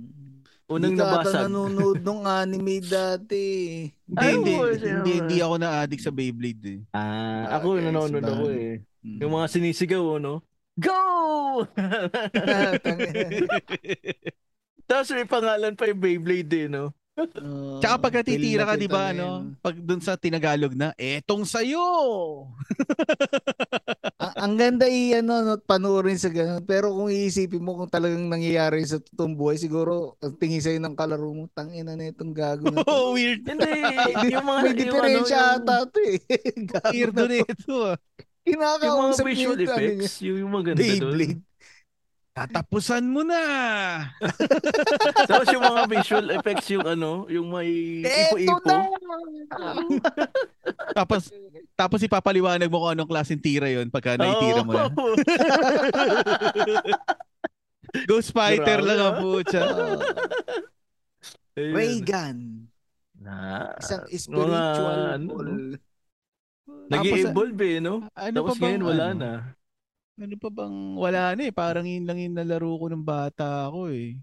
Unang 0.68 0.92
Hindi 0.92 1.00
nabasag. 1.00 1.48
nanonood 1.48 2.00
nung 2.06 2.22
anime 2.22 2.84
dati. 2.84 3.44
Hindi, 4.04 4.20
Ay, 4.20 4.32
hindi, 4.36 4.52
hindi, 4.76 5.12
hindi 5.24 5.36
ako 5.40 5.54
na-addict 5.56 6.04
sa 6.04 6.12
Beyblade 6.12 6.64
eh. 6.68 6.80
Ah, 6.92 7.56
ako 7.56 7.76
Bagay, 7.76 7.84
nanonood 7.88 8.24
ako 8.24 8.44
eh. 8.52 8.72
Mm. 9.00 9.18
Yung 9.24 9.32
mga 9.32 9.46
sinisigaw, 9.48 10.04
no? 10.20 10.44
Go! 10.76 11.64
Tapos 14.84 15.08
may 15.10 15.24
pangalan 15.24 15.72
pa 15.72 15.88
yung 15.88 16.00
Beyblade 16.00 16.52
eh, 16.54 16.68
no? 16.68 16.92
Tsaka 17.12 18.00
pag 18.00 18.14
natitira 18.24 18.64
ka, 18.64 18.72
di 18.80 18.88
ba, 18.88 19.12
ano, 19.12 19.52
pag 19.60 19.76
dun 19.76 20.00
sa 20.00 20.16
Tinagalog 20.16 20.72
na, 20.72 20.96
etong 20.96 21.44
sayo! 21.44 21.84
Ang, 24.16 24.34
ang 24.38 24.54
ganda 24.56 24.86
i 24.88 25.12
ano 25.12 25.44
no, 25.44 25.54
panoorin 25.60 26.16
sa 26.16 26.32
ganun. 26.32 26.64
Pero 26.64 26.88
kung 26.94 27.12
iisipin 27.12 27.60
mo 27.60 27.76
kung 27.76 27.90
talagang 27.92 28.32
nangyayari 28.32 28.80
sa 28.88 28.96
totoong 28.96 29.36
buhay, 29.36 29.60
siguro 29.60 30.16
ang 30.24 30.40
tingin 30.40 30.64
sa'yo 30.64 30.80
ng 30.80 30.96
kalaro 30.96 31.28
mo, 31.36 31.52
tangina 31.52 31.92
na 31.92 32.08
itong 32.08 32.32
gago 32.32 32.72
na 32.72 32.80
to. 32.80 32.88
Oh, 32.92 33.12
weird. 33.12 33.44
Hindi, 33.44 33.68
yung 34.32 34.46
mga, 34.48 34.60
May 34.62 34.68
yung 34.72 34.80
diferensya 34.80 35.36
ano, 35.36 35.52
yung, 35.52 35.64
ata 35.68 35.76
to 35.90 35.98
eh. 36.00 36.18
Gago 36.72 36.92
Weird 36.96 37.12
na 37.12 37.24
to. 37.28 37.36
ito 37.44 37.74
ah. 37.92 37.96
yung 38.42 38.60
mga 38.62 38.76
Kinakausap 38.80 39.24
visual 39.28 39.36
yung 39.36 39.52
ano 39.52 39.60
niya. 39.60 39.74
effects, 39.76 40.14
yung, 40.24 40.38
yung 40.40 40.52
maganda 40.52 40.80
doon. 40.80 41.51
Tatapusan 42.32 43.04
mo 43.04 43.20
na! 43.20 43.44
Tapos 45.28 45.52
yung 45.52 45.68
mga 45.68 45.82
visual 45.84 46.32
effects, 46.32 46.72
yung 46.72 46.88
ano, 46.88 47.28
yung 47.28 47.52
may 47.52 48.00
ipo-ipo. 48.00 48.96
Tapos, 50.96 51.28
tapos 51.72 52.04
ipapaliwanag 52.04 52.68
mo 52.68 52.84
kung 52.84 52.92
anong 52.96 53.08
klaseng 53.08 53.40
tira 53.40 53.68
yon 53.68 53.88
pagka 53.88 54.16
naitira 54.16 54.64
mo 54.64 54.72
na. 54.76 54.92
Ghost 58.08 58.32
Fighter 58.32 58.80
Grabe, 58.80 58.88
lang 58.88 58.98
ah. 59.00 59.06
ang 59.08 59.16
putya. 59.20 59.62
Ayun. 61.56 61.74
Ray 61.76 62.00
gun. 62.00 62.38
Na, 63.20 63.36
Isang 63.76 64.04
mga, 64.08 64.20
spiritual 64.20 65.00
ano, 65.16 65.28
ball. 65.28 65.52
Nag-i-evolve 66.88 67.64
eh, 67.68 67.78
no? 67.80 67.94
Ano 68.16 68.36
Tapos 68.40 68.56
pa 68.56 68.58
bang, 68.60 68.64
ngayon 68.64 68.82
wala 68.88 69.04
ano? 69.12 69.20
na. 69.20 69.32
Ano 70.20 70.36
pa 70.36 70.48
bang, 70.52 70.76
wala 71.00 71.32
na 71.32 71.42
eh. 71.48 71.54
Parang 71.54 71.88
yun 71.88 72.04
lang 72.04 72.20
yung 72.20 72.36
nalaro 72.36 72.76
ko 72.76 72.86
ng 72.92 73.00
bata 73.00 73.66
ako 73.68 73.88
eh. 73.90 74.20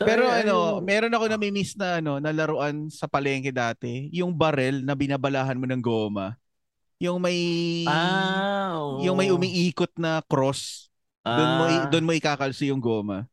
Pero 0.00 0.24
Ay, 0.32 0.48
ano, 0.48 0.80
ayun. 0.80 0.88
meron 0.88 1.12
ako 1.12 1.24
nami-miss 1.28 1.76
na 1.76 2.00
ano, 2.00 2.16
na 2.16 2.32
laruan 2.32 2.88
sa 2.88 3.04
palengke 3.04 3.52
dati. 3.52 4.08
Yung 4.16 4.32
barrel 4.32 4.80
na 4.80 4.96
binabalahan 4.96 5.60
mo 5.60 5.68
ng 5.68 5.82
goma. 5.84 6.40
Yung 6.96 7.20
may 7.20 7.36
Ah, 7.84 8.76
oo. 8.80 9.04
yung 9.04 9.16
may 9.20 9.28
umiikot 9.28 9.92
na 10.00 10.24
cross. 10.24 10.88
Doon 11.20 11.52
mo 11.60 11.64
Ah. 11.68 11.84
doon 11.92 12.06
mo 12.08 12.12
ikakalso 12.16 12.64
yung 12.64 12.80
goma. 12.80 13.28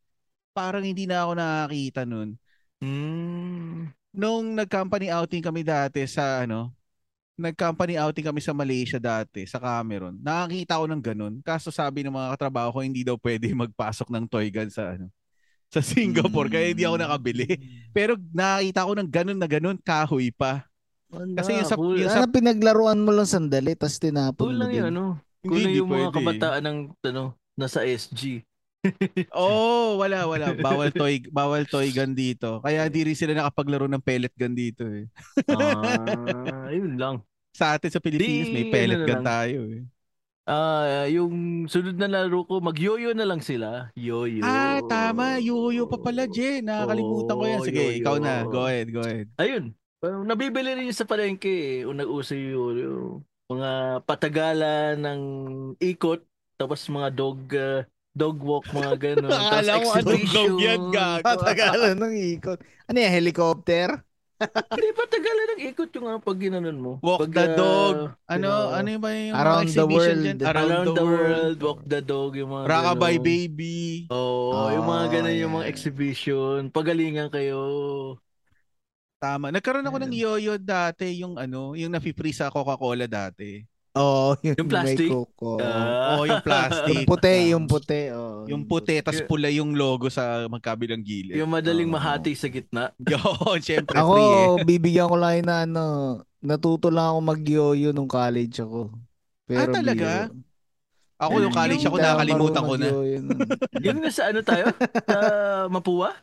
Parang 0.52 0.84
hindi 0.84 1.08
na 1.08 1.24
ako 1.24 1.32
nakakita 1.40 2.02
nun. 2.04 2.36
Mm. 2.84 3.88
Nung 4.12 4.46
nag-company 4.60 5.08
outing 5.08 5.44
kami 5.44 5.64
dati 5.64 6.04
sa 6.04 6.44
ano, 6.44 6.76
nag-company 7.38 8.02
outing 8.02 8.26
kami 8.26 8.42
sa 8.42 8.52
Malaysia 8.52 8.98
dati, 8.98 9.46
sa 9.46 9.62
Cameron. 9.62 10.18
Nakakita 10.18 10.82
ko 10.82 10.86
ng 10.90 11.04
ganun. 11.06 11.34
Kaso 11.46 11.70
sabi 11.70 12.02
ng 12.02 12.12
mga 12.12 12.34
katrabaho 12.34 12.74
ko, 12.74 12.80
hindi 12.82 13.06
daw 13.06 13.14
pwede 13.22 13.54
magpasok 13.64 14.10
ng 14.10 14.26
toy 14.26 14.50
gun 14.50 14.74
sa 14.74 14.98
ano, 14.98 15.08
sa 15.70 15.80
Singapore. 15.80 16.50
Kaya 16.50 16.74
hindi 16.74 16.82
ako 16.84 16.98
nakabili. 16.98 17.46
Pero 17.98 18.18
nakakita 18.34 18.88
ko 18.90 18.92
ng 18.98 19.10
ganun 19.14 19.40
na 19.40 19.48
ganun, 19.48 19.78
kahoy 19.78 20.34
pa. 20.34 20.66
Kasi 21.08 21.62
yung 21.62 21.70
sa, 21.70 21.78
cool. 21.78 21.96
yung 21.96 22.10
sa 22.12 22.26
Sana 22.26 22.28
pinaglaruan 22.28 23.00
mo 23.00 23.14
lang 23.16 23.30
sandali, 23.30 23.78
tapos 23.78 23.96
tinapon 24.02 24.52
Cool 24.52 24.58
mo 24.58 24.62
lang 24.66 24.72
din. 24.74 24.78
yun, 24.82 24.88
ano? 24.92 25.04
Hindi, 25.40 25.48
Kung 25.48 25.58
hindi 25.62 25.80
yung 25.80 25.90
mga 25.94 26.00
pwede. 26.02 26.16
kabataan 26.18 26.64
ng, 26.66 26.78
ano, 27.14 27.24
nasa 27.56 27.80
SG. 27.86 28.44
Oh, 29.34 29.98
wala 30.00 30.28
wala. 30.30 30.54
Bawal 30.56 30.94
toy 30.94 31.22
bawal 31.28 31.68
toy 31.68 31.92
gun 31.92 32.14
dito. 32.16 32.62
Kaya 32.64 32.88
hindi 32.88 33.12
rin 33.12 33.18
sila 33.18 33.34
nakapaglaro 33.36 33.90
ng 33.90 34.04
pellet 34.04 34.34
gun 34.38 34.56
dito 34.56 34.88
eh. 34.88 35.06
Ah, 35.52 36.70
yun 36.72 36.96
lang. 36.96 37.16
Sa 37.52 37.74
atin 37.74 37.90
sa 37.90 38.00
Pilipinas 38.00 38.54
may 38.54 38.70
Di, 38.70 38.72
pellet 38.72 39.02
ano 39.02 39.08
gun 39.08 39.22
lang. 39.22 39.28
tayo 39.28 39.60
eh. 39.74 39.84
Ah, 40.48 41.04
yung 41.12 41.68
sunod 41.68 42.00
na 42.00 42.08
laro 42.08 42.48
ko, 42.48 42.64
mag-yoyo 42.64 43.12
na 43.12 43.28
lang 43.28 43.44
sila. 43.44 43.92
Yoyo. 44.00 44.48
Ah, 44.48 44.80
tama. 44.88 45.44
Yuyo 45.44 45.92
pa 45.92 46.00
pala, 46.00 46.24
Jen. 46.24 46.64
Nakakalimutan 46.64 47.36
ko 47.36 47.44
yan. 47.44 47.62
Sige, 47.68 47.84
yo-yo. 47.84 48.00
ikaw 48.00 48.16
na. 48.16 48.48
Go 48.48 48.64
ahead, 48.64 48.88
go 48.88 49.04
ahead. 49.04 49.28
Ayun. 49.36 49.76
Uh, 50.00 50.24
nabibili 50.24 50.72
rin 50.72 50.96
sa 50.96 51.04
palengke 51.04 51.52
eh. 51.52 51.78
Unang 51.84 52.08
uso 52.08 52.32
yung, 52.32 52.80
yung 52.80 53.00
mga 53.52 53.72
patagalan 54.08 54.96
ng 55.04 55.22
ikot, 55.84 56.24
tapos 56.56 56.80
mga 56.88 57.10
dog 57.12 57.44
uh, 57.52 57.84
dog 58.18 58.38
walk, 58.42 58.66
mga 58.74 58.94
ganun. 58.98 59.30
tapos 59.54 59.54
Akala 59.54 59.72
ko 59.78 59.88
exhibition. 59.94 60.34
dog 60.34 60.66
yan, 60.66 60.82
gago. 60.90 61.24
Patagalan 61.24 61.96
ng 62.02 62.14
ikot. 62.38 62.60
Ano 62.90 62.98
yan, 62.98 63.14
helicopter? 63.14 63.88
Hindi, 64.74 64.90
patagalan 64.94 65.48
ng 65.58 65.62
ikot 65.74 65.90
yung 65.98 66.08
uh, 66.10 66.20
pag 66.22 66.38
ginanon 66.38 66.78
mo. 66.78 66.92
Walk 67.02 67.26
Pag, 67.26 67.34
the 67.34 67.46
ah, 67.46 67.56
dog. 67.58 67.96
Ano, 68.30 68.50
pina- 68.50 68.70
ano 68.78 68.88
yung 68.94 69.04
ba 69.04 69.12
yung 69.14 69.34
Around 69.38 69.58
the 69.58 69.66
exhibition 69.66 70.16
world. 70.18 70.26
dyan? 70.26 70.38
Around, 70.46 70.86
the, 70.94 71.06
world, 71.06 71.58
walk 71.62 71.80
the 71.86 72.02
dog, 72.02 72.32
yung 72.38 72.50
mga 72.54 72.64
Rockabye 72.70 73.18
ganun. 73.18 73.26
baby. 73.26 73.78
Oo, 74.14 74.70
yung 74.74 74.86
mga 74.86 75.04
Oh, 75.06 75.12
ganun 75.14 75.36
yung 75.38 75.54
mga 75.58 75.66
yeah. 75.66 75.74
exhibition. 75.74 76.60
Pagalingan 76.70 77.30
kayo. 77.30 77.60
Tama. 79.18 79.50
Nagkaroon 79.50 79.88
ako 79.90 79.98
ng 79.98 80.14
Ayan. 80.14 80.24
yoyo 80.30 80.54
dati, 80.62 81.10
yung 81.18 81.42
ano, 81.42 81.74
yung 81.74 81.90
nafi-free 81.90 82.36
sa 82.38 82.54
Coca-Cola 82.54 83.10
dati. 83.10 83.66
Oo, 83.98 84.32
oh, 84.32 84.32
yun, 84.40 84.56
Yung 84.58 84.70
plastic? 84.70 85.10
May 85.10 85.14
coco. 85.14 85.52
Ah. 85.60 86.16
Oo, 86.16 86.24
yung 86.26 86.44
plastic. 86.46 86.94
yung 86.94 87.06
puti, 87.06 87.36
yung 87.52 87.66
puti. 87.66 88.02
Oh, 88.14 88.42
Yung 88.46 88.64
puti, 88.64 88.96
tas 89.02 89.20
pula 89.26 89.50
yung 89.50 89.74
logo 89.74 90.08
sa 90.08 90.46
magkabilang 90.48 91.02
gilid. 91.02 91.36
Yung 91.36 91.50
madaling 91.50 91.90
Oo. 91.90 91.98
mahati 91.98 92.38
sa 92.38 92.48
gitna. 92.48 92.94
Yo, 93.12 93.18
syempre 93.60 93.98
Ako, 93.98 94.12
free 94.14 94.30
eh. 94.30 94.48
bibigyan 94.64 95.10
ko 95.10 95.18
lang 95.18 95.42
na 95.42 95.66
ano, 95.66 95.84
natuto 96.40 96.88
lang 96.88 97.12
ako 97.12 97.20
mag-yoyo 97.26 97.90
nung 97.92 98.08
college 98.08 98.62
ako. 98.62 98.94
Ah, 99.50 99.68
talaga? 99.68 100.30
biro. 100.30 100.46
Ako 101.18 101.34
nung 101.34 101.50
Yung- 101.50 101.58
college 101.58 101.82
ako, 101.82 101.96
Hindi 101.98 102.06
ako 102.06 102.14
nakalimutan 102.14 102.62
ko 102.62 102.74
na. 102.78 102.88
Yung 103.82 104.00
nasa 104.06 104.22
ano 104.30 104.40
tayo? 104.46 104.66
Sa 105.10 105.18
Mapua? 105.66 106.14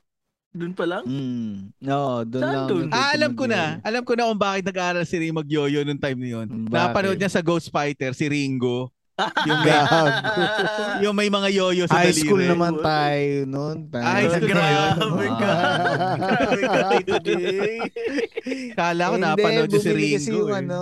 Doon 0.54 0.70
pa 0.70 0.86
lang? 0.86 1.02
Mm. 1.02 1.74
Oo, 1.82 2.22
doon 2.22 2.42
Saan 2.46 2.54
lang. 2.54 2.68
dun? 2.70 2.86
Ah, 2.94 3.10
alam 3.10 3.34
ko 3.34 3.44
na. 3.50 3.82
Alam 3.82 4.02
ko 4.06 4.14
na 4.14 4.30
kung 4.30 4.38
bakit 4.38 4.62
nag-aaral 4.62 5.02
si 5.02 5.18
Ring 5.18 5.34
mag-yoyo 5.34 5.82
nung 5.82 5.98
time 5.98 6.14
na 6.14 6.28
yun. 6.30 6.46
Bakit? 6.46 6.70
Napanood 6.70 7.18
niya 7.18 7.26
sa 7.28 7.42
Ghost 7.42 7.74
Fighter, 7.74 8.14
si 8.14 8.30
Ringo. 8.30 8.94
Yung 9.46 9.62
may, 9.62 9.78
yung 11.06 11.14
may 11.14 11.30
mga 11.30 11.48
yoyo 11.54 11.86
sa 11.86 12.02
High 12.02 12.10
daliri. 12.10 12.26
school 12.26 12.42
naman 12.42 12.74
tayo 12.82 13.46
noon. 13.46 13.86
Ah, 13.94 14.18
high 14.18 14.26
school 14.26 14.50
na 14.50 14.66
yun. 14.66 14.90
ka. 14.90 14.98
Grabe 14.98 15.26
ka. 15.30 15.52
Kala 18.82 19.02
ko 19.06 19.14
Hindi, 19.14 19.22
napanood 19.22 19.68
niya 19.70 19.78
si 19.78 19.86
bumili 19.86 20.08
kasi 20.18 20.28
Ringo. 20.28 20.38
yung 20.40 20.50
eh. 20.50 20.60
ano, 20.66 20.80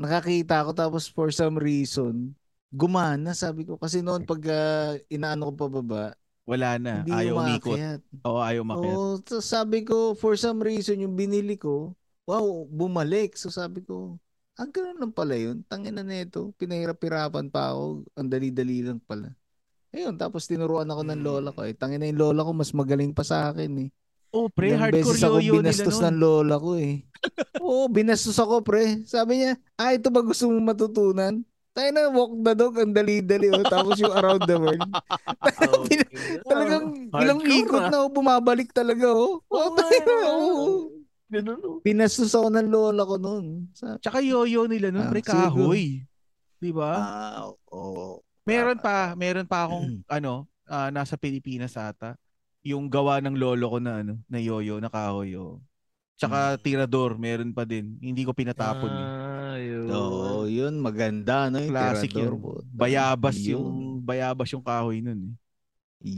nakakita 0.00 0.64
ko 0.64 0.70
tapos 0.72 1.12
for 1.12 1.28
some 1.28 1.60
reason, 1.60 2.32
gumana 2.72 3.36
sabi 3.36 3.68
ko. 3.68 3.76
Kasi 3.76 4.00
noon 4.00 4.24
pag 4.24 4.40
ah, 4.48 4.96
inaano 5.12 5.52
ko 5.52 5.68
pababa, 5.68 6.16
Wala 6.50 6.82
na. 6.82 7.06
hindi 7.06 7.14
Ayaw 7.14 7.34
umikot. 7.46 7.78
Oo, 8.26 8.40
ayaw 8.42 8.66
umakyat. 8.66 8.96
Oo, 8.98 9.22
so 9.22 9.38
sabi 9.38 9.86
ko, 9.86 10.18
for 10.18 10.34
some 10.34 10.58
reason, 10.58 10.98
yung 10.98 11.14
binili 11.14 11.54
ko, 11.54 11.94
wow, 12.26 12.66
bumalik. 12.66 13.38
So 13.38 13.54
sabi 13.54 13.86
ko, 13.86 14.18
ah, 14.58 14.66
ganun 14.66 14.98
lang 14.98 15.14
pala 15.14 15.38
yun. 15.38 15.62
Tangina 15.70 16.02
na 16.02 16.26
ito. 16.26 16.50
Pinahirap-hirapan 16.58 17.46
pa 17.54 17.70
ako. 17.70 18.02
Ang 18.18 18.28
dali-dali 18.28 18.82
lang 18.82 18.98
pala. 18.98 19.30
Ayun, 19.94 20.18
tapos 20.18 20.50
tinuruan 20.50 20.90
ako 20.90 21.02
ng 21.06 21.22
lola 21.22 21.54
ko. 21.54 21.62
Eh, 21.62 21.74
tangina 21.74 22.10
yung 22.10 22.18
lola 22.18 22.42
ko, 22.42 22.50
mas 22.50 22.74
magaling 22.74 23.14
pa 23.14 23.22
sa 23.22 23.54
akin 23.54 23.86
eh. 23.86 23.90
Oh, 24.30 24.46
pre, 24.46 24.70
Ilang 24.70 24.94
hardcore 24.94 25.18
beses 25.18 25.26
ako 25.26 25.38
binastos 25.42 25.98
ng 25.98 26.18
lola 26.18 26.54
ko 26.58 26.78
eh. 26.78 27.02
Oo, 27.66 27.90
binastos 27.90 28.38
ako 28.38 28.62
pre. 28.62 29.02
Sabi 29.02 29.42
niya, 29.42 29.58
ah, 29.74 29.90
ito 29.90 30.06
ba 30.10 30.22
gusto 30.22 30.46
mong 30.46 30.66
matutunan? 30.70 31.42
Tayo 31.70 31.88
na, 31.90 32.10
walk 32.10 32.32
the 32.36 32.52
dog, 32.52 32.74
ang 32.76 32.90
dali-dali. 32.90 33.46
Oh. 33.48 33.62
Tapos 33.62 33.94
yung 33.96 34.10
around 34.10 34.42
the 34.42 34.56
world. 34.56 34.82
Oh, 35.60 35.84
Talagang 36.50 37.08
hardcore, 37.10 37.22
ilang 37.22 37.40
ikot 37.42 37.80
ah. 37.80 37.88
na 37.88 37.96
ako, 38.00 38.08
bumabalik 38.12 38.70
talaga 38.70 39.06
oh. 39.08 39.40
Oo 39.40 39.50
Oh, 39.50 39.68
nga, 39.72 39.82
tayo 39.82 39.98
na, 40.00 40.14
oh. 40.28 40.90
Ako 42.30 42.48
ng 42.50 42.68
lola 42.68 43.02
ko 43.06 43.16
noon. 43.16 43.46
Sa, 43.72 43.96
Tsaka 43.98 44.18
yoyo 44.20 44.66
nila 44.66 44.90
nun, 44.90 45.06
Ah, 45.06 45.10
pre, 45.10 45.22
kahoy. 45.22 46.04
Di 46.58 46.70
ba? 46.74 46.90
ah, 46.92 47.40
oo. 47.70 48.20
Meron 48.42 48.78
pa, 48.78 49.14
meron 49.14 49.46
pa 49.46 49.64
akong 49.64 50.02
ano, 50.06 50.44
ah, 50.66 50.90
nasa 50.90 51.14
Pilipinas 51.14 51.76
ata, 51.76 52.18
yung 52.60 52.90
gawa 52.90 53.20
ng 53.20 53.36
lolo 53.36 53.66
ko 53.70 53.78
na 53.78 54.02
ano, 54.02 54.20
na 54.26 54.38
yoyo, 54.38 54.76
na 54.76 54.90
kahoy. 54.90 55.38
Oh. 55.38 55.62
Tsaka 56.20 56.56
Hmm. 56.56 56.60
tirador, 56.60 57.16
meron 57.16 57.54
pa 57.54 57.64
din. 57.64 57.96
Hindi 57.96 58.22
ko 58.22 58.36
pinatapon. 58.36 58.90
eh. 58.90 59.06
Ah, 59.08 59.56
yun. 59.56 59.88
Oo, 59.88 60.29
yun, 60.50 60.82
maganda, 60.82 61.46
no? 61.48 61.62
Yung 61.62 61.70
Classic 61.70 62.10
tirador 62.10 62.34
yun. 62.34 62.64
Bayabas 62.74 63.36
Yun. 63.38 63.50
yung 63.54 63.68
bayabas 64.02 64.48
yung 64.50 64.64
kahoy 64.66 64.98
nun. 64.98 65.30
Eh. 65.30 65.34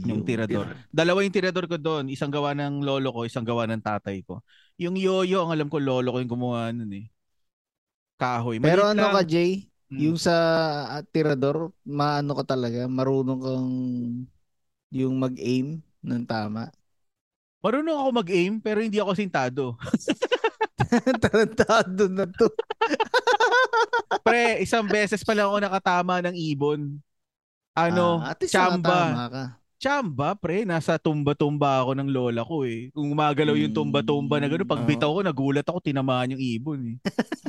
Yung 0.09 0.23
Yun. 0.23 0.27
tirador. 0.27 0.67
Dalawa 0.89 1.21
yung 1.21 1.35
tirador 1.35 1.65
ko 1.67 1.75
doon, 1.75 2.07
isang 2.09 2.31
gawa 2.31 2.55
ng 2.55 2.81
lolo 2.81 3.11
ko, 3.11 3.27
isang 3.27 3.43
gawa 3.43 3.67
ng 3.67 3.83
tatay 3.83 4.23
ko. 4.23 4.39
Yung 4.79 4.95
yoyo, 4.95 5.43
ang 5.43 5.51
alam 5.53 5.67
ko 5.67 5.77
lolo 5.77 6.09
ko 6.09 6.17
yung 6.23 6.31
gumawa 6.31 6.71
nun 6.71 6.91
eh. 6.91 7.05
Kahoy. 8.17 8.57
Maliit 8.57 8.71
Pero 8.71 8.83
ano 8.87 9.03
lang. 9.03 9.13
ka, 9.19 9.23
Jay? 9.27 9.67
Hmm. 9.91 9.99
Yung 9.99 10.17
sa 10.17 10.35
ah, 10.87 11.03
tirador, 11.03 11.75
maano 11.83 12.33
ka 12.39 12.55
talaga, 12.55 12.87
marunong 12.87 13.41
kang 13.43 13.71
yung 14.93 15.15
mag-aim 15.19 15.83
ng 15.99 16.23
tama. 16.23 16.71
Marunong 17.63 17.95
ako 17.95 18.09
mag-aim 18.23 18.53
pero 18.59 18.79
hindi 18.79 18.99
ako 18.99 19.11
sintado. 19.15 19.63
Tarantado 21.23 22.09
na 22.09 22.25
to. 22.25 22.47
Pre, 24.25 24.43
isang 24.59 24.85
beses 24.87 25.21
pa 25.21 25.33
lang 25.35 25.49
ako 25.49 25.57
nakatama 25.59 26.23
ng 26.23 26.35
ibon. 26.35 26.97
Ano, 27.73 28.21
Ah, 28.21 28.37
chamba. 28.37 28.99
ka. 29.29 29.43
Chamba, 29.81 30.31
pre. 30.37 30.63
Nasa 30.63 30.95
tumba-tumba 30.95 31.83
ako 31.83 31.91
ng 31.97 32.07
lola 32.07 32.39
ko 32.45 32.63
eh. 32.63 32.87
Kung 32.95 33.11
gumagalaw 33.11 33.57
yung 33.57 33.75
tumba-tumba 33.75 34.39
na 34.39 34.47
gano'n, 34.47 34.63
pag 34.63 34.85
bitaw 34.87 35.11
ko, 35.11 35.19
nagulat 35.19 35.67
ako, 35.67 35.83
tinamaan 35.83 36.31
yung 36.37 36.39
ibon 36.39 36.79
eh. 36.87 36.97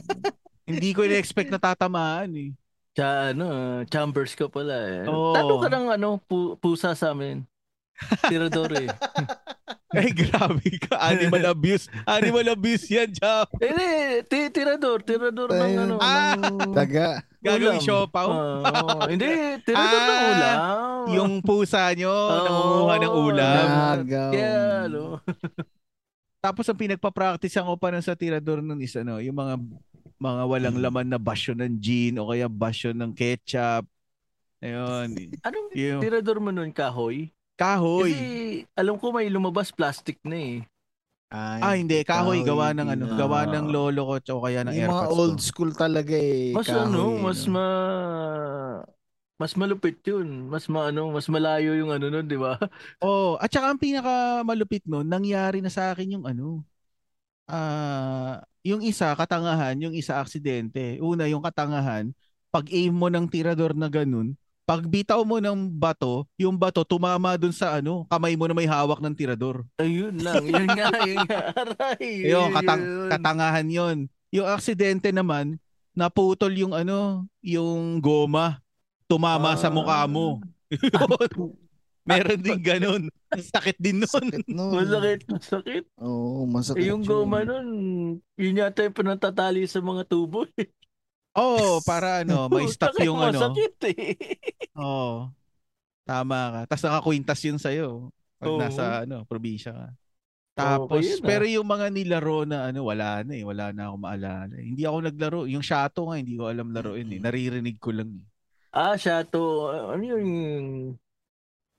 Hindi 0.71 0.91
ko 0.97 1.05
in-expect 1.07 1.53
na 1.53 1.63
tatamaan 1.63 2.33
eh. 2.35 2.51
Cha, 2.91 3.31
ano, 3.31 3.45
ah, 3.47 3.81
chambers 3.87 4.35
ka 4.35 4.51
pala 4.51 4.75
eh. 4.75 5.07
Oo. 5.07 5.31
Tanong 5.31 5.61
ka 5.63 5.69
ng 5.71 5.87
ano, 5.95 6.09
pu- 6.19 6.59
pusa 6.59 6.91
sa 6.99 7.15
amin. 7.15 7.47
Tirador 8.27 8.73
eh. 8.75 8.91
Ay, 9.95 10.11
grabe 10.11 10.69
ka. 10.79 10.95
Animal 10.99 11.45
abuse. 11.55 11.85
Animal 12.05 12.47
abuse 12.51 12.85
yan, 12.87 13.11
Jam. 13.11 13.47
Hindi, 13.55 13.89
ti- 14.27 14.51
tirador. 14.51 15.01
Tirador 15.01 15.49
ng 15.51 15.73
ano. 15.77 15.95
Ah! 15.99 16.35
ng 16.35 16.73
Daga. 16.73 17.21
Gagawin 17.39 17.77
siopaw? 17.79 18.29
Oo. 18.31 19.05
hindi, 19.07 19.29
tirador 19.63 20.01
ng 20.01 20.17
Ah, 20.17 20.31
ulam. 20.31 20.57
Yung 21.13 21.33
pusa 21.41 21.93
nyo, 21.93 22.09
Oo. 22.09 22.41
nangunguha 22.41 22.95
ng 22.97 23.15
ulam. 23.15 23.67
Nagaw. 24.01 24.31
Kaya, 24.33 24.53
ano. 24.89 25.03
Tapos 26.45 26.65
ang 26.69 26.77
pinagpa-practice 26.77 27.57
ko 27.57 27.75
pa 27.75 27.89
nun 27.89 28.05
sa 28.05 28.17
tirador 28.17 28.61
nun 28.61 28.79
is 28.79 28.93
ano, 28.95 29.17
yung 29.19 29.35
mga 29.35 29.57
mga 30.15 30.43
walang 30.47 30.79
laman 30.79 31.09
na 31.09 31.19
basyo 31.19 31.53
ng 31.53 31.75
gin 31.77 32.17
o 32.17 32.31
kaya 32.31 32.47
basyo 32.47 32.95
ng 32.95 33.13
ketchup. 33.13 33.85
Ayun. 34.63 35.37
Anong 35.43 35.69
Yung 35.77 36.01
tirador 36.01 36.41
mo 36.41 36.49
nun, 36.49 36.73
kahoy? 36.73 37.34
Kahoy. 37.59 38.13
Kasi 38.13 38.19
alam 38.75 38.99
ko 38.99 39.15
may 39.15 39.31
lumabas 39.31 39.71
plastic 39.71 40.19
na 40.27 40.37
eh. 40.37 40.57
Ay, 41.35 41.63
Ah, 41.65 41.75
hindi. 41.81 41.97
Kahoy, 42.05 42.39
gawa 42.47 42.67
ng 42.77 42.89
ano, 42.95 43.05
na. 43.09 43.17
gawa 43.19 43.41
ng 43.49 43.67
lolo 43.75 44.01
ko 44.11 44.15
o 44.39 44.43
kaya 44.45 44.61
ng 44.67 44.77
Yung 44.77 44.87
mga 44.91 45.05
airpods 45.05 45.19
old 45.19 45.37
ko. 45.37 45.43
school 45.43 45.71
talaga 45.75 46.15
eh. 46.15 46.55
Mas 46.55 46.69
kahoy, 46.69 46.85
ano, 46.85 47.19
eh, 47.19 47.25
mas 47.25 47.41
no? 47.41 47.53
ma 47.55 47.65
mas 49.41 49.53
malupit 49.59 49.99
yun. 50.07 50.47
Mas 50.53 50.67
maano, 50.71 51.11
mas 51.15 51.27
malayo 51.29 51.75
yung 51.75 51.91
ano 51.95 52.07
nun, 52.11 52.27
di 52.27 52.39
ba? 52.39 52.59
Oh, 53.05 53.37
at 53.43 53.51
saka 53.53 53.69
ang 53.75 53.81
pinaka 53.83 54.41
malupit 54.47 54.81
nun, 54.89 55.05
nangyari 55.05 55.61
na 55.61 55.69
sa 55.69 55.93
akin 55.93 56.17
yung 56.19 56.25
ano. 56.25 56.65
Ah, 57.49 58.41
yung 58.65 58.81
isa 58.85 59.13
katangahan, 59.17 59.77
yung 59.83 59.95
isa 59.97 60.19
aksidente. 60.23 60.99
Una, 61.05 61.29
yung 61.29 61.45
katangahan, 61.45 62.13
pag 62.53 62.67
aim 62.73 62.95
mo 62.95 63.09
ng 63.13 63.29
tirador 63.29 63.77
na 63.77 63.89
ganun, 63.93 64.37
pag 64.65 64.81
bitaw 64.83 65.21
mo 65.23 65.37
ng 65.39 65.69
bato, 65.71 66.25
yung 66.35 66.57
bato 66.57 66.81
tumama 66.83 67.37
dun 67.37 67.53
sa 67.53 67.77
ano, 67.77 68.09
kamay 68.09 68.33
mo 68.33 68.49
na 68.49 68.57
may 68.57 68.65
hawak 68.65 68.97
ng 68.99 69.13
tirador. 69.13 69.61
Ayun 69.77 70.17
lang. 70.19 70.41
Yun 70.43 70.67
nga, 70.67 70.89
yun 71.05 71.21
nga. 71.23 71.41
Aray. 71.61 72.25
Yung 72.27 72.49
yun, 72.49 72.57
katang 72.57 72.83
yun. 72.83 73.09
katangahan 73.13 73.69
yon. 73.69 73.99
Yung 74.33 74.49
aksidente 74.49 75.13
naman, 75.13 75.61
naputol 75.93 76.51
yung 76.51 76.73
ano, 76.73 77.23
yung 77.39 78.01
goma, 78.01 78.65
tumama 79.05 79.53
sa 79.55 79.69
mukha 79.69 80.01
mo. 80.09 80.41
Yun. 80.73 81.53
Meron 82.05 82.37
din 82.37 82.61
ganun. 82.61 83.03
Sakit 83.33 83.77
din 83.77 84.01
nun. 84.01 84.09
Sakit 84.11 84.45
nun. 84.47 84.77
Masakit, 84.77 85.21
masakit. 85.25 85.85
Oo, 85.97 86.45
masakit 86.45 86.81
Eh, 86.81 86.89
yung 86.89 87.01
yun. 87.01 87.09
goma 87.09 87.45
nun, 87.45 87.67
yun 88.35 88.61
yata 88.61 88.85
yung 88.85 88.93
panantatali 88.93 89.65
sa 89.65 89.81
mga 89.81 90.05
tubo. 90.05 90.45
eh. 90.57 90.69
Oo, 91.35 91.59
oh, 91.59 91.75
para 91.91 92.23
ano, 92.23 92.47
may 92.47 92.67
stop 92.71 92.95
Sakit, 92.95 93.07
yung 93.07 93.19
ano. 93.19 93.39
Masakit 93.39 93.77
eh. 93.91 94.15
Oo. 94.79 95.31
Tama 96.05 96.39
ka. 96.53 96.61
Tapos 96.71 96.85
nakakwintas 96.85 97.41
yun 97.43 97.59
sa'yo. 97.59 98.15
Pag 98.39 98.53
Oo. 98.55 98.61
nasa 98.61 98.85
ano, 99.03 99.25
probinsya 99.27 99.73
ka. 99.73 99.89
Tapos, 100.55 101.03
ah. 101.03 101.25
pero 101.27 101.43
yung 101.51 101.67
mga 101.67 101.91
nilaro 101.91 102.47
na 102.47 102.71
ano, 102.71 102.87
wala 102.87 103.27
na 103.27 103.35
eh. 103.35 103.43
Wala 103.43 103.75
na 103.75 103.91
ako 103.91 103.97
maalala. 103.99 104.55
Hindi 104.55 104.87
ako 104.87 104.99
naglaro. 105.03 105.41
Yung 105.51 105.65
shato 105.67 106.07
nga, 106.07 106.17
hindi 106.21 106.39
ko 106.39 106.47
alam 106.47 106.71
laruin 106.71 107.11
eh. 107.11 107.19
Naririnig 107.19 107.83
ko 107.83 107.91
lang 107.91 108.23
eh. 108.23 108.25
Ah, 108.71 108.95
shato. 108.95 109.75
Ano 109.91 110.03
yung... 110.03 110.29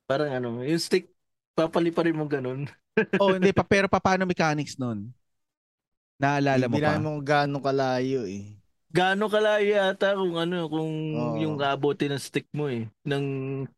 Parang 0.05 0.29
ano, 0.35 0.59
yung 0.61 0.81
stick, 0.83 1.07
papaliparin 1.55 2.19
mo 2.19 2.27
ganun. 2.27 2.67
oh, 3.23 3.39
hindi 3.39 3.55
pa. 3.55 3.63
Pero 3.63 3.87
pa, 3.87 4.03
paano 4.03 4.27
mechanics 4.27 4.75
nun? 4.75 5.07
Naalala 6.19 6.67
mo 6.67 6.75
Hindi 6.75 6.83
pa? 6.83 6.87
namin 6.95 7.03
mo 7.03 7.11
gaano 7.23 7.57
kalayo 7.63 8.27
eh. 8.27 8.55
Gaano 8.89 9.25
kalayo 9.27 9.65
yata 9.65 10.13
kung 10.13 10.35
ano, 10.35 10.67
kung 10.67 10.91
Oo. 11.13 11.35
yung 11.37 11.55
abote 11.59 12.05
ng 12.05 12.17
stick 12.17 12.45
mo 12.51 12.67
eh. 12.67 12.85
Ng 13.03 13.25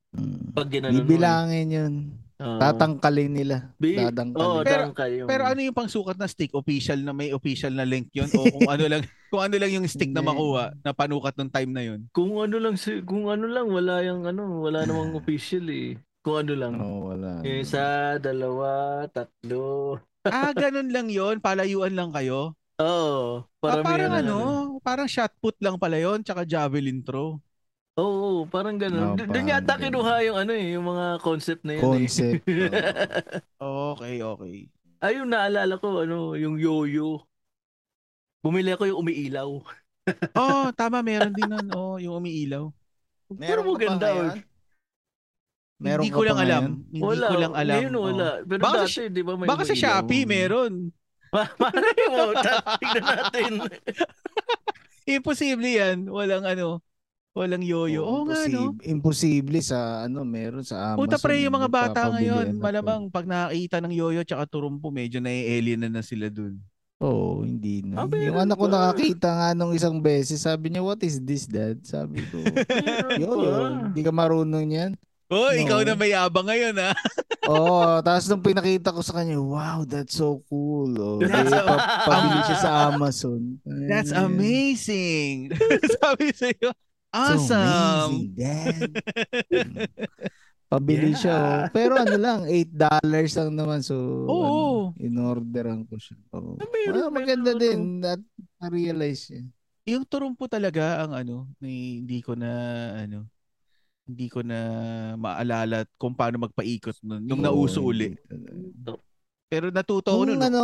Hmm. 0.07 0.55
pag 0.55 0.67
ginano 0.67 0.93
mo. 0.93 1.03
Bibilangin 1.03 1.67
yun. 1.69 1.93
Oo. 2.37 2.57
Tatangkalin 2.57 3.33
nila. 3.33 3.55
Bi- 3.75 3.97
Dadangkalin. 3.97 4.39
Oo, 4.39 4.61
Pero- 4.61 4.85
yung... 5.09 5.27
Pero 5.27 5.43
ano 5.43 5.59
yung 5.59 5.73
pangsukat 5.73 6.15
na 6.15 6.25
stick? 6.25 6.53
Official 6.53 7.01
na 7.01 7.11
may 7.11 7.29
official 7.29 7.69
na 7.69 7.83
link 7.83 8.07
yun? 8.11 8.29
o 8.31 8.45
kung 8.47 8.65
ano 8.67 8.85
lang 8.87 9.01
kung 9.29 9.41
ano 9.41 9.55
lang 9.57 9.71
yung 9.73 9.85
stick 9.85 10.09
na 10.09 10.21
makuha 10.21 10.71
na 10.79 10.93
panukat 10.93 11.33
nung 11.35 11.49
time 11.49 11.71
na 11.71 11.83
yun? 11.83 12.05
Kung 12.09 12.37
ano 12.37 12.55
lang, 12.55 12.77
si- 12.77 13.01
kung 13.01 13.27
ano 13.27 13.45
lang, 13.45 13.67
wala 13.67 13.99
yung 14.01 14.23
ano, 14.23 14.61
wala 14.61 14.85
namang 14.85 15.17
official 15.19 15.65
eh. 15.67 15.97
Kung 16.21 16.39
ano 16.39 16.53
lang. 16.55 16.73
Oo, 16.77 17.11
wala. 17.11 17.41
Isa, 17.41 18.15
dalawa, 18.17 18.69
tatlo. 19.07 19.97
ah, 20.23 20.51
ganun 20.51 20.89
lang 20.89 21.07
yun. 21.07 21.39
Palayuan 21.39 21.93
lang 21.93 22.11
kayo. 22.11 22.53
Oo. 22.77 23.41
Ah, 23.41 23.49
Parang 23.57 23.85
parang 23.85 24.11
may 24.13 24.21
ano, 24.21 24.37
parang 24.85 25.07
shot 25.09 25.33
put 25.41 25.57
lang 25.57 25.81
pala 25.81 25.97
yun, 25.97 26.21
tsaka 26.21 26.45
javelin 26.45 27.01
throw. 27.01 27.41
Oo, 27.97 28.45
parang 28.45 28.77
ganun. 28.77 29.17
D- 29.17 29.25
Doon 29.25 29.49
yata 29.49 29.73
kinuha 29.73 30.21
yung 30.29 30.37
ano 30.37 30.53
eh, 30.53 30.77
yung 30.77 30.85
mga 30.85 31.17
concept 31.25 31.65
na 31.65 31.73
yun 31.73 31.81
Concept. 31.81 32.45
eh. 32.45 32.69
Okay, 33.57 34.15
okay. 34.21 34.55
Ay, 35.01 35.17
yung 35.17 35.33
naalala 35.33 35.81
ko, 35.81 36.05
ano, 36.05 36.37
yung 36.37 36.61
yo-yo. 36.61 37.25
Bumili 38.45 38.69
ako 38.73 38.85
yung 38.93 39.01
umiilaw. 39.01 39.49
Oh, 40.39 40.71
tama, 40.79 41.03
meron 41.03 41.35
din 41.35 41.51
nun. 41.51 41.67
Oh, 41.75 41.99
yung 41.99 42.23
umiilaw. 42.23 42.71
Pero 43.35 43.59
ka 43.59 43.67
pa 43.67 43.71
maganda. 43.75 44.07
ngayon? 44.07 44.29
oh. 44.31 44.39
Meron 45.77 46.03
Hindi 46.07 46.13
ko 46.15 46.21
pa 46.21 46.27
lang 46.31 46.37
alam. 46.39 46.63
ngayon? 46.63 46.73
Hindi 46.87 47.03
Wala. 47.03 47.27
ko 47.27 47.35
lang 47.35 47.53
alam. 47.59 47.75
Ngayon 47.75 47.95
wala. 47.99 48.27
Pero 48.47 48.61
Baka 48.63 48.77
sa 48.87 49.01
dati, 49.03 49.11
di 49.11 49.21
ba 49.21 49.33
may 49.35 49.47
Baka 49.51 49.61
sa? 49.67 49.73
Shopee 49.75 50.23
meron. 50.23 50.73
Malay 51.33 52.01
mo, 52.11 52.23
tignan 52.79 53.05
natin. 53.05 53.51
Imposible 55.17 55.67
yan. 55.67 56.07
Walang 56.11 56.43
ano, 56.43 56.83
walang 57.31 57.63
yoyo. 57.63 58.03
Oo 58.03 58.27
nga, 58.27 58.43
no? 58.51 58.75
Imposible 58.83 59.63
sa 59.63 60.03
ano, 60.03 60.27
meron 60.27 60.67
sa 60.67 60.93
Amazon. 60.93 61.01
Puta 61.07 61.17
pre, 61.21 61.39
yung 61.39 61.55
mga 61.55 61.71
bata 61.71 62.11
ngayon, 62.11 62.57
ako. 62.57 62.61
malamang 62.63 63.01
pag 63.07 63.25
nakakita 63.29 63.77
ng 63.79 63.93
yoyo 63.95 64.21
tsaka 64.27 64.43
turumpo, 64.49 64.91
medyo 64.91 65.23
na-alien 65.23 65.87
na, 65.87 65.89
na 65.89 66.03
sila 66.03 66.27
dun. 66.27 66.59
Oo, 66.97 67.45
hindi 67.45 67.85
na. 67.85 68.03
Ah, 68.03 68.09
meron 68.09 68.25
yung 68.33 68.39
anak 68.41 68.57
ko 68.57 68.65
nakakita 68.65 69.29
nga 69.29 69.49
nung 69.53 69.71
isang 69.71 70.01
beses, 70.01 70.41
sabi 70.41 70.73
niya, 70.73 70.81
what 70.81 70.97
is 71.05 71.21
this, 71.21 71.45
dad? 71.45 71.77
Sabi 71.85 72.25
ko, 72.25 72.41
yo, 73.21 73.29
yo, 73.37 73.53
hindi 73.85 74.01
ka 74.01 74.09
marunong 74.09 74.67
yan. 74.67 74.91
Oh, 75.27 75.51
ikaw 75.51 75.83
No. 75.83 75.85
na 75.85 75.95
mayabang 75.95 76.45
ngayon, 76.45 76.75
ha? 76.77 76.95
Oo, 77.51 77.99
tapos 77.99 78.27
nung 78.27 78.39
pinakita 78.39 78.91
ko 78.91 78.99
sa 78.99 79.11
kanya, 79.13 79.35
wow, 79.35 79.83
that's 79.83 80.15
so 80.15 80.39
cool. 80.45 80.91
Oh, 80.93 81.19
That's 81.19 81.47
eh, 81.47 81.59
pa- 81.59 82.03
pabili 82.03 82.39
siya 82.43 82.57
sa 82.57 82.71
Amazon. 82.89 83.59
That's 83.87 84.11
Ay, 84.11 84.23
amazing. 84.23 85.35
Sabi 85.99 86.31
sa'yo, 86.31 86.71
So 87.07 87.13
awesome. 87.13 88.11
amazing, 88.13 88.27
dad. 88.35 88.91
Pabili 90.67 91.11
Yeah. 91.11 91.17
siya. 91.17 91.37
Oh. 91.39 91.63
Pero 91.71 91.93
ano 91.95 92.15
lang, 92.15 92.39
$8 92.43 92.75
lang 93.33 93.49
naman. 93.53 93.79
So, 93.79 93.95
Oo. 94.27 94.91
ano, 94.91 94.99
in-orderan 94.99 95.87
ko 95.87 95.95
siya. 95.95 96.19
Oh. 96.29 96.59
meron, 96.59 96.91
Well, 96.93 97.11
maganda 97.13 97.51
meron. 97.51 97.61
din. 97.61 97.79
At 98.01 98.19
na-realize 98.59 99.27
niya. 99.29 99.43
yung 99.87 100.03
turumpo 100.03 100.51
talaga 100.51 100.99
ang 100.99 101.15
ano, 101.15 101.35
ni- 101.57 102.03
hindi 102.03 102.19
ko 102.19 102.35
na 102.35 102.51
ano, 102.97 103.23
hindi 104.07 104.31
ko 104.31 104.39
na 104.39 104.57
maalala 105.15 105.83
kung 105.99 106.15
paano 106.15 106.39
magpaikot 106.39 106.95
nun, 107.03 107.21
nung 107.21 107.43
nauso 107.43 107.83
uli. 107.83 108.15
Pero 109.47 109.67
natuto 109.69 110.11
ko 110.11 110.23
Nung 110.23 110.39
nun. 110.39 110.43
ano, 110.43 110.63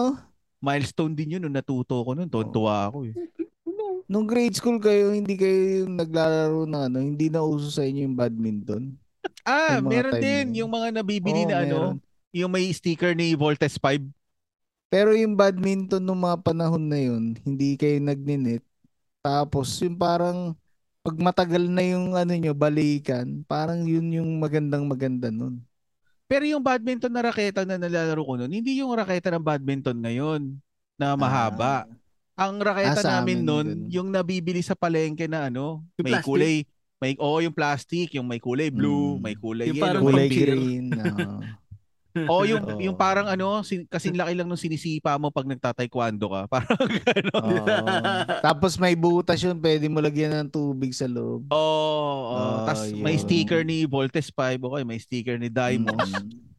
Milestone 0.60 1.12
din 1.12 1.36
yun 1.36 1.44
nung 1.44 1.56
natuto 1.56 2.00
ko 2.00 2.16
nun. 2.16 2.28
Tuwan-tuwa 2.28 2.88
ako 2.88 2.98
eh. 3.06 3.14
nung 4.06 4.24
grade 4.24 4.56
school 4.56 4.80
kayo, 4.80 5.12
hindi 5.12 5.36
kayo 5.36 5.88
naglalaro 5.88 6.64
na 6.64 6.88
ano, 6.88 7.00
hindi 7.00 7.28
na 7.28 7.44
uso 7.44 7.68
sa 7.68 7.84
inyo 7.84 8.08
yung 8.08 8.18
badminton. 8.18 8.84
Ah, 9.44 9.80
Yung 9.80 9.88
mga 9.88 9.92
meron 9.92 10.16
din 10.20 10.46
yun. 10.52 10.58
yung 10.64 10.72
mga 10.72 10.88
nabibili 11.00 11.44
Oo, 11.44 11.52
na 11.52 11.58
ano, 11.64 11.78
meron. 11.92 11.96
yung 12.32 12.52
may 12.52 12.68
sticker 12.72 13.12
ni 13.12 13.36
Voltes 13.36 13.76
5. 13.76 14.04
Pero 14.88 15.12
yung 15.12 15.36
badminton 15.36 16.00
nung 16.00 16.20
mga 16.20 16.44
panahon 16.44 16.84
na 16.84 17.00
yun, 17.00 17.36
hindi 17.44 17.76
kayo 17.76 18.00
nagninit. 18.00 18.64
Tapos 19.20 19.68
yung 19.80 19.96
parang 19.96 20.56
pag 21.04 21.20
matagal 21.20 21.68
na 21.68 21.84
yung 21.84 22.16
ano 22.16 22.32
nyo, 22.32 22.56
balikan, 22.56 23.44
parang 23.44 23.84
yun 23.84 24.08
yung 24.10 24.40
magandang 24.40 24.88
maganda 24.88 25.28
nun. 25.28 25.60
Pero 26.26 26.48
yung 26.48 26.64
badminton 26.64 27.12
na 27.12 27.20
raketa 27.22 27.68
na 27.68 27.76
nalalaro 27.76 28.24
ko 28.24 28.40
nun, 28.40 28.48
hindi 28.48 28.80
yung 28.80 28.96
raketa 28.96 29.28
ng 29.30 29.44
badminton 29.44 30.00
ngayon 30.00 30.42
na 30.96 31.20
mahaba. 31.20 31.84
Ang 32.34 32.58
raketa 32.58 33.04
Ah, 33.04 33.20
namin 33.20 33.44
amin, 33.44 33.46
nun, 33.46 33.68
ganun. 33.68 33.92
yung 33.92 34.08
nabibili 34.10 34.64
sa 34.64 34.74
palengke 34.74 35.28
na 35.28 35.52
ano, 35.52 35.84
Yung 36.00 36.08
may 36.08 36.14
plastic? 36.18 36.26
kulay, 36.26 36.56
may 36.98 37.14
oo 37.20 37.38
yung 37.44 37.54
plastic, 37.54 38.08
yung 38.16 38.26
may 38.26 38.40
kulay 38.40 38.72
blue, 38.72 39.20
Mm. 39.20 39.22
may 39.22 39.36
kulay 39.36 39.68
Yung 39.70 39.76
yellow, 39.78 39.86
parang 39.86 40.04
may 40.08 40.12
Kulay 40.16 40.28
green. 40.32 40.86
O 42.30 42.46
yung 42.46 42.62
Oo. 42.70 42.80
yung 42.80 42.98
parang 42.98 43.26
ano, 43.26 43.66
sin, 43.66 43.90
kasing 43.90 44.14
laki 44.14 44.38
lang 44.38 44.46
nung 44.46 44.60
sinisipa 44.60 45.18
mo 45.18 45.34
pag 45.34 45.50
nagtataekwondo 45.50 46.30
ka. 46.30 46.42
Parang 46.54 46.86
gano'n. 46.86 47.42
Oo. 47.42 47.86
Tapos 48.40 48.78
may 48.78 48.94
butas 48.94 49.42
yun, 49.42 49.58
pwede 49.58 49.90
mo 49.90 49.98
lagyan 49.98 50.46
ng 50.46 50.52
tubig 50.54 50.94
sa 50.94 51.10
loob. 51.10 51.50
Oo. 51.50 51.58
Oh, 51.58 52.32
Oh, 52.34 52.58
Tapos 52.70 52.94
may 52.94 53.18
yun. 53.18 53.24
sticker 53.26 53.62
ni 53.66 53.86
Voltes 53.90 54.30
5 54.30 54.62
okay, 54.62 54.84
may 54.86 55.00
sticker 55.02 55.38
ni 55.42 55.50
Dimos. 55.50 55.94
Mm. 55.94 56.54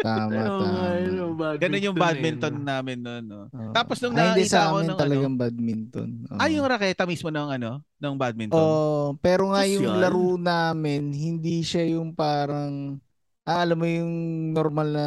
tama, 0.00 0.28
nga, 0.28 0.44
tama. 0.60 1.56
Ganun 1.56 1.86
yung 1.92 1.96
eh, 1.96 2.02
badminton 2.04 2.54
no? 2.56 2.64
namin 2.64 2.98
noon, 3.00 3.24
no. 3.24 3.42
Oo. 3.48 3.72
Tapos 3.72 4.00
nung 4.00 4.16
Ay, 4.16 4.32
hindi 4.32 4.44
nakita 4.44 4.56
sa 4.56 4.70
ko 4.72 4.76
amin 4.76 4.86
ng 4.88 4.98
talagang 5.00 5.36
badminton. 5.36 6.08
Oo. 6.32 6.38
Ah, 6.40 6.48
yung 6.48 6.66
raketa 6.68 7.04
mismo 7.04 7.28
ng 7.28 7.48
ano, 7.60 7.70
ng 8.00 8.14
badminton. 8.16 8.56
Oh, 8.60 9.16
pero 9.20 9.52
nga 9.52 9.64
yung 9.68 9.84
laro 10.00 10.36
namin, 10.36 11.12
hindi 11.12 11.60
siya 11.60 11.84
yung 11.96 12.12
parang 12.12 13.00
ah, 13.46 13.62
alam 13.62 13.78
mo 13.78 13.86
yung 13.86 14.12
normal 14.52 14.88
na 14.90 15.06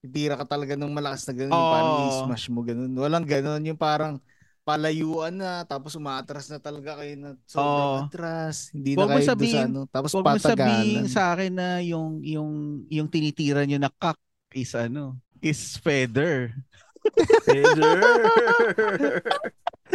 tira 0.00 0.32
ka 0.34 0.48
talaga 0.48 0.74
ng 0.74 0.90
malakas 0.90 1.28
na 1.28 1.34
ganun, 1.36 1.52
yung 1.52 1.74
parang 1.76 1.92
Oo. 1.92 2.08
i-smash 2.08 2.46
mo 2.48 2.60
ganun. 2.64 2.92
Walang 2.96 3.28
ganun, 3.28 3.60
yung 3.62 3.76
parang 3.76 4.16
palayuan 4.64 5.34
na 5.34 5.64
tapos 5.64 5.92
umaatras 5.92 6.48
na 6.48 6.56
talaga 6.56 7.00
kayo 7.00 7.14
na 7.20 7.28
sobrang 7.44 7.84
Oo. 7.84 7.98
atras. 8.08 8.72
Hindi 8.72 8.96
Wag 8.96 9.08
na 9.08 9.12
kayo 9.12 9.18
doon 9.18 9.24
sa 9.24 9.32
sabihin- 9.36 9.68
ano. 9.68 9.80
Tapos 9.86 10.10
Huwag 10.16 10.24
mo 10.24 10.40
sabihin 10.40 11.04
sa 11.04 11.22
akin 11.36 11.52
na 11.52 11.68
yung 11.84 12.24
yung 12.24 12.50
yung 12.88 13.08
tinitira 13.08 13.64
nyo 13.68 13.76
na 13.76 13.92
kak 13.92 14.16
is 14.56 14.72
ano, 14.72 15.20
is 15.44 15.76
feather. 15.76 16.52
Heather. 17.48 18.00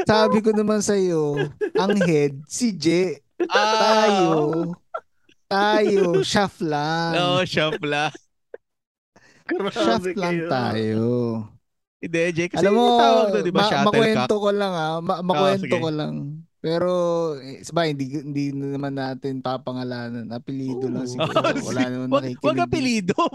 Sabi 0.09 0.41
ko 0.41 0.49
naman 0.57 0.81
sa 0.81 0.97
iyo, 0.97 1.37
ang 1.77 1.93
head 2.01 2.33
si 2.49 2.73
J. 2.73 3.17
Tayo. 3.45 4.73
Tayo, 5.55 6.03
shaft 6.21 6.59
lang. 6.59 7.11
No, 7.15 7.47
shop 7.47 7.79
la. 7.87 8.11
shaft 9.71 10.11
lang 10.19 10.35
kayo. 10.43 10.49
tayo. 10.51 11.03
Hindi, 12.03 12.19
Jay, 12.35 12.47
kasi 12.51 12.61
Alam 12.67 12.73
mo, 12.75 12.85
tawag 12.99 13.27
doon, 13.33 13.43
di 13.47 13.53
ba, 13.55 13.63
ma- 13.65 13.85
makwento 13.89 14.35
ko 14.37 14.49
lang 14.51 14.73
ah. 14.75 14.95
Ma- 15.01 15.23
makwento 15.23 15.65
sige. 15.65 15.79
ko 15.81 15.89
lang. 15.89 16.13
Pero, 16.65 16.89
eh, 17.39 17.61
sabay, 17.61 17.93
hindi, 17.93 18.09
hindi 18.09 18.49
naman 18.49 18.97
natin 18.97 19.37
papangalanan. 19.37 20.25
Apelido 20.33 20.89
lang 20.89 21.05
Oo. 21.05 21.11
siguro. 21.13 21.29
Wala 21.69 21.81
naman 21.89 22.07
Wag, 22.09 22.23
nakikinig. 22.25 22.45
wag 22.45 22.57
apelido. 22.61 23.13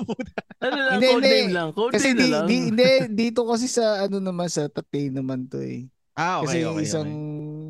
Ano 0.61 0.77
lang, 0.77 0.93
Hindi, 1.01 1.09
code 1.09 1.17
hindi. 1.25 1.31
name 1.33 1.53
lang. 1.57 1.69
Code 1.73 1.93
Kasi 1.97 2.09
name 2.13 2.19
na 2.19 2.21
di, 2.21 2.29
lang. 2.29 2.45
di, 2.45 2.57
hindi, 2.69 2.89
dito 3.17 3.41
kasi 3.49 3.65
sa 3.65 4.05
ano 4.05 4.21
naman 4.21 4.45
sa 4.53 4.69
Tatay 4.69 5.09
naman 5.09 5.49
to 5.49 5.57
eh. 5.57 5.89
ah, 6.21 6.45
Kasi 6.45 6.69
okay, 6.69 6.69
okay, 6.69 6.85
isang 6.85 7.09
okay. 7.09 7.70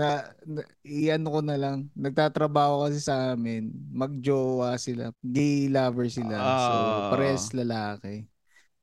Na, 0.00 0.10
na, 0.42 0.60
iyan 0.80 1.20
ko 1.22 1.38
na 1.38 1.54
lang. 1.54 1.92
Nagtatrabaho 1.92 2.88
kasi 2.88 2.98
sa 2.98 3.36
amin. 3.36 3.68
Magjowa 3.92 4.72
sila. 4.74 5.12
Gay 5.20 5.68
lover 5.68 6.08
sila. 6.08 6.34
so, 6.34 6.72
Ah. 6.72 7.08
pares 7.12 7.52
lalaki. 7.52 8.24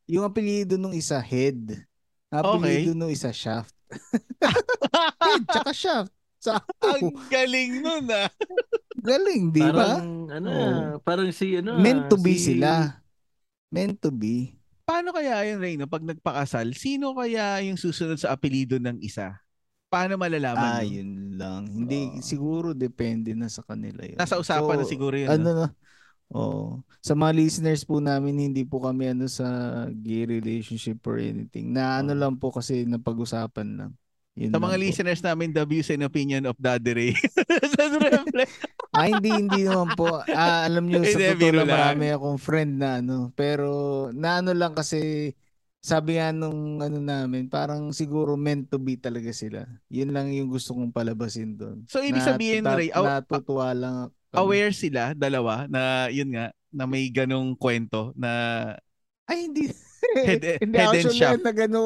Yung 0.06 0.22
apelido 0.22 0.78
nung 0.78 0.94
isa, 0.94 1.18
head. 1.18 1.82
Apelido 2.30 2.94
nung 2.94 3.10
isa, 3.10 3.34
shaft. 3.34 3.74
head, 5.26 5.44
tsaka 5.48 5.74
shaft. 5.74 6.14
Sa 6.38 6.62
Ang 6.80 7.18
galing 7.28 7.82
nun, 7.82 8.06
ah. 8.08 8.30
galing, 8.96 9.50
di 9.50 9.66
ba? 9.66 9.98
Parang, 9.98 10.30
ano, 10.30 10.48
Oo. 10.48 10.82
parang 11.02 11.34
si, 11.34 11.58
ano, 11.58 11.82
Meant 11.82 12.06
to 12.06 12.16
be 12.16 12.38
si- 12.38 12.54
sila. 12.54 13.02
Meant 13.68 13.98
to 13.98 14.14
be. 14.14 14.54
Paano 14.86 15.12
kaya 15.12 15.44
yun, 15.44 15.60
Reyno, 15.60 15.84
pag 15.84 16.00
nagpakasal, 16.00 16.72
sino 16.72 17.12
kaya 17.12 17.60
yung 17.66 17.76
susunod 17.76 18.16
sa 18.16 18.32
apelido 18.32 18.78
ng 18.78 19.02
isa? 19.02 19.36
Paano 19.88 20.20
malalaman? 20.20 20.72
Ah, 20.74 20.84
yun 20.84 21.40
lang. 21.40 21.64
Hindi, 21.66 22.12
Oo. 22.12 22.20
siguro 22.20 22.76
depende 22.76 23.32
na 23.32 23.48
sa 23.48 23.64
kanila 23.64 24.04
yun. 24.04 24.20
Nasa 24.20 24.36
usapan 24.36 24.76
na 24.76 24.84
So, 24.84 24.92
siguro 24.92 25.16
yun. 25.16 25.32
ano 25.32 25.48
no? 25.48 25.56
na 25.64 25.68
oh 26.28 26.84
sa 27.00 27.16
mga 27.16 27.40
listeners 27.40 27.88
po 27.88 28.04
namin 28.04 28.52
hindi 28.52 28.68
po 28.68 28.84
kami 28.84 29.16
ano 29.16 29.32
sa 29.32 29.48
gay 29.88 30.28
relationship 30.28 31.00
or 31.08 31.16
anything 31.16 31.72
na 31.72 32.04
ano 32.04 32.12
Oh. 32.12 32.20
lang 32.20 32.36
po 32.36 32.52
kasi 32.52 32.84
napag-usapan 32.84 33.68
lang 33.74 33.92
Yun 34.36 34.52
Sa 34.52 34.60
mga 34.60 34.76
po. 34.76 34.82
listeners 34.84 35.22
namin, 35.24 35.50
the 35.50 35.64
views 35.64 35.88
and 35.88 36.04
opinion 36.04 36.44
of 36.46 36.60
Daddy 36.60 36.92
Ray. 36.92 37.14
Ah 38.92 39.08
hindi 39.08 39.30
hindi 39.30 39.64
naman 39.64 39.94
po 39.94 40.20
ah, 40.28 40.66
alam 40.66 40.84
niyo 40.84 41.00
sa 41.06 41.32
totoo 41.32 41.54
lang. 41.54 41.70
marami 41.70 42.06
akong 42.10 42.40
friend 42.40 42.72
na 42.76 43.00
ano 43.00 43.30
pero 43.32 43.68
na 44.12 44.42
ano 44.42 44.52
lang 44.52 44.74
kasi 44.74 45.32
sabi 45.88 46.20
nga 46.20 46.36
nung 46.36 46.84
ano 46.84 47.00
namin 47.00 47.48
parang 47.48 47.96
siguro 47.96 48.36
meant 48.36 48.68
to 48.68 48.76
be 48.76 49.00
talaga 49.00 49.32
sila 49.32 49.64
yun 49.88 50.12
lang 50.12 50.28
yung 50.36 50.52
gusto 50.52 50.76
kong 50.76 50.92
palabasin 50.92 51.56
doon 51.56 51.88
So, 51.88 52.04
ibig 52.04 52.20
Na- 52.20 52.36
sabihin, 52.36 52.64
na- 52.68 52.76
Ray, 52.76 52.92
aw- 52.92 53.08
natutuwa 53.08 53.72
lang 53.72 53.96
kami. 54.28 54.40
aware 54.44 54.76
sila, 54.76 55.16
dalawa, 55.16 55.64
na 55.72 56.12
yun 56.12 56.36
nga, 56.36 56.52
na 56.68 56.84
may 56.84 57.08
ganong 57.08 57.56
kwento 57.56 58.12
na 58.20 58.32
Ay, 59.24 59.48
hindi. 59.48 59.72
Head- 60.28 60.60
hindi, 60.60 60.76
head 60.76 60.96
and 61.00 61.16
shaft. 61.16 61.40
ang 61.40 61.46
nagano, 61.48 61.82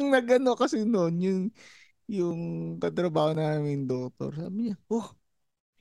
ang 0.00 0.08
nagano 0.08 0.52
kasi 0.56 0.84
noon, 0.88 1.14
yung, 1.20 1.42
yung 2.08 2.38
katrabaho 2.80 3.36
namin 3.36 3.84
doktor, 3.84 4.32
sabi 4.32 4.72
niya, 4.72 4.76
oh, 4.88 5.08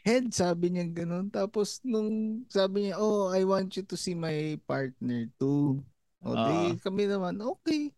head, 0.04 0.28
sabi 0.32 0.72
niya 0.72 0.88
ganun. 0.88 1.28
Tapos, 1.28 1.80
nung 1.84 2.44
sabi 2.48 2.88
niya, 2.90 3.00
oh, 3.00 3.32
I 3.32 3.44
want 3.44 3.72
you 3.76 3.84
to 3.84 3.96
see 3.96 4.16
my 4.16 4.60
partner 4.64 5.28
too. 5.40 5.80
O, 6.22 6.38
di, 6.38 6.78
kami 6.78 7.10
naman, 7.10 7.42
okay. 7.42 7.90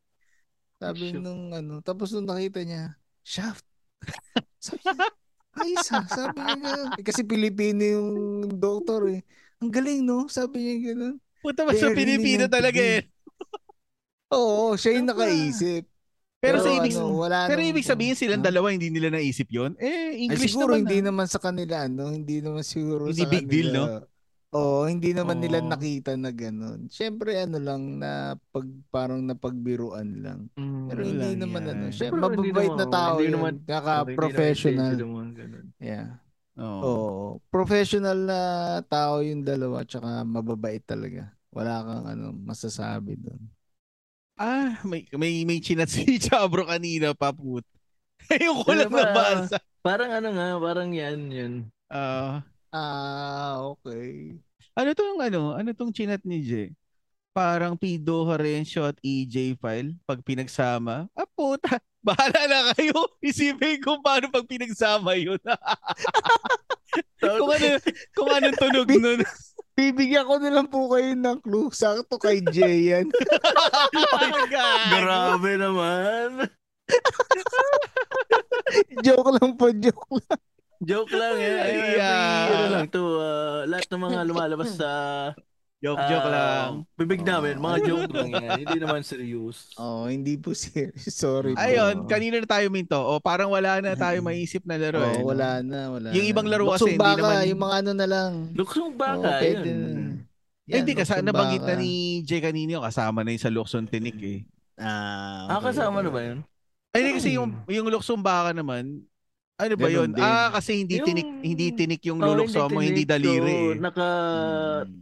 Sabi 0.79 1.11
Shaft. 1.11 1.23
nung 1.23 1.51
ano, 1.51 1.79
tapos 1.83 2.11
nung 2.11 2.27
nakita 2.27 2.63
niya, 2.63 2.95
shaft. 3.23 3.63
sabi 4.63 4.83
niya, 4.83 5.07
ayos 5.59 5.87
ha, 5.91 5.99
sabi 6.07 6.39
niya. 6.39 6.73
Eh, 6.99 7.03
kasi 7.03 7.23
Pilipino 7.23 7.83
yung 7.83 8.09
doktor 8.59 9.11
eh. 9.11 9.21
Ang 9.59 9.71
galing, 9.71 10.03
no? 10.03 10.27
Sabi 10.27 10.59
niya 10.59 10.95
ganun. 10.95 11.15
Puta, 11.39 11.67
mas 11.67 11.79
sa 11.79 11.91
Pilipino 11.91 12.47
talaga 12.47 12.79
eh. 12.79 13.07
Oo, 14.33 14.75
siya 14.79 14.97
yung 14.97 15.07
Tama. 15.07 15.23
nakaisip. 15.23 15.83
Pero, 16.43 16.59
sa 16.59 16.75
ibig, 16.75 16.91
ano, 16.99 17.15
wala 17.15 17.47
pero 17.47 17.63
nang- 17.63 17.71
ibig 17.71 17.87
sabihin 17.87 18.19
silang 18.19 18.43
Ha? 18.43 18.51
dalawa 18.51 18.75
hindi 18.75 18.91
nila 18.91 19.07
naisip 19.15 19.47
yon 19.47 19.79
Eh, 19.79 20.19
Ay, 20.19 20.27
English 20.27 20.51
siguro 20.51 20.75
naman. 20.75 20.83
hindi 20.83 20.97
ah. 20.99 21.05
naman 21.07 21.27
sa 21.31 21.39
kanila, 21.39 21.87
no? 21.87 22.11
Hindi 22.11 22.43
naman 22.43 22.67
siguro 22.67 23.07
Hindi 23.07 23.23
sa 23.23 23.31
big 23.31 23.47
deal, 23.47 23.71
no? 23.71 24.03
Oo, 24.53 24.85
hindi 24.85 25.11
naman 25.11 25.38
nila 25.38 25.59
Oo. 25.59 25.67
nakita 25.67 26.13
na 26.13 26.30
ganun. 26.30 26.85
Siyempre, 26.88 27.41
ano 27.41 27.57
lang, 27.57 27.97
na 27.97 28.11
pag, 28.49 28.63
parang 28.88 29.19
napagbiruan 29.19 30.21
lang. 30.21 30.39
Mm, 30.53 30.85
Pero 30.88 31.01
Wala 31.01 31.09
hindi 31.09 31.30
naman, 31.35 31.61
yan. 31.63 31.71
ano, 31.73 31.85
siya, 31.89 32.03
Pero 32.07 32.15
hindi 32.30 32.49
mababait 32.49 32.75
na 32.77 32.85
tao 32.88 33.13
hindi 33.13 33.25
yun. 33.25 33.34
naman- 33.35 33.57
Kaka-professional. 33.65 34.91
Hindi 34.93 35.03
naman 35.03 35.27
ganun. 35.34 35.65
Yeah. 35.77 36.07
Oo. 36.53 36.81
Oo. 36.85 37.25
Professional 37.49 38.17
na 38.19 38.39
tao 38.85 39.19
yung 39.19 39.41
dalawa, 39.41 39.81
tsaka 39.81 40.21
mababait 40.21 40.85
talaga. 40.85 41.34
Wala 41.49 41.81
kang, 41.81 42.05
ano, 42.07 42.25
masasabi 42.31 43.17
doon. 43.17 43.41
Ah, 44.34 44.81
may 44.81 45.05
may 45.13 45.45
may 45.45 45.61
chinat 45.61 45.85
si 45.85 46.01
Chabro 46.25 46.65
kanina 46.65 47.13
pa 47.13 47.30
put. 47.30 47.61
Yung 48.41 48.65
ko 48.65 48.73
lang 48.73 48.89
Ano 48.89 48.97
ba? 48.97 49.05
nabasa. 49.05 49.57
Parang 49.81 50.09
ano 50.09 50.30
nga, 50.34 50.47
parang 50.57 50.89
yan, 50.89 51.19
yun. 51.30 51.53
Ah, 51.85 52.41
Ah, 52.73 53.61
okay. 53.69 54.33
ano 54.73 54.89
tong 54.97 55.21
ano? 55.21 55.53
Ano 55.53 55.69
tong 55.77 55.93
chinat 55.93 56.25
ni 56.25 56.41
Jay? 56.41 56.73
Parang 57.29 57.77
Pido 57.77 58.25
Horencio 58.25 58.81
at 58.85 58.97
EJ 59.05 59.61
file 59.61 59.93
pag 60.09 60.25
pinagsama. 60.25 61.05
Ah, 61.13 61.29
puta. 61.37 61.77
Bahala 62.05 62.49
na 62.49 62.73
kayo. 62.73 63.13
Isipin 63.21 63.77
ko 63.77 64.01
paano 64.01 64.33
pag 64.33 64.49
pinagsama 64.49 65.13
yun. 65.21 65.37
kung 67.21 67.49
ano, 67.53 67.67
kung 68.17 68.29
anong 68.33 68.57
tunog 68.57 68.89
nun. 68.97 69.21
Bibigyan 69.73 70.25
ko 70.25 70.37
na 70.37 70.49
lang 70.53 70.65
po 70.69 70.89
kayo 70.93 71.13
ng 71.13 71.37
clue. 71.45 71.69
Sakto 71.73 72.17
kay 72.17 72.41
Jay 72.49 72.89
yan. 72.93 73.05
Gago. 74.53 74.97
Grabe 74.97 75.51
naman. 75.57 76.49
joke 79.05 79.29
lang 79.37 79.57
po, 79.57 79.69
joke 79.73 80.21
lang. 80.25 80.41
Joke 80.84 81.11
lang 81.11 81.35
eh. 81.35 81.55
Every, 81.65 81.95
Yeah. 81.95 82.43
ano 82.45 82.65
lang 82.72 82.88
to, 82.89 83.01
ah, 83.18 83.61
lahat 83.65 83.88
ng 83.88 84.01
mga 84.01 84.19
lumalabas 84.26 84.69
sa 84.73 84.89
Joke, 85.77 85.95
ah, 85.97 86.07
joke 86.07 86.30
lang. 86.30 86.69
bibig 86.95 87.22
namin, 87.22 87.55
mga 87.57 87.76
Oh. 87.76 87.84
joke 87.89 88.11
lang 88.14 88.30
yan. 88.31 88.55
Hindi 88.57 88.77
naman 88.80 89.01
serious. 89.01 89.76
Oh, 89.76 90.05
hindi 90.05 90.35
po 90.35 90.51
serious. 90.53 91.11
Sorry 91.14 91.51
po. 91.51 91.60
Ayun, 91.60 92.03
kanina 92.05 92.39
na 92.39 92.47
tayo 92.47 92.68
minto. 92.69 92.95
O 92.95 93.19
parang 93.19 93.51
wala 93.51 93.80
na 93.80 93.91
tayo 93.93 94.19
maisip 94.22 94.64
na 94.64 94.76
laro. 94.77 94.99
eh, 95.01 95.19
Oh, 95.19 95.19
no? 95.19 95.27
wala 95.30 95.60
na, 95.60 95.80
wala 95.89 96.07
Yung 96.11 96.23
na. 96.23 96.31
ibang 96.31 96.47
laro 96.47 96.72
kasi 96.72 96.88
hindi 96.89 97.03
baka, 97.03 97.19
naman- 97.19 97.47
yung 97.47 97.61
mga 97.61 97.76
ano 97.77 97.91
na 97.93 98.07
lang. 98.07 98.31
Luksong 98.53 98.89
Oh, 98.89 98.97
baka, 98.97 99.27
pwede 99.38 99.60
yun. 99.65 99.80
na. 99.84 100.01
Eh, 100.65 100.80
hindi 100.80 100.93
kasi 100.93 101.19
nabanggit 101.19 101.60
na 101.61 101.76
ni 101.76 101.91
Jay 102.23 102.39
kanina 102.39 102.80
yung 102.80 102.88
kasama 102.88 103.19
na 103.19 103.35
yung 103.35 103.43
sa 103.43 103.51
Luxon 103.51 103.84
Tinik 103.84 104.15
eh. 104.18 104.39
Ah, 104.73 105.45
Ah, 105.45 105.60
okay, 105.60 105.76
kasama 105.76 105.99
okay. 105.99 106.07
na 106.07 106.11
ba 106.11 106.22
yun? 106.23 106.39
Ay, 106.89 106.99
hindi 107.01 107.11
kasi 107.14 107.30
Hmm. 107.30 107.38
yung 107.38 107.49
yung 107.68 107.88
luksong 107.89 108.22
baka 108.22 108.55
naman, 108.55 109.03
ano 109.64 109.73
ba 109.73 109.84
Ganun 109.84 109.95
yun? 109.95 110.10
din. 110.11 110.22
Ah, 110.22 110.48
kasi 110.52 110.72
hindi 110.77 110.95
Yung- 110.95 111.06
tinik 111.06 111.27
hindi 111.41 111.72
tinik 111.72 112.02
yung 112.03 112.19
Oh, 112.19 112.26
lulukso 112.30 112.68
mo, 112.68 112.80
hindi 112.80 113.03
daliri. 113.03 113.41
So, 113.41 113.69
eh. 113.69 113.73
naka... 113.77 114.07
Hmm. 114.84 115.02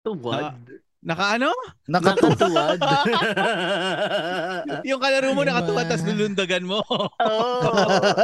Tuwad. 0.00 0.54
Naka 0.98 1.24
ano? 1.34 1.48
Nakatu- 1.86 2.26
Nakatuwad. 2.26 2.78
Yung 4.82 4.98
kalaro 4.98 5.30
mo 5.30 5.36
Yung 5.36 5.48
nakatuwa 5.48 5.80
mga- 5.80 5.88
tas 5.88 6.02
lulundagan 6.02 6.62
mo. 6.62 6.78
Oo. 6.82 7.70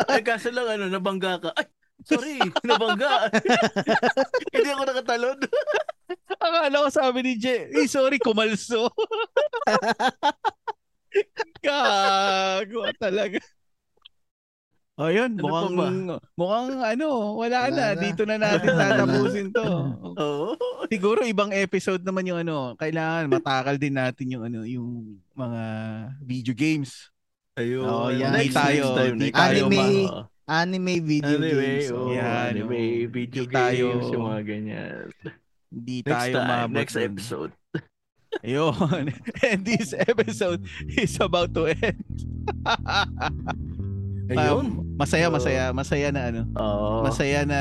Ay, 0.07 0.21
kaso 0.21 0.49
lang, 0.49 0.67
ano, 0.69 0.85
nabangga 0.89 1.39
ka. 1.39 1.49
Ay, 1.55 1.65
sorry, 2.03 2.39
nabangga. 2.67 3.31
Hindi 4.53 4.69
ako 4.69 4.83
nakatalon. 4.85 5.39
Akala 6.35 6.79
ko 6.79 6.89
sabi 6.91 7.19
ni 7.23 7.33
Jay, 7.37 7.69
eh 7.71 7.87
sorry, 7.87 8.19
kumalso. 8.19 8.91
Gago 11.63 12.81
talaga. 12.97 13.39
O 14.95 15.11
yun, 15.11 15.35
Ano 15.35 15.43
mukhang, 15.43 15.75
mukhang 16.39 16.71
ano, 16.79 17.35
wala, 17.35 17.67
na. 17.67 17.67
Wala 17.67 17.91
na. 17.91 17.99
Dito 17.99 18.23
na 18.23 18.39
natin 18.39 18.71
Wala 18.71 18.79
na. 18.87 18.91
tatapusin 18.95 19.49
to. 19.51 19.65
Oo. 20.15 20.55
Siguro 20.87 21.27
ibang 21.27 21.51
episode 21.51 21.99
naman 22.01 22.23
yung 22.25 22.39
ano, 22.39 22.79
kailangan 22.79 23.27
matakal 23.27 23.75
din 23.75 23.99
natin 23.99 24.31
yung 24.31 24.47
ano, 24.47 24.63
yung 24.63 24.87
mga 25.35 25.63
video 26.21 26.55
games. 26.55 27.11
Ayun. 27.55 27.83
Oo, 27.83 28.07
yan. 28.09 28.31
Next, 28.33 28.55
tayo- 28.55 28.71
next 28.71 28.95
time, 28.95 29.15
next 29.19 29.35
tayo 29.37 29.61
time. 29.61 29.75
ma-. 29.75 30.31
Anime 30.45 31.01
video 31.01 31.41
Anime, 31.41 31.57
games. 31.57 31.89
oh, 31.91 32.13
Yan, 32.13 32.53
anime, 32.53 32.69
oh. 32.77 33.09
video 33.09 33.43
Di 33.43 33.51
tayo- 33.51 33.89
games, 33.91 34.07
yung 34.13 34.25
mga 34.29 34.43
ganyan. 34.45 35.03
Hindi 35.73 35.97
Next 35.99 36.13
tayo 36.13 36.35
time, 36.37 36.47
maabot 36.47 36.77
next 36.77 36.97
episode. 37.01 37.53
Ayun. 38.45 39.05
And 39.49 39.61
this 39.65 39.91
episode 39.91 40.63
is 41.03 41.19
about 41.19 41.51
to 41.51 41.67
end. 41.67 41.99
Ayun. 44.33 44.67
Um, 44.81 44.97
masaya, 44.97 45.29
masaya, 45.29 45.63
masaya 45.77 46.09
na 46.09 46.23
ano. 46.33 46.43
Oo. 46.57 47.05
Masaya 47.05 47.45
na 47.45 47.61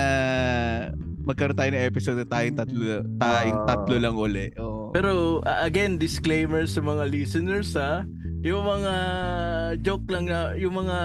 magkaroon 1.24 1.56
tayo 1.56 1.72
ng 1.72 1.88
episode 1.88 2.18
na 2.20 2.28
tayong 2.28 2.58
tatlo, 2.60 2.84
tayong 3.20 3.60
Oo. 3.64 3.68
tatlo 3.68 3.96
lang 4.00 4.16
uli. 4.16 4.48
Oo. 4.60 4.92
Pero 4.92 5.40
uh, 5.44 5.60
again, 5.64 5.96
disclaimer 5.96 6.68
sa 6.68 6.84
mga 6.84 7.08
listeners 7.10 7.76
ha. 7.80 8.04
Yung 8.44 8.64
mga 8.68 8.94
joke 9.80 10.08
lang 10.12 10.28
na, 10.28 10.52
yung 10.60 10.76
mga 10.84 10.98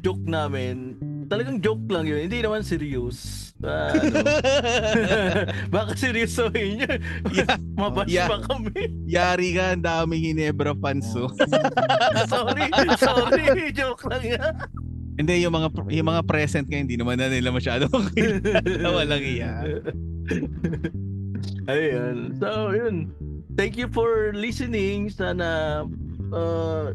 joke 0.00 0.24
namin, 0.24 0.96
talagang 1.26 1.58
joke 1.60 1.86
lang 1.88 2.04
yun. 2.04 2.24
Hindi 2.24 2.40
naman 2.40 2.62
serious. 2.62 3.42
Ah, 3.64 3.94
ano, 3.96 4.12
baka 5.74 5.96
seryosohin 5.96 6.84
nyo. 6.84 6.90
Yeah. 7.32 7.56
Mabash 7.78 8.12
Yeah. 8.12 8.28
pa 8.28 8.44
kami. 8.44 8.76
Yari 9.08 9.56
ka, 9.56 9.72
ang 9.72 9.84
daming 9.84 10.20
Hinebra 10.20 10.76
fans. 10.76 11.08
oh. 11.16 11.32
sorry, 12.32 12.68
sorry. 13.00 13.72
Joke 13.72 14.04
lang 14.10 14.24
yan. 14.26 14.52
Hindi, 15.14 15.46
yung 15.46 15.54
mga 15.54 15.70
yung 15.94 16.08
mga 16.10 16.22
present 16.26 16.66
ngayon, 16.66 16.84
hindi 16.90 16.98
naman 16.98 17.16
na 17.16 17.30
nila 17.30 17.54
masyado 17.54 17.86
Walang 18.98 19.22
iya. 19.22 19.62
Ayun. 21.70 22.34
So, 22.36 22.74
yun. 22.74 23.14
Thank 23.54 23.78
you 23.78 23.86
for 23.88 24.34
listening. 24.34 25.08
Sana 25.08 25.82
uh, 26.34 26.90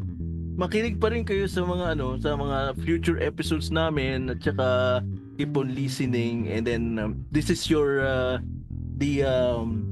makinig 0.58 0.98
pa 0.98 1.10
rin 1.12 1.22
kayo 1.26 1.46
sa 1.46 1.62
mga 1.62 1.98
ano, 1.98 2.18
sa 2.18 2.34
mga 2.34 2.78
future 2.82 3.18
episodes 3.22 3.70
namin 3.70 4.30
at 4.30 4.40
saka 4.42 5.00
keep 5.38 5.54
on 5.56 5.72
listening 5.72 6.48
and 6.50 6.66
then 6.66 6.98
um, 6.98 7.24
this 7.32 7.48
is 7.48 7.66
your 7.70 8.04
uh, 8.04 8.36
the 8.98 9.24
um 9.24 9.86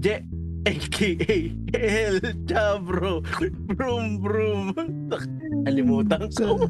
Je 0.00 0.24
aka 0.64 1.36
El 1.76 2.20
Chabro 2.48 3.20
Broom 3.76 4.20
Broom 4.20 4.72
Alimutan 5.68 6.28
ko 6.32 6.68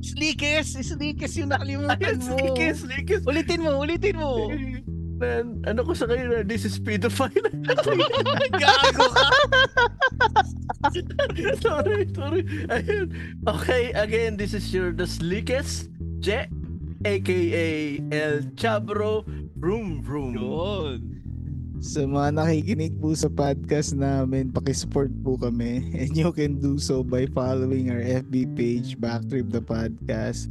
Slickes! 0.00 0.80
Slickes 0.80 1.32
yung 1.36 1.52
nakalimutan 1.52 2.16
mo. 2.24 2.36
Slikis, 2.40 2.88
Slikis 2.88 3.20
Ulitin 3.28 3.60
mo, 3.60 3.76
ulitin 3.84 4.16
mo. 4.16 4.48
Man, 5.20 5.60
ano 5.68 5.84
ko 5.84 5.92
sa 5.92 6.08
kanila, 6.08 6.40
this 6.40 6.64
is 6.64 6.80
pedophile. 6.80 7.36
Gago 8.56 9.06
ka. 9.12 9.28
sorry, 11.64 12.08
sorry. 12.16 12.42
Ayun. 12.72 13.12
Okay, 13.44 13.92
again, 13.92 14.40
this 14.40 14.56
is 14.56 14.72
your 14.72 14.96
the 14.96 15.04
slickest 15.04 15.92
Je, 16.24 16.48
aka 17.04 18.00
El 18.08 18.48
Chabro 18.56 19.28
Vroom 19.60 20.00
Vroom. 20.00 20.40
Yun. 20.40 21.20
Sa 21.80 22.04
mga 22.04 22.40
nakikinig 22.40 22.96
po 23.00 23.12
sa 23.16 23.28
podcast 23.28 23.96
namin, 23.96 24.52
pakisupport 24.52 25.12
po 25.20 25.36
kami. 25.36 25.84
And 26.00 26.12
you 26.16 26.32
can 26.32 26.60
do 26.60 26.80
so 26.80 27.04
by 27.04 27.28
following 27.28 27.92
our 27.92 28.00
FB 28.00 28.56
page, 28.56 28.96
Backtrip 28.96 29.52
the 29.52 29.60
Podcast. 29.60 30.48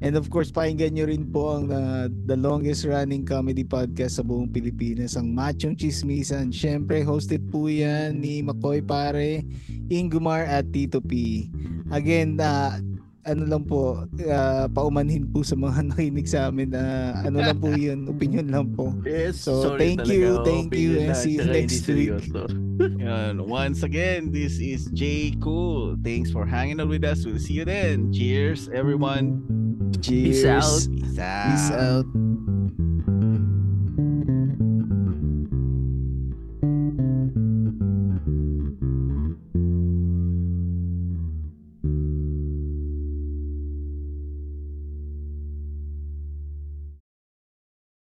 And 0.00 0.16
of 0.16 0.32
course, 0.32 0.48
pakinggan 0.48 0.96
nyo 0.96 1.04
rin 1.04 1.28
po 1.28 1.60
ang 1.60 1.68
uh, 1.68 2.08
the 2.24 2.36
longest 2.36 2.88
running 2.88 3.28
comedy 3.28 3.68
podcast 3.68 4.16
sa 4.16 4.24
buong 4.24 4.48
Pilipinas, 4.48 5.12
ang 5.12 5.36
Machong 5.36 5.76
Chismisan. 5.76 6.48
Siyempre, 6.48 7.04
hosted 7.04 7.44
po 7.52 7.68
yan 7.68 8.24
ni 8.24 8.40
Makoy 8.40 8.80
Pare, 8.80 9.44
Ingumar 9.92 10.48
at 10.48 10.72
Tito 10.72 11.04
P. 11.04 11.44
Again, 11.92 12.40
uh, 12.40 12.80
ano 13.28 13.44
lang 13.44 13.68
po, 13.68 14.08
uh, 14.08 14.66
paumanhin 14.72 15.28
po 15.28 15.44
sa 15.44 15.52
mga 15.52 15.84
nakinig 15.92 16.24
sa 16.24 16.48
amin 16.48 16.72
na 16.72 17.12
ano 17.20 17.44
lang 17.44 17.60
po 17.60 17.68
yun, 17.76 18.08
opinion 18.08 18.48
lang 18.48 18.72
po. 18.72 18.96
Yes, 19.04 19.44
So, 19.44 19.76
sorry 19.76 20.00
thank 20.00 20.08
you, 20.08 20.40
thank 20.48 20.72
you, 20.72 20.96
and 21.04 21.12
see 21.12 21.36
you 21.36 21.44
next 21.44 21.84
week. 21.84 22.16
Yan. 23.04 23.44
Once 23.44 23.84
again, 23.84 24.32
this 24.32 24.56
is 24.56 24.88
Jay 24.96 25.36
Cool. 25.36 26.00
Thanks 26.00 26.32
for 26.32 26.48
hanging 26.48 26.80
out 26.80 26.88
with 26.88 27.04
us. 27.04 27.28
We'll 27.28 27.36
see 27.36 27.60
you 27.60 27.68
then. 27.68 28.08
Cheers, 28.08 28.72
everyone. 28.72 29.59
Cheers. 29.98 30.36
Peace 30.36 30.44
out. 30.44 30.88
Peace 30.90 31.18
out. 31.18 31.50
Peace 31.50 31.70
out. 31.70 32.29